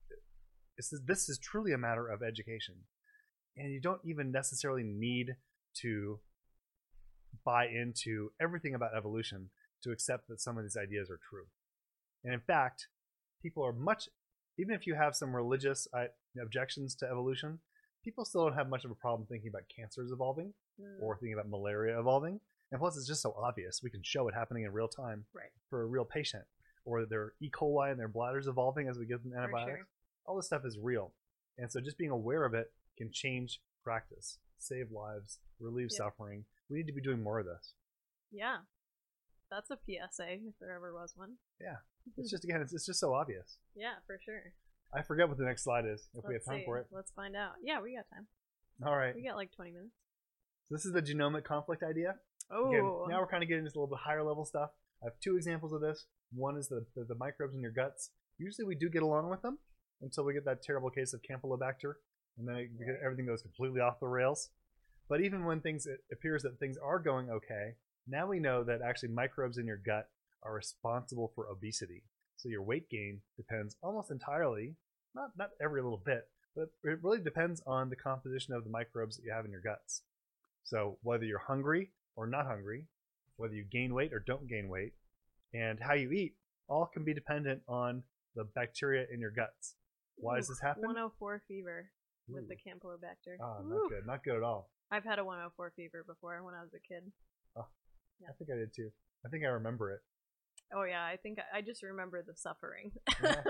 it's 0.77 0.93
this 1.05 1.29
is 1.29 1.39
truly 1.39 1.71
a 1.71 1.77
matter 1.77 2.07
of 2.07 2.21
education, 2.21 2.75
and 3.57 3.71
you 3.71 3.81
don't 3.81 4.01
even 4.05 4.31
necessarily 4.31 4.83
need 4.83 5.35
to 5.81 6.19
buy 7.45 7.65
into 7.67 8.31
everything 8.41 8.75
about 8.75 8.95
evolution 8.95 9.49
to 9.83 9.91
accept 9.91 10.27
that 10.27 10.41
some 10.41 10.57
of 10.57 10.63
these 10.63 10.77
ideas 10.77 11.09
are 11.09 11.19
true. 11.29 11.45
And 12.23 12.33
in 12.33 12.41
fact, 12.41 12.87
people 13.41 13.65
are 13.65 13.73
much, 13.73 14.09
even 14.57 14.75
if 14.75 14.85
you 14.85 14.95
have 14.95 15.15
some 15.15 15.35
religious 15.35 15.87
uh, 15.97 16.05
objections 16.41 16.95
to 16.95 17.05
evolution, 17.05 17.59
people 18.03 18.25
still 18.25 18.43
don't 18.45 18.57
have 18.57 18.69
much 18.69 18.83
of 18.85 18.91
a 18.91 18.95
problem 18.95 19.27
thinking 19.27 19.49
about 19.49 19.63
cancers 19.75 20.11
evolving 20.11 20.53
Mm, 20.81 21.01
or 21.01 21.17
thinking 21.17 21.33
about 21.33 21.49
malaria 21.49 21.99
evolving. 21.99 22.39
And 22.71 22.79
plus, 22.79 22.95
it's 22.95 23.05
just 23.07 23.21
so 23.21 23.35
obvious. 23.37 23.81
We 23.83 23.89
can 23.89 24.01
show 24.01 24.29
it 24.29 24.33
happening 24.33 24.63
in 24.63 24.71
real 24.71 24.87
time 24.87 25.25
right. 25.33 25.49
for 25.69 25.81
a 25.81 25.85
real 25.85 26.05
patient, 26.05 26.45
or 26.85 27.05
their 27.05 27.33
E. 27.41 27.49
coli 27.51 27.91
and 27.91 27.99
their 27.99 28.07
bladders 28.07 28.47
evolving 28.47 28.87
as 28.87 28.97
we 28.97 29.05
give 29.05 29.21
them 29.23 29.33
antibiotics. 29.37 29.79
sure. 29.79 29.87
All 30.25 30.37
this 30.37 30.45
stuff 30.45 30.61
is 30.63 30.77
real. 30.81 31.11
And 31.57 31.69
so 31.69 31.81
just 31.81 31.97
being 31.97 32.11
aware 32.11 32.45
of 32.45 32.53
it 32.53 32.71
can 32.97 33.09
change 33.11 33.59
practice, 33.83 34.37
save 34.57 34.89
lives, 34.89 35.39
relieve 35.59 35.89
Yep. 35.91 35.97
suffering. 35.97 36.45
We 36.69 36.77
need 36.77 36.87
to 36.87 36.93
be 36.93 37.01
doing 37.01 37.23
more 37.23 37.39
of 37.39 37.45
this. 37.45 37.73
Yeah. 38.31 38.57
That's 39.49 39.71
a 39.71 39.77
PSA 39.77 40.33
if 40.33 40.53
there 40.59 40.75
ever 40.75 40.93
was 40.93 41.13
one. 41.15 41.33
Yeah. 41.59 41.77
It's 42.17 42.31
just, 42.31 42.43
again, 42.43 42.61
it's, 42.61 42.73
it's 42.73 42.87
just 42.87 42.99
so 42.99 43.13
obvious. 43.13 43.57
Yeah, 43.75 44.01
for 44.07 44.17
sure. 44.23 44.41
I 44.95 45.03
forget 45.03 45.29
what 45.29 45.37
the 45.37 45.43
next 45.45 45.63
slide 45.63 45.85
is 45.85 46.07
if 46.15 46.23
we 46.27 46.33
have 46.33 46.43
time 46.43 46.61
see. 46.61 46.65
for 46.65 46.79
it. 46.79 46.87
Let's 46.91 47.11
find 47.11 47.35
out. 47.35 47.51
Yeah, 47.63 47.81
we 47.81 47.93
got 47.93 48.05
time. 48.09 48.25
All 48.83 48.95
right. 48.97 49.13
We 49.13 49.21
got 49.23 49.35
like 49.35 49.51
20 49.51 49.71
minutes. 49.71 49.93
So 50.67 50.75
this 50.75 50.85
is 50.85 50.93
the 50.93 51.01
genomic 51.01 51.43
conflict 51.43 51.83
idea. 51.83 52.15
Oh, 52.51 52.69
Again, 52.69 52.83
now 53.09 53.19
we're 53.19 53.27
kind 53.27 53.43
of 53.43 53.49
getting 53.49 53.65
into 53.65 53.77
a 53.77 53.79
little 53.79 53.95
bit 53.95 53.99
higher 54.01 54.23
level 54.23 54.45
stuff. 54.45 54.71
I 55.03 55.07
have 55.07 55.19
two 55.23 55.35
examples 55.35 55.73
of 55.73 55.81
this. 55.81 56.05
One 56.33 56.57
is 56.57 56.67
the, 56.67 56.85
the, 56.95 57.03
the 57.03 57.15
microbes 57.15 57.53
in 57.53 57.61
your 57.61 57.71
guts. 57.71 58.09
Usually 58.39 58.65
we 58.65 58.75
do 58.75 58.89
get 58.89 59.03
along 59.03 59.29
with 59.29 59.41
them 59.41 59.59
until 60.01 60.25
we 60.25 60.33
get 60.33 60.45
that 60.45 60.63
terrible 60.63 60.89
case 60.89 61.13
of 61.13 61.21
Campylobacter, 61.21 61.95
and 62.37 62.47
then 62.47 62.69
get- 62.79 63.01
everything 63.03 63.25
goes 63.25 63.41
completely 63.41 63.81
off 63.81 63.99
the 63.99 64.07
rails. 64.07 64.49
But 65.09 65.21
even 65.21 65.43
when 65.43 65.59
things 65.59 65.87
it 65.87 66.01
appears 66.11 66.43
that 66.43 66.59
things 66.59 66.77
are 66.77 66.99
going 66.99 67.29
okay, 67.31 67.73
now 68.07 68.27
we 68.27 68.39
know 68.39 68.63
that 68.63 68.81
actually 68.81 69.09
microbes 69.09 69.57
in 69.57 69.65
your 69.65 69.81
gut 69.83 70.07
are 70.43 70.53
responsible 70.53 71.31
for 71.35 71.47
obesity. 71.47 72.03
So 72.37 72.47
your 72.47 72.61
weight 72.61 72.89
gain 72.89 73.21
depends 73.35 73.75
almost 73.81 74.11
entirely, 74.11 74.75
not 75.15 75.31
not 75.35 75.49
every 75.61 75.81
little 75.81 76.01
bit, 76.05 76.27
but 76.55 76.69
it 76.83 76.99
really 77.01 77.19
depends 77.19 77.61
on 77.65 77.89
the 77.89 77.95
composition 77.95 78.53
of 78.53 78.63
the 78.63 78.69
microbes 78.69 79.17
that 79.17 79.23
you 79.25 79.33
have 79.33 79.45
in 79.45 79.51
your 79.51 79.61
guts. 79.61 80.03
So 80.63 80.99
whether 81.01 81.25
you're 81.25 81.39
hungry 81.39 81.89
or 82.15 82.27
not 82.27 82.45
hungry, 82.45 82.85
whether 83.37 83.55
you 83.55 83.63
gain 83.63 83.93
weight 83.93 84.13
or 84.13 84.19
don't 84.19 84.47
gain 84.47 84.69
weight, 84.69 84.93
and 85.53 85.79
how 85.79 85.95
you 85.95 86.11
eat, 86.11 86.35
all 86.67 86.85
can 86.85 87.03
be 87.03 87.13
dependent 87.13 87.61
on 87.67 88.03
the 88.35 88.43
bacteria 88.43 89.05
in 89.11 89.19
your 89.19 89.31
guts. 89.31 89.75
Why 90.17 90.37
does 90.37 90.47
this 90.47 90.61
happen? 90.61 90.83
104 90.83 91.41
fever 91.47 91.89
with 92.31 92.43
Ooh. 92.43 92.47
the 92.47 92.55
Campylobacter. 92.55 93.35
Ooh. 93.39 93.69
not 93.69 93.89
good. 93.89 94.07
Not 94.07 94.23
good 94.23 94.35
at 94.35 94.43
all. 94.43 94.69
I've 94.91 95.03
had 95.03 95.19
a 95.19 95.25
104 95.25 95.73
fever 95.75 96.03
before 96.07 96.43
when 96.43 96.55
I 96.55 96.61
was 96.61 96.73
a 96.73 96.79
kid. 96.79 97.11
I 98.27 98.33
think 98.37 98.49
I 98.51 98.57
did 98.57 98.73
too. 98.75 98.89
I 99.25 99.29
think 99.29 99.43
I 99.43 99.47
remember 99.47 99.91
it. 99.91 100.01
Oh 100.73 100.83
yeah, 100.83 101.03
I 101.03 101.17
think 101.17 101.39
I, 101.53 101.61
just 101.61 101.81
remember 101.81 102.21
the 102.21 102.35
suffering. 102.35 102.91
Yeah. 103.23 103.43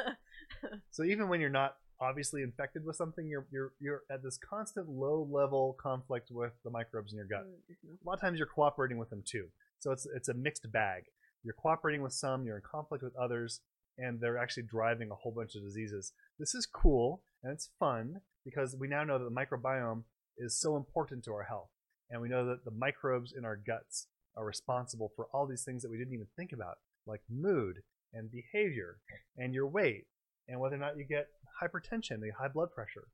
So 0.92 1.04
even 1.04 1.28
when 1.28 1.42
you're 1.42 1.50
not 1.50 1.76
obviously 2.02 2.42
infected 2.44 2.86
with 2.86 2.96
something, 2.96 3.28
you're 3.28 3.46
you're 3.52 3.74
you're 3.80 4.02
at 4.12 4.24
this 4.24 4.38
constant 4.38 4.90
low 4.90 5.28
level 5.30 5.76
conflict 5.82 6.30
with 6.32 6.54
the 6.64 6.70
microbes 6.70 7.12
in 7.12 7.18
your 7.18 7.28
gut. 7.28 7.46
Mhm. 7.46 7.98
A 8.04 8.08
lot 8.08 8.14
of 8.14 8.22
times 8.22 8.38
you're 8.38 8.48
cooperating 8.48 8.98
with 8.98 9.10
them 9.10 9.24
too. 9.26 9.48
So 9.80 9.92
it's 9.92 10.08
it's 10.16 10.30
a 10.30 10.34
mixed 10.34 10.72
bag. 10.72 11.04
You're 11.44 11.56
cooperating 11.56 12.02
with 12.02 12.14
some, 12.14 12.46
you're 12.46 12.58
in 12.58 12.64
conflict 12.70 13.04
with 13.04 13.16
others, 13.16 13.62
and 13.98 14.20
they're 14.20 14.38
actually 14.38 14.64
driving 14.64 15.12
a 15.12 15.16
whole 15.16 15.32
bunch 15.32 15.56
of 15.56 15.64
diseases. 15.64 16.14
This 16.38 16.54
is 16.56 16.66
cool 16.66 17.24
and 17.44 17.54
it's 17.54 17.70
fun 17.80 18.22
because 18.50 18.76
we 18.80 18.88
now 18.88 19.04
know 19.04 19.20
that 19.20 19.26
the 19.26 19.32
microbiome 19.32 20.04
is 20.38 20.60
so 20.60 20.76
important 20.76 21.24
to 21.24 21.32
our 21.34 21.44
health. 21.44 21.70
And 22.10 22.22
we 22.22 22.30
know 22.30 22.46
that 22.48 22.66
the 22.66 22.72
microbes 22.72 23.34
in 23.38 23.46
our 23.46 23.56
guts 23.56 24.08
are 24.36 24.46
responsible 24.46 25.12
for 25.16 25.28
all 25.34 25.46
these 25.46 25.64
things 25.64 25.84
that 25.84 25.92
we 25.92 25.98
didn't 25.98 26.14
even 26.14 26.28
think 26.36 26.52
about, 26.52 26.78
like 27.06 27.22
mood 27.30 27.78
and 28.14 28.32
behavior 28.32 28.98
and 29.38 29.54
your 29.54 29.68
weight 29.68 30.06
and 30.48 30.60
whether 30.60 30.76
or 30.76 30.80
not 30.80 30.98
you 30.98 31.06
get 31.06 31.28
hypertension, 31.62 32.20
the 32.22 32.32
high 32.40 32.48
blood 32.48 32.70
pressure. 32.74 33.08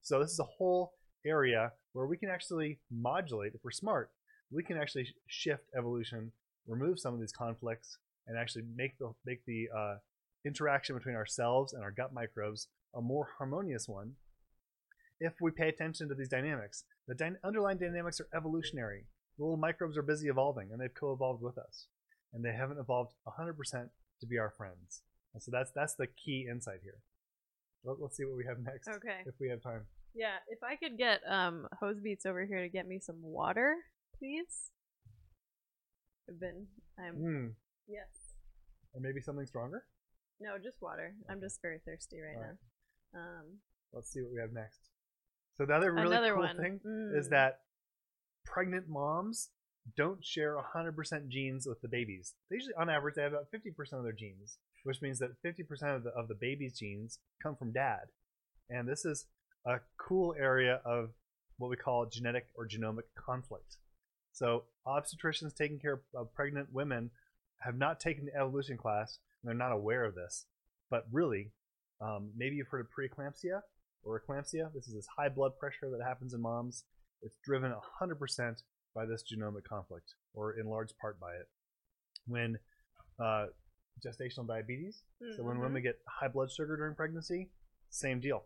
So 0.00 0.18
this 0.18 0.30
is 0.30 0.38
a 0.38 0.44
whole 0.44 0.94
area 1.26 1.72
where 1.92 2.06
we 2.06 2.16
can 2.16 2.30
actually 2.30 2.78
modulate 2.90 3.52
if 3.54 3.60
we're 3.62 3.70
smart. 3.70 4.10
We 4.50 4.62
can 4.62 4.78
actually 4.78 5.08
shift 5.26 5.64
evolution, 5.76 6.32
remove 6.66 6.98
some 6.98 7.12
of 7.12 7.20
these 7.20 7.32
conflicts, 7.32 7.98
and 8.26 8.38
actually 8.38 8.64
make 8.74 8.98
the 8.98 9.12
make 9.26 9.44
the 9.46 9.68
uh, 9.76 9.94
interaction 10.46 10.96
between 10.96 11.16
ourselves 11.16 11.74
and 11.74 11.82
our 11.82 11.90
gut 11.90 12.14
microbes 12.14 12.68
a 12.94 13.00
more 13.00 13.28
harmonious 13.38 13.86
one 13.86 14.12
if 15.20 15.34
we 15.40 15.50
pay 15.50 15.68
attention 15.68 16.08
to 16.08 16.14
these 16.14 16.28
dynamics. 16.28 16.84
The 17.06 17.14
dy- 17.14 17.36
underlying 17.44 17.78
dynamics 17.78 18.20
are 18.20 18.28
evolutionary. 18.34 19.04
The 19.38 19.44
little 19.44 19.56
microbes 19.58 19.96
are 19.96 20.02
busy 20.02 20.28
evolving, 20.28 20.70
and 20.72 20.80
they've 20.80 20.94
co-evolved 20.94 21.42
with 21.42 21.58
us, 21.58 21.86
and 22.32 22.44
they 22.44 22.52
haven't 22.52 22.78
evolved 22.78 23.12
100% 23.26 23.54
to 24.20 24.26
be 24.26 24.38
our 24.38 24.50
friends. 24.56 25.02
And 25.34 25.42
so 25.42 25.50
that's 25.52 25.70
that's 25.72 25.94
the 25.94 26.06
key 26.08 26.48
insight 26.50 26.80
here. 26.82 26.98
Let, 27.84 27.96
us 28.04 28.16
see 28.16 28.24
what 28.24 28.36
we 28.36 28.44
have 28.46 28.58
next. 28.58 28.88
Okay. 28.88 29.20
If 29.26 29.34
we 29.40 29.48
have 29.48 29.62
time. 29.62 29.86
Yeah, 30.14 30.36
if 30.48 30.58
I 30.62 30.74
could 30.76 30.98
get 30.98 31.20
um 31.28 31.68
Hose 31.78 32.00
Beats 32.02 32.26
over 32.26 32.44
here 32.44 32.62
to 32.62 32.68
get 32.68 32.88
me 32.88 32.98
some 32.98 33.22
water, 33.22 33.76
please. 34.18 34.70
I've 36.28 36.40
been 36.40 36.66
I'm 36.98 37.14
Mm. 37.16 37.52
yes. 37.88 38.08
Or 38.92 39.00
maybe 39.00 39.20
something 39.20 39.46
stronger. 39.46 39.84
No, 40.40 40.58
just 40.58 40.82
water. 40.82 41.14
I'm 41.28 41.40
just 41.40 41.62
very 41.62 41.78
thirsty 41.84 42.20
right 42.20 42.36
right. 42.36 42.56
now. 43.14 43.20
Um 43.20 43.46
Let's 43.92 44.10
see 44.12 44.20
what 44.20 44.32
we 44.32 44.40
have 44.40 44.52
next. 44.52 44.89
So 45.56 45.66
the 45.66 45.74
other 45.74 45.92
really 45.92 46.06
another 46.06 46.34
cool 46.34 46.42
one 46.42 46.56
thing 46.56 46.80
Mm. 46.84 47.16
is 47.18 47.28
that 47.28 47.60
pregnant 48.44 48.88
moms 48.88 49.50
don't 49.96 50.24
share 50.24 50.56
100% 50.56 51.28
genes 51.28 51.66
with 51.66 51.80
the 51.80 51.88
babies. 51.88 52.34
They 52.48 52.56
usually, 52.56 52.74
on 52.74 52.88
average, 52.88 53.14
they 53.14 53.22
have 53.22 53.32
about 53.32 53.50
50% 53.50 53.98
of 53.98 54.04
their 54.04 54.12
genes, 54.12 54.58
which 54.84 55.02
means 55.02 55.18
that 55.18 55.30
50% 55.42 55.96
of 55.96 56.04
the, 56.04 56.10
of 56.10 56.28
the 56.28 56.34
baby's 56.34 56.78
genes 56.78 57.18
come 57.42 57.56
from 57.56 57.72
dad. 57.72 58.08
And 58.68 58.88
this 58.88 59.04
is 59.04 59.26
a 59.66 59.80
cool 59.96 60.34
area 60.38 60.80
of 60.84 61.10
what 61.58 61.70
we 61.70 61.76
call 61.76 62.06
genetic 62.06 62.48
or 62.54 62.66
genomic 62.68 63.04
conflict. 63.16 63.76
So 64.32 64.64
obstetricians 64.86 65.54
taking 65.54 65.78
care 65.78 66.00
of, 66.14 66.32
pregnant 66.34 66.72
women 66.72 67.10
have 67.58 67.76
not 67.76 68.00
taken 68.00 68.26
the 68.26 68.34
evolution 68.36 68.76
class, 68.76 69.18
and 69.42 69.48
they're 69.48 69.56
not 69.68 69.72
aware 69.72 70.04
of 70.04 70.14
this. 70.14 70.46
But 70.88 71.06
really, 71.10 71.50
um, 72.00 72.30
maybe 72.36 72.56
you've 72.56 72.68
heard 72.68 72.80
of 72.80 72.90
preeclampsia 72.90 73.62
or 74.02 74.20
eclampsia. 74.20 74.72
This 74.74 74.88
is 74.88 74.94
this 74.94 75.06
high 75.16 75.28
blood 75.28 75.52
pressure 75.58 75.90
that 75.90 76.04
happens 76.06 76.34
in 76.34 76.40
moms. 76.40 76.84
It's 77.22 77.36
driven 77.44 77.72
100% 77.72 78.62
by 78.94 79.06
this 79.06 79.22
genomic 79.22 79.64
conflict, 79.68 80.14
or 80.34 80.58
in 80.58 80.66
large 80.66 80.90
part 81.00 81.20
by 81.20 81.32
it. 81.32 81.48
When 82.26 82.58
uh, 83.22 83.46
gestational 84.04 84.46
diabetes, 84.46 85.02
so 85.36 85.42
when 85.44 85.58
women 85.58 85.82
get 85.82 85.98
high 86.08 86.28
blood 86.28 86.50
sugar 86.50 86.76
during 86.76 86.94
pregnancy, 86.94 87.50
same 87.90 88.20
deal. 88.20 88.44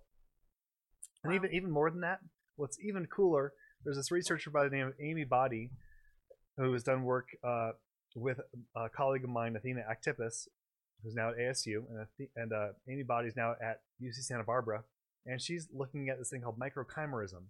And 1.23 1.31
Wow. 1.33 1.37
even 1.37 1.53
even 1.55 1.71
more 1.71 1.91
than 1.91 2.01
that, 2.01 2.21
what's 2.57 2.79
even 2.81 3.07
cooler, 3.07 3.53
there's 3.85 3.97
this 3.97 4.11
researcher 4.11 4.51
by 4.51 4.65
the 4.65 4.71
name 4.71 4.89
of 4.89 4.95
Amy 5.01 5.25
Boddy, 5.25 5.71
who 6.57 6.73
has 6.73 6.83
done 6.83 7.05
work 7.05 7.29
uh, 7.47 7.73
with 8.17 8.39
a 8.77 8.89
colleague 8.91 9.25
of 9.25 9.31
mine, 9.31 9.57
Athena 9.57 9.83
Aktipis, 9.91 10.49
who's 11.03 11.15
now 11.15 11.31
at 11.31 11.37
ASU, 11.39 11.85
and, 12.19 12.29
and 12.37 12.53
uh, 12.53 12.69
Amy 12.89 13.03
Boddy's 13.05 13.37
now 13.37 13.53
at 13.63 13.81
UC 14.03 14.23
Santa 14.23 14.45
Barbara, 14.45 14.85
and 15.27 15.41
she's 15.41 15.69
looking 15.73 16.09
at 16.09 16.19
this 16.19 16.31
thing 16.31 16.43
called 16.43 16.59
microchimerism. 16.59 17.45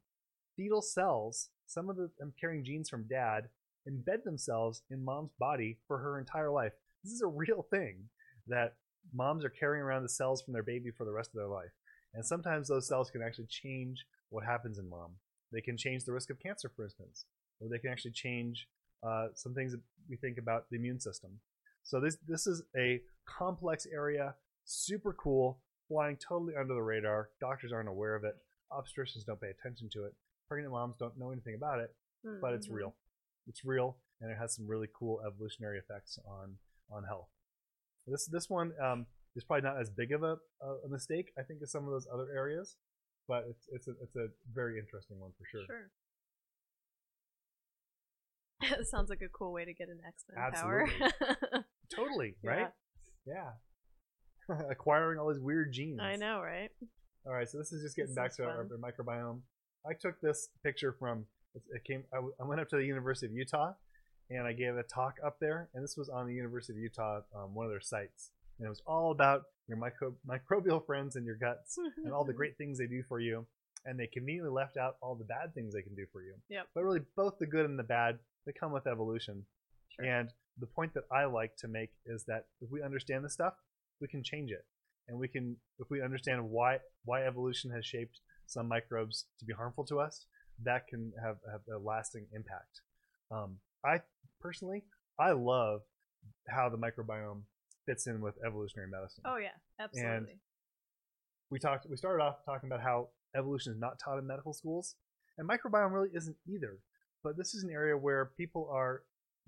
Fetal 0.56 0.82
cells, 0.82 1.48
some 1.66 1.90
of 1.90 1.96
them 1.96 2.32
carrying 2.40 2.64
genes 2.64 2.88
from 2.88 3.08
dad, 3.08 3.48
embed 3.88 4.22
themselves 4.24 4.82
in 4.90 5.04
mom's 5.04 5.32
body 5.38 5.78
for 5.86 5.98
her 5.98 6.18
entire 6.18 6.50
life. 6.50 6.72
This 7.02 7.12
is 7.12 7.22
a 7.22 7.26
real 7.26 7.66
thing 7.70 8.08
that 8.46 8.74
moms 9.12 9.44
are 9.44 9.50
carrying 9.50 9.82
around 9.82 10.02
the 10.02 10.08
cells 10.08 10.42
from 10.42 10.52
their 10.54 10.62
baby 10.62 10.90
for 10.96 11.04
the 11.04 11.12
rest 11.12 11.30
of 11.30 11.36
their 11.36 11.48
life. 11.48 11.72
And 12.14 12.24
sometimes 12.24 12.68
those 12.68 12.86
cells 12.86 13.10
can 13.10 13.22
actually 13.22 13.48
change 13.48 14.06
what 14.30 14.44
happens 14.44 14.78
in 14.78 14.88
mom. 14.88 15.16
They 15.52 15.60
can 15.60 15.76
change 15.76 16.04
the 16.04 16.12
risk 16.12 16.30
of 16.30 16.40
cancer, 16.40 16.70
for 16.74 16.84
instance, 16.84 17.26
or 17.60 17.68
they 17.68 17.78
can 17.78 17.90
actually 17.90 18.12
change 18.12 18.68
uh, 19.06 19.28
some 19.34 19.54
things 19.54 19.72
that 19.72 19.80
we 20.08 20.16
think 20.16 20.38
about 20.38 20.66
the 20.70 20.76
immune 20.76 21.00
system. 21.00 21.30
So 21.82 22.00
this 22.00 22.16
this 22.26 22.46
is 22.46 22.62
a 22.76 23.00
complex 23.26 23.86
area, 23.92 24.34
super 24.64 25.12
cool, 25.12 25.60
flying 25.94 26.16
totally 26.16 26.54
under 26.58 26.74
the 26.74 26.82
radar. 26.82 27.30
Doctors 27.40 27.72
aren't 27.72 27.88
aware 27.88 28.16
of 28.16 28.24
it. 28.24 28.34
Obstetricians 28.72 29.24
don't 29.24 29.40
pay 29.40 29.50
attention 29.50 29.88
to 29.92 30.04
it. 30.04 30.12
Pregnant 30.48 30.72
moms 30.72 30.96
don't 30.98 31.16
know 31.16 31.30
anything 31.30 31.54
about 31.54 31.78
it, 31.78 31.94
but 32.40 32.52
it's 32.52 32.66
Mhm. 32.68 32.74
real. 32.74 32.96
It's 33.46 33.64
real, 33.64 33.96
and 34.20 34.30
it 34.30 34.36
has 34.36 34.54
some 34.56 34.66
really 34.66 34.88
cool 34.92 35.20
evolutionary 35.24 35.78
effects 35.78 36.18
on 36.26 36.58
on 36.90 37.04
health. 37.04 37.28
This 38.06 38.26
this 38.26 38.50
one 38.50 38.72
um, 38.80 39.06
is 39.36 39.44
probably 39.44 39.62
not 39.62 39.78
as 39.80 39.88
big 39.90 40.12
of 40.12 40.22
a, 40.22 40.36
a 40.84 40.88
mistake, 40.88 41.32
I 41.38 41.42
think, 41.42 41.62
as 41.62 41.70
some 41.70 41.84
of 41.84 41.90
those 41.90 42.06
other 42.12 42.26
areas, 42.34 42.76
but 43.28 43.44
it's 43.48 43.68
it's 43.70 43.86
a 43.88 43.92
it's 44.02 44.16
a 44.16 44.28
very 44.52 44.78
interesting 44.78 45.18
one 45.20 45.32
for 45.38 45.44
sure. 45.46 45.64
Sure. 45.66 45.90
it 48.80 48.86
sounds 48.90 49.10
like 49.10 49.20
a 49.22 49.28
cool 49.28 49.52
way 49.52 49.64
to 49.64 49.74
get 49.74 49.88
an 49.88 50.00
X-Men 50.06 50.52
power. 50.52 50.88
Totally, 51.94 52.36
Yeah. 52.42 52.50
right? 52.50 52.72
Yeah. 53.26 53.50
Acquiring 54.70 55.18
all 55.18 55.32
these 55.32 55.42
weird 55.42 55.72
genes. 55.72 56.00
I 56.00 56.16
know, 56.16 56.40
right? 56.40 56.70
All 57.26 57.32
right, 57.32 57.48
so 57.48 57.58
this 57.58 57.72
is 57.72 57.82
just 57.82 57.96
getting 57.96 58.14
This 58.14 58.16
back 58.16 58.36
to 58.36 58.44
our, 58.44 58.58
our 58.58 58.78
microbiome. 58.78 59.40
I 59.86 59.92
took 59.94 60.20
this 60.20 60.48
picture 60.62 60.94
from 60.98 61.26
it 61.54 61.84
came. 61.84 62.04
I, 62.12 62.16
w- 62.16 62.34
I 62.40 62.44
went 62.44 62.60
up 62.60 62.68
to 62.70 62.76
the 62.76 62.84
University 62.84 63.26
of 63.26 63.32
Utah, 63.32 63.72
and 64.30 64.46
I 64.46 64.52
gave 64.52 64.76
a 64.76 64.82
talk 64.82 65.18
up 65.24 65.38
there, 65.40 65.68
and 65.74 65.84
this 65.84 65.96
was 65.96 66.08
on 66.08 66.26
the 66.26 66.34
University 66.34 66.72
of 66.72 66.78
Utah, 66.78 67.20
um, 67.34 67.54
one 67.54 67.66
of 67.66 67.70
their 67.70 67.80
sites, 67.80 68.30
and 68.58 68.66
it 68.66 68.68
was 68.68 68.82
all 68.86 69.12
about 69.12 69.42
your 69.68 69.78
micro, 69.78 70.14
microbial 70.28 70.84
friends 70.84 71.16
in 71.16 71.24
your 71.24 71.36
guts 71.36 71.78
and 72.04 72.12
all 72.12 72.24
the 72.24 72.32
great 72.40 72.56
things 72.58 72.78
they 72.78 72.86
do 72.86 73.02
for 73.08 73.20
you, 73.20 73.46
and 73.84 73.98
they 73.98 74.06
conveniently 74.06 74.50
left 74.50 74.76
out 74.76 74.96
all 75.00 75.14
the 75.14 75.24
bad 75.24 75.54
things 75.54 75.74
they 75.74 75.82
can 75.82 75.94
do 75.94 76.06
for 76.12 76.22
you. 76.22 76.34
Yep. 76.48 76.66
But 76.74 76.84
really, 76.84 77.00
both 77.16 77.38
the 77.38 77.46
good 77.46 77.64
and 77.64 77.78
the 77.78 77.84
bad 77.84 78.18
they 78.46 78.52
come 78.52 78.72
with 78.72 78.86
evolution. 78.86 79.44
Sure. 79.96 80.04
And 80.06 80.28
the 80.58 80.66
point 80.66 80.94
that 80.94 81.04
I 81.10 81.24
like 81.24 81.56
to 81.58 81.68
make 81.68 81.90
is 82.06 82.24
that 82.24 82.46
if 82.60 82.70
we 82.70 82.82
understand 82.82 83.24
this 83.24 83.32
stuff, 83.32 83.54
we 84.00 84.08
can 84.08 84.22
change 84.22 84.50
it, 84.50 84.64
and 85.08 85.18
we 85.18 85.28
can 85.28 85.56
if 85.78 85.88
we 85.90 86.02
understand 86.02 86.50
why 86.50 86.78
why 87.04 87.24
evolution 87.24 87.70
has 87.70 87.84
shaped 87.84 88.20
some 88.46 88.68
microbes 88.68 89.26
to 89.38 89.44
be 89.44 89.52
harmful 89.52 89.84
to 89.86 90.00
us, 90.00 90.26
that 90.62 90.86
can 90.88 91.12
have, 91.22 91.36
have 91.50 91.60
a 91.74 91.78
lasting 91.78 92.26
impact. 92.32 92.80
Um, 93.30 93.56
I 93.84 94.00
personally, 94.40 94.84
I 95.18 95.32
love 95.32 95.80
how 96.48 96.68
the 96.68 96.78
microbiome 96.78 97.42
fits 97.86 98.06
in 98.06 98.20
with 98.20 98.34
evolutionary 98.46 98.90
medicine. 98.90 99.22
Oh 99.26 99.36
yeah, 99.36 99.56
absolutely. 99.80 100.38
We 101.50 101.58
talked. 101.58 101.86
We 101.88 101.96
started 101.96 102.22
off 102.22 102.44
talking 102.44 102.68
about 102.68 102.82
how 102.82 103.08
evolution 103.36 103.72
is 103.72 103.78
not 103.78 103.98
taught 104.02 104.18
in 104.18 104.26
medical 104.26 104.52
schools, 104.52 104.94
and 105.38 105.48
microbiome 105.48 105.92
really 105.92 106.10
isn't 106.14 106.36
either. 106.48 106.78
But 107.22 107.36
this 107.36 107.54
is 107.54 107.62
an 107.62 107.70
area 107.70 107.96
where 107.96 108.30
people 108.36 108.68
are 108.72 109.02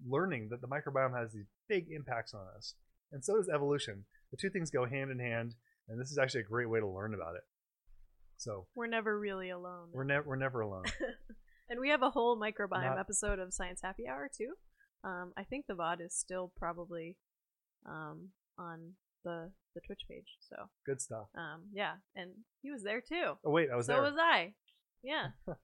learning 0.07 0.49
that 0.51 0.61
the 0.61 0.69
microbiome 0.69 1.19
has 1.19 1.33
these 1.33 1.47
big 1.69 1.87
impacts 1.91 2.35
on 2.35 2.47
us, 2.57 2.75
and 3.13 3.25
so 3.25 3.37
does 3.37 3.49
evolution. 3.49 4.05
The 4.37 4.49
two 4.49 4.53
things 4.53 4.71
go 4.71 4.85
hand 4.87 5.11
in 5.11 5.19
hand, 5.19 5.55
and 5.89 6.01
this 6.01 6.11
is 6.11 6.19
actually 6.19 6.41
a 6.41 6.45
great 6.45 6.69
way 6.69 6.81
to 6.81 6.87
learn 6.87 7.15
about 7.15 7.37
it. 7.37 7.43
So 8.37 8.67
We're 8.75 8.87
never 8.87 9.19
really 9.19 9.49
alone. 9.51 9.89
we're 9.93 10.05
never 10.05 10.29
we're 10.29 10.37
never 10.37 10.61
alone. 10.61 10.85
and 11.71 11.81
we 11.81 11.89
have 11.89 12.03
a 12.03 12.11
whole 12.11 12.39
microbiome 12.39 12.85
Not- 12.85 12.99
episode 12.99 13.39
of 13.39 13.55
Science 13.55 13.81
Happy 13.83 14.07
Hour 14.07 14.29
too. 14.37 14.53
Um, 15.05 15.33
I 15.39 15.45
think 15.45 15.67
the 15.67 15.75
VOD 15.75 16.03
is 16.05 16.15
still 16.15 16.53
probably 16.59 17.17
um, 17.87 18.29
on 18.59 18.93
the 19.25 19.51
the 19.75 19.81
Twitch 19.87 20.03
page. 20.09 20.27
So 20.51 20.57
Good 20.85 21.01
stuff. 21.01 21.29
um, 21.35 21.63
yeah, 21.73 21.95
and 22.15 22.31
he 22.63 22.71
was 22.71 22.83
there 22.83 23.01
too. 23.01 23.39
Oh 23.45 23.51
wait, 23.51 23.71
I 23.73 23.77
was 23.77 23.87
so 23.87 23.93
there. 23.95 24.03
So 24.03 24.11
was 24.11 24.21
I. 24.21 24.53
Yeah, 25.03 25.29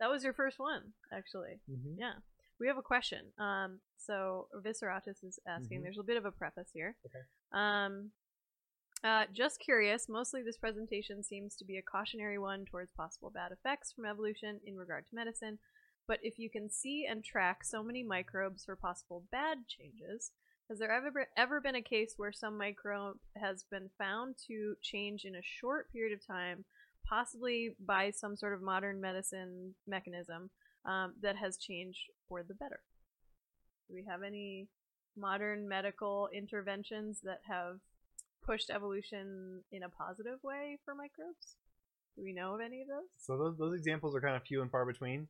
that 0.00 0.08
was 0.10 0.24
your 0.24 0.32
first 0.32 0.58
one 0.58 0.92
actually. 1.12 1.60
Mhm. 1.70 1.96
Yeah. 1.98 2.12
We 2.60 2.68
have 2.68 2.78
a 2.78 2.82
question. 2.82 3.32
Um, 3.36 3.80
so 3.98 4.46
Visceratus 4.64 5.24
is 5.24 5.40
asking. 5.46 5.80
Mhm. 5.80 5.82
There's 5.82 5.98
a 5.98 6.04
bit 6.04 6.16
of 6.16 6.24
a 6.24 6.30
preface 6.30 6.70
here. 6.72 6.96
Okay. 7.04 7.24
Um, 7.54 8.10
uh, 9.04 9.24
just 9.32 9.60
curious. 9.60 10.08
Mostly, 10.08 10.42
this 10.42 10.56
presentation 10.56 11.22
seems 11.22 11.54
to 11.56 11.64
be 11.64 11.76
a 11.76 11.82
cautionary 11.82 12.38
one 12.38 12.64
towards 12.64 12.90
possible 12.92 13.30
bad 13.30 13.52
effects 13.52 13.92
from 13.92 14.06
evolution 14.06 14.60
in 14.66 14.76
regard 14.76 15.06
to 15.06 15.14
medicine. 15.14 15.58
But 16.08 16.20
if 16.22 16.38
you 16.38 16.50
can 16.50 16.70
see 16.70 17.06
and 17.08 17.24
track 17.24 17.64
so 17.64 17.82
many 17.82 18.02
microbes 18.02 18.64
for 18.64 18.76
possible 18.76 19.24
bad 19.30 19.58
changes, 19.68 20.32
has 20.68 20.78
there 20.78 20.90
ever 20.90 21.28
ever 21.36 21.60
been 21.60 21.74
a 21.74 21.82
case 21.82 22.14
where 22.16 22.32
some 22.32 22.58
microbe 22.58 23.18
has 23.36 23.64
been 23.70 23.90
found 23.98 24.36
to 24.48 24.74
change 24.82 25.24
in 25.24 25.34
a 25.34 25.42
short 25.42 25.92
period 25.92 26.14
of 26.14 26.26
time, 26.26 26.64
possibly 27.06 27.76
by 27.78 28.10
some 28.10 28.36
sort 28.36 28.54
of 28.54 28.62
modern 28.62 29.00
medicine 29.00 29.74
mechanism, 29.86 30.50
um, 30.86 31.14
that 31.20 31.36
has 31.36 31.58
changed 31.58 32.10
for 32.28 32.42
the 32.42 32.54
better? 32.54 32.80
Do 33.88 33.94
we 33.94 34.04
have 34.08 34.22
any 34.22 34.68
modern 35.16 35.68
medical 35.68 36.28
interventions 36.32 37.20
that 37.22 37.40
have 37.48 37.78
pushed 38.44 38.70
evolution 38.70 39.62
in 39.72 39.82
a 39.82 39.88
positive 39.88 40.38
way 40.42 40.78
for 40.84 40.94
microbes? 40.94 41.56
Do 42.16 42.22
we 42.22 42.32
know 42.32 42.54
of 42.54 42.60
any 42.60 42.82
of 42.82 42.88
those? 42.88 43.08
So 43.18 43.36
those 43.36 43.56
those 43.58 43.74
examples 43.78 44.14
are 44.14 44.20
kind 44.20 44.36
of 44.36 44.42
few 44.42 44.62
and 44.62 44.70
far 44.70 44.84
between. 44.86 45.28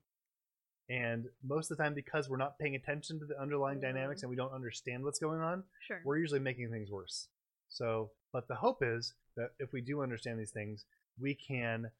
And 0.90 1.24
most 1.42 1.70
of 1.70 1.78
the 1.78 1.82
time, 1.82 1.94
because 1.94 2.28
we're 2.28 2.36
not 2.36 2.58
paying 2.58 2.74
attention 2.76 3.18
to 3.20 3.24
the 3.24 3.40
underlying 3.40 3.78
Mhm. 3.78 3.82
dynamics 3.82 4.22
and 4.22 4.28
we 4.28 4.36
don't 4.36 4.52
understand 4.52 5.02
what's 5.02 5.18
going 5.18 5.40
on, 5.40 5.64
Sure. 5.80 6.02
we're 6.04 6.18
usually 6.18 6.40
making 6.40 6.70
things 6.70 6.90
worse. 6.90 7.28
So, 7.70 8.12
but 8.32 8.48
the 8.48 8.56
hope 8.56 8.82
is 8.82 9.14
that 9.36 9.52
if 9.58 9.72
we 9.72 9.80
do 9.80 10.02
understand 10.02 10.38
these 10.38 10.52
things, 10.52 10.84
we 11.18 11.34
can, 11.34 11.90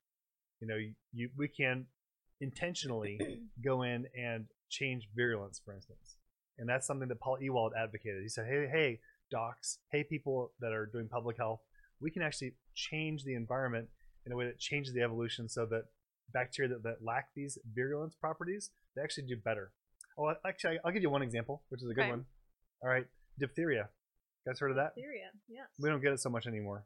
you 0.61 0.67
know, 0.67 0.77
you 1.13 1.31
we 1.37 1.49
can 1.49 1.87
intentionally 2.41 3.19
go 3.63 3.83
in 3.83 4.07
and 4.15 4.49
change 4.69 5.09
virulence, 5.15 5.59
for 5.61 5.73
instance. 5.73 6.19
And 6.59 6.69
that's 6.69 6.87
something 6.87 7.09
that 7.09 7.21
Paul 7.21 7.39
Ewald 7.41 7.73
advocated. 7.77 8.23
He 8.23 8.29
said, 8.29 8.47
"Hey, 8.47 8.69
hey, 8.71 9.01
docs, 9.31 9.79
hey, 9.91 10.05
people 10.05 10.53
that 10.61 10.73
are 10.73 10.87
doing 10.87 11.09
public 11.09 11.37
health, 11.37 11.61
we 12.01 12.11
can 12.11 12.23
actually 12.23 12.55
change 12.75 13.25
the 13.25 13.35
environment 13.35 13.89
in 14.27 14.33
a 14.33 14.37
way 14.37 14.47
that 14.47 14.59
changes 14.59 14.95
the 14.95 15.03
evolution, 15.03 15.49
so 15.49 15.67
that 15.67 15.85
bacteria 16.33 16.69
that, 16.71 16.83
that 16.83 17.03
lack 17.05 17.29
these 17.35 17.59
virulence 17.75 18.15
properties, 18.15 18.71
they 18.95 19.03
actually 19.03 19.27
do 19.27 19.37
better." 19.37 19.73
Oh, 20.17 20.33
actually, 20.47 20.79
I'll 20.85 20.93
give 20.93 21.03
you 21.03 21.11
one 21.11 21.23
example, 21.23 21.65
which 21.71 21.83
is 21.83 21.91
a 21.91 21.95
good 21.95 22.03
Okay. 22.03 22.11
one. 22.11 22.27
All 22.83 22.89
right, 22.89 23.07
diphtheria. 23.39 23.89
You 24.47 24.53
guys 24.53 24.61
heard 24.61 24.71
of 24.71 24.77
that? 24.77 24.95
Diphtheria. 24.95 25.31
Yes. 25.49 25.67
We 25.81 25.89
don't 25.89 26.01
get 26.01 26.13
it 26.13 26.21
so 26.21 26.31
much 26.31 26.47
anymore. 26.47 26.85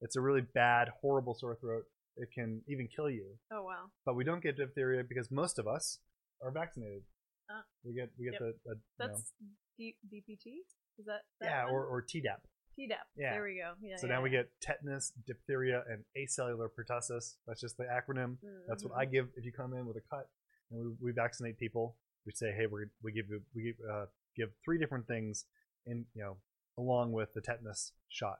It's 0.00 0.16
a 0.16 0.20
really 0.20 0.40
bad, 0.40 0.88
horrible 1.00 1.34
sore 1.34 1.54
throat. 1.56 1.84
It 2.16 2.30
can 2.32 2.62
even 2.68 2.88
kill 2.88 3.10
you. 3.10 3.38
Oh 3.52 3.62
wow. 3.64 3.90
But 4.06 4.14
we 4.14 4.24
don't 4.24 4.42
get 4.42 4.56
diphtheria 4.56 5.04
because 5.04 5.30
most 5.30 5.58
of 5.58 5.66
us 5.68 5.98
are 6.42 6.50
vaccinated. 6.50 7.02
Ah. 7.50 7.62
We 7.84 7.94
get 7.94 8.10
we 8.18 8.24
get 8.26 8.34
Yep. 8.34 8.40
the, 8.40 8.54
the 8.64 8.74
you 8.74 8.74
know, 8.74 9.06
That's 9.08 9.32
D- 9.78 9.96
DPT. 10.06 10.62
Is 10.98 11.06
that, 11.06 11.22
that 11.40 11.46
yeah, 11.46 11.64
one? 11.64 11.74
or, 11.74 11.86
or 11.86 12.02
Tdap. 12.02 12.44
Tdap. 12.78 13.04
Yeah. 13.16 13.32
There 13.32 13.42
we 13.42 13.56
go. 13.56 13.72
Yeah. 13.82 13.96
so 13.96 14.06
yeah, 14.06 14.14
now 14.14 14.22
we 14.22 14.30
get 14.30 14.48
tetanus, 14.60 15.12
diphtheria, 15.26 15.84
and 15.88 16.04
acellular 16.16 16.68
pertussis. 16.68 17.36
That's 17.46 17.60
just 17.60 17.76
the 17.76 17.84
acronym. 17.84 18.36
That's 18.68 18.84
what. 18.84 18.92
I 18.96 19.04
give 19.04 19.28
if 19.36 19.44
you 19.44 19.52
come 19.52 19.74
in 19.74 19.86
with 19.86 19.96
a 19.96 20.02
cut 20.10 20.28
and 20.70 20.80
we, 21.00 21.08
we 21.08 21.12
vaccinate 21.12 21.58
people. 21.58 21.96
We 22.24 22.32
say, 22.32 22.52
hey, 22.52 22.66
we 22.66 22.86
we 23.02 23.12
give 23.12 23.26
you 23.28 23.42
we 23.54 23.62
give, 23.64 23.76
uh, 23.90 24.06
give 24.36 24.50
three 24.64 24.78
different 24.78 25.06
things 25.06 25.44
in 25.86 26.06
you 26.14 26.22
know 26.22 26.36
along 26.78 27.12
with 27.12 27.34
the 27.34 27.40
tetanus 27.40 27.92
shot. 28.08 28.38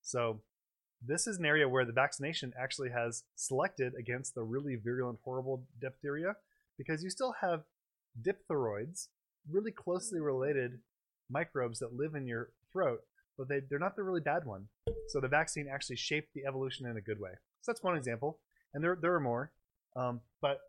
So 0.00 0.40
this 1.04 1.26
is 1.26 1.38
an 1.38 1.46
area 1.46 1.68
where 1.68 1.84
the 1.84 1.92
vaccination 1.92 2.52
actually 2.60 2.90
has 2.90 3.24
selected 3.36 3.92
against 3.98 4.34
the 4.34 4.42
really 4.42 4.76
virulent, 4.76 5.18
horrible 5.24 5.64
diphtheria 5.80 6.36
because 6.78 7.02
you 7.02 7.10
still 7.10 7.34
have 7.40 7.62
diphtheroids, 8.20 9.08
really 9.50 9.70
closely 9.72 10.20
related 10.20 10.78
microbes 11.30 11.78
that 11.78 11.94
live 11.94 12.14
in 12.14 12.26
your 12.26 12.50
throat, 12.72 13.00
but 13.38 13.48
they, 13.48 13.60
they're 13.68 13.78
not 13.78 13.96
the 13.96 14.02
really 14.02 14.20
bad 14.20 14.44
one. 14.44 14.66
So 15.08 15.20
the 15.20 15.28
vaccine 15.28 15.68
actually 15.72 15.96
shaped 15.96 16.34
the 16.34 16.44
evolution 16.46 16.86
in 16.86 16.96
a 16.96 17.00
good 17.00 17.20
way. 17.20 17.32
So 17.62 17.72
that's 17.72 17.82
one 17.82 17.96
example, 17.96 18.38
and 18.74 18.82
there 18.82 18.96
there 19.00 19.14
are 19.14 19.20
more, 19.20 19.52
um, 19.96 20.20
but 20.40 20.60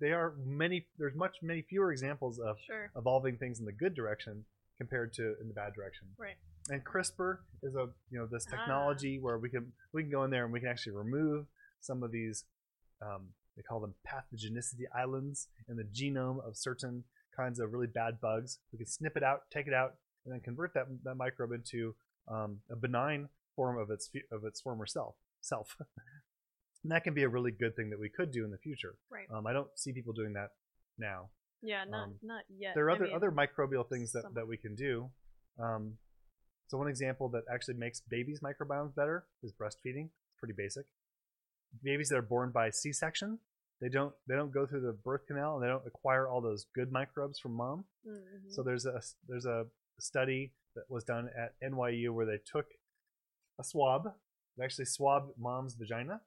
they 0.00 0.12
are 0.12 0.34
many. 0.44 0.86
There's 0.98 1.14
much 1.14 1.36
many 1.42 1.62
fewer 1.62 1.90
examples 1.92 2.38
of 2.38 2.56
Sure. 2.66 2.90
evolving 2.96 3.36
things 3.38 3.58
in 3.60 3.66
the 3.66 3.72
good 3.72 3.94
direction 3.94 4.44
compared 4.78 5.12
to 5.14 5.34
in 5.40 5.48
the 5.48 5.54
bad 5.54 5.72
direction. 5.74 6.08
Right. 6.18 6.36
And 6.70 6.84
CRISPR 6.84 7.38
is 7.62 7.74
a 7.74 7.88
you 8.10 8.18
know 8.18 8.24
Ah. 8.24 8.28
this 8.30 8.44
technology 8.46 9.18
where 9.18 9.38
we 9.38 9.48
can 9.50 9.72
we 9.92 10.02
can 10.02 10.10
go 10.10 10.24
in 10.24 10.30
there 10.30 10.44
and 10.44 10.52
we 10.52 10.60
can 10.60 10.68
actually 10.68 10.96
remove 10.96 11.46
some 11.80 12.02
of 12.02 12.10
these 12.12 12.44
um, 13.02 13.28
they 13.56 13.62
call 13.62 13.80
them 13.80 13.94
pathogenicity 14.06 14.84
islands 14.96 15.48
in 15.68 15.76
the 15.76 15.84
genome 15.84 16.46
of 16.46 16.56
certain 16.56 17.04
kinds 17.36 17.58
of 17.60 17.72
really 17.72 17.86
bad 17.86 18.20
bugs. 18.20 18.58
We 18.72 18.78
can 18.78 18.86
snip 18.86 19.16
it 19.16 19.22
out, 19.22 19.42
take 19.52 19.66
it 19.66 19.74
out, 19.74 19.94
and 20.24 20.32
then 20.32 20.40
convert 20.40 20.74
that 20.74 20.86
that 21.04 21.16
microbe 21.16 21.52
into 21.52 21.94
um, 22.28 22.58
a 22.70 22.76
benign 22.76 23.28
form 23.56 23.78
of 23.78 23.90
its 23.90 24.10
of 24.32 24.44
its 24.44 24.60
former 24.60 24.86
self 24.86 25.14
self. 25.40 25.76
and 26.82 26.92
that 26.92 27.04
can 27.04 27.14
be 27.14 27.22
a 27.22 27.28
really 27.28 27.50
good 27.50 27.76
thing 27.76 27.90
that 27.90 27.98
we 28.00 28.08
could 28.08 28.30
do 28.32 28.44
in 28.44 28.50
the 28.50 28.58
future. 28.58 28.94
Right. 29.10 29.26
Um, 29.32 29.46
I 29.46 29.52
don't 29.52 29.68
see 29.76 29.92
people 29.92 30.12
doing 30.12 30.32
that 30.34 30.50
now. 30.98 31.30
yeah. 31.62 31.84
Not 31.88 32.04
um, 32.04 32.14
not 32.22 32.44
yet. 32.48 32.74
There 32.74 32.86
are 32.86 32.90
I 32.90 32.94
other 32.94 33.04
mean, 33.04 33.14
other 33.14 33.30
microbial 33.32 33.88
things 33.88 34.12
that, 34.12 34.22
some- 34.22 34.34
that 34.34 34.46
we 34.46 34.56
can 34.56 34.74
do. 34.74 35.10
Um, 35.58 35.94
so 36.66 36.78
one 36.78 36.88
example 36.88 37.28
that 37.30 37.42
actually 37.52 37.74
makes 37.74 38.00
babies' 38.00 38.40
microbiomes 38.40 38.94
better 38.94 39.24
is 39.42 39.52
breastfeeding. 39.52 40.06
It's 40.06 40.38
pretty 40.38 40.54
basic. 40.56 40.86
Babies 41.82 42.08
that 42.10 42.16
are 42.16 42.22
born 42.22 42.50
by 42.50 42.70
C-section, 42.70 43.38
they 43.80 43.88
don't 43.88 44.14
they 44.28 44.34
don't 44.34 44.52
go 44.52 44.66
through 44.66 44.80
the 44.80 44.92
birth 44.92 45.26
canal 45.26 45.54
and 45.54 45.62
they 45.62 45.68
don't 45.68 45.86
acquire 45.86 46.28
all 46.28 46.40
those 46.40 46.66
good 46.74 46.90
microbes 46.92 47.38
from 47.38 47.52
mom. 47.52 47.84
Mhm. 48.06 48.50
So 48.52 48.62
there's 48.62 48.86
a 48.86 49.00
there's 49.28 49.46
a 49.46 49.66
study 50.00 50.52
that 50.74 50.88
was 50.88 51.04
done 51.04 51.28
at 51.36 51.54
NYU 51.62 52.12
where 52.12 52.26
they 52.26 52.38
took 52.44 52.66
a 53.58 53.64
swab, 53.64 54.14
they 54.56 54.64
actually 54.64 54.86
swabbed 54.86 55.32
mom's 55.38 55.74
vagina, 55.74 56.20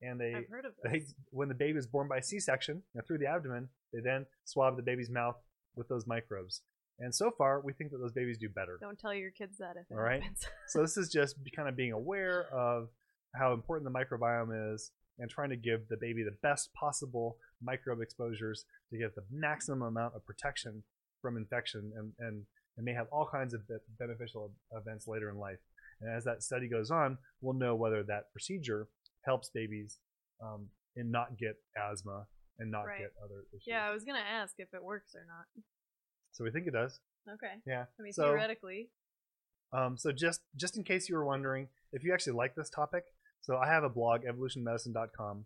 and 0.00 0.20
they 0.20 0.34
I've 0.34 0.48
heard 0.48 0.64
of 0.64 0.72
they 0.82 1.02
when 1.30 1.48
the 1.48 1.54
baby 1.54 1.78
is 1.78 1.86
born 1.86 2.08
by 2.08 2.20
C-section 2.20 2.76
you 2.76 2.82
know, 2.98 3.02
through 3.06 3.18
the 3.18 3.26
abdomen, 3.26 3.68
they 3.92 4.00
then 4.00 4.26
swab 4.44 4.76
the 4.76 4.82
baby's 4.82 5.10
mouth 5.10 5.36
with 5.74 5.88
those 5.88 6.06
microbes. 6.06 6.62
And 6.98 7.14
so 7.14 7.30
far, 7.30 7.60
we 7.60 7.72
think 7.72 7.90
that 7.90 7.98
those 7.98 8.12
babies 8.12 8.38
do 8.38 8.48
better. 8.48 8.78
Don't 8.80 8.98
tell 8.98 9.14
your 9.14 9.30
kids 9.30 9.58
that 9.58 9.76
if 9.76 9.90
it 9.90 9.94
All 9.94 10.00
right. 10.00 10.22
happens. 10.22 10.46
So 10.68 10.82
this 10.82 10.96
is 10.96 11.08
just 11.10 11.36
kind 11.54 11.68
of 11.68 11.76
being 11.76 11.92
aware 11.92 12.46
of 12.52 12.88
how 13.34 13.52
important 13.52 13.90
the 13.90 13.98
microbiome 13.98 14.74
is 14.74 14.90
and 15.18 15.30
trying 15.30 15.50
to 15.50 15.56
give 15.56 15.88
the 15.88 15.96
baby 15.96 16.22
the 16.22 16.36
best 16.42 16.72
possible 16.74 17.36
microbe 17.62 18.00
exposures 18.00 18.64
to 18.90 18.98
get 18.98 19.14
the 19.14 19.22
maximum 19.30 19.82
amount 19.82 20.14
of 20.14 20.24
protection 20.24 20.82
from 21.20 21.36
infection 21.36 21.92
and, 21.96 22.12
and 22.18 22.42
it 22.78 22.82
may 22.84 22.92
have 22.94 23.06
all 23.12 23.28
kinds 23.30 23.52
of 23.54 23.60
beneficial 23.98 24.50
events 24.72 25.06
later 25.06 25.28
in 25.30 25.38
life. 25.38 25.58
And 26.00 26.10
as 26.14 26.24
that 26.24 26.42
study 26.42 26.68
goes 26.68 26.90
on, 26.90 27.18
we'll 27.42 27.54
know 27.54 27.74
whether 27.74 28.02
that 28.04 28.32
procedure 28.32 28.88
helps 29.24 29.50
babies 29.50 29.98
um, 30.42 30.68
and 30.96 31.12
not 31.12 31.38
get 31.38 31.56
asthma 31.76 32.26
and 32.58 32.70
not 32.70 32.84
Right. 32.86 32.98
get 33.00 33.12
other 33.22 33.44
issues. 33.52 33.64
yeah, 33.66 33.86
I 33.86 33.92
was 33.92 34.04
gonna 34.04 34.18
ask 34.18 34.54
if 34.58 34.72
it 34.74 34.82
works 34.82 35.14
or 35.14 35.24
not. 35.26 35.64
So 36.32 36.44
we 36.44 36.50
think 36.50 36.66
it 36.66 36.72
does. 36.72 36.98
Okay. 37.28 37.54
Yeah. 37.66 37.84
I 37.98 38.02
mean, 38.02 38.12
So- 38.12 38.24
theoretically. 38.24 38.90
Um, 39.72 39.96
so 39.96 40.12
just 40.12 40.40
just 40.56 40.76
in 40.76 40.84
case 40.84 41.08
you 41.08 41.14
were 41.16 41.24
wondering, 41.24 41.68
if 41.92 42.02
you 42.04 42.12
actually 42.12 42.34
like 42.34 42.54
this 42.54 42.68
topic, 42.68 43.04
so 43.42 43.56
I 43.56 43.68
have 43.68 43.84
a 43.84 43.88
blog, 43.88 44.22
evolutionmedicine.com, 44.24 45.44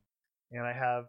and 0.52 0.62
I 0.66 0.73
have 0.73 1.05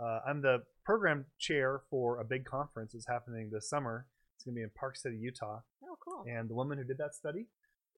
uh, 0.00 0.20
I'm 0.26 0.40
the 0.42 0.62
program 0.84 1.26
chair 1.38 1.82
for 1.90 2.20
a 2.20 2.24
big 2.24 2.44
conference 2.44 2.92
that's 2.92 3.06
happening 3.08 3.50
this 3.52 3.68
summer. 3.68 4.06
It's 4.36 4.44
going 4.44 4.54
to 4.54 4.58
be 4.58 4.62
in 4.62 4.70
Park 4.78 4.96
City, 4.96 5.16
Utah, 5.16 5.60
Oh, 5.82 5.96
cool. 6.04 6.24
and 6.28 6.48
the 6.48 6.54
woman 6.54 6.78
who 6.78 6.84
did 6.84 6.98
that 6.98 7.14
study 7.14 7.46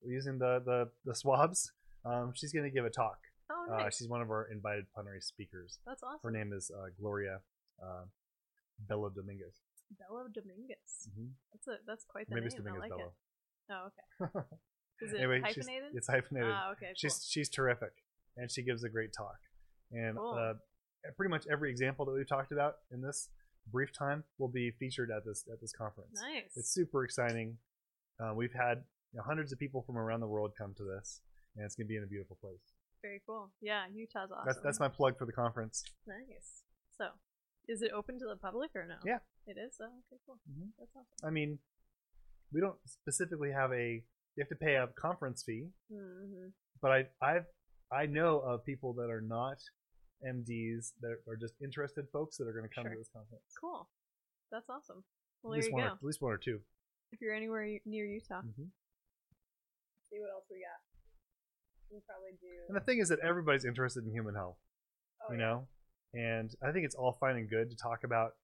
using 0.04 0.38
the 0.38 0.62
the, 0.64 0.88
the 1.04 1.14
swabs, 1.14 1.72
um, 2.04 2.32
she's 2.34 2.52
going 2.52 2.64
to 2.64 2.70
give 2.70 2.84
a 2.86 2.90
talk. 2.90 3.18
Oh, 3.52 3.66
Uh, 3.74 3.82
nice. 3.84 3.96
she's 3.98 4.08
one 4.08 4.22
of 4.22 4.30
our 4.30 4.48
invited 4.50 4.86
plenary 4.94 5.20
speakers. 5.20 5.78
That's 5.86 6.02
awesome. 6.02 6.20
Her 6.22 6.30
name 6.30 6.52
is 6.54 6.70
uh, 6.74 6.86
Gloria 6.98 7.40
uh, 7.82 8.04
Bello 8.88 9.10
Dominguez. 9.10 9.54
Bello 9.98 10.24
Dominguez. 10.32 11.08
hmm 11.14 11.26
That's 11.52 11.66
a 11.68 11.76
that's 11.86 12.04
quite 12.04 12.28
the 12.30 12.36
Maybe 12.36 12.46
it's 12.46 12.54
name. 12.54 12.64
Dominguez 12.64 12.90
I 12.92 12.94
like 12.94 12.98
Bello. 12.98 13.12
it. 13.90 14.32
Oh, 14.32 14.32
okay. 14.32 14.46
Is 15.02 15.12
it 15.12 15.16
anyway, 15.18 15.40
hyphenated? 15.44 15.90
it's 15.94 16.08
hyphenated. 16.08 16.50
Ah, 16.52 16.72
okay. 16.72 16.86
Cool. 16.86 16.94
she's 16.96 17.26
she's 17.28 17.48
terrific 17.50 17.92
and 18.36 18.50
she 18.50 18.62
gives 18.62 18.84
a 18.84 18.88
great 18.88 19.10
talk 19.16 19.38
and 19.92 20.16
Cool. 20.16 20.34
uh, 20.34 20.54
pretty 21.16 21.30
much 21.30 21.44
every 21.50 21.70
example 21.70 22.04
that 22.06 22.12
we've 22.12 22.28
talked 22.28 22.52
about 22.52 22.74
in 22.92 23.00
this 23.00 23.28
brief 23.72 23.90
time 23.96 24.24
will 24.38 24.48
be 24.48 24.70
featured 24.78 25.10
at 25.10 25.24
this 25.24 25.44
at 25.52 25.60
this 25.60 25.72
conference 25.72 26.20
nice. 26.22 26.52
it's 26.56 26.70
super 26.72 27.04
exciting 27.04 27.56
uh, 28.20 28.32
we've 28.34 28.52
had 28.54 28.82
you 29.12 29.16
know, 29.18 29.22
hundreds 29.26 29.52
of 29.52 29.58
people 29.58 29.82
from 29.82 29.96
around 29.98 30.20
the 30.20 30.26
world 30.26 30.52
come 30.56 30.74
to 30.76 30.84
this 30.84 31.20
and 31.56 31.64
it's 31.64 31.74
going 31.74 31.86
to 31.86 31.88
be 31.88 31.96
in 31.96 32.04
a 32.04 32.06
beautiful 32.06 32.36
place 32.40 32.62
Very 33.02 33.20
cool. 33.26 33.50
Yeah, 33.60 33.84
Utah's 33.92 34.30
awesome. 34.30 34.44
that's 34.46 34.60
that's 34.62 34.80
my 34.80 34.88
plug 34.88 35.16
for 35.18 35.26
the 35.26 35.32
conference 35.32 35.82
nice. 36.06 36.62
So, 36.96 37.06
is 37.66 37.80
it 37.82 37.92
open 37.96 38.18
to 38.18 38.26
the 38.26 38.36
public 38.36 38.70
or 38.74 38.86
no? 38.86 38.96
Yeah. 39.04 39.18
It 39.46 39.56
is. 39.58 39.72
Oh, 39.80 39.86
okay, 39.86 40.20
cool. 40.26 40.38
Mhm. 40.50 40.68
That's 40.78 40.94
awesome. 40.94 41.26
i 41.26 41.30
mean 41.30 41.58
we 42.52 42.60
don't 42.60 42.76
specifically 42.86 43.50
have 43.52 43.72
a 43.72 44.02
you 44.36 44.40
have 44.44 44.48
to 44.48 44.54
pay 44.66 44.74
a 44.76 44.86
conference 45.00 45.42
fee 45.46 45.66
hmm 45.90 46.48
but 46.82 46.90
i 46.90 47.00
i've 47.22 47.46
i 47.92 48.06
know 48.06 48.38
of 48.40 48.64
people 48.64 48.92
that 48.94 49.10
are 49.10 49.20
not 49.20 49.58
mds 50.26 50.92
that 51.00 51.16
are 51.28 51.36
just 51.36 51.54
interested 51.62 52.06
folks 52.12 52.36
that 52.36 52.46
are 52.46 52.52
going 52.52 52.68
to 52.68 52.74
come 52.74 52.84
Sure. 52.84 52.92
to 52.92 52.98
this 52.98 53.08
conference 53.12 53.42
Cool. 53.60 53.88
That's 54.52 54.68
awesome. 54.68 55.04
Well, 55.42 55.52
at 55.52 55.54
there 55.54 55.58
least 55.62 55.68
you 55.68 55.74
one 55.74 55.82
go. 55.84 55.88
or, 55.90 55.94
at 55.94 56.02
least 56.02 56.20
one 56.22 56.32
or 56.32 56.38
two 56.38 56.60
If 57.12 57.20
you're 57.20 57.34
anywhere 57.34 57.78
near 57.86 58.04
Utah, 58.06 58.42
Mhm. 58.42 58.70
see 60.10 60.18
what 60.20 60.30
else 60.30 60.44
we 60.50 60.58
got. 60.60 60.80
We'll 61.90 62.02
probably 62.02 62.32
do. 62.40 62.64
And 62.68 62.76
the 62.76 62.80
thing 62.80 62.98
is 62.98 63.08
that 63.08 63.20
everybody's 63.20 63.64
interested 63.64 64.04
in 64.04 64.12
human 64.12 64.34
health, 64.34 64.58
Oh, 65.22 65.32
you 65.32 65.38
yeah. 65.38 65.44
know? 65.46 65.68
And 66.12 66.54
I 66.62 66.72
think 66.72 66.84
it's 66.84 66.94
all 66.94 67.12
fine 67.12 67.36
and 67.36 67.48
good 67.48 67.70
to 67.70 67.76
talk 67.76 68.02
about 68.04 68.36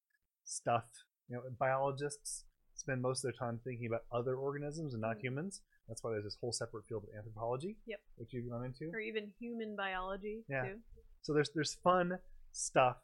stuff. 0.44 0.88
You 1.28 1.36
know, 1.36 1.42
biologists 1.58 2.44
spend 2.74 3.02
most 3.02 3.24
of 3.24 3.32
their 3.32 3.38
time 3.38 3.58
thinking 3.58 3.86
about 3.86 4.04
other 4.12 4.36
organisms 4.36 4.94
and 4.94 5.00
not 5.00 5.16
Mhm. 5.18 5.22
humans. 5.22 5.62
That's 5.88 6.02
why 6.02 6.10
there's 6.12 6.24
this 6.24 6.36
whole 6.40 6.52
separate 6.52 6.84
field 6.88 7.04
of 7.04 7.10
anthropology, 7.16 7.76
Yep. 7.86 8.00
which 8.16 8.32
you've 8.32 8.50
gone 8.50 8.64
into. 8.64 8.90
Or 8.92 9.00
even 9.00 9.32
human 9.38 9.76
biology 9.76 10.44
Yeah. 10.48 10.62
too. 10.64 10.80
So 11.22 11.32
there's 11.32 11.50
there's 11.50 11.74
fun 11.74 12.18
stuff 12.52 12.98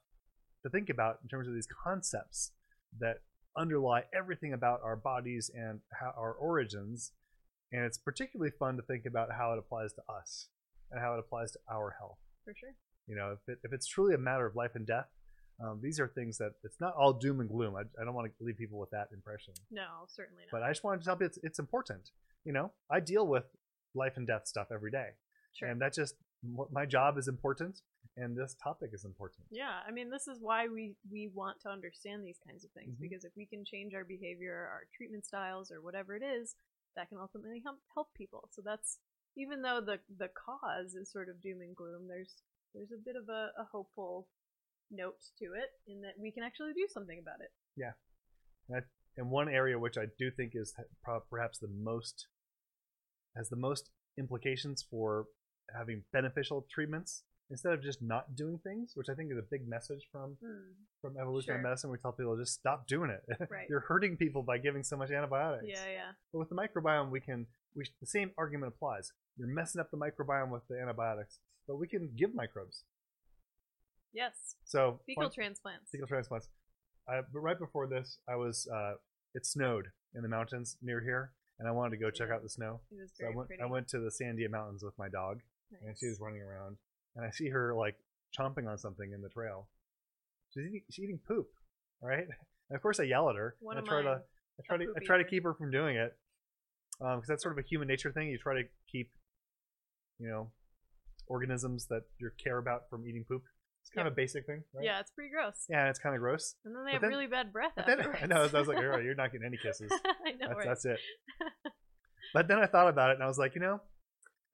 to 0.63 0.71
think 0.71 0.89
about 0.91 1.21
in 1.23 1.29
terms 1.29 1.49
of 1.49 1.55
these 1.55 1.67
concepts 1.67 2.53
that 2.99 3.23
underlie 3.57 4.05
everything 4.13 4.53
about 4.53 4.81
our 4.83 4.97
bodies 4.97 5.51
and 5.55 5.81
how 6.01 6.11
our 6.17 6.33
origins. 6.33 7.13
And 7.73 7.85
it's 7.85 7.99
particularly 7.99 8.51
fun 8.51 8.77
to 8.77 8.83
think 8.83 9.07
about 9.07 9.33
how 9.33 9.53
it 9.53 9.59
applies 9.59 9.93
to 9.95 10.03
us 10.09 10.49
and 10.91 11.01
how 11.01 11.15
it 11.15 11.19
applies 11.21 11.53
to 11.53 11.59
our 11.71 11.91
health 11.99 12.19
For 12.45 12.55
sure. 12.55 12.75
you 13.07 13.17
know 13.17 13.33
if, 13.33 13.49
it, 13.49 13.59
if 13.65 13.73
it's 13.73 13.87
truly 13.87 14.15
a 14.15 14.19
matter 14.19 14.45
of 14.47 14.55
life 14.57 14.73
and 14.75 14.87
death 14.87 15.09
Um, 15.61 15.81
these 15.83 15.99
are 16.01 16.09
things 16.09 16.39
that 16.39 16.53
it's 16.65 16.81
not 16.81 16.95
all 16.97 17.13
doom 17.13 17.41
and 17.41 17.49
gloom. 17.49 17.77
I, 17.77 17.83
I 18.01 18.05
don't 18.05 18.15
want 18.15 18.31
to 18.37 18.45
leave 18.45 18.57
people 18.59 18.79
with 18.79 18.91
that 18.91 19.09
impression. 19.13 19.55
No, 19.71 20.07
certainly 20.09 20.45
not. 20.45 20.51
But 20.51 20.63
I 20.65 20.71
just 20.71 20.83
wanted 20.85 21.01
to 21.01 21.05
tell 21.07 21.17
you 21.21 21.27
it's, 21.27 21.39
it's 21.43 21.59
important. 21.59 22.11
You 22.45 22.53
know, 22.53 22.73
I 22.91 23.01
deal 23.01 23.27
with 23.27 23.45
life 23.95 24.15
and 24.17 24.27
death 24.27 24.47
stuff 24.47 24.69
every 24.73 24.91
day. 24.91 25.11
sure. 25.55 25.69
And 25.69 25.81
that 25.83 25.93
just, 25.95 26.15
my 26.71 26.87
job 26.87 27.19
is 27.19 27.29
important 27.29 27.83
and 28.17 28.37
this 28.37 28.57
topic 28.63 28.91
is 28.93 29.05
important. 29.05 29.47
Yeah, 29.51 29.81
I 29.87 29.91
mean, 29.93 30.11
this 30.11 30.27
is 30.27 30.39
why 30.41 30.67
we 30.69 30.97
we 31.11 31.29
want 31.33 31.61
to 31.63 31.69
understand 31.71 32.25
these 32.25 32.39
kinds 32.47 32.65
of 32.65 32.71
things 32.73 32.95
Mhm. 32.97 33.01
because 33.01 33.25
if 33.25 33.33
we 33.37 33.47
can 33.47 33.65
change 33.65 33.95
our 33.95 34.05
behavior, 34.05 34.55
our 34.73 34.87
treatment 34.97 35.25
styles, 35.25 35.71
or 35.71 35.81
whatever 35.81 36.17
it 36.17 36.23
is, 36.23 36.57
that 36.97 37.09
can 37.09 37.19
ultimately 37.19 37.61
help 37.61 37.79
help 37.95 38.13
people. 38.15 38.49
So 38.51 38.61
that's 38.63 38.99
even 39.37 39.63
though 39.63 39.81
the 39.81 40.01
the 40.19 40.29
cause 40.29 40.95
is 40.95 41.11
sort 41.13 41.29
of 41.29 41.41
doom 41.41 41.61
and 41.63 41.77
gloom, 41.77 42.09
there's 42.09 42.43
there's 42.75 42.93
a 42.93 42.99
bit 42.99 43.17
of 43.17 43.29
a, 43.29 43.53
a 43.57 43.65
hopeful 43.65 44.29
note 44.91 45.21
to 45.39 45.53
it 45.55 45.71
in 45.87 46.01
that 46.03 46.19
we 46.19 46.33
can 46.33 46.43
actually 46.43 46.73
do 46.75 46.87
something 46.89 47.19
about 47.19 47.41
it. 47.41 47.53
And 49.17 49.31
one 49.31 49.49
area 49.49 49.79
which 49.79 49.99
I 49.99 50.07
do 50.19 50.31
think 50.31 50.53
is 50.55 50.75
perhaps 51.31 51.59
the 51.59 51.69
most, 51.69 52.27
has 53.37 53.49
the 53.51 53.57
most 53.57 53.91
implications 54.19 54.85
for 54.91 55.27
having 55.77 56.03
beneficial 56.13 56.67
treatments 56.73 57.23
instead 57.51 57.73
of 57.75 57.83
just 57.83 58.01
not 58.01 58.35
doing 58.35 58.59
things, 58.65 58.93
which 58.95 59.09
I 59.11 59.15
think 59.15 59.31
is 59.31 59.37
a 59.39 59.45
big 59.51 59.69
message 59.69 60.09
from 60.11 60.37
hmm. 60.43 60.73
from 61.03 61.17
evolutionary 61.21 61.61
Sure. 61.61 61.69
medicine. 61.69 61.91
We 61.91 61.99
tell 61.99 62.13
people 62.13 62.37
just 62.37 62.55
stop 62.55 62.87
doing 62.87 63.11
it. 63.11 63.23
Right. 63.51 63.67
You're 63.69 63.81
hurting 63.81 64.17
people 64.17 64.43
by 64.43 64.57
giving 64.59 64.83
so 64.83 64.97
much 64.97 65.11
antibiotics. 65.11 65.67
Yeah, 65.69 65.87
yeah, 65.93 66.11
But 66.33 66.39
with 66.41 66.49
the 66.49 66.55
microbiome, 66.55 67.11
we 67.11 67.21
can. 67.21 67.47
We 67.75 67.85
the 68.01 68.07
same 68.07 68.31
argument 68.39 68.73
applies. 68.75 69.13
You're 69.37 69.49
messing 69.49 69.81
up 69.81 69.91
the 69.91 69.97
microbiome 69.99 70.51
with 70.51 70.63
the 70.69 70.81
antibiotics, 70.81 71.39
but 71.67 71.77
we 71.77 71.89
can 71.89 72.11
give 72.17 72.35
microbes. 72.35 72.85
yes. 74.13 74.57
So 74.65 75.01
Fecal 75.07 75.25
one- 75.25 75.33
transplants. 75.33 75.91
fecal 75.91 76.07
transplants. 76.07 76.49
I, 77.09 77.21
but 77.33 77.41
right 77.41 77.59
before 77.59 77.87
this, 77.87 78.19
I 78.29 78.37
was. 78.37 78.69
Uh, 78.73 78.95
it 79.35 79.47
snowed 79.47 79.87
in 80.15 80.23
the 80.23 80.29
mountains 80.29 80.77
near 80.83 81.01
here, 81.01 81.33
and 81.59 81.67
I 81.67 81.73
wanted 81.73 81.91
to 81.93 81.97
go 81.97 82.11
check 82.11 82.29
out 82.31 82.43
the 82.43 82.51
snow. 82.51 82.81
It 82.91 83.01
was 83.01 83.11
So 83.15 83.27
I 83.27 83.35
went. 83.35 83.49
pretty. 83.49 83.63
I 83.63 83.67
went 83.67 83.89
to 83.89 83.99
the 83.99 84.11
Sandia 84.11 84.51
Mountains 84.51 84.83
with 84.85 84.97
my 84.99 85.09
dog, 85.09 85.41
and 85.87 85.97
she 85.99 86.07
was 86.09 86.21
running 86.21 86.43
around, 86.43 86.77
and 87.17 87.25
I 87.25 87.31
see 87.31 87.49
her 87.49 87.75
like 87.75 87.97
chomping 88.39 88.69
on 88.69 88.79
something 88.79 89.11
in 89.13 89.21
the 89.23 89.29
trail. 89.31 89.69
She's 90.53 90.65
eating, 90.67 90.83
she's 90.91 91.05
eating 91.05 91.21
poop, 91.27 91.49
right? 92.03 92.27
And 92.71 92.77
of 92.77 92.83
course, 92.83 93.01
I 93.01 93.03
yell 93.03 93.29
at 93.29 93.37
her. 93.37 93.55
One 93.61 93.77
and 93.77 93.87
I 93.87 93.89
try 93.89 94.03
mine. 94.03 94.15
to 94.15 94.21
I 94.21 94.63
try 94.67 94.77
to 94.79 94.93
I 94.97 95.05
try 95.05 95.19
to 95.19 95.25
keep 95.25 95.43
her 95.43 95.53
from 95.53 95.71
doing 95.71 95.97
it, 95.97 96.17
because 96.99 97.27
that's 97.29 97.43
sort 97.43 97.59
of 97.59 97.63
a 97.63 97.69
human 97.69 97.87
nature 97.89 98.11
thing. 98.13 98.29
You 98.29 98.39
try 98.39 98.55
to 98.55 98.63
keep, 98.91 99.11
you 100.19 100.29
know, 100.29 100.53
organisms 101.27 101.87
that 101.91 102.03
you 102.19 102.31
care 102.43 102.59
about 102.59 102.89
from 102.89 103.07
eating 103.07 103.25
poop. 103.29 103.43
It's 103.83 103.91
kind 103.91 104.07
of 104.07 104.13
a 104.13 104.17
basic 104.17 104.47
thing, 104.47 104.63
right? 104.75 104.85
Yeah, 104.85 105.01
it's 105.01 105.11
pretty 105.11 105.31
gross. 105.31 105.67
Yeah, 105.69 105.91
it's 105.91 105.99
kind 105.99 106.15
of 106.15 106.21
gross. 106.21 106.55
And 106.65 106.75
then 106.75 106.83
But 106.83 106.87
they 106.87 106.93
have 106.93 107.01
then- 107.03 107.11
really 107.11 107.27
bad 107.27 107.53
breath 107.53 107.73
But 107.77 107.87
then. 107.87 108.01
I 108.23 108.27
know 108.27 108.37
I 108.37 108.43
was 108.59 108.69
like, 108.69 108.79
"You're 108.81 109.03
you're 109.03 109.15
not 109.15 109.33
getting 109.33 109.47
any 109.47 109.59
kisses. 109.59 109.91
I 110.27 110.31
know, 110.33 110.49
That's, 110.49 110.55
right? 110.57 110.67
that's 110.67 110.85
it. 110.87 110.99
But 112.35 112.49
then 112.49 112.59
I 112.59 112.67
thought 112.67 112.89
about 112.89 113.11
it, 113.11 113.15
and 113.15 113.23
I 113.23 113.27
was 113.27 113.37
like, 113.39 113.55
you 113.55 113.61
know, 113.61 113.81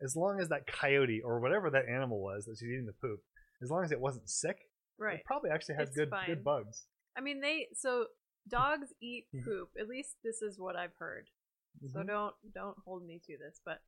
as 0.03 0.17
long 0.17 0.41
as 0.41 0.49
that 0.49 0.67
coyote 0.67 1.21
or 1.25 1.39
whatever 1.41 1.71
that 1.71 1.85
animal 1.89 2.21
was 2.21 2.45
that 2.47 2.57
she's 2.59 2.69
eating 2.69 2.87
the 2.87 2.93
poop, 3.01 3.21
as 3.63 3.71
long 3.71 3.85
as 3.85 3.93
it 3.93 4.01
wasn't 4.01 4.29
sick, 4.29 4.57
right. 4.99 5.17
it 5.21 5.25
probably 5.25 5.51
actually 5.51 5.77
has 5.77 5.89
It's 5.89 5.97
good 5.97 6.11
fine. 6.11 6.27
good 6.27 6.43
bugs. 6.43 6.87
I 7.17 7.21
mean, 7.21 7.41
they 7.41 7.69
so 7.75 8.07
dogs 8.49 8.89
eat 9.01 9.27
Mhm. 9.35 9.45
poop. 9.45 9.69
At 9.79 9.87
least 9.89 10.17
this 10.25 10.43
is 10.43 10.59
what 10.59 10.75
I've 10.77 10.95
heard. 10.99 11.29
So 11.93 12.01
Mhm. 12.01 12.07
don't 12.07 12.35
don't 12.55 12.79
hold 12.85 13.07
me 13.07 13.21
to 13.27 13.37
this, 13.39 13.61
but 13.65 13.81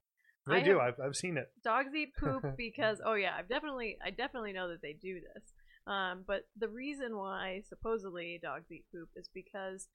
They 0.46 0.56
I 0.56 0.62
do. 0.62 0.78
have- 0.78 0.94
I've, 0.98 1.06
I've 1.06 1.16
seen 1.16 1.36
it. 1.36 1.50
dogs 1.62 1.94
eat 1.94 2.14
poop 2.16 2.44
because 2.56 2.98
oh 3.04 3.14
yeah, 3.14 3.32
I've 3.38 3.48
definitely 3.48 3.98
I 4.04 4.10
definitely 4.10 4.52
know 4.52 4.68
that 4.68 4.82
they 4.82 4.92
do 4.94 5.20
this. 5.20 5.42
Um, 5.86 6.24
but 6.26 6.46
the 6.58 6.68
reason 6.68 7.16
why 7.16 7.62
supposedly 7.68 8.38
dogs 8.42 8.70
eat 8.70 8.84
poop 8.92 9.08
is 9.16 9.28
because 9.32 9.88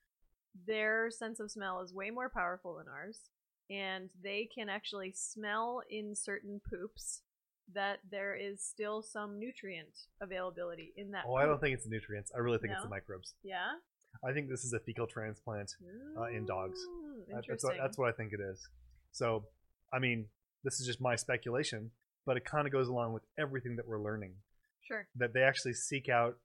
their 0.67 1.09
sense 1.11 1.39
of 1.39 1.51
smell 1.51 1.81
is 1.81 1.93
way 1.93 2.09
more 2.09 2.30
powerful 2.30 2.76
than 2.77 2.88
ours, 2.88 3.30
and 3.69 4.09
they 4.23 4.47
can 4.53 4.69
actually 4.69 5.11
smell 5.15 5.81
in 5.89 6.15
certain 6.15 6.61
poops 6.69 7.22
that 7.73 7.97
there 8.11 8.35
is 8.35 8.61
still 8.63 9.01
some 9.01 9.39
nutrient 9.39 9.89
availability 10.22 10.93
in 10.97 11.11
that. 11.11 11.23
Oh, 11.27 11.34
I 11.35 11.45
don't 11.45 11.59
think 11.59 11.73
it's 11.73 11.84
the 11.85 11.89
nutrients. 11.89 12.31
I 12.35 12.39
really 12.39 12.59
think 12.59 12.73
it's 12.73 12.84
the 12.84 12.89
microbes. 12.89 13.34
Yeah. 13.43 13.73
I 14.23 14.31
think 14.34 14.49
this 14.49 14.63
is 14.63 14.73
a 14.73 14.80
fecal 14.80 15.07
transplant. 15.07 15.73
uh, 16.17 16.26
in 16.26 16.45
dogs. 16.45 16.80
That- 16.80 17.26
That's 17.27 17.47
Interesting. 17.47 17.69
what, 17.69 17.77
that's 17.81 17.97
what 17.97 18.09
I 18.09 18.11
think 18.11 18.34
it 18.34 18.39
is. 18.39 18.59
So, 19.11 19.45
I 19.94 19.99
mean, 19.99 20.28
this 20.64 20.80
is 20.80 20.88
just 20.88 21.02
my 21.02 21.16
speculation, 21.16 21.91
but 22.26 22.38
it 22.38 22.45
kind 22.45 22.66
of 22.68 22.74
goes 22.74 22.88
along 22.88 23.14
with 23.14 23.24
everything 23.38 23.76
that 23.78 23.88
we're 23.88 24.02
learning. 24.02 24.34
Sure. 24.88 25.07
That 25.16 25.34
they 25.34 25.41
actually 25.41 25.74
seek 25.74 26.10
out. 26.10 26.38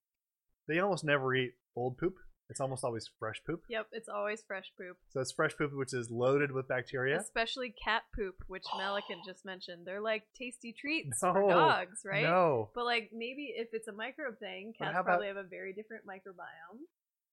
They 0.68 0.78
almost 0.78 1.04
never 1.04 1.34
eat 1.34 1.52
old 1.76 1.98
poop. 1.98 2.16
It's 2.48 2.60
almost 2.60 2.82
always 2.84 3.08
fresh 3.20 3.40
poop. 3.46 3.62
Yep, 3.68 3.86
it's 3.92 4.08
always 4.08 4.42
fresh 4.44 4.72
poop. 4.76 4.96
So 5.10 5.20
it's 5.20 5.30
fresh 5.30 5.56
poop, 5.56 5.70
which 5.72 5.94
is 5.94 6.10
loaded 6.10 6.50
with 6.50 6.66
bacteria. 6.66 7.16
Especially 7.20 7.72
cat 7.84 8.02
poop, 8.16 8.34
which 8.48 8.64
Melican 8.80 9.22
just 9.24 9.44
mentioned. 9.44 9.86
They're 9.86 10.00
like 10.00 10.24
tasty 10.36 10.74
treats 10.78 11.22
No, 11.22 11.32
for 11.32 11.48
dogs, 11.48 12.00
right? 12.04 12.24
No. 12.24 12.70
But 12.74 12.86
like 12.86 13.10
maybe 13.14 13.54
if 13.54 13.68
it's 13.72 13.86
a 13.86 13.92
microbe 13.92 14.38
thing, 14.40 14.74
cats 14.76 14.90
about- 14.90 15.04
probably 15.04 15.28
have 15.28 15.36
a 15.36 15.44
very 15.44 15.72
different 15.72 16.04
microbiome, 16.06 16.82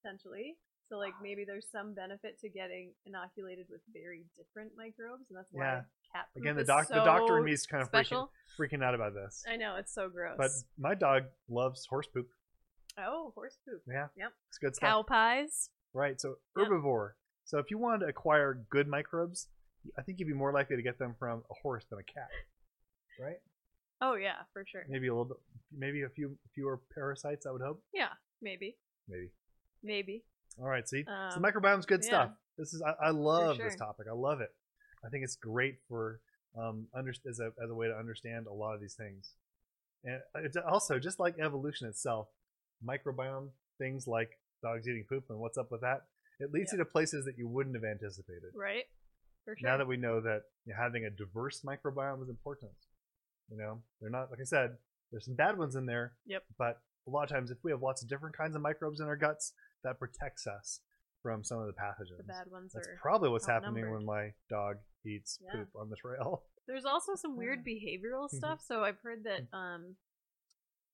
potentially. 0.04 0.56
So 0.90 0.98
like 0.98 1.14
maybe 1.22 1.44
there's 1.46 1.66
some 1.72 1.96
benefit 1.96 2.40
to 2.42 2.50
getting 2.50 2.94
inoculated 3.06 3.66
with 3.70 3.82
very 3.92 4.24
different 4.38 4.72
microbes, 4.78 5.26
and 5.30 5.38
that's 5.38 5.50
why 5.52 5.66
Yeah. 5.66 5.82
Cat 6.14 6.28
Again, 6.36 6.56
the 6.56 6.64
doc, 6.64 6.88
so 6.88 6.96
the 6.96 7.04
doctor 7.04 7.38
and 7.38 7.46
me 7.46 7.52
is 7.54 7.66
kind 7.66 7.82
of 7.84 7.90
freaking, 7.92 8.06
special. 8.06 8.32
freaking 8.60 8.84
out 8.84 8.96
about 8.96 9.14
this. 9.14 9.44
I 9.52 9.56
know 9.58 9.76
it's 9.78 9.94
so 9.94 10.10
gross. 10.10 10.36
But 10.38 10.52
my 10.78 10.96
dog 10.96 11.24
loves 11.50 11.86
horse 11.86 12.08
poop. 12.08 12.28
oh, 12.98 13.32
horse 13.36 13.58
poop, 13.68 13.82
Yeah. 13.88 14.08
Yep. 14.18 14.32
It's 14.50 14.58
good 14.58 14.76
stuff. 14.76 14.90
cow 14.90 15.04
pies. 15.04 15.70
Right. 15.94 16.20
So 16.20 16.38
Yep. 16.58 16.68
herbivore. 16.68 17.12
So 17.46 17.60
if 17.60 17.72
you 17.72 17.78
wanted 17.78 18.00
to 18.00 18.06
acquire 18.08 18.66
good 18.70 18.88
microbes, 18.88 19.48
I 19.98 20.02
think 20.02 20.20
you'd 20.20 20.28
be 20.28 20.34
more 20.34 20.52
likely 20.52 20.76
to 20.76 20.82
get 20.82 20.98
them 21.00 21.16
from 21.18 21.44
a 21.50 21.54
horse 21.62 21.86
than 21.90 22.00
a 22.00 22.04
cat. 22.04 22.30
Right? 23.20 23.38
Oh 24.02 24.16
yeah, 24.16 24.44
for 24.54 24.64
sure. 24.66 24.86
Maybe 24.90 25.08
a 25.08 25.12
little 25.12 25.26
bit, 25.26 25.38
maybe 25.76 26.04
a 26.04 26.10
few 26.10 26.38
fewer 26.54 26.80
parasites. 26.94 27.46
I 27.46 27.52
would 27.52 27.62
hope. 27.62 27.82
Yeah, 27.94 28.10
maybe, 28.42 28.78
Maybe. 29.08 29.32
maybe. 29.82 30.24
All 30.60 30.68
right. 30.68 30.88
See, 30.88 31.04
so 31.04 31.12
Um, 31.12 31.42
the 31.42 31.48
microbiome's 31.52 31.86
good 31.88 32.02
yeah. 32.04 32.08
stuff. 32.10 32.32
This 32.58 32.74
is 32.74 32.82
I, 32.82 33.08
I 33.08 33.10
love 33.12 33.58
this 33.58 33.76
topic. 33.76 34.08
I 34.10 34.14
love 34.14 34.42
it. 34.42 34.50
I 35.08 35.10
think 35.10 35.24
it's 35.24 35.36
great 35.38 35.78
for 35.88 36.20
um 36.60 36.88
under, 36.94 37.12
as 37.12 37.40
a 37.40 37.48
as 37.64 37.70
a 37.70 37.76
way 37.76 37.88
to 37.88 37.96
understand 37.96 38.48
a 38.48 38.54
lot 38.54 38.76
of 38.76 38.82
these 38.82 38.96
things. 38.96 39.32
And 40.04 40.20
it's 40.46 40.58
also 40.58 41.00
just 41.00 41.20
like 41.20 41.36
evolution 41.40 41.88
itself, 41.88 42.28
microbiome 42.86 43.50
things 43.78 44.08
like 44.08 44.30
dogs 44.64 44.88
eating 44.88 45.06
poop 45.10 45.26
and 45.30 45.40
what's 45.40 45.58
up 45.58 45.72
with 45.72 45.82
that. 45.82 46.04
It 46.40 46.52
leads 46.52 46.72
Yeah. 46.72 46.80
you 46.80 46.84
to 46.86 46.90
places 46.90 47.26
that 47.26 47.38
you 47.38 47.48
wouldn't 47.48 47.76
have 47.76 47.84
anticipated. 47.84 48.52
Right. 48.56 48.86
For 49.46 49.56
sure. 49.58 49.70
Now 49.70 49.78
that 49.78 49.88
we 49.88 49.98
know 49.98 50.20
that 50.22 50.44
you 50.66 50.74
know, 50.74 50.80
having 50.82 51.06
a 51.06 51.10
diverse 51.10 51.62
microbiome 51.62 52.22
is 52.24 52.30
important. 52.30 52.72
You 53.50 53.58
know, 53.58 53.82
they're 54.02 54.10
not 54.10 54.30
like 54.30 54.40
I 54.42 54.44
said. 54.46 54.78
There's 55.12 55.26
some 55.26 55.36
bad 55.36 55.58
ones 55.58 55.76
in 55.76 55.86
there. 55.86 56.14
Yep. 56.26 56.44
But 56.58 56.82
a 57.08 57.10
lot 57.10 57.24
of 57.24 57.30
times, 57.30 57.50
if 57.50 57.58
we 57.64 57.72
have 57.72 57.82
lots 57.82 58.04
of 58.04 58.10
different 58.10 58.36
kinds 58.36 58.56
of 58.58 58.62
microbes 58.62 59.00
in 59.00 59.08
our 59.08 59.16
guts, 59.16 59.54
that 59.86 60.00
protects 60.00 60.46
us 60.46 60.82
from 61.28 61.44
some 61.44 61.60
of 61.60 61.68
the 61.68 61.74
pathogens. 61.74 62.16
the 62.18 62.24
bad 62.24 62.48
ones 62.50 62.72
That's 62.74 62.88
are. 62.88 62.98
probably 63.02 63.28
what's 63.30 63.46
happening 63.48 63.92
when 63.92 64.06
my 64.06 64.34
dog 64.50 64.78
eats 65.06 65.40
Yeah. 65.44 65.52
poop 65.60 65.70
on 65.76 65.90
the 65.90 65.98
trail. 65.98 66.44
There's 66.68 66.86
also 66.86 67.16
some 67.16 67.36
weird 67.42 67.66
behavioral 67.66 68.28
Mhm. 68.32 68.38
stuff. 68.38 68.62
So 68.62 68.84
I've 68.86 69.00
heard 69.00 69.24
that 69.26 69.48
um, 69.54 69.98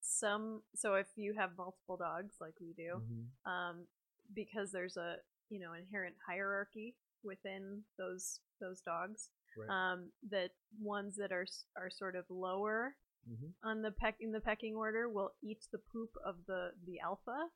some. 0.01 0.63
So 0.75 0.95
if 0.95 1.07
you 1.15 1.33
have 1.37 1.51
multiple 1.57 1.97
dogs, 1.97 2.35
like 2.41 2.55
we 2.59 2.73
do, 2.73 3.01
Mhm. 3.01 3.27
um, 3.51 3.87
because 4.33 4.71
there's 4.71 4.97
a 4.97 5.17
you 5.49 5.59
know 5.59 5.73
inherent 5.73 6.15
hierarchy 6.27 6.95
within 7.23 7.85
those 7.97 8.39
those 8.59 8.81
dogs, 8.81 9.29
Right. 9.57 9.69
um, 9.69 10.11
that 10.29 10.51
ones 10.79 11.15
that 11.17 11.31
are 11.31 11.45
are 11.75 11.89
sort 11.91 12.15
of 12.15 12.27
lower 12.29 12.95
Mhm. 13.29 13.53
on 13.63 13.81
the 13.83 13.91
peck 13.91 14.19
in 14.19 14.31
the 14.31 14.41
pecking 14.41 14.75
order 14.75 15.07
will 15.09 15.35
eat 15.41 15.61
the 15.71 15.77
poop 15.79 16.11
of 16.25 16.45
the 16.45 16.73
the 16.85 16.99
alpha, 16.99 17.49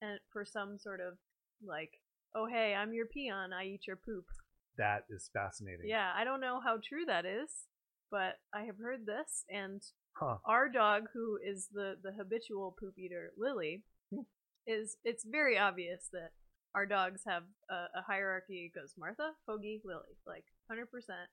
and 0.00 0.20
for 0.30 0.44
some 0.44 0.78
sort 0.78 1.00
of 1.00 1.18
like, 1.66 1.90
oh 2.34 2.46
hey, 2.46 2.74
I'm 2.74 2.92
your 2.92 3.06
peon, 3.06 3.52
I 3.52 3.64
eat 3.64 3.86
your 3.86 3.96
poop. 3.96 4.24
That 4.78 5.04
is 5.08 5.30
fascinating. 5.32 5.86
Yeah, 5.88 6.10
I 6.16 6.24
don't 6.24 6.40
know 6.40 6.60
how 6.64 6.78
true 6.82 7.04
that 7.06 7.24
is, 7.24 7.50
but 8.10 8.34
I 8.52 8.62
have 8.64 8.78
heard 8.78 9.06
this, 9.06 9.44
and 9.48 9.82
Huh. 10.16 10.36
our 10.46 10.68
dog, 10.68 11.04
who 11.12 11.38
is 11.44 11.68
the 11.72 11.96
the 12.02 12.12
habitual 12.12 12.76
poop 12.78 12.98
eater, 12.98 13.32
Lily, 13.36 13.82
Hmm. 14.12 14.22
is 14.66 14.96
it's 15.04 15.24
very 15.24 15.58
obvious 15.58 16.08
that 16.12 16.30
our 16.74 16.86
dogs 16.86 17.22
have 17.26 17.44
a, 17.70 17.86
a 17.98 18.02
hierarchy. 18.06 18.70
It 18.72 18.78
goes 18.78 18.94
Martha, 18.98 19.32
Hoagie, 19.48 19.80
Lily, 19.84 20.16
like 20.26 20.44
hundred 20.68 20.90
percent. 20.90 21.28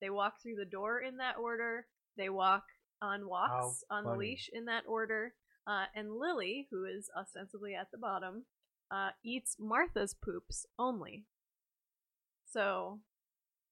They 0.00 0.10
walk 0.10 0.34
through 0.42 0.56
the 0.56 0.64
door 0.70 1.00
in 1.00 1.16
that 1.18 1.36
order. 1.38 1.86
They 2.16 2.28
walk 2.28 2.64
on 3.02 3.28
walks 3.28 3.84
on 3.90 4.04
the 4.04 4.10
leash 4.18 4.48
in 4.52 4.64
that 4.66 4.84
order. 4.86 5.34
Uh, 5.66 5.84
and 5.94 6.14
Lily, 6.14 6.68
who 6.70 6.84
is 6.84 7.10
ostensibly 7.18 7.74
at 7.74 7.90
the 7.90 7.98
bottom, 7.98 8.44
uh, 8.90 9.10
eats 9.24 9.56
Martha's 9.58 10.14
poops 10.14 10.66
only. 10.78 11.24
So 12.50 13.00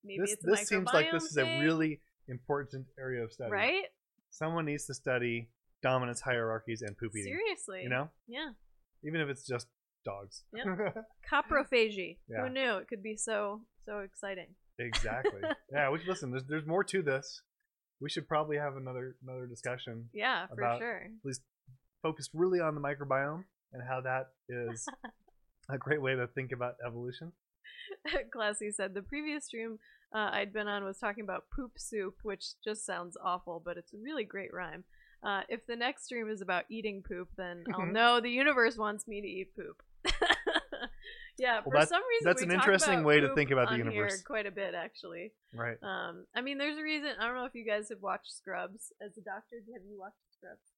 maybe 0.05 0.21
This 0.21 0.33
it's 0.33 0.45
a 0.45 0.47
this 0.47 0.69
seems 0.69 0.89
like 0.93 1.11
this 1.13 1.25
is 1.25 1.37
a 1.37 1.43
thing, 1.45 1.61
really 1.61 2.01
important 2.29 2.87
area 2.99 3.23
of 3.23 3.33
study. 3.33 3.51
right. 3.51 3.85
Someone 4.31 4.65
needs 4.67 4.87
to 4.87 4.95
study 4.95 5.49
dominance 5.83 6.21
hierarchies 6.21 6.83
and 6.83 6.97
poop 6.99 7.13
eating. 7.17 7.33
Seriously. 7.33 7.83
You 7.83 7.89
know, 7.89 8.11
Yeah. 8.27 8.51
even 9.05 9.21
if 9.21 9.29
it's 9.29 9.47
just 9.47 9.69
dogs. 10.05 10.43
Coprophagy. 11.31 12.19
Yeah. 12.29 12.43
Who 12.43 12.51
knew 12.51 12.77
it 12.79 12.89
could 12.89 13.03
be 13.03 13.17
so 13.17 13.63
so 13.87 14.01
exciting? 14.01 14.49
exactly. 14.79 15.41
yeah. 15.73 15.91
We 15.91 16.01
listen. 16.07 16.31
There's 16.31 16.45
there's 16.45 16.67
more 16.67 16.85
to 16.85 17.03
this. 17.03 17.43
We 18.01 18.11
should 18.11 18.29
probably 18.29 18.57
have 18.57 18.77
another 18.77 19.17
another 19.23 19.47
discussion 19.47 20.09
Yeah, 20.13 20.47
for 20.49 20.77
sure. 20.79 20.97
At 21.05 21.25
least 21.25 21.43
focused 22.03 22.31
really 22.35 22.61
on 22.61 22.75
the 22.75 22.81
microbiome 22.81 23.45
and 23.75 23.83
how 23.87 24.01
that 24.01 24.29
is 24.49 24.87
a 25.69 25.77
great 25.77 26.01
way 26.01 26.15
to 26.15 26.27
think 26.29 26.53
about 26.53 26.75
evolution. 26.87 27.33
Classy 28.33 28.71
said 28.71 28.95
the 28.95 29.03
previous 29.03 29.45
stream 29.47 29.79
uh, 30.15 30.31
I'd 30.33 30.53
been 30.53 30.69
on 30.69 30.85
was 30.85 30.99
talking 30.99 31.25
about 31.25 31.45
poop 31.55 31.73
soup, 31.77 32.15
which 32.23 32.45
just 32.65 32.87
sounds 32.87 33.17
awful, 33.23 33.61
but 33.65 33.77
it's 33.77 33.93
a 33.93 33.99
really 33.99 34.25
great 34.25 34.55
rhyme. 34.55 34.85
Uh, 35.27 35.41
if 35.49 35.67
the 35.67 35.75
next 35.75 36.05
stream 36.05 36.31
is 36.31 36.41
about 36.41 36.65
eating 36.71 37.03
poop, 37.03 37.29
then 37.37 37.65
I'll 37.75 37.81
Mhm. 37.81 37.93
know 37.93 38.21
the 38.21 38.31
universe 38.31 38.77
wants 38.79 39.09
me 39.09 39.21
to 39.21 39.27
eat 39.27 39.57
poop. 39.57 39.83
yeah, 41.39 41.63
for 41.63 41.71
that's- 41.73 41.89
some 41.89 42.03
reason 42.09 42.25
that's 42.25 42.43
an 42.43 42.53
interesting 42.53 43.03
way 43.03 43.21
to 43.21 43.35
think 43.35 43.51
about 43.51 43.71
the 43.71 43.77
universe. 43.79 44.23
quite 44.23 44.47
a 44.47 44.51
bit, 44.53 44.75
actually. 44.75 45.33
Right. 45.53 45.79
Um, 45.83 46.27
I 46.35 46.43
mean, 46.43 46.59
there's 46.59 46.79
a 46.79 46.83
reason. 46.83 47.11
I 47.19 47.27
don't 47.27 47.35
know 47.35 47.47
if 47.47 47.55
you 47.55 47.67
guys 47.67 47.89
have 47.89 48.01
watched 48.03 48.31
Scrubs. 48.33 48.93
As 49.05 49.17
a 49.17 49.23
doctor, 49.23 49.57
have 49.73 49.83
you 49.89 49.99
watched 49.99 50.21
Scrubs? 50.31 50.71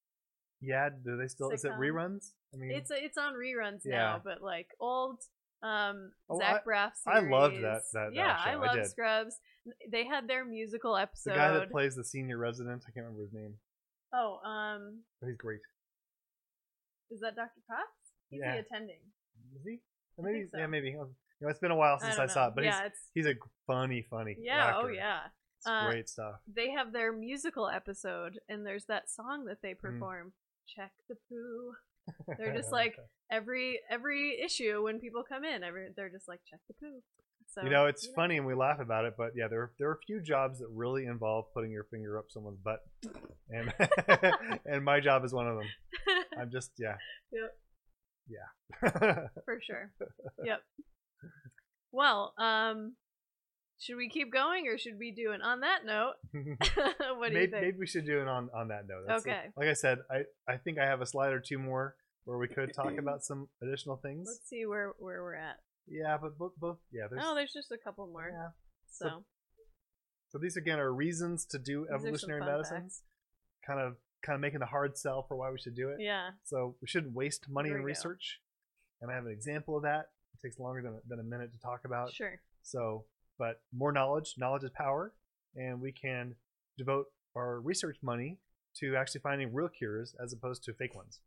Yeah. 0.60 0.88
Do 1.04 1.16
they 1.16 1.28
still? 1.28 1.50
Is 1.50 1.64
it 1.64 1.72
reruns? 1.72 2.32
I 2.54 2.56
mean, 2.58 2.70
It's 2.72 2.90
it's 2.90 3.18
on 3.18 3.34
reruns 3.34 3.80
Yeah. 3.84 3.96
now, 3.98 4.22
but 4.24 4.42
like 4.42 4.68
old 4.80 5.20
um 5.62 6.12
Oh, 6.30 6.38
Zach 6.38 6.64
Braff 6.66 6.92
series. 6.96 7.24
I 7.24 7.28
loved 7.28 7.56
that- 7.62 7.82
that, 7.92 8.10
yeah, 8.14 8.36
I 8.38 8.52
show. 8.52 8.62
I 8.62 8.66
love 8.66 8.76
did. 8.76 8.86
Scrubs. 8.86 9.36
They 9.90 10.04
had 10.06 10.28
their 10.28 10.44
musical 10.44 10.96
episode. 10.96 11.30
the 11.32 11.36
guy 11.36 11.52
that 11.52 11.70
plays 11.70 11.96
the 11.96 12.04
senior 12.04 12.38
resident. 12.38 12.82
I 12.86 12.90
can't 12.92 13.04
remember 13.06 13.22
his 13.22 13.32
name, 13.32 13.58
oh, 14.14 14.38
um, 14.44 15.02
but 15.20 15.26
he's 15.28 15.36
great. 15.36 15.60
is 17.10 17.20
that 17.20 17.36
Dr. 17.36 17.60
Cox? 17.68 17.88
He's 18.30 18.40
Yeah. 18.40 18.54
the 18.56 18.60
attending. 18.60 19.00
Is 19.56 19.64
he? 19.64 19.80
Maybe. 20.18 20.46
so. 20.50 20.58
Yeah, 20.58 20.66
maybe. 20.66 20.90
You 20.90 21.14
know, 21.40 21.48
it's 21.48 21.58
been 21.60 21.70
a 21.70 21.76
while 21.76 21.98
since 22.00 22.14
I, 22.14 22.18
don't 22.18 22.30
saw 22.30 22.48
it, 22.48 22.54
but 22.54 22.64
yeah, 22.64 22.84
he's 22.84 23.10
he's 23.14 23.26
a 23.26 23.34
funny, 23.66 24.02
funny. 24.08 24.36
yeah, 24.40 24.72
oh 24.76 24.86
yeah. 24.88 25.20
It's 25.58 25.66
Uh, 25.66 25.90
great 25.90 26.08
stuff. 26.08 26.40
They 26.46 26.70
have 26.70 26.92
their 26.92 27.12
musical 27.12 27.68
episode, 27.68 28.38
and 28.48 28.64
there's 28.66 28.86
that 28.86 29.10
song 29.10 29.44
that 29.46 29.62
they 29.62 29.74
Mm. 29.74 29.78
perform. 29.78 30.32
Check 30.74 30.92
the 31.08 31.16
poo. 31.28 31.72
They're 32.38 32.54
just 32.54 32.72
like 32.80 32.96
every 33.30 33.80
every 33.90 34.40
issue 34.44 34.84
when 34.84 35.00
people 35.00 35.22
come 35.28 35.44
in, 35.44 35.62
every 35.62 35.88
they're 35.96 36.10
just 36.10 36.28
like 36.28 36.40
check 36.48 36.60
the 36.68 36.74
poo. 36.74 37.02
So 37.48 37.62
you 37.62 37.70
know, 37.70 37.86
it's 37.86 38.06
funny 38.14 38.36
and 38.36 38.46
we 38.46 38.54
laugh 38.54 38.80
about 38.80 39.04
it, 39.04 39.14
but 39.16 39.30
yeah, 39.36 39.48
there 39.48 39.70
there 39.78 39.88
are 39.88 39.94
a 39.94 40.04
few 40.06 40.20
jobs 40.20 40.58
that 40.58 40.68
really 40.72 41.06
involve 41.06 41.46
putting 41.54 41.70
your 41.70 41.84
finger 41.84 42.18
up 42.18 42.26
someone's 42.28 42.58
butt, 42.58 42.80
and 43.48 43.72
and 44.66 44.84
my 44.84 45.00
job 45.00 45.24
is 45.24 45.32
one 45.32 45.46
of 45.46 45.56
them. 45.56 45.66
I'm 46.40 46.50
just 46.50 46.72
yeah. 46.78 46.96
Yep. 47.32 47.54
Yeah. 48.28 49.28
for 49.44 49.60
sure. 49.64 49.92
Yep. 50.44 50.60
Well, 51.92 52.34
um, 52.36 52.94
should 53.78 53.96
we 53.96 54.08
keep 54.08 54.32
going 54.32 54.66
or 54.68 54.78
should 54.78 54.98
we 54.98 55.12
do 55.12 55.32
it 55.32 55.40
on 55.42 55.60
that 55.60 55.84
note? 55.84 56.14
what 56.32 57.28
do 57.28 57.34
maybe, 57.34 57.40
you 57.40 57.50
think? 57.50 57.62
maybe 57.62 57.78
we 57.78 57.86
should 57.86 58.06
do 58.06 58.20
it 58.20 58.28
on 58.28 58.48
on 58.54 58.68
that 58.68 58.86
note. 58.88 59.04
That's- 59.06 59.22
Okay. 59.26 59.46
Like 59.56 59.68
I 59.68 59.74
said, 59.74 59.98
I 60.10 60.22
I 60.52 60.56
think 60.56 60.78
I 60.78 60.84
have 60.86 61.00
a 61.00 61.06
slide 61.06 61.32
or 61.32 61.40
two 61.40 61.58
more 61.58 61.94
where 62.24 62.38
we 62.38 62.48
could 62.48 62.72
talk 62.74 62.96
about 62.98 63.22
some 63.24 63.48
additional 63.62 63.96
things. 63.96 64.26
Let's 64.28 64.48
see 64.48 64.66
where 64.66 64.92
where 64.98 65.22
we're 65.22 65.34
at. 65.36 65.56
Yeah, 65.88 66.16
but 66.20 66.36
both 66.38 66.52
both 66.58 66.78
yeah. 66.92 67.06
There's, 67.10 67.22
oh, 67.24 67.34
there's 67.34 67.52
just 67.52 67.70
a 67.70 67.78
couple 67.78 68.06
more. 68.08 68.28
yeah. 68.32 68.48
So, 68.90 69.24
So 70.30 70.38
these 70.38 70.56
again 70.56 70.78
are 70.80 70.92
reasons 70.92 71.44
to 71.46 71.58
do 71.58 71.86
evolutionary 71.92 72.40
medicine. 72.40 72.82
facts. 72.82 73.02
Kind 73.66 73.80
of 73.80 73.96
kind 74.24 74.34
of 74.34 74.40
making 74.40 74.60
the 74.60 74.66
hard 74.66 74.96
sell 74.98 75.24
for 75.28 75.36
why 75.36 75.50
we 75.50 75.58
should 75.58 75.76
do 75.76 75.90
it. 75.90 75.98
yeah. 76.00 76.30
So 76.44 76.76
we 76.80 76.88
shouldn't 76.88 77.14
waste 77.14 77.46
money 77.48 77.68
There 77.68 77.78
in 77.78 77.84
we 77.84 77.88
go. 77.90 77.94
research. 77.94 78.40
And 79.00 79.10
I 79.10 79.14
have 79.14 79.26
an 79.26 79.30
example 79.32 79.76
of 79.76 79.82
that. 79.82 80.06
It 80.34 80.40
takes 80.42 80.58
longer 80.58 80.82
than, 80.82 80.98
than 81.06 81.20
a 81.20 81.22
minute 81.22 81.52
to 81.52 81.58
talk 81.60 81.82
about. 81.84 82.12
Sure. 82.12 82.40
So, 82.62 83.04
but 83.38 83.60
more 83.72 83.92
knowledge, 83.92 84.34
knowledge 84.38 84.64
is 84.64 84.70
power, 84.74 85.12
and 85.54 85.80
we 85.80 85.92
can 85.92 86.34
devote 86.78 87.06
our 87.36 87.60
research 87.60 87.96
money 88.02 88.38
to 88.80 88.96
actually 88.96 89.20
finding 89.20 89.52
real 89.54 89.68
cures 89.68 90.14
as 90.22 90.32
opposed 90.32 90.62
to 90.64 90.74
fake 90.74 90.94
ones 90.94 91.20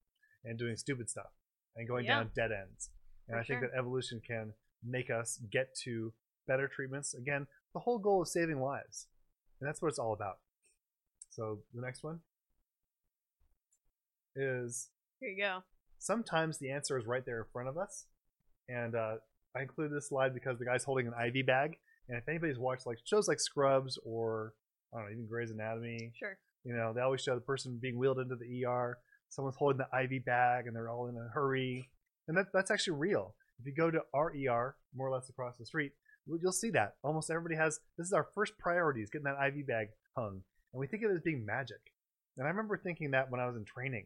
and 0.43 0.57
doing 0.57 0.75
stupid 0.75 1.09
stuff 1.09 1.31
and 1.75 1.87
going 1.87 2.05
Yeah. 2.05 2.19
down 2.19 2.31
dead 2.35 2.51
ends. 2.51 2.89
And 3.27 3.35
For 3.35 3.39
I 3.39 3.43
think 3.43 3.59
sure. 3.61 3.69
that 3.69 3.77
evolution 3.77 4.21
can 4.21 4.53
make 4.83 5.09
us 5.09 5.37
get 5.51 5.73
to 5.83 6.13
better 6.47 6.67
treatments. 6.67 7.13
Again, 7.13 7.47
the 7.73 7.79
whole 7.79 7.99
goal 7.99 8.23
is 8.23 8.31
saving 8.31 8.59
lives. 8.59 9.07
And 9.59 9.67
that's 9.67 9.81
what 9.81 9.89
it's 9.89 9.99
all 9.99 10.13
about. 10.13 10.39
So 11.29 11.63
the 11.73 11.81
next 11.81 12.03
one 12.03 12.21
is 14.35 14.89
Here 15.19 15.29
you 15.29 15.37
go. 15.43 15.63
sometimes 15.97 16.57
the 16.59 16.71
answer 16.71 16.97
is 16.97 17.05
right 17.05 17.25
there 17.25 17.39
in 17.39 17.45
front 17.51 17.67
of 17.69 17.77
us. 17.77 18.05
And 18.67 18.95
uh, 18.95 19.17
I 19.55 19.61
include 19.61 19.91
this 19.91 20.07
slide 20.09 20.33
because 20.33 20.59
the 20.59 20.65
guy's 20.65 20.83
holding 20.83 21.07
an 21.07 21.13
IV 21.13 21.45
bag. 21.45 21.77
And 22.09 22.17
if 22.17 22.27
anybody's 22.27 22.57
watched 22.57 22.85
like 22.85 22.97
shows 23.05 23.27
like 23.27 23.39
Scrubs 23.39 23.97
or 24.03 24.53
I 24.93 24.97
don't 24.97 25.05
know, 25.07 25.11
even 25.13 25.27
Grey's 25.27 25.51
Anatomy, 25.51 26.11
Sure. 26.17 26.37
you 26.63 26.73
know, 26.75 26.91
they 26.93 27.01
always 27.01 27.21
show 27.21 27.35
the 27.35 27.41
person 27.41 27.77
being 27.81 27.97
wheeled 27.97 28.19
into 28.19 28.35
the 28.35 28.65
ER. 28.65 28.97
Someone's 29.29 29.55
holding 29.57 29.77
the 29.79 29.99
IV 30.03 30.25
bag 30.25 30.65
and 30.67 30.75
they're 30.75 30.89
all 30.89 31.07
in 31.07 31.15
a 31.15 31.29
hurry. 31.33 31.89
And 32.27 32.35
that, 32.37 32.47
that's 32.53 32.71
actually 32.71 32.97
real. 32.97 33.35
If 33.59 33.65
you 33.67 33.73
go 33.75 33.91
to 33.91 34.01
our 34.13 34.31
ER, 34.31 34.75
more 34.95 35.07
or 35.07 35.11
less 35.13 35.29
across 35.29 35.57
the 35.57 35.65
street, 35.65 35.91
you'll 36.25 36.51
see 36.51 36.71
that. 36.71 36.95
Almost 37.03 37.29
everybody 37.29 37.55
has 37.55 37.79
this 37.97 38.07
is 38.07 38.13
our 38.13 38.27
first 38.33 38.57
priority 38.57 39.01
is 39.01 39.09
getting 39.09 39.25
that 39.25 39.37
IV 39.47 39.67
bag 39.67 39.89
hung. 40.15 40.41
And 40.73 40.79
we 40.79 40.87
think 40.87 41.03
of 41.03 41.11
it 41.11 41.15
as 41.15 41.21
being 41.21 41.45
magic. 41.45 41.81
And 42.37 42.47
I 42.47 42.49
remember 42.49 42.77
thinking 42.77 43.11
that 43.11 43.29
when 43.29 43.39
I 43.41 43.47
was 43.47 43.55
in 43.55 43.65
training. 43.65 44.05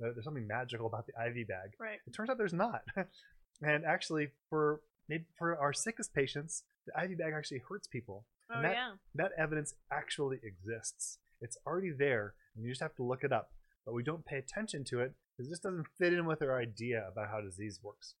that 0.00 0.14
There's 0.14 0.24
something 0.24 0.46
magical 0.46 0.86
about 0.86 1.06
the 1.06 1.12
IV 1.12 1.46
bag. 1.48 1.70
Right. 1.78 1.98
It 2.06 2.12
turns 2.14 2.30
out 2.30 2.38
there's 2.38 2.52
not. 2.52 2.82
and 3.62 3.84
actually, 3.84 4.28
for 4.50 4.80
maybe 5.08 5.24
for 5.38 5.56
our 5.56 5.72
sickest 5.72 6.14
patients, 6.14 6.64
the 6.86 7.02
IV 7.02 7.18
bag 7.18 7.32
actually 7.36 7.62
hurts 7.68 7.86
people. 7.86 8.26
Oh 8.50 8.56
And 8.56 8.64
that, 8.64 8.74
yeah. 8.74 8.90
that 9.14 9.32
evidence 9.38 9.74
actually 9.90 10.38
exists. 10.42 11.18
It's 11.40 11.56
already 11.66 11.92
there, 11.96 12.34
and 12.54 12.64
you 12.64 12.70
just 12.70 12.82
have 12.82 12.94
to 12.96 13.02
look 13.02 13.24
it 13.24 13.32
up. 13.32 13.50
But 13.84 13.94
we 13.94 14.02
don't 14.02 14.24
pay 14.24 14.38
attention 14.38 14.84
to 14.84 15.00
it 15.00 15.12
because 15.36 15.48
it 15.48 15.52
just 15.52 15.62
doesn't 15.62 15.86
fit 15.98 16.12
in 16.12 16.26
with 16.26 16.42
our 16.42 16.58
idea 16.58 17.04
about 17.10 17.28
how 17.28 17.40
disease 17.40 17.80
works. 17.82 18.14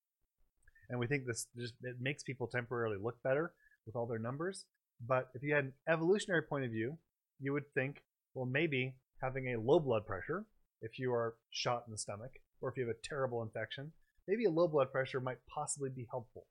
And 0.90 0.98
we 0.98 1.06
think 1.06 1.24
this 1.24 1.46
just 1.58 1.74
it 1.82 1.96
makes 2.00 2.22
people 2.22 2.46
temporarily 2.46 2.98
look 3.00 3.22
better 3.22 3.52
with 3.86 3.96
all 3.96 4.06
their 4.06 4.18
numbers. 4.18 4.66
But 5.06 5.28
if 5.34 5.42
you 5.42 5.54
had 5.54 5.64
an 5.64 5.72
evolutionary 5.88 6.42
point 6.42 6.64
of 6.64 6.70
view, 6.70 6.98
you 7.40 7.52
would 7.52 7.72
think, 7.74 8.02
well, 8.34 8.46
maybe 8.46 8.94
having 9.22 9.54
a 9.54 9.60
low 9.60 9.80
blood 9.80 10.06
pressure, 10.06 10.44
if 10.80 10.98
you 10.98 11.12
are 11.12 11.34
shot 11.50 11.84
in 11.86 11.92
the 11.92 11.98
stomach, 11.98 12.32
or 12.60 12.70
if 12.70 12.76
you 12.76 12.86
have 12.86 12.94
a 12.94 13.08
terrible 13.08 13.42
infection, 13.42 13.92
maybe 14.28 14.44
a 14.44 14.50
low 14.50 14.68
blood 14.68 14.92
pressure 14.92 15.20
might 15.20 15.38
possibly 15.52 15.90
be 15.90 16.06
helpful. 16.10 16.46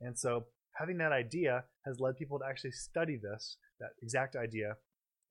And 0.00 0.18
so 0.18 0.46
having 0.76 0.98
that 0.98 1.12
idea 1.12 1.64
has 1.86 2.00
led 2.00 2.16
people 2.16 2.38
to 2.38 2.44
actually 2.48 2.72
study 2.72 3.16
this, 3.16 3.56
that 3.80 3.90
exact 4.02 4.36
idea. 4.36 4.76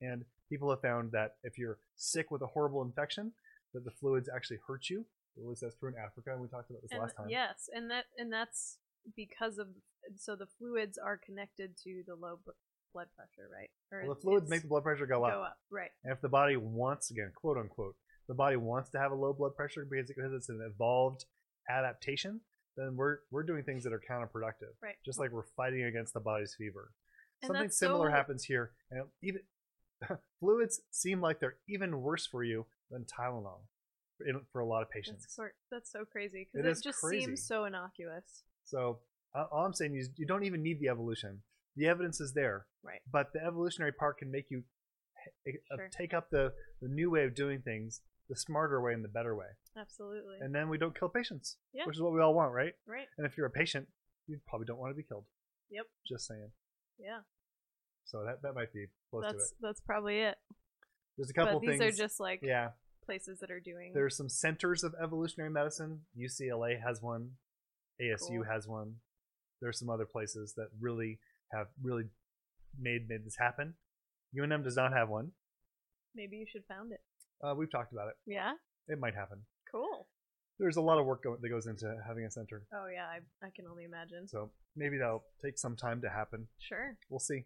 And 0.01 0.23
people 0.49 0.69
have 0.69 0.81
found 0.81 1.11
that 1.11 1.35
if 1.43 1.57
you're 1.57 1.77
sick 1.95 2.31
with 2.31 2.41
a 2.41 2.47
horrible 2.47 2.81
infection, 2.81 3.31
that 3.73 3.83
the 3.83 3.91
fluids 3.91 4.29
actually 4.33 4.59
hurt 4.67 4.89
you. 4.89 5.05
At 5.37 5.47
least 5.47 5.61
that's 5.61 5.75
true 5.75 5.89
in 5.89 5.95
Africa, 5.97 6.31
and 6.31 6.41
we 6.41 6.47
talked 6.47 6.69
about 6.69 6.83
this 6.83 6.91
And, 6.91 7.01
last 7.01 7.15
time. 7.17 7.27
yes, 7.27 7.67
and 7.73 7.89
that 7.89 8.05
and 8.19 8.31
that's 8.31 8.77
because 9.15 9.57
of 9.57 9.67
so 10.15 10.35
the 10.35 10.45
fluids 10.59 10.97
are 10.99 11.17
connected 11.17 11.75
to 11.83 12.03
the 12.05 12.13
low 12.13 12.39
b- 12.45 12.51
blood 12.93 13.07
pressure, 13.15 13.49
right? 13.51 13.71
Or 13.91 14.05
Well, 14.05 14.13
the 14.15 14.21
fluids 14.21 14.49
make 14.49 14.61
the 14.61 14.67
blood 14.67 14.83
pressure 14.83 15.07
go 15.07 15.23
up. 15.23 15.33
go 15.33 15.41
up, 15.41 15.57
right? 15.71 15.89
And 16.03 16.13
if 16.13 16.21
the 16.21 16.29
body 16.29 16.55
wants, 16.55 17.09
again, 17.09 17.31
quote 17.33 17.57
unquote, 17.57 17.95
the 18.27 18.35
body 18.35 18.57
wants 18.57 18.91
to 18.91 18.99
have 18.99 19.11
a 19.11 19.15
low 19.15 19.33
blood 19.33 19.55
pressure 19.55 19.85
because 19.89 20.33
it's 20.33 20.49
an 20.49 20.61
evolved 20.61 21.25
adaptation, 21.67 22.41
then 22.77 22.95
we're 22.95 23.17
we're 23.31 23.43
doing 23.43 23.63
things 23.63 23.83
that 23.83 23.93
are 23.93 24.01
counterproductive. 24.09 24.73
Right. 24.81 24.95
Just 25.05 25.19
like 25.19 25.31
we're 25.31 25.45
fighting 25.55 25.83
against 25.83 26.13
the 26.13 26.19
body's 26.19 26.55
fever. 26.57 26.91
And 27.41 27.47
Something 27.49 27.69
similar 27.69 28.09
so- 28.09 28.15
happens 28.15 28.43
here, 28.45 28.71
and 28.91 29.03
even 29.21 29.41
fluids 30.39 30.81
seem 30.91 31.21
like 31.21 31.39
they're 31.39 31.55
even 31.67 32.01
worse 32.01 32.25
for 32.27 32.43
you 32.43 32.65
than 32.89 33.05
Tylenol 33.05 33.61
in, 34.25 34.41
for 34.51 34.61
a 34.61 34.65
lot 34.65 34.81
of 34.81 34.89
patients. 34.89 35.23
That's 35.23 35.35
sort 35.35 35.55
that's 35.71 35.91
so 35.91 36.05
crazy 36.05 36.41
It 36.41 36.47
because 36.53 36.67
it, 36.67 36.71
is 36.71 36.81
just 36.81 36.99
crazy. 36.99 37.25
seems 37.25 37.45
so 37.47 37.65
innocuous. 37.65 38.43
So 38.65 38.99
uh, 39.35 39.45
all 39.51 39.65
I'm 39.65 39.73
saying 39.73 39.95
is 39.95 40.09
you 40.15 40.25
don't 40.25 40.43
even 40.43 40.61
need 40.63 40.79
the 40.79 40.87
evolution. 40.89 41.41
The 41.75 41.87
evidence 41.87 42.21
is 42.21 42.33
there, 42.33 42.65
Right. 42.83 43.01
but 43.11 43.33
the 43.33 43.43
evolutionary 43.43 43.91
part 43.93 44.19
can 44.19 44.29
make 44.31 44.45
you 44.51 44.63
uh, 45.47 45.75
Sure. 45.77 45.89
take 45.91 46.13
up 46.13 46.29
the, 46.29 46.53
the 46.81 46.87
new 46.87 47.09
way 47.09 47.23
of 47.23 47.33
doing 47.33 47.61
things, 47.61 48.01
the 48.29 48.35
smarter 48.35 48.81
way 48.81 48.93
and 48.93 49.03
the 49.03 49.09
better 49.09 49.35
way. 49.35 49.47
Absolutely. 49.77 50.37
And 50.41 50.53
then 50.53 50.69
we 50.69 50.77
don't 50.77 50.97
kill 50.97 51.09
patients, 51.09 51.57
Yeah. 51.73 51.85
which 51.85 51.95
is 51.97 52.01
what 52.01 52.13
we 52.13 52.21
all 52.21 52.33
want, 52.33 52.53
right? 52.53 52.73
right. 52.87 53.07
And 53.17 53.27
if 53.27 53.37
you're 53.37 53.45
a 53.47 53.51
patient, 53.51 53.87
you 54.27 54.39
probably 54.47 54.65
don't 54.65 54.77
want 54.79 54.91
to 54.91 54.95
be 54.95 55.03
killed. 55.03 55.25
Yep. 55.69 55.85
Just 56.07 56.27
saying. 56.27 56.51
Yeah. 56.97 57.19
So 58.05 58.23
that, 58.25 58.41
that 58.43 58.53
might 58.55 58.71
be 58.73 58.85
close 59.09 59.23
to 59.23 59.29
it. 59.29 59.33
That's 59.33 59.53
that's 59.61 59.81
probably 59.81 60.19
it. 60.19 60.35
There's 61.17 61.29
a 61.29 61.33
couple 61.33 61.59
but 61.59 61.67
these 61.67 61.79
things. 61.79 61.93
are 61.95 62.03
just 62.03 62.19
like 62.19 62.39
yeah. 62.43 62.69
places 63.05 63.39
that 63.39 63.51
are 63.51 63.59
doing 63.59 63.91
There's 63.93 64.15
some 64.17 64.29
centers 64.29 64.83
of 64.83 64.93
evolutionary 65.01 65.49
medicine. 65.51 66.01
UCLA 66.17 66.81
has 66.81 67.01
one. 67.01 67.31
ASU 68.01 68.27
Cool. 68.29 68.43
has 68.43 68.67
one. 68.67 68.95
There's 69.61 69.79
some 69.79 69.89
other 69.89 70.05
places 70.05 70.53
that 70.57 70.67
really 70.79 71.19
have 71.51 71.67
really 71.81 72.05
made 72.79 73.07
made 73.07 73.25
this 73.25 73.37
happen. 73.37 73.75
UNM 74.37 74.63
does 74.63 74.75
not 74.75 74.93
have 74.93 75.09
one. 75.09 75.31
maybe 76.15 76.37
you 76.37 76.45
should 76.51 76.63
found 76.65 76.91
it. 76.91 77.01
Uh, 77.43 77.53
we've 77.55 77.71
talked 77.71 77.91
about 77.91 78.07
it. 78.07 78.15
Yeah. 78.25 78.53
It 78.87 78.99
might 78.99 79.15
happen. 79.15 79.39
Cool. 79.71 80.07
There's 80.59 80.77
a 80.77 80.81
lot 80.81 80.99
of 80.99 81.05
work 81.05 81.23
go- 81.23 81.37
that 81.41 81.49
goes 81.49 81.65
into 81.67 81.93
having 82.07 82.25
a 82.25 82.31
center, 82.31 82.63
Oh 82.73 82.85
yeah, 82.93 83.05
I 83.05 83.17
I 83.45 83.49
can 83.55 83.65
only 83.69 83.83
imagine. 83.85 84.27
so 84.27 84.51
maybe 84.75 84.97
that'll 84.97 85.23
take 85.43 85.57
some 85.57 85.75
time 85.75 86.01
to 86.01 86.09
happen. 86.09 86.47
Sure. 86.59 86.95
We'll 87.09 87.19
see. 87.19 87.45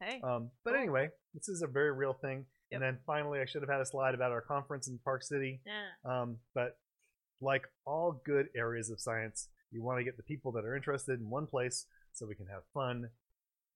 Hey. 0.00 0.20
Um, 0.22 0.50
but 0.64 0.72
Cool. 0.72 0.80
anyway, 0.80 1.08
this 1.32 1.48
is 1.48 1.62
a 1.62 1.66
very 1.66 1.92
real 1.92 2.12
thing. 2.12 2.46
Yep. 2.70 2.72
And 2.72 2.82
then 2.82 2.98
finally, 3.06 3.40
I 3.40 3.46
should 3.46 3.62
have 3.62 3.70
had 3.70 3.80
a 3.80 3.86
slide 3.86 4.14
about 4.14 4.30
our 4.32 4.40
conference 4.42 4.88
in 4.88 4.98
Park 5.04 5.22
City. 5.22 5.60
yeah. 5.66 5.92
Um, 6.04 6.38
but 6.54 6.78
like 7.40 7.62
all 7.86 8.20
good 8.24 8.48
areas 8.56 8.90
of 8.90 9.00
science, 9.00 9.48
you 9.70 9.82
want 9.82 9.98
to 9.98 10.04
get 10.04 10.16
the 10.16 10.22
people 10.22 10.52
that 10.52 10.64
are 10.64 10.76
interested 10.76 11.18
in 11.20 11.28
one 11.30 11.46
place 11.46 11.86
so 12.12 12.26
we 12.26 12.34
can 12.34 12.46
have 12.46 12.62
fun, 12.72 13.08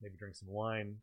maybe 0.01 0.15
drink 0.19 0.37
some 0.37 0.49
wine, 0.51 0.97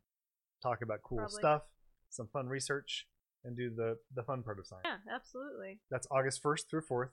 talk 0.64 0.82
about 0.82 1.00
cool 1.04 1.18
Probably. 1.18 1.40
stuff, 1.40 1.62
some 2.10 2.28
fun 2.32 2.48
research, 2.48 3.08
and 3.46 3.56
do 3.56 3.70
the 3.74 3.98
the 4.14 4.24
fun 4.24 4.44
part 4.44 4.60
of 4.60 4.66
science. 4.68 4.84
Yeah. 4.86 5.16
Absolutely. 5.16 5.80
That's 5.92 6.08
August 6.12 6.42
1st 6.44 6.70
through 6.70 6.82
4th 6.82 7.10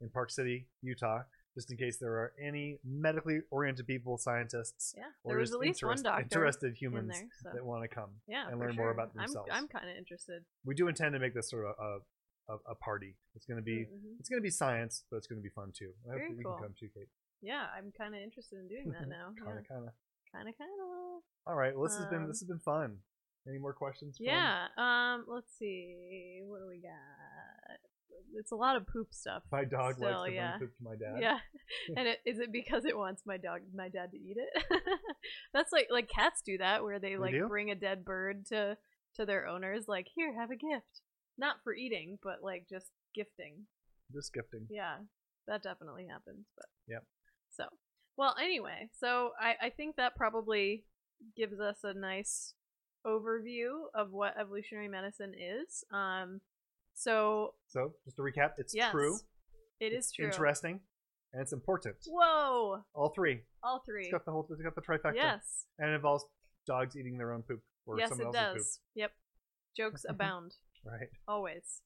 in 0.00 0.08
Park 0.10 0.30
City, 0.30 0.66
Utah. 0.82 1.22
Just 1.56 1.68
in 1.72 1.76
case 1.76 1.96
there 1.98 2.12
are 2.12 2.32
any 2.40 2.78
medically 2.84 3.40
oriented 3.50 3.84
people, 3.86 4.16
scientists, 4.18 4.94
Yeah. 4.96 5.10
or 5.24 5.36
was 5.38 5.52
at 5.52 5.58
least 5.58 5.82
one 5.82 6.00
doctor 6.00 6.22
interested 6.22 6.68
in 6.68 6.74
humans 6.76 7.08
there. 7.12 7.28
So 7.42 7.50
that 7.52 7.64
want 7.64 7.82
to 7.82 7.88
come. 7.88 8.10
yeah. 8.28 8.48
and 8.48 8.60
learn 8.60 8.76
more 8.76 8.92
about 8.92 9.12
themselves. 9.14 9.48
I'm 9.50 9.64
I'm 9.64 9.68
kind 9.68 9.90
of 9.90 9.96
interested. 9.96 10.44
We 10.64 10.76
do 10.76 10.86
intend 10.86 11.12
to 11.14 11.18
make 11.18 11.34
this 11.34 11.50
sort 11.50 11.66
of 11.66 11.74
a, 11.80 12.52
a, 12.54 12.56
a 12.70 12.74
party. 12.76 13.16
It's 13.34 13.46
going 13.46 13.56
to 13.58 13.64
be 13.64 13.78
Mhm. 13.86 14.20
it's 14.20 14.28
going 14.28 14.38
to 14.40 14.46
be 14.46 14.50
science, 14.50 15.02
but 15.10 15.16
it's 15.16 15.26
going 15.26 15.40
to 15.40 15.42
be 15.42 15.50
fun 15.50 15.72
too. 15.76 15.90
I 16.06 16.12
hope 16.12 16.18
Very 16.18 16.30
that 16.30 16.38
you 16.38 16.44
cool. 16.44 16.54
can 16.54 16.62
come 16.62 16.74
too, 16.78 16.88
Kate. 16.94 17.08
Yeah, 17.42 17.66
I'm 17.76 17.90
kind 17.98 18.14
of 18.14 18.20
interested 18.20 18.58
in 18.60 18.68
doing 18.68 18.92
that 18.92 19.08
now. 19.18 19.34
kind 19.44 19.58
of, 19.58 19.66
kind 19.66 19.88
of. 19.88 19.92
Kind 20.32 20.48
of, 20.48 20.54
kind 20.56 20.70
of. 20.70 21.22
All 21.48 21.56
right. 21.56 21.74
Well, 21.74 21.88
this 21.88 21.96
has 21.98 22.06
been 22.06 22.22
Um, 22.22 22.28
this 22.28 22.38
has 22.38 22.46
been 22.46 22.60
fun. 22.60 22.98
Any 23.48 23.58
more 23.58 23.72
questions? 23.72 24.16
Yeah. 24.20 24.66
Um. 24.76 25.24
Let's 25.28 25.52
see. 25.58 26.40
What 26.46 26.60
do 26.60 26.68
we 26.68 26.80
got? 26.80 27.78
It's 28.34 28.52
a 28.52 28.56
lot 28.56 28.76
of 28.76 28.86
poop 28.86 29.08
stuff. 29.12 29.42
My 29.50 29.64
dog 29.64 29.96
Still, 29.96 30.10
likes 30.10 30.28
to 30.28 30.34
yeah. 30.34 30.58
bring 30.58 30.68
poop 30.68 30.76
to 30.76 30.84
my 30.84 30.94
dad. 30.96 31.20
Yeah. 31.20 31.38
and 31.96 32.06
it, 32.06 32.18
is 32.24 32.38
it 32.38 32.52
because 32.52 32.84
it 32.84 32.96
wants 32.96 33.22
my 33.26 33.36
dog, 33.38 33.60
my 33.74 33.88
dad 33.88 34.10
to 34.12 34.16
eat 34.16 34.36
it? 34.36 34.64
That's 35.54 35.72
like 35.72 35.88
like 35.90 36.08
cats 36.08 36.42
do 36.44 36.58
that, 36.58 36.82
where 36.82 36.98
they 36.98 37.10
They 37.10 37.16
like 37.16 37.32
do? 37.32 37.48
bring 37.48 37.70
a 37.70 37.74
dead 37.74 38.04
bird 38.04 38.46
to 38.48 38.76
to 39.16 39.26
their 39.26 39.46
owners, 39.46 39.86
like 39.88 40.06
here, 40.14 40.34
have 40.38 40.50
a 40.50 40.56
gift. 40.56 41.00
Not 41.38 41.56
for 41.64 41.74
eating, 41.74 42.18
but 42.22 42.36
like 42.42 42.66
just 42.68 42.86
gifting. 43.14 43.66
Just 44.14 44.32
gifting. 44.32 44.66
Yeah, 44.70 44.96
that 45.48 45.62
definitely 45.62 46.06
happens. 46.08 46.46
But 46.56 46.66
Yep. 46.88 47.04
So, 47.50 47.64
well, 48.16 48.36
anyway, 48.40 48.90
so 49.00 49.30
I 49.40 49.54
I 49.66 49.70
think 49.70 49.96
that 49.96 50.14
probably 50.14 50.84
gives 51.36 51.58
us 51.58 51.78
a 51.82 51.94
nice 51.94 52.54
overview 53.06 53.84
of 53.94 54.12
what 54.12 54.34
evolutionary 54.38 54.88
medicine 54.88 55.34
is. 55.38 55.84
Um, 55.92 56.40
so 56.94 57.54
So 57.68 57.94
just 58.04 58.16
to 58.16 58.22
recap, 58.22 58.52
it's 58.58 58.74
yes, 58.74 58.90
true. 58.92 59.16
It 59.80 59.92
it's 59.92 60.12
true. 60.12 60.26
interesting, 60.26 60.80
and 61.32 61.40
it's 61.40 61.52
important. 61.52 61.96
Whoa, 62.06 62.82
All 62.94 63.08
three. 63.14 63.40
all 63.62 63.82
three. 63.86 64.02
It's 64.02 64.12
got 64.12 64.24
the 64.26 64.32
whole. 64.32 64.46
It's 64.50 64.60
got 64.62 64.74
the 64.74 64.82
trifecta. 64.82 65.14
Yes. 65.14 65.64
And 65.78 65.90
it 65.90 65.94
involves 65.94 66.24
dogs 66.66 66.96
eating 66.96 67.16
their 67.16 67.32
own 67.32 67.42
poop 67.42 67.60
or 67.86 67.98
yes, 67.98 68.10
someone 68.10 68.34
it 68.34 68.38
else's 68.38 68.64
does. 68.66 68.80
Yep. 68.94 69.12
Jokes 69.76 70.04
abound. 70.08 70.52
Right. 70.84 71.08
always. 71.26 71.80